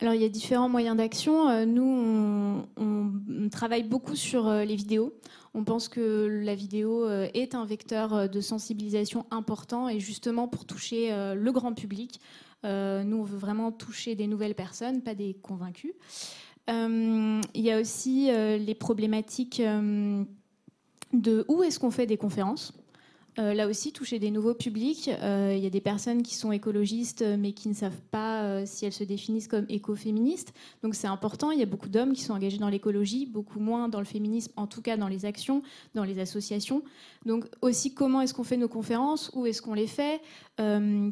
Alors 0.00 0.14
il 0.14 0.22
y 0.22 0.24
a 0.24 0.30
différents 0.30 0.70
moyens 0.70 0.96
d'action. 0.96 1.50
Euh, 1.50 1.66
nous, 1.66 2.64
on, 2.76 3.48
travaille 3.50 3.82
beaucoup 3.82 4.16
sur 4.16 4.48
euh, 4.48 4.64
les 4.64 4.76
vidéos. 4.76 5.12
On 5.52 5.64
pense 5.64 5.88
que 5.88 6.40
la 6.42 6.54
vidéo 6.54 7.04
euh, 7.04 7.28
est 7.34 7.54
un 7.54 7.66
vecteur 7.66 8.28
de 8.28 8.40
sensibilisation 8.40 9.26
important 9.30 9.90
et 9.90 10.00
justement 10.00 10.48
pour 10.48 10.64
toucher 10.64 11.10
le 11.34 11.52
grand 11.52 11.74
public. 11.74 12.20
Nous, 12.64 13.16
on 13.16 13.22
veut 13.22 13.38
vraiment 13.38 13.72
toucher 13.72 14.14
des 14.14 14.26
nouvelles 14.26 14.54
personnes, 14.54 15.02
pas 15.02 15.14
des 15.14 15.34
convaincus. 15.34 15.92
Il 16.68 17.42
y 17.54 17.70
a 17.70 17.80
aussi 17.80 18.30
les 18.30 18.74
problématiques 18.74 19.62
de 21.12 21.44
où 21.48 21.62
est-ce 21.62 21.80
qu'on 21.80 21.90
fait 21.90 22.06
des 22.06 22.16
conférences. 22.16 22.72
Euh, 23.40 23.54
là 23.54 23.66
aussi, 23.68 23.92
toucher 23.92 24.18
des 24.18 24.30
nouveaux 24.30 24.54
publics. 24.54 25.08
Euh, 25.08 25.54
il 25.56 25.62
y 25.62 25.66
a 25.66 25.70
des 25.70 25.80
personnes 25.80 26.22
qui 26.22 26.34
sont 26.34 26.52
écologistes, 26.52 27.24
mais 27.38 27.52
qui 27.52 27.68
ne 27.68 27.74
savent 27.74 28.00
pas 28.10 28.42
euh, 28.42 28.62
si 28.66 28.84
elles 28.84 28.92
se 28.92 29.04
définissent 29.04 29.48
comme 29.48 29.64
écoféministes. 29.68 30.52
Donc 30.82 30.94
c'est 30.94 31.06
important. 31.06 31.50
Il 31.50 31.58
y 31.58 31.62
a 31.62 31.66
beaucoup 31.66 31.88
d'hommes 31.88 32.12
qui 32.12 32.22
sont 32.22 32.34
engagés 32.34 32.58
dans 32.58 32.68
l'écologie, 32.68 33.24
beaucoup 33.24 33.58
moins 33.58 33.88
dans 33.88 33.98
le 33.98 34.04
féminisme, 34.04 34.52
en 34.56 34.66
tout 34.66 34.82
cas 34.82 34.96
dans 34.98 35.08
les 35.08 35.24
actions, 35.24 35.62
dans 35.94 36.04
les 36.04 36.18
associations. 36.18 36.82
Donc 37.24 37.46
aussi, 37.62 37.94
comment 37.94 38.20
est-ce 38.20 38.34
qu'on 38.34 38.44
fait 38.44 38.58
nos 38.58 38.68
conférences? 38.68 39.30
Où 39.34 39.46
est-ce 39.46 39.62
qu'on 39.62 39.74
les 39.74 39.86
fait? 39.86 40.20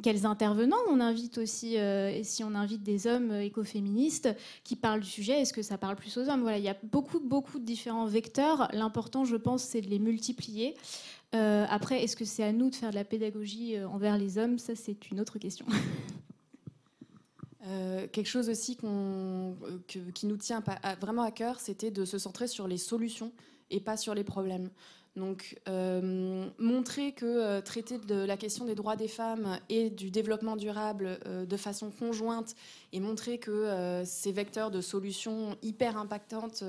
Quels 0.03 0.27
intervenants 0.27 0.77
on 0.91 1.01
invite 1.01 1.39
aussi 1.39 1.77
Et 1.77 2.23
si 2.23 2.45
on 2.45 2.55
invite 2.55 2.83
des 2.83 3.07
hommes 3.07 3.33
écoféministes 3.33 4.29
qui 4.63 4.77
parlent 4.77 5.01
du 5.01 5.09
sujet, 5.09 5.41
est-ce 5.41 5.55
que 5.55 5.63
ça 5.63 5.79
parle 5.79 5.97
plus 5.97 6.15
aux 6.19 6.29
hommes? 6.29 6.43
Voilà, 6.43 6.59
il 6.59 6.65
y 6.65 6.69
a 6.69 6.77
beaucoup, 6.83 7.19
beaucoup 7.19 7.59
de 7.59 7.65
différents 7.65 8.05
vecteurs. 8.05 8.69
L'important, 8.75 9.25
je 9.25 9.37
pense, 9.37 9.63
c'est 9.63 9.81
de 9.81 9.89
les 9.89 9.99
multiplier. 9.99 10.75
Euh, 11.35 11.67
après, 11.69 12.03
est-ce 12.03 12.17
que 12.17 12.25
c'est 12.25 12.43
à 12.43 12.53
nous 12.53 12.71
de 12.71 12.75
faire 12.75 12.91
de 12.91 12.95
la 12.95 13.05
pédagogie 13.05 13.77
euh, 13.77 13.89
envers 13.89 14.17
les 14.17 14.39
hommes? 14.39 14.59
Ça, 14.59 14.75
c'est 14.75 15.11
une 15.11 15.21
autre 15.21 15.39
question. 15.39 15.67
Euh, 17.67 18.07
quelque 18.11 18.29
chose 18.29 18.49
aussi 18.49 18.79
qui 18.79 20.27
nous 20.27 20.37
tient 20.39 20.65
vraiment 21.03 21.21
à 21.21 21.31
cœur, 21.31 21.61
c'était 21.61 21.91
de 21.91 22.07
se 22.07 22.17
centrer 22.17 22.47
sur 22.47 22.67
les 22.67 22.79
solutions 22.79 23.31
et 23.69 23.79
pas 23.79 23.99
sur 23.99 24.15
les 24.15 24.25
problèmes. 24.25 24.71
Donc, 25.19 25.59
euh, 25.69 26.49
montrer 26.61 27.11
que 27.11 27.27
euh, 27.27 27.61
traiter 27.61 27.99
de 27.99 28.15
la 28.15 28.37
question 28.37 28.65
des 28.65 28.77
droits 28.77 28.95
des 28.95 29.09
femmes 29.09 29.59
et 29.69 29.91
du 29.91 30.13
développement 30.13 30.55
durable 30.55 31.19
euh, 31.27 31.45
de 31.45 31.57
façon 31.57 31.91
conjointe 31.91 32.55
et 32.93 33.01
montrer 33.01 33.39
que 33.39 34.03
ces 34.07 34.31
vecteurs 34.33 34.71
de 34.71 34.81
solutions 34.81 35.57
hyper 35.61 35.99
impactantes 35.99 36.63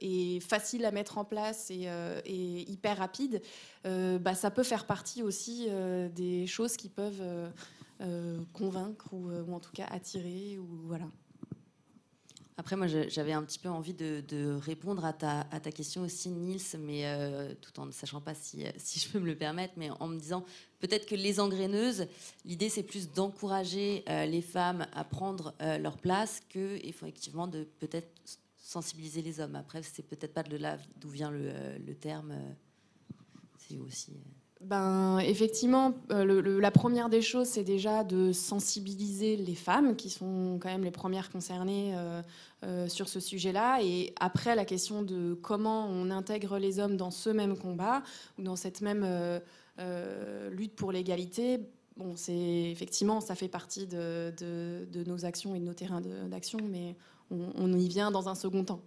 et 0.00 0.38
faciles 0.40 0.84
à 0.84 0.92
mettre 0.92 1.18
en 1.18 1.24
place 1.24 1.72
et, 1.72 2.70
hyper 2.70 2.98
rapides, 2.98 3.42
bah, 3.84 4.34
ça 4.36 4.52
peut 4.52 4.62
faire 4.62 4.86
partie 4.86 5.24
aussi 5.24 5.68
des 6.14 6.46
choses 6.46 6.76
qui 6.76 6.88
peuvent 6.88 7.50
convaincre 8.52 9.12
ou, 9.12 9.28
ou, 9.30 9.52
en 9.52 9.58
tout 9.58 9.72
cas 9.72 9.86
attirer. 9.90 10.58
Ou, 10.60 10.68
voilà. 10.84 11.06
Après, 12.58 12.76
moi, 12.76 12.86
j'avais 12.86 13.32
un 13.32 13.42
petit 13.42 13.58
peu 13.58 13.70
envie 13.70 13.94
de, 13.94 14.58
répondre 14.60 15.04
à 15.04 15.12
ta, 15.12 15.44
question 15.72 16.02
aussi, 16.02 16.28
Nils, 16.28 16.60
mais 16.78 17.06
euh, 17.06 17.54
tout 17.60 17.80
en 17.80 17.86
ne 17.86 17.92
sachant 17.92 18.20
pas 18.20 18.34
si, 18.34 18.64
si, 18.76 19.00
je 19.00 19.08
peux 19.08 19.18
me 19.18 19.26
le 19.26 19.36
permettre, 19.36 19.74
mais 19.76 19.90
en 19.90 20.06
me 20.06 20.18
disant 20.18 20.44
peut-être 20.78 21.06
que 21.06 21.14
les 21.14 21.40
engraineuses, 21.40 22.06
l'idée 22.44 22.68
c'est 22.68 22.82
plus 22.82 23.10
d'encourager 23.10 24.04
euh, 24.08 24.26
les 24.26 24.42
femmes 24.42 24.86
à 24.92 25.04
prendre 25.04 25.54
euh, 25.62 25.78
leur 25.78 25.96
place 25.96 26.42
que, 26.50 26.78
effectivement, 26.86 27.46
de 27.46 27.64
peut-être 27.80 28.10
sensibiliser 28.58 29.22
les 29.22 29.40
hommes. 29.40 29.56
Après, 29.56 29.82
c'est 29.82 30.06
peut-être 30.06 30.34
pas 30.34 30.42
de 30.42 30.56
là 30.56 30.76
d'où 30.96 31.08
vient 31.08 31.30
le, 31.30 31.52
le 31.78 31.94
terme. 31.94 32.34
c'est 33.56 33.78
aussi 33.78 34.12
ben, 34.64 35.18
effectivement, 35.18 35.94
euh, 36.12 36.60
la 36.60 36.70
première 36.70 37.08
des 37.08 37.20
choses, 37.20 37.48
c'est 37.48 37.64
déjà 37.64 38.04
de 38.04 38.32
sensibiliser 38.32 39.36
les 39.36 39.54
femmes, 39.56 39.96
qui 39.96 40.08
sont 40.08 40.58
quand 40.60 40.68
même 40.68 40.84
les 40.84 40.92
premières 40.92 41.30
concernées 41.30 41.92
euh, 41.96 42.22
euh, 42.64 42.88
sur 42.88 43.08
ce 43.08 43.18
sujet-là. 43.18 43.80
Et 43.82 44.14
après, 44.20 44.54
la 44.54 44.64
question 44.64 45.02
de 45.02 45.34
comment 45.34 45.88
on 45.88 46.10
intègre 46.10 46.58
les 46.58 46.78
hommes 46.78 46.96
dans 46.96 47.10
ce 47.10 47.28
même 47.30 47.56
combat, 47.58 48.02
ou 48.38 48.42
dans 48.42 48.56
cette 48.56 48.82
même 48.82 49.06
lutte 50.50 50.76
pour 50.76 50.92
l'égalité, 50.92 51.60
c'est 52.14 52.70
effectivement, 52.70 53.20
ça 53.20 53.34
fait 53.34 53.48
partie 53.48 53.86
de, 53.86 54.32
nos 55.06 55.24
actions 55.24 55.56
et 55.56 55.60
de 55.60 55.64
nos 55.64 55.74
terrains 55.74 56.00
d'action, 56.28 56.58
mais 56.70 56.96
on 57.30 57.72
y 57.72 57.88
vient 57.88 58.10
dans 58.12 58.28
un 58.28 58.34
second 58.34 58.64
temps. 58.64 58.80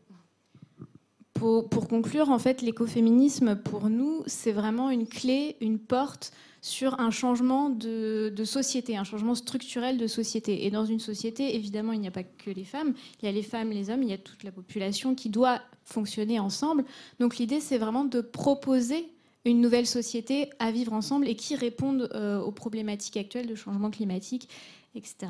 Pour, 1.70 1.88
conclure, 1.88 2.32
en 2.32 2.40
fait, 2.40 2.64
l'écoféminisme, 2.64 3.56
pour 3.56 3.92
nous, 3.92 4.24
c'est 4.26 4.52
vraiment 4.52 4.90
une 4.90 5.06
clé, 5.06 5.58
une 5.62 5.78
porte 5.78 6.32
sur 6.62 7.00
un 7.00 7.12
changement 7.12 7.70
de, 7.70 8.34
société, 8.46 8.98
un 8.98 9.04
changement 9.04 9.36
structurel 9.36 10.00
de 10.00 10.08
société. 10.08 10.66
Et 10.66 10.72
dans 10.72 10.86
une 10.86 11.00
société, 11.00 11.56
évidemment, 11.56 11.94
il 11.94 12.00
n'y 12.00 12.08
a 12.08 12.12
pas 12.12 12.24
que 12.24 12.50
les 12.50 12.64
femmes, 12.64 12.96
il 13.22 13.26
y 13.26 13.30
a 13.30 13.32
les 13.32 13.44
femmes, 13.44 13.70
les 13.70 13.92
hommes, 13.92 14.02
il 14.02 14.10
y 14.10 14.14
a 14.14 14.18
toute 14.18 14.44
la 14.44 14.52
population 14.52 15.14
qui 15.14 15.30
doit 15.30 15.62
fonctionner 15.84 16.40
ensemble. 16.40 16.84
Donc 17.20 17.38
l'idée, 17.38 17.60
c'est 17.60 17.78
vraiment 17.78 18.06
de 18.06 18.22
proposer 18.22 19.08
une 19.46 19.62
nouvelle 19.62 19.86
société 19.86 20.50
à 20.58 20.72
vivre 20.72 20.94
ensemble 20.94 21.28
et 21.28 21.36
qui 21.36 21.56
réponde 21.56 22.10
euh, 22.16 22.40
aux 22.40 22.52
problématiques 22.52 23.18
actuelles 23.18 23.46
de 23.46 23.54
changement 23.54 23.92
climatique, 23.92 24.50
etc. 24.96 25.28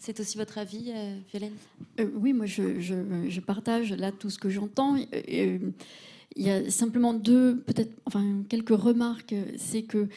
C'est 0.00 0.18
aussi 0.18 0.38
votre 0.38 0.56
avis, 0.56 0.90
euh, 0.96 1.18
Violaine 1.30 1.52
euh, 2.00 2.08
Oui, 2.14 2.32
moi 2.32 2.46
je, 2.46 3.40
partage 3.40 3.92
là 3.92 4.10
tout 4.10 4.30
ce 4.30 4.38
que 4.38 4.48
j'entends. 4.48 4.96
Euh, 4.96 5.58
il 6.36 6.46
y 6.46 6.48
a 6.48 6.70
simplement 6.70 7.12
deux, 7.12 7.58
peut-être, 7.58 7.92
enfin 8.06 8.42
quelques 8.48 8.70
remarques. 8.70 9.34
C'est 9.58 9.82
que 9.82 10.08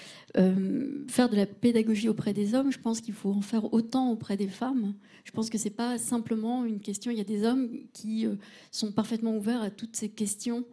faire 1.07 1.27
de 1.27 1.35
la 1.35 1.45
pédagogie 1.45 2.07
auprès 2.07 2.33
des 2.33 2.55
hommes, 2.55 2.71
je 2.71 2.79
pense 2.79 3.01
qu'il 3.01 3.13
faut 3.13 3.31
en 3.31 3.41
faire 3.41 3.73
autant 3.73 4.09
auprès 4.11 4.37
des 4.37 4.47
femmes. 4.47 4.93
Je 5.25 5.31
pense 5.31 5.49
que 5.49 5.57
c'est 5.57 5.69
pas 5.69 5.97
simplement 5.97 6.63
une 6.63 6.79
question. 6.79 7.11
Il 7.11 7.17
y 7.17 7.21
a 7.21 7.25
des 7.25 7.43
hommes 7.43 7.69
qui 7.91 8.27
sont 8.71 8.91
parfaitement 8.91 9.35
ouverts 9.35 9.63
à 9.63 9.69
toutes 9.69 9.95
ces 9.95 10.07
questions 10.07 10.63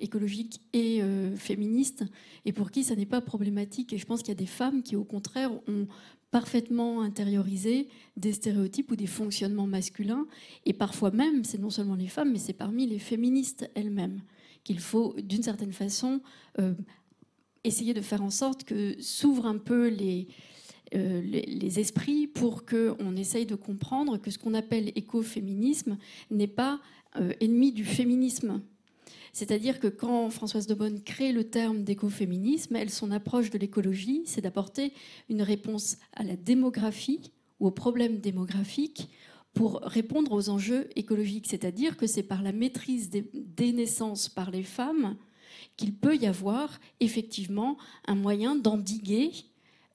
écologiques 0.00 0.62
et 0.72 1.02
féministes, 1.36 2.04
et 2.46 2.52
pour 2.52 2.70
qui 2.70 2.82
ça 2.82 2.96
n'est 2.96 3.06
pas 3.06 3.20
problématique. 3.20 3.92
Et 3.92 3.98
je 3.98 4.06
pense 4.06 4.20
qu'il 4.20 4.30
y 4.30 4.36
a 4.36 4.40
des 4.40 4.46
femmes 4.46 4.82
qui, 4.82 4.96
au 4.96 5.04
contraire, 5.04 5.52
ont 5.68 5.86
parfaitement 6.30 7.02
intériorisé 7.02 7.88
des 8.16 8.32
stéréotypes 8.32 8.90
ou 8.90 8.96
des 8.96 9.06
fonctionnements 9.06 9.66
masculins. 9.66 10.26
Et 10.64 10.72
parfois 10.72 11.10
même, 11.10 11.44
c'est 11.44 11.58
non 11.58 11.70
seulement 11.70 11.94
les 11.94 12.08
femmes, 12.08 12.32
mais 12.32 12.38
c'est 12.38 12.52
parmi 12.52 12.86
les 12.86 12.98
féministes 12.98 13.70
elles-mêmes 13.74 14.20
qu'il 14.64 14.80
faut, 14.80 15.14
d'une 15.22 15.42
certaine 15.42 15.72
façon, 15.72 16.20
euh, 16.58 16.74
essayer 17.62 17.94
de 17.94 18.00
faire 18.00 18.22
en 18.22 18.30
sorte 18.30 18.64
que 18.64 19.00
s'ouvrent 19.00 19.46
un 19.46 19.58
peu 19.58 19.88
les, 19.88 20.26
euh, 20.94 21.20
les, 21.20 21.80
esprits 21.80 22.26
pour 22.26 22.64
qu'on 22.64 23.16
essaye 23.16 23.46
de 23.46 23.54
comprendre 23.54 24.18
que 24.18 24.30
ce 24.30 24.38
qu'on 24.38 24.54
appelle 24.54 24.92
écoféminisme 24.94 25.98
n'est 26.30 26.46
pas 26.46 26.80
euh, 27.16 27.32
ennemi 27.40 27.72
du 27.72 27.84
féminisme. 27.84 28.60
C'est-à-dire 29.36 29.80
que 29.80 29.88
quand 29.88 30.30
Françoise 30.30 30.66
de 30.66 30.72
Bonne 30.72 31.02
crée 31.02 31.30
le 31.30 31.44
terme 31.44 31.84
d'écoféminisme, 31.84 32.74
elle, 32.74 32.88
son 32.88 33.10
approche 33.10 33.50
de 33.50 33.58
l'écologie, 33.58 34.22
c'est 34.24 34.40
d'apporter 34.40 34.94
une 35.28 35.42
réponse 35.42 35.98
à 36.14 36.22
la 36.22 36.36
démographie 36.36 37.32
ou 37.60 37.66
aux 37.66 37.70
problèmes 37.70 38.16
démographiques 38.16 39.10
pour 39.52 39.82
répondre 39.82 40.32
aux 40.32 40.48
enjeux 40.48 40.88
écologiques. 40.96 41.48
C'est-à-dire 41.48 41.98
que 41.98 42.06
c'est 42.06 42.22
par 42.22 42.42
la 42.42 42.52
maîtrise 42.52 43.10
des, 43.10 43.72
naissances 43.74 44.30
par 44.30 44.50
les 44.50 44.62
femmes 44.62 45.18
qu'il 45.76 45.94
peut 45.94 46.16
y 46.16 46.24
avoir 46.24 46.80
effectivement 47.00 47.76
un 48.06 48.14
moyen 48.14 48.56
d'endiguer 48.56 49.32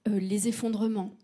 euh, 0.06 0.20
les 0.20 0.46
effondrements. 0.46 1.16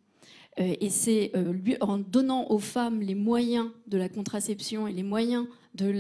Euh, 0.59 0.75
et 0.81 0.91
c'est 0.91 1.31
euh, 1.37 1.55
en 1.81 1.99
donnant 1.99 2.51
aux 2.51 2.59
femmes 2.59 3.01
les 3.01 3.14
moyens 3.14 3.71
de 3.87 3.97
la 3.97 4.09
contraception 4.09 4.89
et 4.89 4.93
les 4.93 5.05
moyens 5.05 5.47
de 5.75 5.91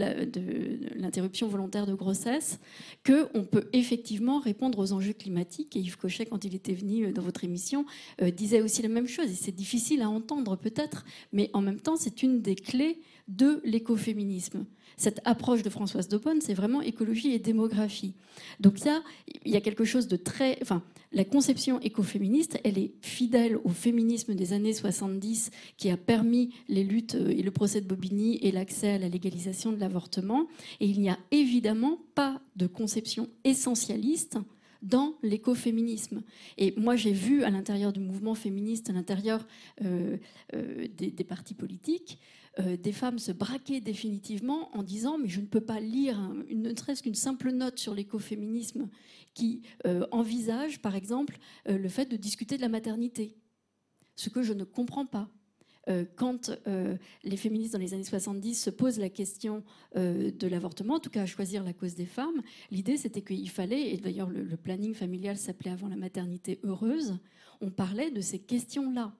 l'interruption 0.96 1.48
volontaire 1.48 1.86
de 1.86 1.94
grossesse, 1.94 2.58
qu'on 3.06 3.44
peut 3.44 3.68
effectivement 3.72 4.40
répondre 4.40 4.78
aux 4.78 4.92
enjeux 4.92 5.12
climatiques. 5.12 5.76
Et 5.76 5.80
Yves 5.80 5.96
Cochet, 5.96 6.26
quand 6.26 6.44
il 6.44 6.54
était 6.54 6.74
venu 6.74 7.06
euh, 7.06 7.12
dans 7.12 7.22
votre 7.22 7.44
émission, 7.44 7.84
euh, 8.22 8.30
disait 8.30 8.60
aussi 8.60 8.82
la 8.82 8.88
même 8.88 9.08
chose. 9.08 9.30
Et 9.30 9.34
c'est 9.34 9.54
difficile 9.54 10.02
à 10.02 10.10
entendre 10.10 10.56
peut-être, 10.56 11.04
mais 11.32 11.50
en 11.52 11.60
même 11.60 11.80
temps, 11.80 11.96
c'est 11.96 12.22
une 12.22 12.40
des 12.40 12.54
clés 12.54 13.00
de 13.28 13.60
l'écoféminisme 13.64 14.64
cette 14.98 15.20
approche 15.24 15.62
de 15.62 15.70
Françoise 15.70 16.08
Daupone, 16.08 16.40
c'est 16.40 16.54
vraiment 16.54 16.82
écologie 16.82 17.32
et 17.32 17.38
démographie. 17.38 18.14
Donc 18.60 18.78
ça, 18.78 19.02
il 19.44 19.52
y 19.52 19.56
a 19.56 19.60
quelque 19.60 19.84
chose 19.84 20.08
de 20.08 20.16
très... 20.16 20.58
la 21.12 21.24
conception 21.24 21.80
écoféministe, 21.80 22.60
elle 22.64 22.78
est 22.78 22.92
fidèle 23.00 23.58
au 23.64 23.70
féminisme 23.70 24.34
des 24.34 24.52
années 24.52 24.74
70 24.74 25.50
qui 25.76 25.90
a 25.90 25.96
permis 25.96 26.54
les 26.68 26.84
luttes 26.84 27.14
euh, 27.14 27.30
et 27.30 27.42
le 27.42 27.50
procès 27.50 27.80
de 27.80 27.86
Bobigny 27.86 28.38
et 28.42 28.52
l'accès 28.52 28.90
à 28.90 28.98
la 28.98 29.08
légalisation 29.08 29.72
de 29.72 29.80
l'avortement. 29.80 30.46
Et 30.80 30.86
il 30.86 31.00
n'y 31.00 31.08
a 31.08 31.18
évidemment 31.30 31.98
pas 32.14 32.40
de 32.56 32.66
conception 32.66 33.28
essentialiste 33.44 34.38
dans 34.82 35.14
l'écoféminisme. 35.22 36.22
Et 36.56 36.74
moi, 36.76 36.94
j'ai 36.94 37.12
vu 37.12 37.42
à 37.42 37.50
l'intérieur 37.50 37.92
du 37.92 38.00
mouvement 38.00 38.34
féministe, 38.34 38.90
à 38.90 38.92
l'intérieur 38.92 39.46
euh, 39.84 40.18
euh, 40.54 40.86
des, 40.96 41.10
des, 41.10 41.24
partis 41.24 41.54
politiques, 41.54 42.18
euh, 42.60 42.76
des 42.76 42.92
femmes 42.92 43.18
se 43.18 43.30
braquer 43.30 43.80
définitivement 43.80 44.76
en 44.76 44.82
disant 44.82 45.18
mais 45.18 45.28
je 45.28 45.40
ne 45.40 45.46
peux 45.46 45.60
pas 45.60 45.78
lire 45.78 46.18
une, 46.48 46.62
ne 46.62 46.74
serait-ce 46.74 47.02
qu'une 47.02 47.14
simple 47.14 47.52
note 47.52 47.78
sur 47.78 47.94
l'écoféminisme 47.94 48.88
qui 49.34 49.62
euh, 49.86 50.06
envisage 50.10 50.82
par 50.82 50.96
exemple 50.96 51.38
euh, 51.68 51.78
le 51.78 51.88
fait 51.88 52.06
de 52.06 52.16
discuter 52.16 52.56
de 52.56 52.62
la 52.62 52.68
maternité, 52.68 53.36
ce 54.16 54.28
que 54.28 54.42
je 54.42 54.52
ne 54.52 54.64
comprends 54.64 55.06
pas. 55.06 55.28
Quand 56.16 56.50
les 57.24 57.38
féministes 57.38 57.72
dans 57.72 57.78
les 57.78 57.94
années 57.94 58.04
70 58.04 58.62
se 58.62 58.68
posent 58.68 58.98
la 58.98 59.08
question 59.08 59.64
de 59.96 60.46
l'avortement, 60.46 60.96
en 60.96 61.00
tout 61.00 61.08
cas 61.08 61.22
à 61.22 61.26
choisir 61.26 61.64
la 61.64 61.72
cause 61.72 61.94
des 61.94 62.04
femmes, 62.04 62.42
l'idée 62.70 62.98
c'était 62.98 63.22
qu'il 63.22 63.48
fallait, 63.48 63.94
et 63.94 63.96
d'ailleurs 63.96 64.28
le 64.28 64.56
planning 64.58 64.92
familial 64.92 65.38
s'appelait 65.38 65.70
avant 65.70 65.88
la 65.88 65.96
maternité 65.96 66.60
heureuse, 66.62 67.16
on 67.62 67.70
parlait 67.70 68.10
de 68.10 68.20
ces 68.20 68.38
questions-là 68.38 69.14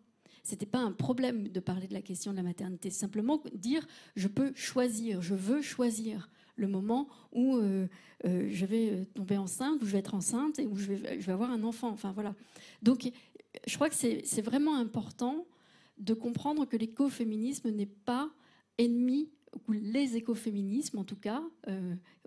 c'était 0.48 0.64
pas 0.64 0.78
un 0.78 0.92
problème 0.92 1.48
de 1.48 1.60
parler 1.60 1.86
de 1.88 1.92
la 1.92 2.00
question 2.00 2.32
de 2.32 2.38
la 2.38 2.42
maternité, 2.42 2.88
simplement 2.88 3.42
dire 3.52 3.86
je 4.16 4.28
peux 4.28 4.50
choisir, 4.54 5.20
je 5.20 5.34
veux 5.34 5.60
choisir 5.60 6.30
le 6.56 6.68
moment 6.68 7.06
où 7.32 7.56
euh, 7.56 7.86
euh, 8.24 8.48
je 8.50 8.64
vais 8.64 8.90
euh, 8.90 9.04
tomber 9.14 9.36
enceinte, 9.36 9.82
où 9.82 9.84
je 9.84 9.92
vais 9.92 9.98
être 9.98 10.14
enceinte 10.14 10.58
et 10.58 10.66
où 10.66 10.74
je 10.74 10.94
vais, 10.94 11.30
avoir 11.30 11.50
un 11.50 11.62
enfant. 11.64 11.90
Enfin 11.90 12.12
voilà. 12.12 12.34
Donc 12.82 13.10
je 13.66 13.74
crois 13.74 13.90
que 13.90 13.94
c'est 13.94 14.40
vraiment 14.40 14.76
important 14.76 15.46
de 15.98 16.14
comprendre 16.14 16.64
que 16.64 16.78
l'écoféminisme 16.78 17.68
n'est 17.68 17.84
pas 17.84 18.30
ennemi 18.78 19.28
ou 19.66 19.72
les 19.72 20.16
écoféminismes 20.16 20.98
en 20.98 21.04
tout 21.04 21.16
cas, 21.16 21.42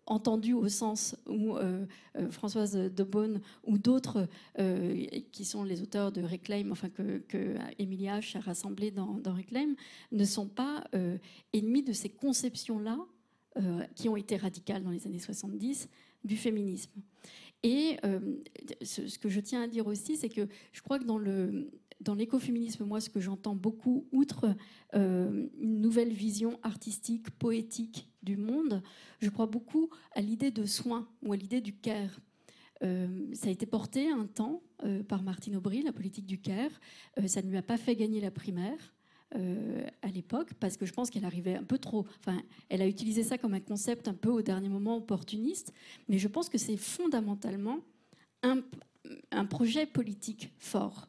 entendu 0.06 0.54
au 0.54 0.68
sens 0.68 1.16
où 1.28 1.56
euh, 1.56 1.86
euh, 2.18 2.30
Françoise 2.32 2.74
de 2.74 3.04
Beaune 3.04 3.41
ou 3.64 3.78
d'autres 3.78 4.28
euh, 4.60 5.06
qui 5.32 5.45
sont 5.45 5.64
les 5.64 5.82
auteurs 5.82 6.12
de 6.12 6.22
Reclaim, 6.22 6.72
enfin 6.72 6.89
que, 6.89 7.20
que 7.28 7.56
Emilia 7.80 8.20
H. 8.20 8.38
a 8.38 8.41
rassemblé 8.41 8.91
dans 8.91 9.22
Reclaim, 9.26 9.76
ne 10.12 10.26
sont 10.26 10.47
pas 10.47 10.84
ennemis 11.54 11.84
de 11.84 11.93
ces 11.93 12.10
conceptions-là 12.10 12.97
qui 13.95 14.08
ont 14.08 14.16
été 14.16 14.38
radicales 14.38 14.84
dans 14.84 14.91
les 14.91 15.06
années 15.08 15.20
70 15.20 15.89
du 16.24 16.38
féminisme. 16.38 17.02
Et 17.64 17.97
ce, 18.82 19.18
que 19.20 19.30
je 19.30 19.39
tiens 19.39 19.64
à 19.64 19.68
dire 19.68 19.88
aussi, 19.88 20.16
c'est 20.16 20.30
que 20.30 20.47
je 20.72 20.82
crois 20.82 20.99
que 20.99 21.04
dans 21.04 21.18
le, 21.18 21.70
dans 22.02 22.16
l'écoféminisme, 22.16 22.86
moi, 22.86 22.99
ce 22.99 23.10
que 23.10 23.20
j'entends 23.20 23.56
beaucoup, 23.56 24.08
outre 24.12 24.56
une 24.93 25.82
nouvelle 25.82 26.12
vision 26.12 26.60
artistique, 26.64 27.30
poétique 27.32 28.10
du 28.24 28.38
monde, 28.38 28.82
je 29.20 29.30
crois 29.30 29.45
beaucoup 29.45 29.89
à 30.14 30.22
l'idée 30.22 30.52
de 30.52 30.66
soin 30.66 31.08
ou 31.24 31.32
à 31.34 31.38
l'idée 31.38 31.62
du 31.62 31.74
care. 31.74 32.20
Euh, 32.84 33.08
ça 33.34 33.47
a 33.47 33.52
été 33.52 33.66
porté 33.66 34.10
un 34.10 34.26
temps 34.26 34.64
euh, 34.84 35.04
par 35.04 35.22
Martine 35.24 35.56
Aubry, 35.56 35.84
la 35.84 35.93
politique 35.93 36.26
du 36.26 36.39
care. 36.39 36.72
Euh, 37.20 37.28
ça 37.28 37.41
ne 37.41 37.49
lui 37.49 37.58
a 37.58 37.62
pas 37.62 37.78
fait 37.78 37.95
gagner 37.95 38.22
la 38.22 38.32
primaire 38.32 38.93
à 40.02 40.08
l'époque 40.10 40.54
parce 40.56 40.76
que 40.76 40.86
je 40.86 40.91
pense 40.91 41.10
qu'elle 41.10 41.24
arrivait 41.24 41.56
un 41.56 41.64
peu 41.64 41.78
trop. 41.78 42.06
Enfin, 42.20 42.41
elle 42.68 42.82
a 42.82 42.86
utilisé 42.86 43.24
ça 43.24 43.38
comme 43.38 43.54
un 43.54 43.62
concept 43.62 44.10
un 44.10 44.14
peu 44.14 44.28
au 44.28 44.41
dernier 44.41 44.68
moment 44.68 44.97
opportuniste, 44.97 45.74
mais 46.10 46.18
je 46.18 46.28
pense 46.28 46.49
que 46.49 46.58
c'est 46.58 46.76
fondamentalement 46.76 47.80
un 48.43 49.45
projet 49.45 49.86
politique 49.86 50.49
fort. 50.58 51.08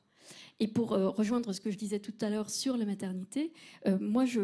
Et 0.63 0.69
pour 0.69 0.93
euh, 0.93 1.09
rejoindre 1.09 1.53
ce 1.53 1.61
que 1.61 1.73
je 1.73 1.77
disais 1.77 1.99
tout 1.99 2.15
à 2.21 2.31
l'heure 2.31 2.49
sur 2.49 2.77
la 2.77 2.85
maternité, 2.85 3.53
euh, 3.89 3.99
moi 4.01 4.27
je, 4.27 4.43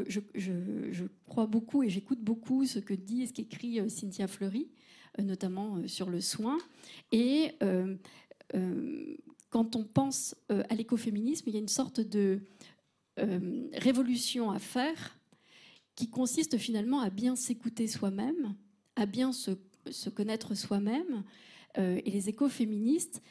crois 1.29 1.47
beaucoup 1.47 1.85
et 1.85 1.91
j'écoute 1.91 2.19
beaucoup 2.19 2.67
ce 2.67 2.81
que 2.81 2.93
dit 2.93 3.23
et 3.23 3.27
ce 3.29 3.33
qu'écrit 3.33 3.79
euh, 3.79 3.89
Cynthia 3.89 4.27
Fleury, 4.27 4.69
notamment 5.21 5.87
sur 5.87 6.11
le 6.11 6.21
soin. 6.21 6.59
Et 7.13 7.53
quand 9.51 9.77
on 9.77 9.85
pense 9.85 10.35
à 10.49 10.75
l'écoféminisme, 10.75 11.45
il 11.49 11.55
y 11.55 11.57
a 11.57 11.61
une 11.61 11.69
sorte 11.69 12.01
de 12.01 12.41
révolution 13.73 14.51
à 14.51 14.59
faire 14.59 15.19
qui 15.95 16.11
consiste 16.11 16.59
finalement 16.59 17.01
à 17.01 17.11
bien 17.11 17.37
s'écouter 17.37 17.87
soi-même, 17.87 18.57
à 18.97 19.07
bien 19.07 19.33
se, 19.33 19.53
se 19.91 20.11
connaître 20.11 20.55
soi-même. 20.55 21.25
et 21.77 22.11
les 22.11 22.29
écoféministes 22.29 23.23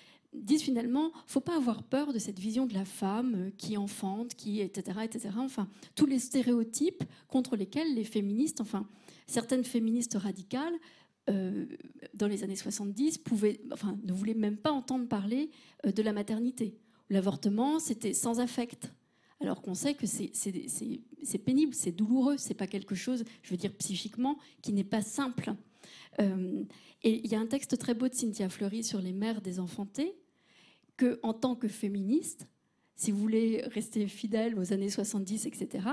disent 0.44 0.64
finalement, 0.64 1.12
faut 1.26 1.40
pas 1.40 1.56
avoir 1.56 1.84
peur 1.84 2.14
de 2.14 2.20
cette 2.20 2.40
vision 2.40 2.66
de 2.66 2.74
la 2.74 2.86
femme 2.86 3.36
euh, 3.36 3.52
qui 3.58 3.78
enfante, 3.78 4.36
qui 4.36 4.62
etc 4.62 5.00
etc. 5.04 5.30
Enfin, 5.38 5.68
tous 5.96 6.06
les 6.06 6.20
stéréotypes 6.20 7.04
contre 7.28 7.56
lesquels 7.56 7.94
les 7.96 8.04
féministes, 8.04 8.62
enfin 8.62 8.88
certaines 9.28 9.64
féministes 9.64 10.16
radicales 10.16 10.74
euh, 11.30 11.66
dans 12.14 12.28
les 12.28 12.44
années 12.44 12.56
70 12.56 13.18
pouvaient, 13.18 13.60
enfin, 13.72 13.98
ne 14.04 14.14
voulaient 14.14 14.34
même 14.34 14.58
pas 14.58 14.72
entendre 14.72 15.08
parler 15.08 15.50
euh, 15.86 15.92
de 15.92 16.02
la 16.02 16.14
maternité. 16.14 16.78
L'avortement, 17.10 17.80
c'était 17.80 18.14
sans 18.14 18.40
affect. 18.40 18.92
Alors 19.40 19.62
qu'on 19.62 19.76
sait 19.76 19.94
que 19.94 20.08
c'est 20.08 21.38
pénible, 21.46 21.76
c'est 21.76 21.92
douloureux, 21.92 22.38
c'est 22.38 22.56
pas 22.56 22.66
quelque 22.66 22.96
chose, 22.96 23.24
je 23.44 23.52
veux 23.52 23.58
dire 23.58 23.72
psychiquement, 23.74 24.40
qui 24.64 24.74
n'est 24.74 24.84
pas 24.84 25.04
simple. 25.04 25.54
et 26.18 26.26
il 27.04 27.28
y 27.28 27.36
a 27.36 27.40
un 27.40 27.46
texte 27.46 27.78
très 27.78 27.94
beau 27.94 28.08
de 28.08 28.16
Cynthia 28.16 28.50
Fleury 28.50 28.84
sur 28.84 29.00
les 29.00 29.14
mères 29.14 29.42
désenfantées, 29.42 30.16
que 30.98 31.20
en 31.24 31.34
tant 31.34 31.56
que 31.56 31.68
féministe, 31.68 32.48
si 32.96 33.12
vous 33.12 33.20
voulez 33.20 33.62
rester 33.68 34.08
fidèle 34.08 34.58
aux 34.58 34.74
années 34.74 34.90
70, 34.90 35.46
etc., 35.46 35.88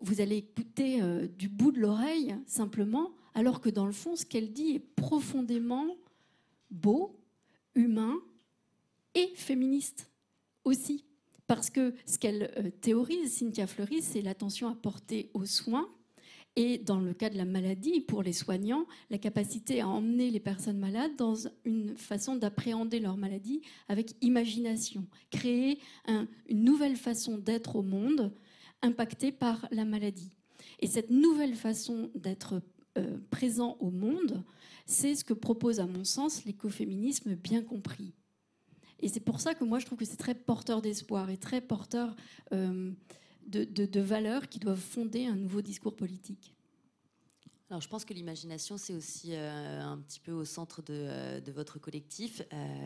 vous 0.00 0.20
allez 0.20 0.36
écouter 0.36 1.02
euh, 1.02 1.26
du 1.26 1.48
bout 1.48 1.72
de 1.72 1.80
l'oreille 1.80 2.36
simplement, 2.46 3.12
alors 3.34 3.60
que 3.60 3.68
dans 3.68 3.86
le 3.86 3.92
fond, 3.92 4.16
ce 4.16 4.24
qu'elle 4.24 4.52
dit 4.52 4.72
est 4.74 4.78
profondément 4.78 5.96
beau, 6.70 7.18
humain 7.74 8.16
et 9.14 9.28
féministe 9.34 10.10
aussi. 10.64 11.04
Parce 11.46 11.70
que 11.70 11.94
ce 12.04 12.18
qu'elle 12.18 12.52
euh, 12.58 12.70
théorise, 12.80 13.32
Cynthia 13.32 13.66
Fleury, 13.66 14.02
c'est 14.02 14.20
l'attention 14.20 14.68
à 14.68 14.74
porter 14.74 15.30
aux 15.34 15.46
soins 15.46 15.88
Et 16.56 16.78
dans 16.78 16.98
le 16.98 17.14
cas 17.14 17.30
de 17.30 17.36
la 17.36 17.44
maladie, 17.44 18.00
pour 18.00 18.22
les 18.22 18.32
soignants, 18.32 18.86
la 19.10 19.18
capacité 19.18 19.80
à 19.80 19.88
emmener 19.88 20.30
les 20.30 20.40
personnes 20.40 20.78
malades 20.78 21.14
dans 21.16 21.36
une 21.64 21.96
façon 21.96 22.34
d'appréhender 22.34 22.98
leur 22.98 23.16
maladie 23.16 23.62
avec 23.88 24.16
imagination, 24.22 25.06
créer 25.30 25.78
une 26.08 26.64
nouvelle 26.64 26.96
façon 26.96 27.38
d'être 27.38 27.76
au 27.76 27.82
monde 27.82 28.32
impactée 28.82 29.30
par 29.30 29.68
la 29.70 29.84
maladie. 29.84 30.32
Et 30.80 30.86
cette 30.86 31.10
nouvelle 31.10 31.54
façon 31.54 32.10
d'être 32.14 32.60
euh, 32.96 33.18
présent 33.30 33.76
au 33.80 33.90
monde, 33.90 34.42
c'est 34.86 35.14
ce 35.14 35.24
que 35.24 35.34
propose 35.34 35.80
à 35.80 35.86
mon 35.86 36.04
sens 36.04 36.44
l'écoféminisme 36.44 37.34
bien 37.34 37.62
compris. 37.62 38.14
Et 39.00 39.08
c'est 39.08 39.20
pour 39.20 39.40
ça 39.40 39.54
que 39.54 39.64
moi 39.64 39.78
je 39.78 39.86
trouve 39.86 39.98
que 39.98 40.04
c'est 40.04 40.16
très 40.16 40.34
porteur 40.34 40.82
d'espoir 40.82 41.30
et 41.30 41.36
très 41.36 41.60
porteur 41.60 42.16
euh, 42.52 42.90
de, 43.48 44.00
valeurs 44.00 44.48
qui 44.48 44.58
doivent 44.58 44.78
fonder 44.78 45.26
un 45.26 45.36
nouveau 45.36 45.62
discours 45.62 45.96
politique. 45.96 46.54
Alors, 47.70 47.82
je 47.82 47.88
pense 47.88 48.04
que 48.04 48.14
l'imagination, 48.14 48.78
c'est 48.78 48.94
aussi 48.94 49.32
euh, 49.32 49.82
un 49.82 49.98
petit 49.98 50.20
peu 50.20 50.32
au 50.32 50.46
centre 50.46 50.80
de, 50.82 50.94
euh, 50.94 51.40
votre 51.54 51.78
collectif. 51.78 52.42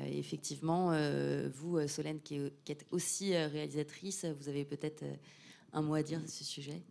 effectivement, 0.06 0.92
vous, 1.54 1.86
Solène, 1.86 2.20
qui, 2.20 2.40
qui, 2.64 2.72
êtes 2.72 2.86
aussi 2.90 3.36
réalisatrice, 3.36 4.24
vous 4.24 4.48
avez 4.48 4.64
peut-être 4.64 5.04
un 5.72 5.82
mot 5.82 5.94
à 5.94 6.02
dire 6.02 6.20
de 6.20 6.26
ce 6.26 6.44
sujet? 6.44 6.82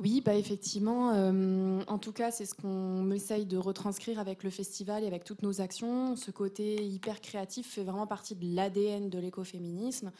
Oui, 0.00 0.22
bah 0.24 0.34
effectivement. 0.34 1.12
Euh, 1.12 1.82
en 1.86 1.98
tout 1.98 2.12
cas, 2.12 2.30
c'est 2.30 2.46
ce 2.46 2.54
qu'on 2.54 3.10
essaye 3.10 3.44
de 3.44 3.58
retranscrire 3.58 4.18
avec 4.18 4.44
le 4.44 4.48
festival 4.48 5.04
et 5.04 5.06
avec 5.06 5.24
toutes 5.24 5.42
nos 5.42 5.60
actions. 5.60 6.16
Ce 6.16 6.30
côté 6.30 6.82
hyper 6.82 7.20
créatif 7.20 7.74
fait 7.74 7.84
vraiment 7.84 8.06
partie 8.06 8.34
de 8.34 8.54
l'ADN 8.54 9.10
de 9.10 9.18
l'écoféminisme. 9.18 10.10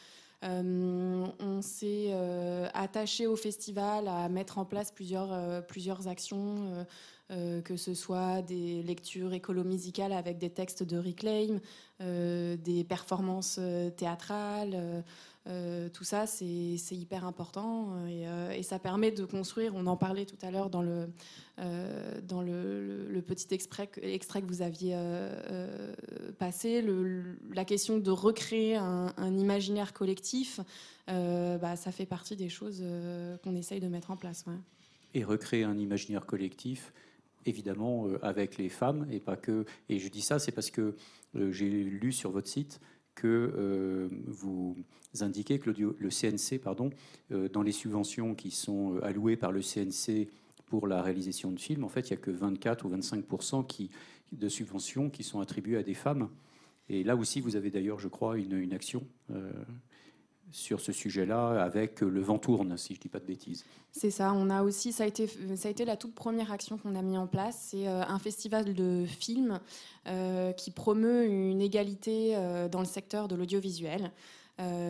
Euh, 0.43 1.25
on 1.39 1.61
s'est 1.61 2.07
euh, 2.09 2.67
attaché 2.73 3.27
au 3.27 3.35
festival 3.35 4.07
à 4.07 4.27
mettre 4.29 4.57
en 4.57 4.65
place 4.65 4.91
plusieurs, 4.91 5.65
plusieurs 5.67 6.07
actions, 6.07 6.85
que 7.63 7.77
ce 7.77 7.93
soit 7.93 8.41
des 8.41 8.83
lectures 8.83 9.31
écolo-musicales 9.31 10.11
avec 10.11 10.37
des 10.37 10.49
textes 10.49 10.83
de 10.83 10.97
Reclaim, 10.97 11.59
des 12.01 12.83
performances 12.83 13.57
théâtrales. 13.95 15.03
Euh, 15.47 15.89
tout 15.89 16.03
ça, 16.03 16.27
c'est 16.27 16.45
hyper 16.91 17.25
important 17.25 17.95
euh, 17.95 18.51
et, 18.51 18.61
ça 18.61 18.77
permet 18.77 19.11
de 19.11 19.25
construire, 19.25 19.73
on 19.75 19.87
en 19.87 19.97
parlait 19.97 20.25
tout 20.25 20.37
à 20.43 20.51
l'heure 20.51 20.69
dans, 20.69 20.83
le, 20.83 21.09
euh, 21.57 22.21
dans 22.21 22.43
le, 22.43 23.23
petit 23.25 23.47
extrait, 23.51 23.89
extrait, 24.03 24.41
que 24.41 24.47
vous 24.47 24.61
aviez 24.61 24.95
passé, 26.37 26.85
la 27.53 27.65
question 27.65 27.97
de 27.97 28.11
recréer 28.11 28.75
un, 28.75 29.37
imaginaire 29.37 29.93
collectif, 29.93 30.59
bah, 31.07 31.75
ça 31.75 31.91
fait 31.91 32.05
partie 32.05 32.35
des 32.35 32.49
choses 32.49 32.83
qu'on 33.43 33.55
essaye 33.55 33.79
de 33.79 33.87
mettre 33.87 34.11
en 34.11 34.17
place. 34.17 34.45
Et 35.13 35.23
recréer 35.23 35.63
un 35.63 35.77
imaginaire 35.77 36.25
collectif, 36.25 36.93
évidemment, 37.45 38.07
avec 38.21 38.57
les 38.57 38.69
femmes 38.69 39.07
et 39.11 39.19
pas 39.19 39.35
que. 39.35 39.65
Et 39.89 39.99
je 39.99 40.07
dis 40.07 40.21
ça, 40.21 40.39
c'est 40.39 40.51
parce 40.51 40.71
que 40.71 40.95
j'ai 41.33 41.69
lu 41.69 42.11
sur 42.11 42.31
votre 42.31 42.47
site 42.47 42.79
que 43.15 43.53
euh, 43.55 44.07
vous 44.27 44.75
indiquez 45.19 45.59
que 45.59 45.69
le, 45.69 46.09
CNC, 46.09 46.59
pardon, 46.59 46.89
euh, 47.31 47.49
dans 47.49 47.61
les 47.61 47.71
subventions 47.71 48.35
qui 48.35 48.51
sont 48.51 48.95
euh, 48.95 49.05
allouées 49.05 49.37
par 49.37 49.51
le 49.51 49.61
CNC 49.61 50.29
pour 50.67 50.87
la 50.87 51.01
réalisation 51.01 51.51
de 51.51 51.59
films, 51.59 51.83
en 51.83 51.89
fait, 51.89 52.09
il 52.09 52.13
n'y 52.13 52.19
a 52.19 52.21
que 52.21 52.31
24 52.31 52.85
ou 52.85 52.89
25 52.89 53.25
qui, 53.67 53.89
de 54.31 54.47
subventions 54.47 55.09
qui 55.09 55.23
sont 55.23 55.41
attribuées 55.41 55.77
à 55.77 55.83
des 55.83 55.93
femmes. 55.93 56.29
Et 56.89 57.03
là 57.03 57.15
aussi, 57.15 57.41
vous 57.41 57.55
avez 57.55 57.69
d'ailleurs, 57.69 57.99
je 57.99 58.07
crois, 58.07 58.37
une, 58.37 58.57
une 58.57 58.73
action 58.73 59.05
sur 60.51 60.79
ce 60.79 60.91
sujet-là 60.91 61.63
avec 61.63 62.01
Le 62.01 62.21
Vent 62.21 62.37
tourne, 62.37 62.77
si 62.77 62.93
je 62.93 62.99
ne 62.99 63.01
dis 63.01 63.09
pas 63.09 63.19
de 63.19 63.25
bêtises. 63.25 63.65
C'est 63.91 64.11
ça, 64.11 64.33
on 64.33 64.49
a 64.49 64.63
aussi, 64.63 64.93
ça 64.93 65.03
a 65.03 65.07
été, 65.07 65.27
ça 65.55 65.67
a 65.67 65.71
été 65.71 65.83
la 65.83 65.97
toute 65.97 66.15
première 66.15 66.51
action 66.51 66.77
qu'on 66.77 66.95
a 66.95 67.01
mis 67.01 67.17
en 67.17 67.27
place. 67.27 67.67
C'est 67.71 67.87
euh, 67.87 68.03
un 68.03 68.19
festival 68.19 68.73
de 68.73 69.05
films 69.05 69.59
euh, 70.07 70.53
qui 70.53 70.71
promeut 70.71 71.25
une 71.25 71.61
égalité 71.61 72.35
euh, 72.35 72.69
dans 72.69 72.79
le 72.79 72.85
secteur 72.85 73.27
de 73.27 73.35
l'audiovisuel. 73.35 74.11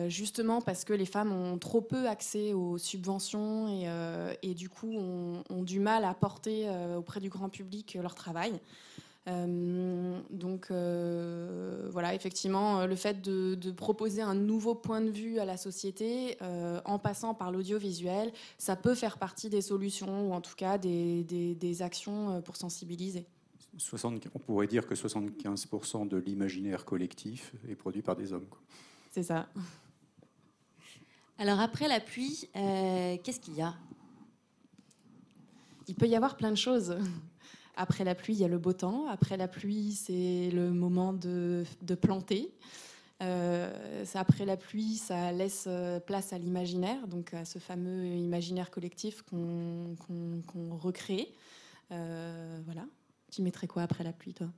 justement 0.08 0.60
parce 0.60 0.84
que 0.84 0.92
les 0.92 1.06
femmes 1.06 1.32
ont 1.32 1.56
trop 1.56 1.80
peu 1.80 2.06
accès 2.06 2.52
aux 2.52 2.76
subventions 2.76 3.68
et, 4.42 4.54
du 4.54 4.68
coup 4.68 4.92
ont, 4.92 5.62
du 5.62 5.80
mal 5.80 6.04
à 6.04 6.12
porter 6.12 6.68
auprès 6.98 7.20
du 7.20 7.30
grand 7.30 7.48
public 7.48 7.96
leur 8.00 8.14
travail. 8.14 8.52
Euh, 9.28 10.20
donc 10.30 10.68
euh, 10.70 11.88
voilà, 11.92 12.14
effectivement, 12.14 12.80
euh, 12.80 12.86
le 12.86 12.96
fait 12.96 13.22
de, 13.22 13.70
proposer 13.70 14.20
un 14.20 14.34
nouveau 14.34 14.74
point 14.74 15.00
de 15.00 15.10
vue 15.10 15.38
à 15.38 15.44
la 15.44 15.56
société 15.56 16.36
en 16.84 16.98
passant 16.98 17.34
par 17.34 17.50
l'audiovisuel, 17.50 18.32
ça 18.58 18.76
peut 18.76 18.94
faire 18.94 19.18
partie 19.18 19.48
des 19.48 19.62
solutions 19.62 20.28
ou 20.28 20.32
en 20.32 20.40
tout 20.40 20.54
cas 20.54 20.78
des, 20.78 21.76
actions 21.80 22.42
pour 22.42 22.56
sensibiliser. 22.56 23.26
60, 23.78 24.28
on 24.34 24.38
pourrait 24.38 24.66
dire 24.66 24.86
que 24.86 24.94
75% 24.94 26.06
de 26.06 26.18
l'imaginaire 26.18 26.84
collectif 26.84 27.52
est 27.68 27.74
produit 27.74 28.02
par 28.02 28.14
des 28.14 28.32
hommes. 28.32 28.46
C'est 29.10 29.22
ça. 29.22 29.48
Alors 31.38 31.60
après 31.60 31.88
la 31.88 31.98
pluie, 31.98 32.48
qu'est-ce 32.52 33.40
qu'il 33.40 33.54
y 33.54 33.62
a? 33.62 33.74
Il 35.88 35.94
peut 35.94 36.06
y 36.06 36.14
avoir 36.14 36.36
plein 36.36 36.50
de 36.50 36.56
choses. 36.56 36.96
Après 37.76 38.04
la 38.04 38.14
pluie, 38.14 38.34
il 38.34 38.40
y 38.40 38.44
a 38.44 38.48
le 38.48 38.58
beau 38.58 38.72
temps. 38.72 39.06
Après 39.08 39.36
la 39.36 39.48
pluie, 39.48 39.92
c'est 39.92 40.50
le 40.52 40.70
moment 40.70 41.12
de, 41.12 41.64
planter. 42.00 42.52
Euh, 43.22 44.04
après 44.14 44.44
la 44.44 44.56
pluie, 44.56 44.96
ça 44.96 45.32
laisse 45.32 45.64
euh, 45.68 46.00
place 46.00 46.32
à 46.32 46.38
l'imaginaire, 46.38 47.06
donc 47.06 47.32
à 47.34 47.44
ce 47.44 47.58
fameux 47.58 48.06
imaginaire 48.06 48.70
collectif 48.70 49.22
qu'on 49.22 49.96
recrée. 50.76 51.32
Euh, 51.92 52.58
voilà. 52.64 52.84
Tu 53.30 53.42
mettrais 53.42 53.66
quoi 53.66 53.82
après 53.82 54.04
la 54.04 54.12
pluie, 54.12 54.34
toi? 54.34 54.48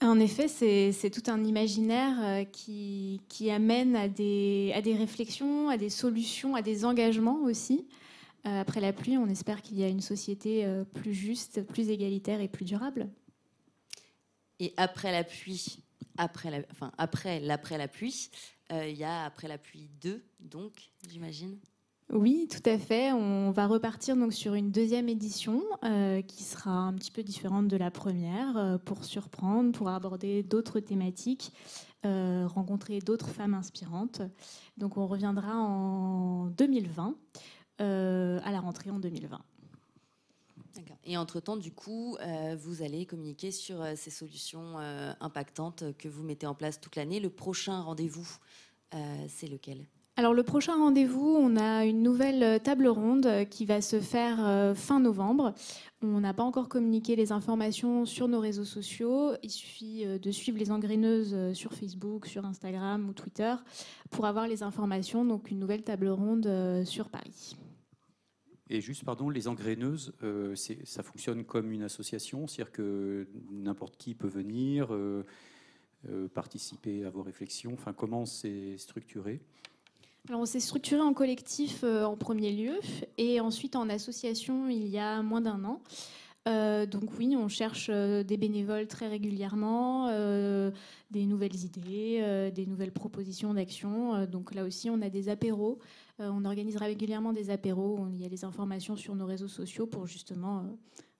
En 0.00 0.18
effet, 0.20 0.46
c'est 0.48 1.10
tout 1.10 1.28
un 1.28 1.44
imaginaire 1.44 2.46
qui, 2.52 3.20
qui 3.28 3.50
amène 3.50 3.96
à 3.96 4.08
des, 4.08 4.72
à 4.74 4.80
des, 4.80 4.94
réflexions, 4.94 5.68
à 5.68 5.76
des 5.76 5.90
solutions, 5.90 6.54
à 6.54 6.62
des 6.62 6.84
engagements 6.84 7.42
aussi. 7.42 7.84
Euh, 8.46 8.60
après 8.60 8.80
la 8.80 8.92
pluie, 8.92 9.18
on 9.18 9.28
espère 9.28 9.62
qu'il 9.62 9.78
y 9.78 9.84
a 9.84 9.88
une 9.88 10.00
société 10.00 10.64
euh, 10.64 10.84
plus 10.84 11.14
juste, 11.14 11.62
plus 11.62 11.90
égalitaire 11.90 12.40
et 12.40 12.48
plus 12.48 12.64
durable. 12.64 13.08
Et 14.60 14.74
après 14.76 15.12
la 15.12 15.24
pluie, 15.24 15.80
après 16.16 16.50
la, 16.50 16.58
enfin 16.70 16.92
après 16.98 17.40
l'après 17.40 17.78
la 17.78 17.88
pluie, 17.88 18.30
euh, 18.72 18.86
il 18.88 18.96
y 18.96 19.04
a 19.04 19.24
après 19.24 19.48
la 19.48 19.58
pluie 19.58 19.90
2, 20.00 20.22
donc 20.40 20.72
j'imagine. 21.08 21.58
Oui, 22.10 22.48
tout 22.50 22.68
à 22.68 22.78
fait. 22.78 23.12
On 23.12 23.50
va 23.50 23.66
repartir 23.66 24.16
donc 24.16 24.32
sur 24.32 24.54
une 24.54 24.70
deuxième 24.70 25.10
édition 25.10 25.62
qui 26.26 26.42
sera 26.42 26.70
un 26.70 26.94
petit 26.94 27.10
peu 27.10 27.22
différente 27.22 27.68
de 27.68 27.76
la 27.76 27.90
première 27.90 28.78
pour 28.86 29.04
surprendre, 29.04 29.72
pour 29.72 29.90
aborder 29.90 30.42
d'autres 30.42 30.80
thématiques, 30.80 31.52
rencontrer 32.04 33.00
d'autres 33.00 33.28
femmes 33.28 33.52
inspirantes. 33.52 34.22
Donc 34.78 34.96
on 34.96 35.06
reviendra 35.06 35.54
en 35.54 36.46
2020. 36.46 37.14
Euh, 37.80 38.40
à 38.42 38.50
la 38.50 38.58
rentrée 38.58 38.90
en 38.90 38.98
2020. 38.98 39.38
Et 41.04 41.16
entre-temps, 41.16 41.56
du 41.56 41.70
coup, 41.70 42.16
euh, 42.16 42.56
vous 42.58 42.82
allez 42.82 43.06
communiquer 43.06 43.52
sur 43.52 43.80
euh, 43.80 43.92
ces 43.94 44.10
solutions 44.10 44.78
impactantes 45.20 45.84
que 45.96 46.08
vous 46.08 46.24
mettez 46.24 46.46
en 46.46 46.54
place 46.54 46.80
toute 46.80 46.96
l'année. 46.96 47.20
Le 47.20 47.30
prochain 47.30 47.80
rendez-vous, 47.80 48.28
c'est 49.28 49.46
lequel? 49.46 49.86
Alors 50.16 50.34
le 50.34 50.42
prochain 50.42 50.76
rendez-vous, 50.76 51.36
on 51.40 51.56
a 51.56 51.84
une 51.84 52.02
nouvelle 52.02 52.60
table 52.60 52.88
ronde 52.88 53.46
qui 53.48 53.64
va 53.64 53.80
se 53.80 54.00
faire 54.00 54.74
fin 54.74 54.98
novembre. 54.98 55.54
On 56.02 56.20
n'a 56.20 56.34
pas 56.34 56.42
encore 56.42 56.68
communiqué 56.68 57.14
les 57.14 57.30
informations 57.30 58.04
sur 58.04 58.26
nos 58.26 58.40
réseaux 58.40 58.64
sociaux. 58.64 59.34
Il 59.44 59.50
suffit 59.50 60.04
de 60.04 60.30
suivre 60.32 60.58
les 60.58 60.72
engraineuses 60.72 61.52
sur 61.52 61.72
Facebook, 61.72 62.26
sur 62.26 62.44
Instagram 62.44 63.08
ou 63.08 63.12
Twitter 63.12 63.54
pour 64.10 64.26
avoir 64.26 64.48
les 64.48 64.64
informations. 64.64 65.24
Donc 65.24 65.52
une 65.52 65.60
nouvelle 65.60 65.84
table 65.84 66.08
ronde 66.08 66.82
sur 66.84 67.08
Paris. 67.10 67.56
Et 68.70 68.80
juste, 68.80 69.04
pardon, 69.04 69.30
les 69.30 69.48
engraineuses, 69.48 70.12
euh, 70.22 70.54
ça 70.84 71.02
fonctionne 71.02 71.44
comme 71.44 71.72
une 71.72 71.82
association, 71.82 72.46
c'est-à-dire 72.46 72.72
que 72.72 73.26
n'importe 73.50 73.96
qui 73.96 74.14
peut 74.14 74.28
venir 74.28 74.92
euh, 74.92 75.24
euh, 76.08 76.28
participer 76.28 77.04
à 77.04 77.10
vos 77.10 77.22
réflexions. 77.22 77.72
Enfin, 77.72 77.94
comment 77.94 78.26
c'est 78.26 78.76
structuré? 78.76 79.40
Alors, 80.28 80.42
on 80.42 80.46
s'est 80.46 80.60
structuré 80.60 81.00
en 81.00 81.14
collectif 81.14 81.82
en 81.82 82.16
premier 82.16 82.52
lieu 82.52 82.78
et 83.16 83.40
ensuite 83.40 83.76
en 83.76 83.88
association 83.88 84.68
il 84.68 84.86
y 84.86 84.98
a 84.98 85.22
moins 85.22 85.40
d'un 85.40 85.64
an. 85.64 85.80
donc 86.44 87.18
oui, 87.18 87.34
on 87.34 87.48
cherche 87.48 87.88
des 87.88 88.36
bénévoles 88.36 88.88
très 88.88 89.08
régulièrement, 89.08 90.08
des 91.10 91.24
nouvelles 91.24 91.64
idées, 91.64 92.50
des 92.54 92.66
nouvelles 92.66 92.92
propositions 92.92 93.54
d'action. 93.54 94.26
donc 94.26 94.54
là 94.54 94.64
aussi, 94.64 94.90
on 94.90 95.00
a 95.00 95.08
des 95.08 95.30
apéros 95.30 95.78
on 96.18 96.44
organise 96.44 96.76
régulièrement 96.76 97.32
des 97.32 97.50
apéros, 97.50 98.06
il 98.12 98.20
y 98.20 98.24
a 98.24 98.28
des 98.28 98.44
informations 98.44 98.96
sur 98.96 99.14
nos 99.14 99.26
réseaux 99.26 99.48
sociaux 99.48 99.86
pour 99.86 100.06
justement 100.06 100.60
euh, 100.60 100.62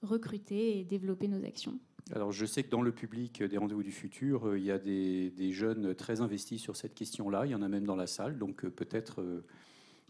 recruter 0.03 0.79
et 0.79 0.85
développer 0.85 1.29
nos 1.29 1.45
actions. 1.45 1.79
Alors 2.13 2.33
je 2.33 2.47
sais 2.47 2.63
que 2.63 2.71
dans 2.71 2.83
le 2.83 2.93
public 2.93 3.43
des 3.43 3.59
rendez-vous 3.59 3.83
du 3.83 3.93
futur, 3.93 4.49
euh, 4.49 4.59
il 4.59 4.65
y 4.65 4.71
a 4.71 4.79
des, 4.79 5.53
jeunes 5.53 5.95
très 5.95 6.21
investis 6.21 6.61
sur 6.61 6.77
cette 6.77 6.95
question-là, 6.95 7.47
il 7.47 7.51
y 7.51 7.55
en 7.55 7.63
a 7.63 7.69
même 7.69 7.85
dans 7.85 7.97
la 7.97 8.07
salle, 8.07 8.39
donc 8.39 8.67
peut-être 8.67 9.43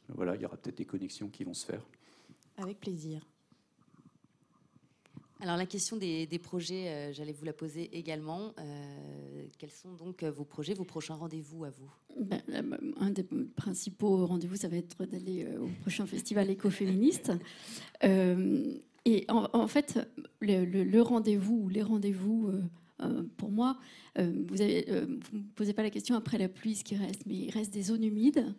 voilà, 0.09 0.36
il 0.36 0.43
y 0.43 0.47
aura 0.47 0.56
peut-être 0.56 0.78
des 0.78 0.86
connexions 0.86 1.28
qui 1.28 1.44
vont 1.44 1.55
se 1.55 1.66
faire. 1.66 1.82
Avec 2.56 2.81
plaisir. 2.81 3.27
Alors 5.40 5.56
la 5.56 5.66
question 5.66 5.97
des, 5.97 6.27
projets, 6.43 6.89
euh, 6.89 7.12
j'allais 7.12 7.32
vous 7.32 7.44
la 7.44 7.52
poser 7.52 7.97
également. 7.97 8.55
Euh, 8.59 9.44
quels 9.59 9.70
sont 9.70 9.93
donc 9.93 10.24
vos 10.24 10.44
projets, 10.44 10.74
vos 10.74 10.85
prochains 10.85 11.15
rendez-vous 11.15 11.65
à 11.65 11.70
vous? 11.70 11.90
Ben, 12.19 12.43
Un 12.98 13.10
des 13.10 13.24
principaux 13.55 14.27
rendez-vous, 14.27 14.56
ça 14.56 14.66
va 14.66 14.77
être 14.77 15.05
d'aller 15.06 15.44
euh, 15.44 15.60
au 15.60 15.69
prochain 15.82 16.06
festival 16.06 16.51
écoféministe. 16.51 17.32
et 18.02 19.27
en, 19.28 19.66
fait, 19.69 20.01
le, 20.40 21.01
rendez-vous 21.01 21.62
ou 21.65 21.69
les 21.69 21.82
rendez-vous, 21.82 22.51
pour 23.36 23.51
moi, 23.51 23.78
vous 24.16 24.56
ne 24.56 25.06
me 25.06 25.55
posez 25.55 25.73
pas 25.73 25.82
la 25.82 25.90
question 25.90 26.16
après 26.16 26.36
la 26.36 26.48
pluie 26.48 26.74
ce 26.74 26.85
qui 26.85 26.97
reste, 26.97 27.23
mais 27.27 27.36
il 27.36 27.51
reste 27.51 27.73
des 27.73 27.82
zones 27.82 28.05
humides. 28.05 28.55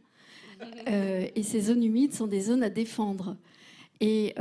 et 0.87 1.43
ces 1.43 1.61
zones 1.61 1.83
humides 1.83 2.13
sont 2.13 2.27
des 2.27 2.41
zones 2.41 2.63
à 2.63 2.69
défendre. 2.69 3.37
Et 3.99 4.33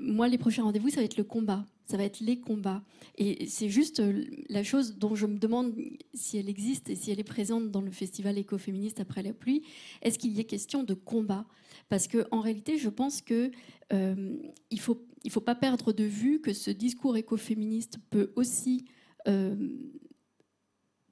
moi, 0.00 0.28
les 0.28 0.38
prochains 0.38 0.62
rendez-vous, 0.62 0.90
ça 0.90 0.96
va 0.96 1.04
être 1.04 1.16
le 1.16 1.24
combat 1.24 1.64
ça 1.88 1.96
va 1.96 2.04
être 2.04 2.20
les 2.20 2.38
combats. 2.38 2.82
Et 3.16 3.46
c'est 3.46 3.70
juste 3.70 4.00
euh, 4.00 4.24
la 4.50 4.62
chose 4.62 4.98
dont 4.98 5.14
je 5.14 5.26
me 5.26 5.38
demande 5.38 5.74
si 6.12 6.36
elle 6.36 6.50
existe 6.50 6.90
et 6.90 6.94
si 6.94 7.10
elle 7.10 7.18
est 7.18 7.24
présente 7.24 7.70
dans 7.70 7.80
le 7.80 7.90
festival 7.90 8.36
écoféministe 8.36 9.00
après 9.00 9.22
la 9.22 9.32
pluie. 9.32 9.64
Est-ce 10.02 10.18
qu'il 10.18 10.36
y 10.36 10.40
a 10.40 10.44
question 10.44 10.82
de 10.82 10.92
combat? 10.92 11.46
Parce 11.88 12.06
qu'en 12.06 12.40
réalité, 12.40 12.76
je 12.76 12.90
pense 12.90 13.22
qu'il 13.22 13.52
euh, 13.94 14.36
ne 14.70 14.78
faut, 14.78 15.02
il 15.24 15.30
faut 15.30 15.40
pas 15.40 15.54
perdre 15.54 15.92
de 15.94 16.04
vue 16.04 16.42
que 16.42 16.52
ce 16.52 16.70
discours 16.70 17.16
écoféministe 17.16 17.96
peut 18.10 18.32
aussi 18.36 18.84
euh, 19.26 19.56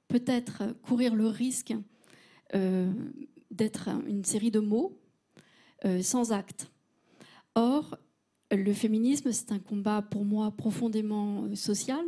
peut-être 0.07 0.75
courir 0.83 1.15
le 1.15 1.27
risque 1.27 1.73
d'être 3.51 3.89
une 4.07 4.23
série 4.23 4.51
de 4.51 4.61
mots 4.61 4.97
sans 6.01 6.31
acte. 6.31 6.71
Or, 7.55 7.97
le 8.51 8.73
féminisme, 8.73 9.31
c'est 9.31 9.51
un 9.51 9.59
combat 9.59 10.01
pour 10.01 10.23
moi 10.23 10.51
profondément 10.51 11.45
euh, 11.45 11.55
social, 11.55 12.03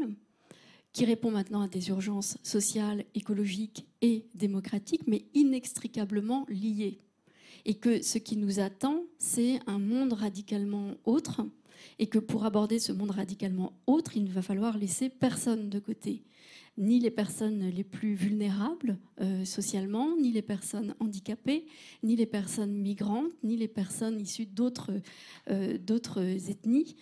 qui 0.91 1.05
répond 1.05 1.31
maintenant 1.31 1.61
à 1.61 1.67
des 1.67 1.89
urgences 1.89 2.37
sociales, 2.43 3.05
écologiques 3.13 3.87
et 4.01 4.25
démocratiques, 4.33 5.03
mais 5.05 5.25
inextricablement 5.33 6.45
liées. 6.49 6.99
Et 7.65 7.75
que 7.75 8.01
ce 8.01 8.17
qui 8.17 8.37
nous 8.37 8.59
attend, 8.59 9.03
c'est 9.19 9.59
un 9.67 9.79
monde 9.79 10.13
radicalement 10.13 10.95
autre, 11.05 11.45
et 11.99 12.07
que 12.07 12.19
pour 12.19 12.45
aborder 12.45 12.79
ce 12.79 12.91
monde 12.91 13.11
radicalement 13.11 13.73
autre, 13.85 14.17
il 14.17 14.23
ne 14.23 14.31
va 14.31 14.41
falloir 14.41 14.77
laisser 14.77 15.09
personne 15.09 15.69
de 15.69 15.79
côté 15.79 16.23
ni 16.79 16.99
les 16.99 17.11
personnes 17.11 17.69
les 17.69 17.83
plus 17.83 18.15
vulnérables 18.15 18.97
euh, 19.21 19.45
socialement, 19.45 20.15
ni 20.17 20.31
les 20.31 20.41
personnes 20.41 20.95
handicapées, 20.99 21.65
ni 22.03 22.15
les 22.15 22.25
personnes 22.25 22.73
migrantes, 22.73 23.31
ni 23.43 23.57
les 23.57 23.67
personnes 23.67 24.19
issues 24.19 24.45
d'autres 24.45 24.91
euh, 25.49 26.39
ethnies. 26.47 26.95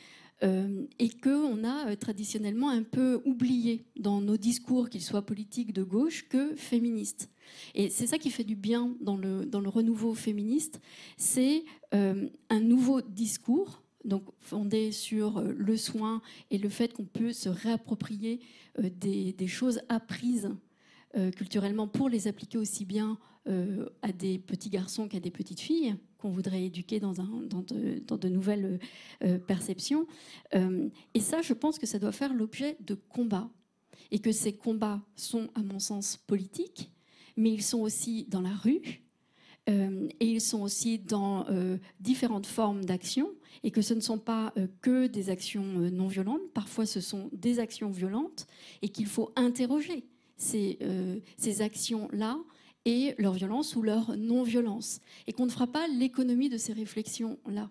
Euh, 0.43 0.85
et 0.99 1.09
qu'on 1.09 1.63
a 1.63 1.95
traditionnellement 1.95 2.69
un 2.69 2.83
peu 2.83 3.23
oublié 3.25 3.85
dans 3.97 4.21
nos 4.21 4.37
discours, 4.37 4.87
qu'ils 4.87 5.01
soient 5.01 5.25
politiques 5.25 5.73
de 5.73 5.81
gauche 5.81 6.29
que 6.29 6.55
féministes. 6.55 7.31
Et 7.73 7.89
c'est 7.89 8.05
ça 8.05 8.19
qui 8.19 8.29
fait 8.29 8.43
du 8.43 8.55
bien 8.55 8.95
dans 9.01 9.17
le, 9.17 9.47
dans 9.47 9.61
le 9.61 9.69
renouveau 9.69 10.13
féministe, 10.13 10.79
c'est 11.17 11.63
un 11.91 12.59
nouveau 12.59 13.01
discours 13.01 13.81
donc 14.07 14.23
fondé 14.39 14.91
sur 14.91 15.37
euh, 15.37 15.53
le 15.55 15.77
soin 15.77 16.21
et 16.49 16.57
le 16.57 16.69
fait 16.69 16.93
qu'on 16.93 17.05
peut 17.05 17.33
se 17.33 17.49
réapproprier 17.49 18.39
euh, 18.79 18.89
des, 18.89 19.47
choses 19.47 19.81
apprises 19.89 20.49
euh, 21.15 21.29
culturellement 21.31 21.87
pour 21.87 22.09
les 22.09 22.27
appliquer 22.27 22.57
aussi 22.57 22.85
bien 22.85 23.17
à 24.01 24.11
des 24.11 24.39
petits 24.39 24.69
garçons 24.69 25.07
qu'à 25.07 25.21
des 25.21 25.31
petites 25.31 25.61
filles 25.61 25.95
qu'on 26.17 26.31
voudrait 26.31 26.65
éduquer 26.65 26.99
dans, 26.99 27.13
de, 27.13 28.27
nouvelles 28.27 28.77
perceptions. 29.47 30.05
et 30.51 31.19
ça, 31.21 31.41
je 31.41 31.53
pense 31.53 31.79
que 31.79 31.85
ça 31.85 31.97
doit 31.97 32.11
faire 32.11 32.33
l'objet 32.33 32.75
de 32.81 32.95
combats. 32.95 33.49
Et 34.11 34.19
que 34.19 34.33
ces 34.33 34.53
combats 34.53 35.01
sont, 35.15 35.47
à 35.55 35.63
mon 35.63 35.79
sens, 35.79 36.17
politiques, 36.17 36.91
mais 37.37 37.53
ils 37.53 37.63
sont 37.63 37.79
aussi 37.79 38.25
dans 38.25 38.41
la 38.41 38.53
rue, 38.53 38.81
et 39.67 40.25
ils 40.25 40.39
sont 40.41 40.61
aussi 40.61 40.97
dans 40.97 41.45
différentes 41.99 42.45
formes 42.45 42.85
d'action 42.85 43.29
et 43.63 43.71
que 43.71 43.81
ce 43.81 43.93
ne 43.93 43.99
sont 43.99 44.19
pas 44.19 44.53
euh, 44.57 44.67
que 44.81 45.07
des 45.07 45.29
actions 45.29 45.65
euh, 45.79 45.89
non 45.89 46.07
violentes, 46.07 46.51
parfois 46.53 46.85
ce 46.85 47.01
sont 47.01 47.29
des 47.33 47.59
actions 47.59 47.89
violentes 47.89 48.47
et 48.81 48.89
qu'il 48.89 49.07
faut 49.07 49.31
interroger 49.35 50.05
euh, 50.53 51.19
ces 51.37 51.61
actions-là 51.61 52.37
et 52.85 53.15
leur 53.17 53.33
violence 53.33 53.75
ou 53.75 53.81
leur 53.81 54.15
non-violence 54.15 55.01
et 55.25 55.33
qu'on 55.33 55.45
ne 55.45 55.51
fera 55.51 55.67
pas 55.67 55.87
l'économie 55.87 56.49
de 56.49 56.57
ces 56.57 56.73
réflexions-là. 56.73 57.69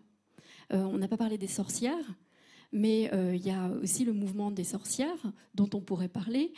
on 0.71 0.99
n'a 0.99 1.09
pas 1.09 1.17
parlé 1.17 1.39
des 1.39 1.47
sorcières, 1.47 2.15
mais 2.71 3.11
il 3.33 3.47
y 3.47 3.51
a 3.51 3.71
aussi 3.83 4.05
le 4.05 4.13
mouvement 4.13 4.51
des 4.51 4.65
sorcières 4.65 5.33
dont 5.55 5.71
on 5.73 5.81
pourrait 5.81 6.11
parler. 6.11 6.53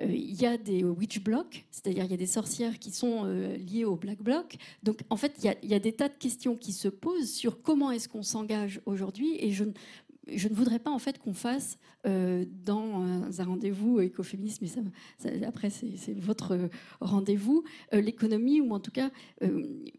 Euh, 0.00 0.06
il 0.06 0.40
y 0.40 0.46
a 0.46 0.56
des 0.56 0.84
witch 0.84 1.20
blocks, 1.20 1.64
c'est-à-dire 1.70 2.04
il 2.04 2.10
y 2.10 2.14
a 2.14 2.18
des 2.18 2.26
sorcières 2.26 2.78
qui 2.78 2.90
sont 2.90 3.22
euh, 3.24 3.56
liées 3.56 3.84
au 3.84 3.96
black 3.96 4.22
bloc. 4.22 4.56
Donc 4.82 5.00
en 5.10 5.16
fait, 5.16 5.34
il 5.42 5.70
y, 5.70 5.74
a, 5.74 5.78
des 5.78 5.92
tas 5.92 6.08
de 6.08 6.14
questions 6.14 6.56
qui 6.56 6.72
se 6.72 6.88
posent 6.88 7.30
sur 7.30 7.62
comment 7.62 7.90
est-ce 7.90 8.08
qu'on 8.08 8.22
s'engage 8.22 8.80
aujourd'hui. 8.86 9.36
Et 9.38 9.52
je, 9.52 9.64
ne 9.64 10.54
voudrais 10.54 10.78
pas 10.78 10.90
en 10.90 10.98
fait 10.98 11.18
qu'on 11.18 11.34
fasse 11.34 11.78
euh, 12.06 12.44
dans 12.64 13.04
un 13.38 13.44
rendez-vous 13.44 14.00
écoféministe, 14.00 14.62
mais 14.62 15.44
après 15.44 15.70
c'est 15.70 16.18
votre 16.18 16.58
rendez-vous, 17.00 17.64
l'économie 17.92 18.60
ou 18.60 18.72
en 18.72 18.80
tout 18.80 18.92
cas 18.92 19.10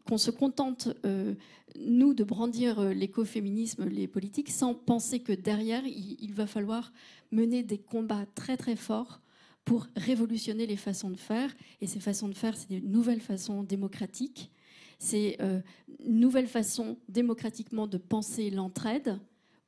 qu'on 0.05 0.17
se 0.17 0.31
contente 0.31 0.89
nous 1.79 2.13
de 2.13 2.23
brandir 2.23 2.81
l'écoféminisme, 2.93 3.85
les 3.85 4.07
politiques, 4.07 4.49
sans 4.49 4.73
penser 4.73 5.19
que 5.19 5.33
derrière 5.33 5.83
il, 5.85 6.33
va 6.33 6.47
falloir 6.47 6.93
mener 7.31 7.63
des 7.63 7.77
combats 7.77 8.25
très 8.35 8.57
très 8.57 8.75
forts 8.75 9.22
pour 9.65 9.87
révolutionner 9.95 10.65
les 10.65 10.77
façons 10.77 11.09
de 11.09 11.17
faire. 11.17 11.53
Et 11.81 11.87
ces 11.87 11.99
façons 11.99 12.27
de 12.27 12.35
faire, 12.35 12.55
c'est 12.55 12.69
des 12.69 12.81
nouvelles 12.81 13.21
façons 13.21 13.63
démocratiques. 13.63 14.51
C'est 14.99 15.37
euh, 15.41 15.61
une 16.05 16.19
nouvelle 16.19 16.47
façon 16.47 16.97
démocratiquement 17.09 17.87
de 17.87 17.97
penser 17.97 18.49
l'entraide 18.49 19.19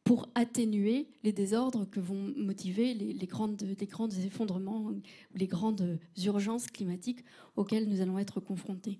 pour 0.05 0.29
atténuer 0.35 1.07
les 1.23 1.33
désordres 1.33 1.89
que 1.89 1.99
vont 1.99 2.31
motiver 2.37 2.93
les, 2.93 3.27
grandes, 3.27 3.61
les 3.61 3.87
grands 3.87 4.09
effondrements 4.09 4.83
ou 4.83 5.01
les 5.33 5.47
grandes 5.47 5.99
urgences 6.23 6.67
climatiques 6.67 7.25
auxquelles 7.55 7.89
nous 7.89 8.01
allons 8.01 8.19
être 8.19 8.39
confrontés. 8.39 8.99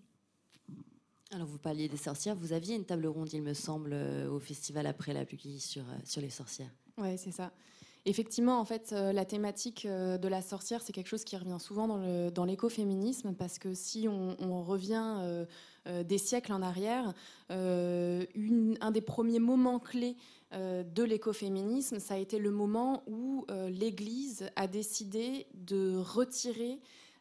Alors 1.32 1.48
vous 1.48 1.60
parliez 1.60 1.88
des 1.88 1.98
sorcières, 1.98 2.36
vous 2.36 2.54
aviez 2.54 2.76
une 2.76 2.86
table 2.86 3.06
ronde, 3.08 3.32
il 3.34 3.44
me 3.44 3.54
semble, 3.54 3.92
euh, 3.94 4.30
au 4.30 4.40
festival 4.40 4.88
après 4.88 5.14
la 5.14 5.26
pluie 5.26 5.60
sur, 5.60 5.84
euh, 5.84 5.98
sur 6.04 6.22
les 6.22 6.30
sorcières. 6.30 6.72
Oui, 6.98 7.18
c'est 7.18 7.32
ça. 7.32 7.52
Effectivement, 8.08 8.60
en 8.60 8.66
fait, 8.66 8.94
euh, 8.94 9.12
la 9.12 9.26
thématique 9.26 9.88
euh, 9.88 10.20
de 10.20 10.28
la 10.28 10.44
sorcière, 10.44 10.84
c'est 10.84 10.94
quelque 10.94 11.08
chose 11.08 11.24
qui 11.24 11.36
revient 11.38 11.58
souvent 11.60 11.88
dans 12.30 12.46
l'écoféminisme, 12.46 13.34
parce 13.34 13.58
que 13.58 13.74
si 13.74 14.08
on, 14.08 14.64
revient 14.64 15.18
euh, 15.88 16.04
des 16.04 16.20
siècles 16.20 16.54
en 16.54 16.62
arrière, 16.62 17.14
un 17.50 18.92
des 18.92 19.02
premiers 19.02 19.40
moments 19.40 19.80
clés 19.80 20.16
de 20.52 21.04
l'écoféminisme, 21.04 22.00
ça 22.00 22.16
a 22.16 22.18
été 22.18 22.40
le 22.40 22.50
moment 22.50 23.04
où 23.08 23.46
l'Église 23.70 24.50
a 24.56 24.68
décidé 24.68 25.46
de 25.54 25.98
retirer 25.98 26.80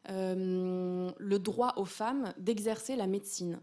le 0.08 1.36
droit 1.36 1.74
aux 1.76 1.84
femmes 1.84 2.32
d'exercer 2.38 2.96
la 2.96 3.06
médecine. 3.06 3.60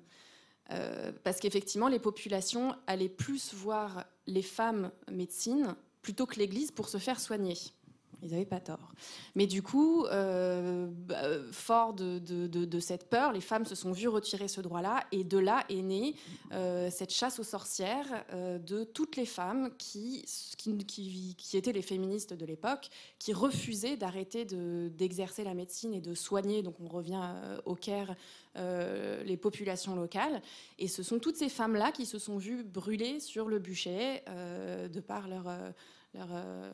parce 1.23 1.39
qu'effectivement, 1.39 1.88
les 1.88 1.99
populations 1.99 2.76
allaient 2.85 3.10
plus 3.10 3.53
voir 3.53 4.06
les 4.27 4.43
femmes 4.43 4.91
médecines 5.10 5.76
plutôt 6.02 6.26
que 6.26 6.40
l'Église 6.40 6.72
pour 6.72 6.90
se 6.90 6.98
faire 6.98 7.19
soigner. 7.19 7.57
Ils 8.23 8.31
n'avaient 8.31 8.45
pas 8.45 8.60
tort. 8.60 8.91
Mais 9.35 9.48
du 9.48 9.64
coup, 9.64 10.06
euh, 10.06 10.88
bah, 10.91 11.23
fort 11.52 11.93
de, 11.93 12.80
cette 12.80 13.10
peur, 13.10 13.31
les 13.31 13.41
femmes 13.41 13.65
se 13.65 13.76
sont 13.76 13.91
vues 13.91 14.07
retirer 14.07 14.48
ce 14.48 14.61
droit-là. 14.61 15.03
Et 15.11 15.23
de 15.23 15.38
là 15.38 15.65
est 15.69 15.81
née 15.81 16.15
euh, 16.52 16.89
cette 16.91 17.11
chasse 17.11 17.39
aux 17.39 17.43
sorcières 17.43 18.23
euh, 18.34 18.60
de 18.60 18.84
toutes 18.84 19.15
les 19.15 19.26
femmes 19.26 19.72
qui, 19.77 20.23
qui, 20.57 21.35
qui, 21.35 21.57
étaient 21.57 21.72
les 21.72 21.81
féministes 21.81 22.34
de 22.34 22.45
l'époque, 22.45 22.89
qui 23.18 23.34
refusaient 23.34 23.98
d'arrêter 23.98 24.45
d'exercer 24.45 25.43
la 25.43 25.53
médecine 25.53 25.93
et 25.93 26.02
de 26.02 26.14
soigner. 26.14 26.61
Donc 26.61 26.76
on 26.80 26.88
revient 26.88 27.22
au 27.65 27.76
Caire. 27.76 28.15
les 28.56 29.38
populations 29.38 29.95
locales. 29.95 30.41
Et 30.77 30.88
ce 30.88 31.02
sont 31.02 31.19
toutes 31.19 31.38
ces 31.38 31.49
femmes-là 31.49 31.91
qui 31.91 32.06
se 32.06 32.19
sont 32.19 32.38
vues 32.38 32.64
brûler 32.64 33.19
sur 33.19 33.48
le 33.48 33.60
bûcher 33.60 34.22
de 34.27 34.99
par 34.99 35.27
leur 35.27 35.48
leur, 36.14 36.28
euh, 36.32 36.72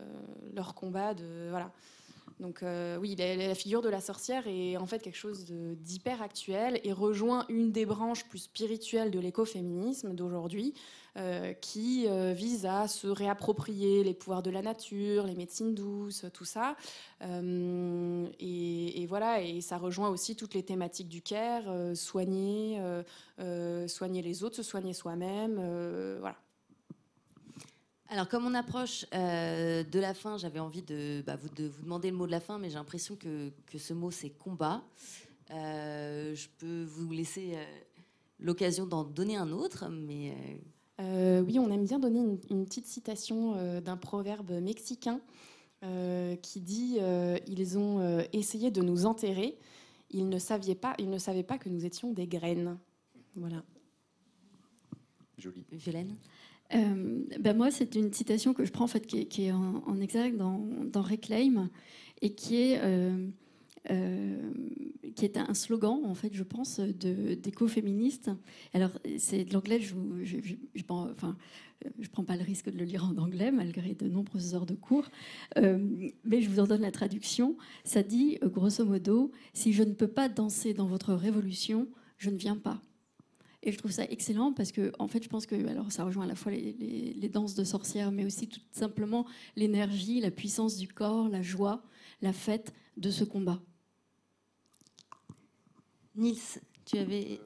leur 0.54 0.74
combat 0.74 1.14
de 1.14 1.48
voilà. 1.50 1.72
Donc 2.40 2.62
euh, 2.62 2.98
oui, 2.98 3.16
la, 3.16 3.56
figure 3.56 3.82
de 3.82 3.90
la 3.90 4.00
sorcière 4.00 4.44
est 4.48 4.78
en 4.78 4.86
fait 4.86 5.00
quelque 5.00 5.18
chose 5.18 5.46
d'hyper 5.46 6.22
actuel 6.22 6.80
et 6.84 6.94
rejoint 6.94 7.46
une 7.50 7.72
des 7.72 7.86
branches 7.86 8.26
plus 8.26 8.40
spirituelles 8.40 9.10
de 9.10 9.20
l'écoféminisme 9.20 10.14
d'aujourd'hui, 10.14 10.76
euh, 11.18 11.54
qui 11.54 12.06
vise 12.36 12.68
à 12.68 12.88
se 12.88 13.08
réapproprier 13.08 14.04
les 14.04 14.14
pouvoirs 14.14 14.44
de 14.44 14.52
la 14.52 14.62
nature, 14.62 15.26
les 15.26 15.34
médecines 15.34 15.74
douces, 15.74 16.26
tout 16.32 16.46
ça. 16.46 16.76
Et, 17.24 19.02
et, 19.02 19.06
voilà, 19.08 19.42
et 19.42 19.62
ça 19.62 19.80
rejoint 19.80 20.10
aussi 20.10 20.36
toutes 20.36 20.54
les 20.54 20.64
thématiques 20.64 21.10
du 21.10 21.24
care, 21.24 21.64
soigner, 21.96 22.80
soigner 23.88 24.22
les 24.22 24.44
autres, 24.44 24.58
se 24.58 24.64
soigner 24.64 24.94
soi-même, 24.94 25.56
voilà. 26.20 26.38
Alors, 28.10 28.30
comme 28.30 28.46
on 28.46 28.54
approche 28.54 29.06
euh, 29.14 29.84
de 29.84 30.00
la 30.00 30.14
fin, 30.14 30.38
j'avais 30.38 30.60
envie 30.60 30.82
de, 30.82 31.22
bah, 31.26 31.36
vous, 31.36 31.50
de 31.50 31.68
vous 31.68 31.84
demander 31.84 32.10
le 32.10 32.16
mot 32.16 32.26
de 32.26 32.32
la 32.32 32.40
fin, 32.40 32.58
mais 32.58 32.70
j'ai 32.70 32.76
l'impression 32.76 33.18
que, 33.18 33.52
que 33.66 33.78
ce 33.78 33.94
mot, 33.94 34.12
c'est 34.12 34.30
combat. 34.30 34.82
Euh, 35.52 36.34
je 36.34 36.48
peux 36.58 36.84
vous 36.84 37.12
laisser 37.12 37.56
euh, 37.56 37.64
l'occasion 38.40 38.86
d'en 38.86 39.04
donner 39.04 39.36
un 39.36 39.52
autre, 39.52 39.90
mais... 39.90 40.36
Euh, 41.00 41.42
oui, 41.42 41.60
on 41.60 41.70
aime 41.70 41.84
bien 41.84 42.00
donner 42.00 42.20
une, 42.20 42.40
une 42.50 42.66
petite 42.66 42.88
citation 42.88 43.54
euh, 43.56 43.82
d'un 43.82 43.98
proverbe 43.98 44.52
mexicain 44.52 45.22
euh, 45.84 46.36
qui 46.38 46.60
dit 46.60 46.98
euh, 47.00 47.38
Ils 47.46 47.78
ont 47.78 48.00
euh, 48.00 48.24
essayé 48.34 48.72
de 48.72 48.82
nous 48.82 49.06
enterrer, 49.06 49.60
ils 50.10 50.28
ne, 50.28 50.40
savaient 50.40 50.74
pas, 50.74 50.96
ils 50.98 51.10
ne 51.10 51.20
savaient 51.20 51.44
pas 51.44 51.60
que 51.60 51.70
nous 51.70 51.86
étions 51.86 52.14
des 52.14 52.26
graines. 52.26 52.80
Voilà. 53.36 53.64
Joli. 55.38 55.66
Violaine? 55.72 56.16
Euh, 56.74 57.24
ben 57.40 57.56
moi, 57.56 57.72
c'est 57.72 57.96
une 57.96 58.12
citation 58.12 58.54
que 58.54 58.66
je 58.66 58.72
prends 58.72 58.86
en 58.86 58.90
fait, 58.90 59.06
qui 59.06 59.46
est, 59.46 59.52
en, 59.52 59.84
en 59.86 60.02
exact 60.02 60.36
dans, 60.36 61.02
Reclaim 61.02 61.70
et 62.22 62.34
qui 62.34 62.58
est, 62.58 62.80
euh, 62.82 63.28
euh, 63.90 64.52
qui 65.16 65.26
est 65.26 65.38
un 65.38 65.54
slogan, 65.54 66.02
en 66.04 66.16
fait, 66.16 66.34
je 66.34 66.44
pense, 66.44 66.80
d'écoféministes. 66.80 68.32
Alors, 68.74 68.92
c'est 69.18 69.46
de 69.46 69.54
l'anglais, 69.54 69.80
je 69.80 69.96
je, 70.24 70.38
je, 70.44 70.56
je 70.76 70.84
prends, 70.84 71.10
enfin, 71.12 71.38
prends 72.12 72.26
pas 72.26 72.36
le 72.36 72.44
risque 72.44 72.70
de 72.70 72.78
le 72.78 72.86
lire 72.86 73.06
en 73.06 73.18
anglais, 73.18 73.52
malgré 73.52 73.94
de 73.94 74.08
nombreuses 74.08 74.56
heures 74.56 74.66
de 74.66 74.76
cours, 74.76 75.10
mais 75.56 76.42
je 76.42 76.50
vous 76.50 76.60
en 76.60 76.68
donne 76.68 76.82
la 76.82 76.92
traduction. 76.92 77.56
Ça 77.84 78.04
dit, 78.04 78.40
grosso 78.42 78.84
modo, 78.84 79.32
si 79.54 79.72
je 79.74 79.84
ne 79.84 79.94
peux 79.94 80.08
pas 80.08 80.28
danser 80.28 80.74
dans 80.74 80.88
votre 80.88 81.14
révolution, 81.14 81.88
je 82.18 82.30
ne 82.30 82.38
viens 82.38 82.58
pas. 82.58 82.82
Et 83.64 83.72
je 83.72 83.78
trouve 83.78 83.92
ça 83.92 84.06
excellent 84.06 84.54
parce 84.54 84.72
que, 84.72 84.92
en 85.00 85.08
fait, 85.08 85.24
je 85.24 85.30
pense 85.30 85.46
que 85.46 85.56
alors 85.68 85.92
ça 85.92 86.04
rejoint 86.04 86.24
à 86.26 86.28
la 86.28 86.36
fois 86.36 86.52
les, 86.52 86.74
les- 86.74 87.14
les 87.14 87.30
danses 87.30 87.56
de 87.56 87.64
sorcières, 87.64 88.12
mais 88.12 88.24
aussi 88.24 88.48
tout 88.48 88.62
simplement 88.72 89.26
l'énergie, 89.56 90.20
la 90.22 90.32
puissance 90.32 90.78
du 90.78 90.88
corps, 90.88 91.28
la 91.28 91.42
joie, 91.42 91.82
la 92.22 92.34
fête 92.34 92.74
de 92.98 93.10
ce 93.10 93.24
combat. 93.24 93.60
Nils, 96.16 96.62
tu 96.86 96.98
avais... 96.98 97.40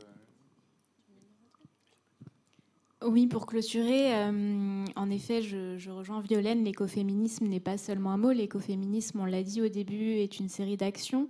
Oui, 3.04 3.26
pour 3.26 3.48
clôturer, 3.48 4.14
euh, 4.16 4.86
en 4.96 5.10
effet, 5.10 5.42
je, 5.42 5.76
je 5.80 5.90
rejoins 5.90 6.22
Violaine, 6.22 6.64
l'écoféminisme 6.64 7.48
n'est 7.48 7.60
pas 7.60 7.80
seulement 7.80 8.12
un 8.12 8.18
mot, 8.18 8.32
l'écoféminisme, 8.32 9.22
on 9.22 9.26
l'a 9.26 9.42
dit 9.42 9.60
au 9.60 9.70
début, 9.70 10.12
est 10.18 10.40
une 10.40 10.50
série 10.50 10.78
d'actions. 10.78 11.28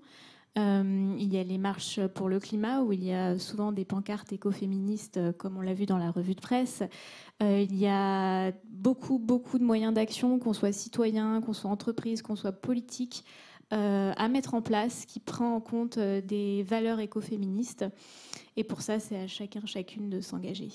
Euh, 0.57 1.15
il 1.17 1.33
y 1.33 1.37
a 1.37 1.43
les 1.43 1.57
marches 1.57 2.05
pour 2.07 2.27
le 2.27 2.39
climat, 2.39 2.81
où 2.81 2.91
il 2.91 3.03
y 3.03 3.13
a 3.13 3.39
souvent 3.39 3.71
des 3.71 3.85
pancartes 3.85 4.33
écoféministes, 4.33 5.17
euh, 5.17 5.31
comme 5.31 5.57
on 5.57 5.61
l'a 5.61 5.73
vu 5.73 5.85
dans 5.85 5.97
la 5.97 6.11
revue 6.11 6.35
de 6.35 6.41
presse. 6.41 6.83
Euh, 7.41 7.65
il 7.69 7.75
y 7.75 7.87
a 7.87 8.51
beaucoup, 8.69 9.17
beaucoup 9.17 9.59
de 9.59 9.63
moyens 9.63 9.93
d'action, 9.93 10.39
qu'on 10.39 10.53
soit 10.53 10.73
citoyen, 10.73 11.41
qu'on 11.41 11.53
soit 11.53 11.71
entreprise, 11.71 12.21
qu'on 12.21 12.35
soit 12.35 12.51
politique, 12.51 13.23
à 13.73 14.27
mettre 14.27 14.53
en 14.53 14.61
place, 14.61 15.05
qui 15.05 15.21
prend 15.21 15.55
en 15.55 15.61
compte 15.61 15.97
des 15.97 16.61
valeurs 16.63 16.99
écoféministes. 16.99 17.85
Et 18.57 18.65
pour 18.65 18.81
ça, 18.81 18.99
c'est 18.99 19.15
à 19.15 19.27
chacun, 19.27 19.65
chacune 19.65 20.09
de 20.09 20.19
s'engager. 20.19 20.67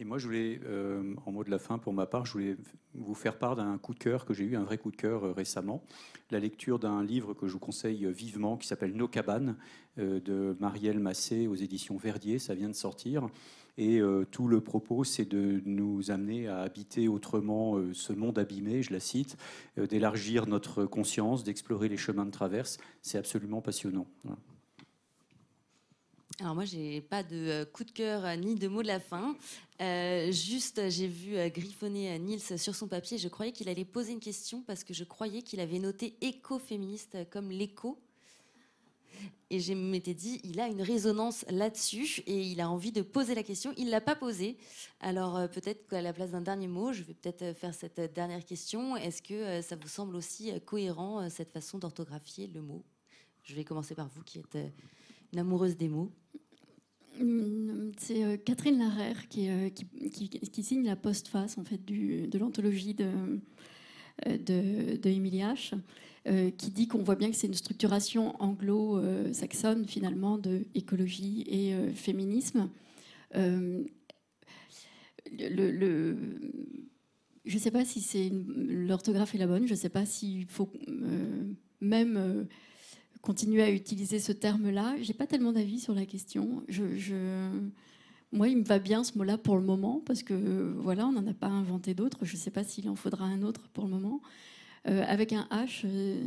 Et 0.00 0.04
moi, 0.04 0.16
je 0.16 0.24
voulais, 0.24 0.58
euh, 0.64 1.14
en 1.26 1.32
mot 1.32 1.44
de 1.44 1.50
la 1.50 1.58
fin, 1.58 1.76
pour 1.76 1.92
ma 1.92 2.06
part, 2.06 2.24
je 2.24 2.32
voulais 2.32 2.56
vous 2.94 3.12
faire 3.12 3.36
part 3.36 3.54
d'un 3.54 3.76
coup 3.76 3.92
de 3.92 3.98
cœur 3.98 4.24
que 4.24 4.32
j'ai 4.32 4.44
eu, 4.44 4.56
un 4.56 4.64
vrai 4.64 4.78
coup 4.78 4.90
de 4.90 4.96
cœur 4.96 5.24
euh, 5.24 5.32
récemment. 5.32 5.84
La 6.30 6.40
lecture 6.40 6.78
d'un 6.78 7.04
livre 7.04 7.34
que 7.34 7.46
je 7.46 7.52
vous 7.52 7.58
conseille 7.58 8.06
euh, 8.06 8.10
vivement, 8.10 8.56
qui 8.56 8.66
s'appelle 8.66 8.94
Nos 8.94 9.08
cabanes, 9.08 9.56
de 9.98 10.56
Marielle 10.60 11.00
Massé 11.00 11.46
aux 11.46 11.56
éditions 11.56 11.98
Verdier. 11.98 12.38
Ça 12.38 12.54
vient 12.54 12.70
de 12.70 12.74
sortir. 12.74 13.28
Et 13.76 14.00
tout 14.30 14.48
le 14.48 14.60
propos, 14.60 15.04
c'est 15.04 15.26
de 15.26 15.60
nous 15.66 16.10
amener 16.10 16.48
à 16.48 16.60
habiter 16.60 17.06
autrement 17.08 17.76
ce 17.92 18.12
monde 18.14 18.38
abîmé, 18.38 18.82
je 18.82 18.92
la 18.92 19.00
cite, 19.00 19.36
d'élargir 19.76 20.46
notre 20.46 20.86
conscience, 20.86 21.44
d'explorer 21.44 21.88
les 21.88 21.98
chemins 21.98 22.24
de 22.24 22.30
traverse. 22.30 22.78
C'est 23.02 23.18
absolument 23.18 23.60
passionnant. 23.60 24.06
Alors 26.40 26.54
moi, 26.54 26.64
j'ai 26.64 27.02
pas 27.02 27.22
de 27.22 27.36
euh, 27.36 27.64
coup 27.66 27.84
de 27.84 27.90
cœur 27.90 28.24
euh, 28.24 28.34
ni 28.34 28.54
de 28.54 28.66
mot 28.66 28.80
de 28.82 28.86
la 28.86 28.98
fin. 28.98 29.36
Euh, 29.82 30.32
juste, 30.32 30.88
j'ai 30.88 31.06
vu 31.06 31.36
griffonner 31.50 32.18
Nils 32.18 32.58
sur 32.58 32.74
son 32.74 32.88
papier. 32.88 33.18
Je 33.18 33.28
croyais 33.28 33.52
qu'il 33.52 33.68
allait 33.68 33.84
poser 33.84 34.12
une 34.12 34.20
question 34.20 34.62
parce 34.66 34.82
que 34.82 34.94
je 34.94 35.04
croyais 35.04 35.42
qu'il 35.42 35.60
avait 35.60 35.78
noté 35.78 36.16
écoféministe 36.22 37.18
comme 37.30 37.50
l'écho. 37.50 37.98
Et 39.50 39.60
je 39.60 39.74
m'étais 39.74 40.14
dit, 40.14 40.40
il 40.44 40.60
a 40.60 40.68
une 40.68 40.80
résonance 40.80 41.44
là-dessus 41.50 42.22
et 42.26 42.40
il 42.40 42.60
a 42.62 42.70
envie 42.70 42.92
de 42.92 43.02
poser 43.02 43.34
la 43.34 43.42
question. 43.42 43.74
Il 43.76 43.90
l'a 43.90 44.00
pas 44.00 44.16
posée. 44.16 44.56
Alors 45.00 45.46
peut-être 45.50 45.88
qu'à 45.88 46.00
la 46.00 46.14
place 46.14 46.30
d'un 46.30 46.40
dernier 46.40 46.68
mot, 46.68 46.94
je 46.94 47.02
vais 47.02 47.12
peut-être 47.12 47.54
faire 47.54 47.74
cette 47.74 48.00
dernière 48.14 48.46
question. 48.46 48.96
Est-ce 48.96 49.20
que 49.20 49.60
ça 49.60 49.76
vous 49.76 49.88
semble 49.88 50.16
aussi 50.16 50.52
cohérent 50.64 51.28
cette 51.28 51.50
façon 51.50 51.78
d'orthographier 51.78 52.46
le 52.46 52.62
mot? 52.62 52.82
Je 53.42 53.54
vais 53.54 53.64
commencer 53.64 53.94
par 53.94 54.08
vous 54.08 54.22
qui 54.22 54.38
êtes 54.38 54.56
une 55.32 55.38
amoureuse 55.38 55.76
des 55.76 55.88
mots. 55.88 56.10
C'est 57.98 58.24
euh, 58.24 58.36
Catherine 58.38 58.78
Larère 58.78 59.28
qui, 59.28 59.48
euh, 59.48 59.68
qui, 59.68 59.84
qui- 60.30 60.62
signe 60.62 60.84
la 60.84 60.96
postface 60.96 61.58
en 61.58 61.64
fait 61.64 61.84
de 61.84 62.38
l'anthologie 62.38 62.94
de, 62.94 63.04
euh, 64.26 64.38
de, 64.38 64.96
de 64.96 65.10
H, 65.10 65.74
qui 66.56 66.70
dit 66.70 66.86
qu'on 66.88 67.02
voit 67.02 67.16
bien 67.16 67.30
que 67.30 67.36
c'est 67.36 67.46
une 67.46 67.54
structuration 67.54 68.40
anglo-saxonne 68.42 69.86
finalement 69.86 70.38
de 70.38 70.64
écologie 70.74 71.44
et 71.46 71.74
euh, 71.74 71.92
féminisme. 71.92 72.70
Le, 75.32 76.16
je 77.44 77.54
ne 77.54 77.60
sais 77.60 77.70
pas 77.70 77.84
si 77.84 78.30
l'orthographe 78.56 79.34
est 79.34 79.38
la 79.38 79.46
bonne. 79.46 79.66
Je 79.66 79.72
ne 79.72 79.78
sais 79.78 79.88
pas 79.90 80.06
s'il 80.06 80.46
faut 80.46 80.70
même 81.80 82.46
continuer 83.22 83.62
à 83.62 83.70
utiliser 83.70 84.18
ce 84.18 84.32
terme-là. 84.32 84.96
J'ai 85.00 85.12
pas 85.14 85.26
tellement 85.26 85.52
d'avis 85.52 85.78
sur 85.80 85.94
la 85.94 86.06
question. 86.06 86.62
Je, 86.68 86.96
je- 86.96 87.50
Moi, 88.32 88.48
il 88.48 88.58
me 88.58 88.64
va 88.64 88.78
bien 88.78 89.02
ce 89.04 89.16
mot-là 89.18 89.38
pour 89.38 89.56
le 89.56 89.62
moment 89.62 90.00
parce 90.06 90.22
que 90.22 90.72
voilà, 90.78 91.06
on 91.06 91.12
n'en 91.12 91.26
a 91.26 91.34
pas 91.34 91.48
inventé 91.48 91.94
d'autres. 91.94 92.24
Je 92.24 92.34
ne 92.36 92.38
sais 92.40 92.50
pas 92.50 92.62
s'il 92.64 92.88
en 92.88 92.94
faudra 92.96 93.24
un 93.24 93.42
autre 93.42 93.68
pour 93.72 93.84
le 93.84 93.90
moment. 93.90 94.20
Euh, 94.88 95.02
avec 95.06 95.32
un 95.34 95.46
H, 95.50 95.82
euh, 95.84 96.24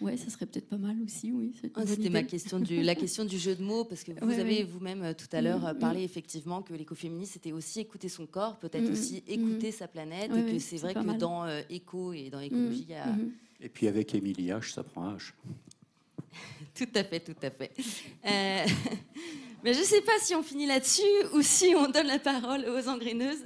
ouais, 0.00 0.16
ça 0.16 0.28
serait 0.30 0.46
peut-être 0.46 0.68
pas 0.68 0.76
mal 0.78 0.96
aussi. 1.02 1.32
Oui, 1.32 1.52
c'est 1.60 1.66
une 1.68 1.72
Ah, 1.74 1.80
bonne 1.80 1.88
C'était 1.88 2.00
idée. 2.02 2.10
ma 2.10 2.22
question 2.22 2.60
du, 2.60 2.82
la 2.82 2.94
question 2.94 3.24
du 3.24 3.36
jeu 3.38 3.56
de 3.56 3.62
mots, 3.64 3.84
parce 3.84 4.04
que 4.04 4.12
vous 4.22 4.28
Ouais, 4.28 4.38
avez 4.38 4.58
ouais. 4.58 4.62
vous-même 4.64 5.02
euh, 5.02 5.12
tout 5.14 5.26
à 5.32 5.40
l'heure 5.40 5.66
euh, 5.66 5.72
Mm, 5.74 5.78
parlé 5.78 6.02
effectivement 6.04 6.62
que 6.62 6.72
l'écoféminisme 6.74 7.32
c'était 7.32 7.52
aussi 7.52 7.80
écouter 7.80 8.08
son 8.08 8.26
corps, 8.26 8.58
peut-être 8.60 8.88
Mm, 8.88 8.92
aussi 8.92 9.14
mm. 9.26 9.32
écouter 9.32 9.72
sa 9.72 9.88
planète, 9.88 10.30
Ouais, 10.30 10.40
et 10.40 10.52
que 10.52 10.58
c'est 10.60 10.76
vrai 10.76 10.94
que 10.94 11.00
mal. 11.00 11.18
dans 11.18 11.44
euh, 11.46 11.62
éco 11.70 12.12
et 12.12 12.30
dans 12.30 12.38
écologie, 12.40 12.84
il 12.88 12.90
y 12.90 12.94
a. 12.94 13.16
Et 13.62 13.68
puis 13.68 13.88
avec 13.88 14.14
Émilie 14.14 14.48
H, 14.50 14.72
ça 14.74 14.84
prend 14.84 15.14
H. 15.16 15.32
tout 16.74 16.88
à 16.94 17.04
fait, 17.04 17.20
tout 17.20 17.36
à 17.42 17.50
fait. 17.50 17.72
Euh, 18.26 18.66
Mais 19.62 19.74
je 19.74 19.80
ne 19.80 19.84
sais 19.84 20.00
pas 20.00 20.18
si 20.20 20.34
on 20.34 20.42
finit 20.42 20.66
là-dessus 20.66 21.02
ou 21.34 21.42
si 21.42 21.74
on 21.76 21.88
donne 21.88 22.06
la 22.06 22.18
parole 22.18 22.64
aux 22.68 22.88
engraineuses. 22.88 23.44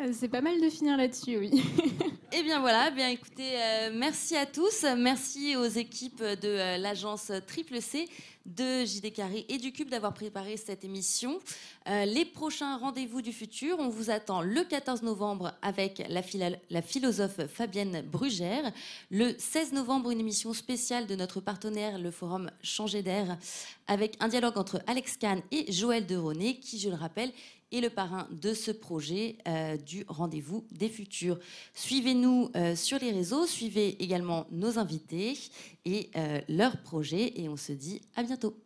Euh, 0.00 0.10
C'est 0.12 0.28
pas 0.28 0.40
mal 0.40 0.60
de 0.60 0.68
finir 0.68 0.96
là-dessus, 0.96 1.38
oui. 1.38 1.62
Eh 2.36 2.42
bien 2.42 2.58
voilà, 2.58 2.90
bien 2.90 3.10
écoutez, 3.10 3.52
euh, 3.54 3.90
merci 3.94 4.36
à 4.36 4.44
tous, 4.44 4.84
merci 4.98 5.54
aux 5.54 5.66
équipes 5.66 6.20
de 6.20 6.48
euh, 6.48 6.78
l'agence 6.78 7.30
Triple 7.46 7.80
C, 7.80 8.08
de 8.46 8.84
JD 8.84 9.12
Carré 9.12 9.46
et 9.48 9.58
du 9.58 9.72
Cube 9.72 9.88
d'avoir 9.88 10.12
préparé 10.12 10.56
cette 10.56 10.84
émission. 10.84 11.38
Euh, 11.88 12.04
les 12.04 12.24
prochains 12.24 12.76
rendez-vous 12.76 13.22
du 13.22 13.32
futur, 13.32 13.78
on 13.78 13.88
vous 13.88 14.10
attend 14.10 14.42
le 14.42 14.62
14 14.64 15.02
novembre 15.02 15.54
avec 15.62 16.02
la, 16.08 16.82
philosophe 16.82 17.46
Fabienne 17.46 18.02
Brugère, 18.02 18.72
le 19.10 19.34
16 19.38 19.72
novembre 19.72 20.10
une 20.10 20.20
émission 20.20 20.52
spéciale 20.52 21.06
de 21.06 21.16
notre 21.16 21.40
partenaire 21.40 21.98
le 21.98 22.10
forum 22.10 22.50
Changer 22.62 23.02
d'air 23.02 23.38
avec 23.86 24.16
un 24.20 24.28
dialogue 24.28 24.58
entre 24.58 24.82
Alex 24.86 25.16
Kahn 25.16 25.40
et 25.50 25.70
Joël 25.72 26.06
Deroné 26.06 26.58
qui, 26.58 26.78
je 26.78 26.88
le 26.88 26.96
rappelle, 26.96 27.32
est 27.74 27.80
le 27.80 27.90
parrain 27.90 28.28
de 28.30 28.54
ce 28.54 28.70
projet 28.70 29.36
euh, 29.48 29.76
du 29.76 30.04
rendez-vous 30.08 30.64
des 30.70 30.88
futurs. 30.88 31.38
Suivez-nous 31.74 32.50
euh, 32.56 32.76
sur 32.76 32.98
les 32.98 33.10
réseaux, 33.10 33.46
suivez 33.46 34.02
également 34.02 34.46
nos 34.50 34.78
invités 34.78 35.36
et 35.84 36.10
euh, 36.16 36.40
leurs 36.48 36.78
projets 36.78 37.40
et 37.40 37.48
on 37.48 37.56
se 37.56 37.72
dit 37.72 38.00
à 38.16 38.22
bientôt. 38.22 38.56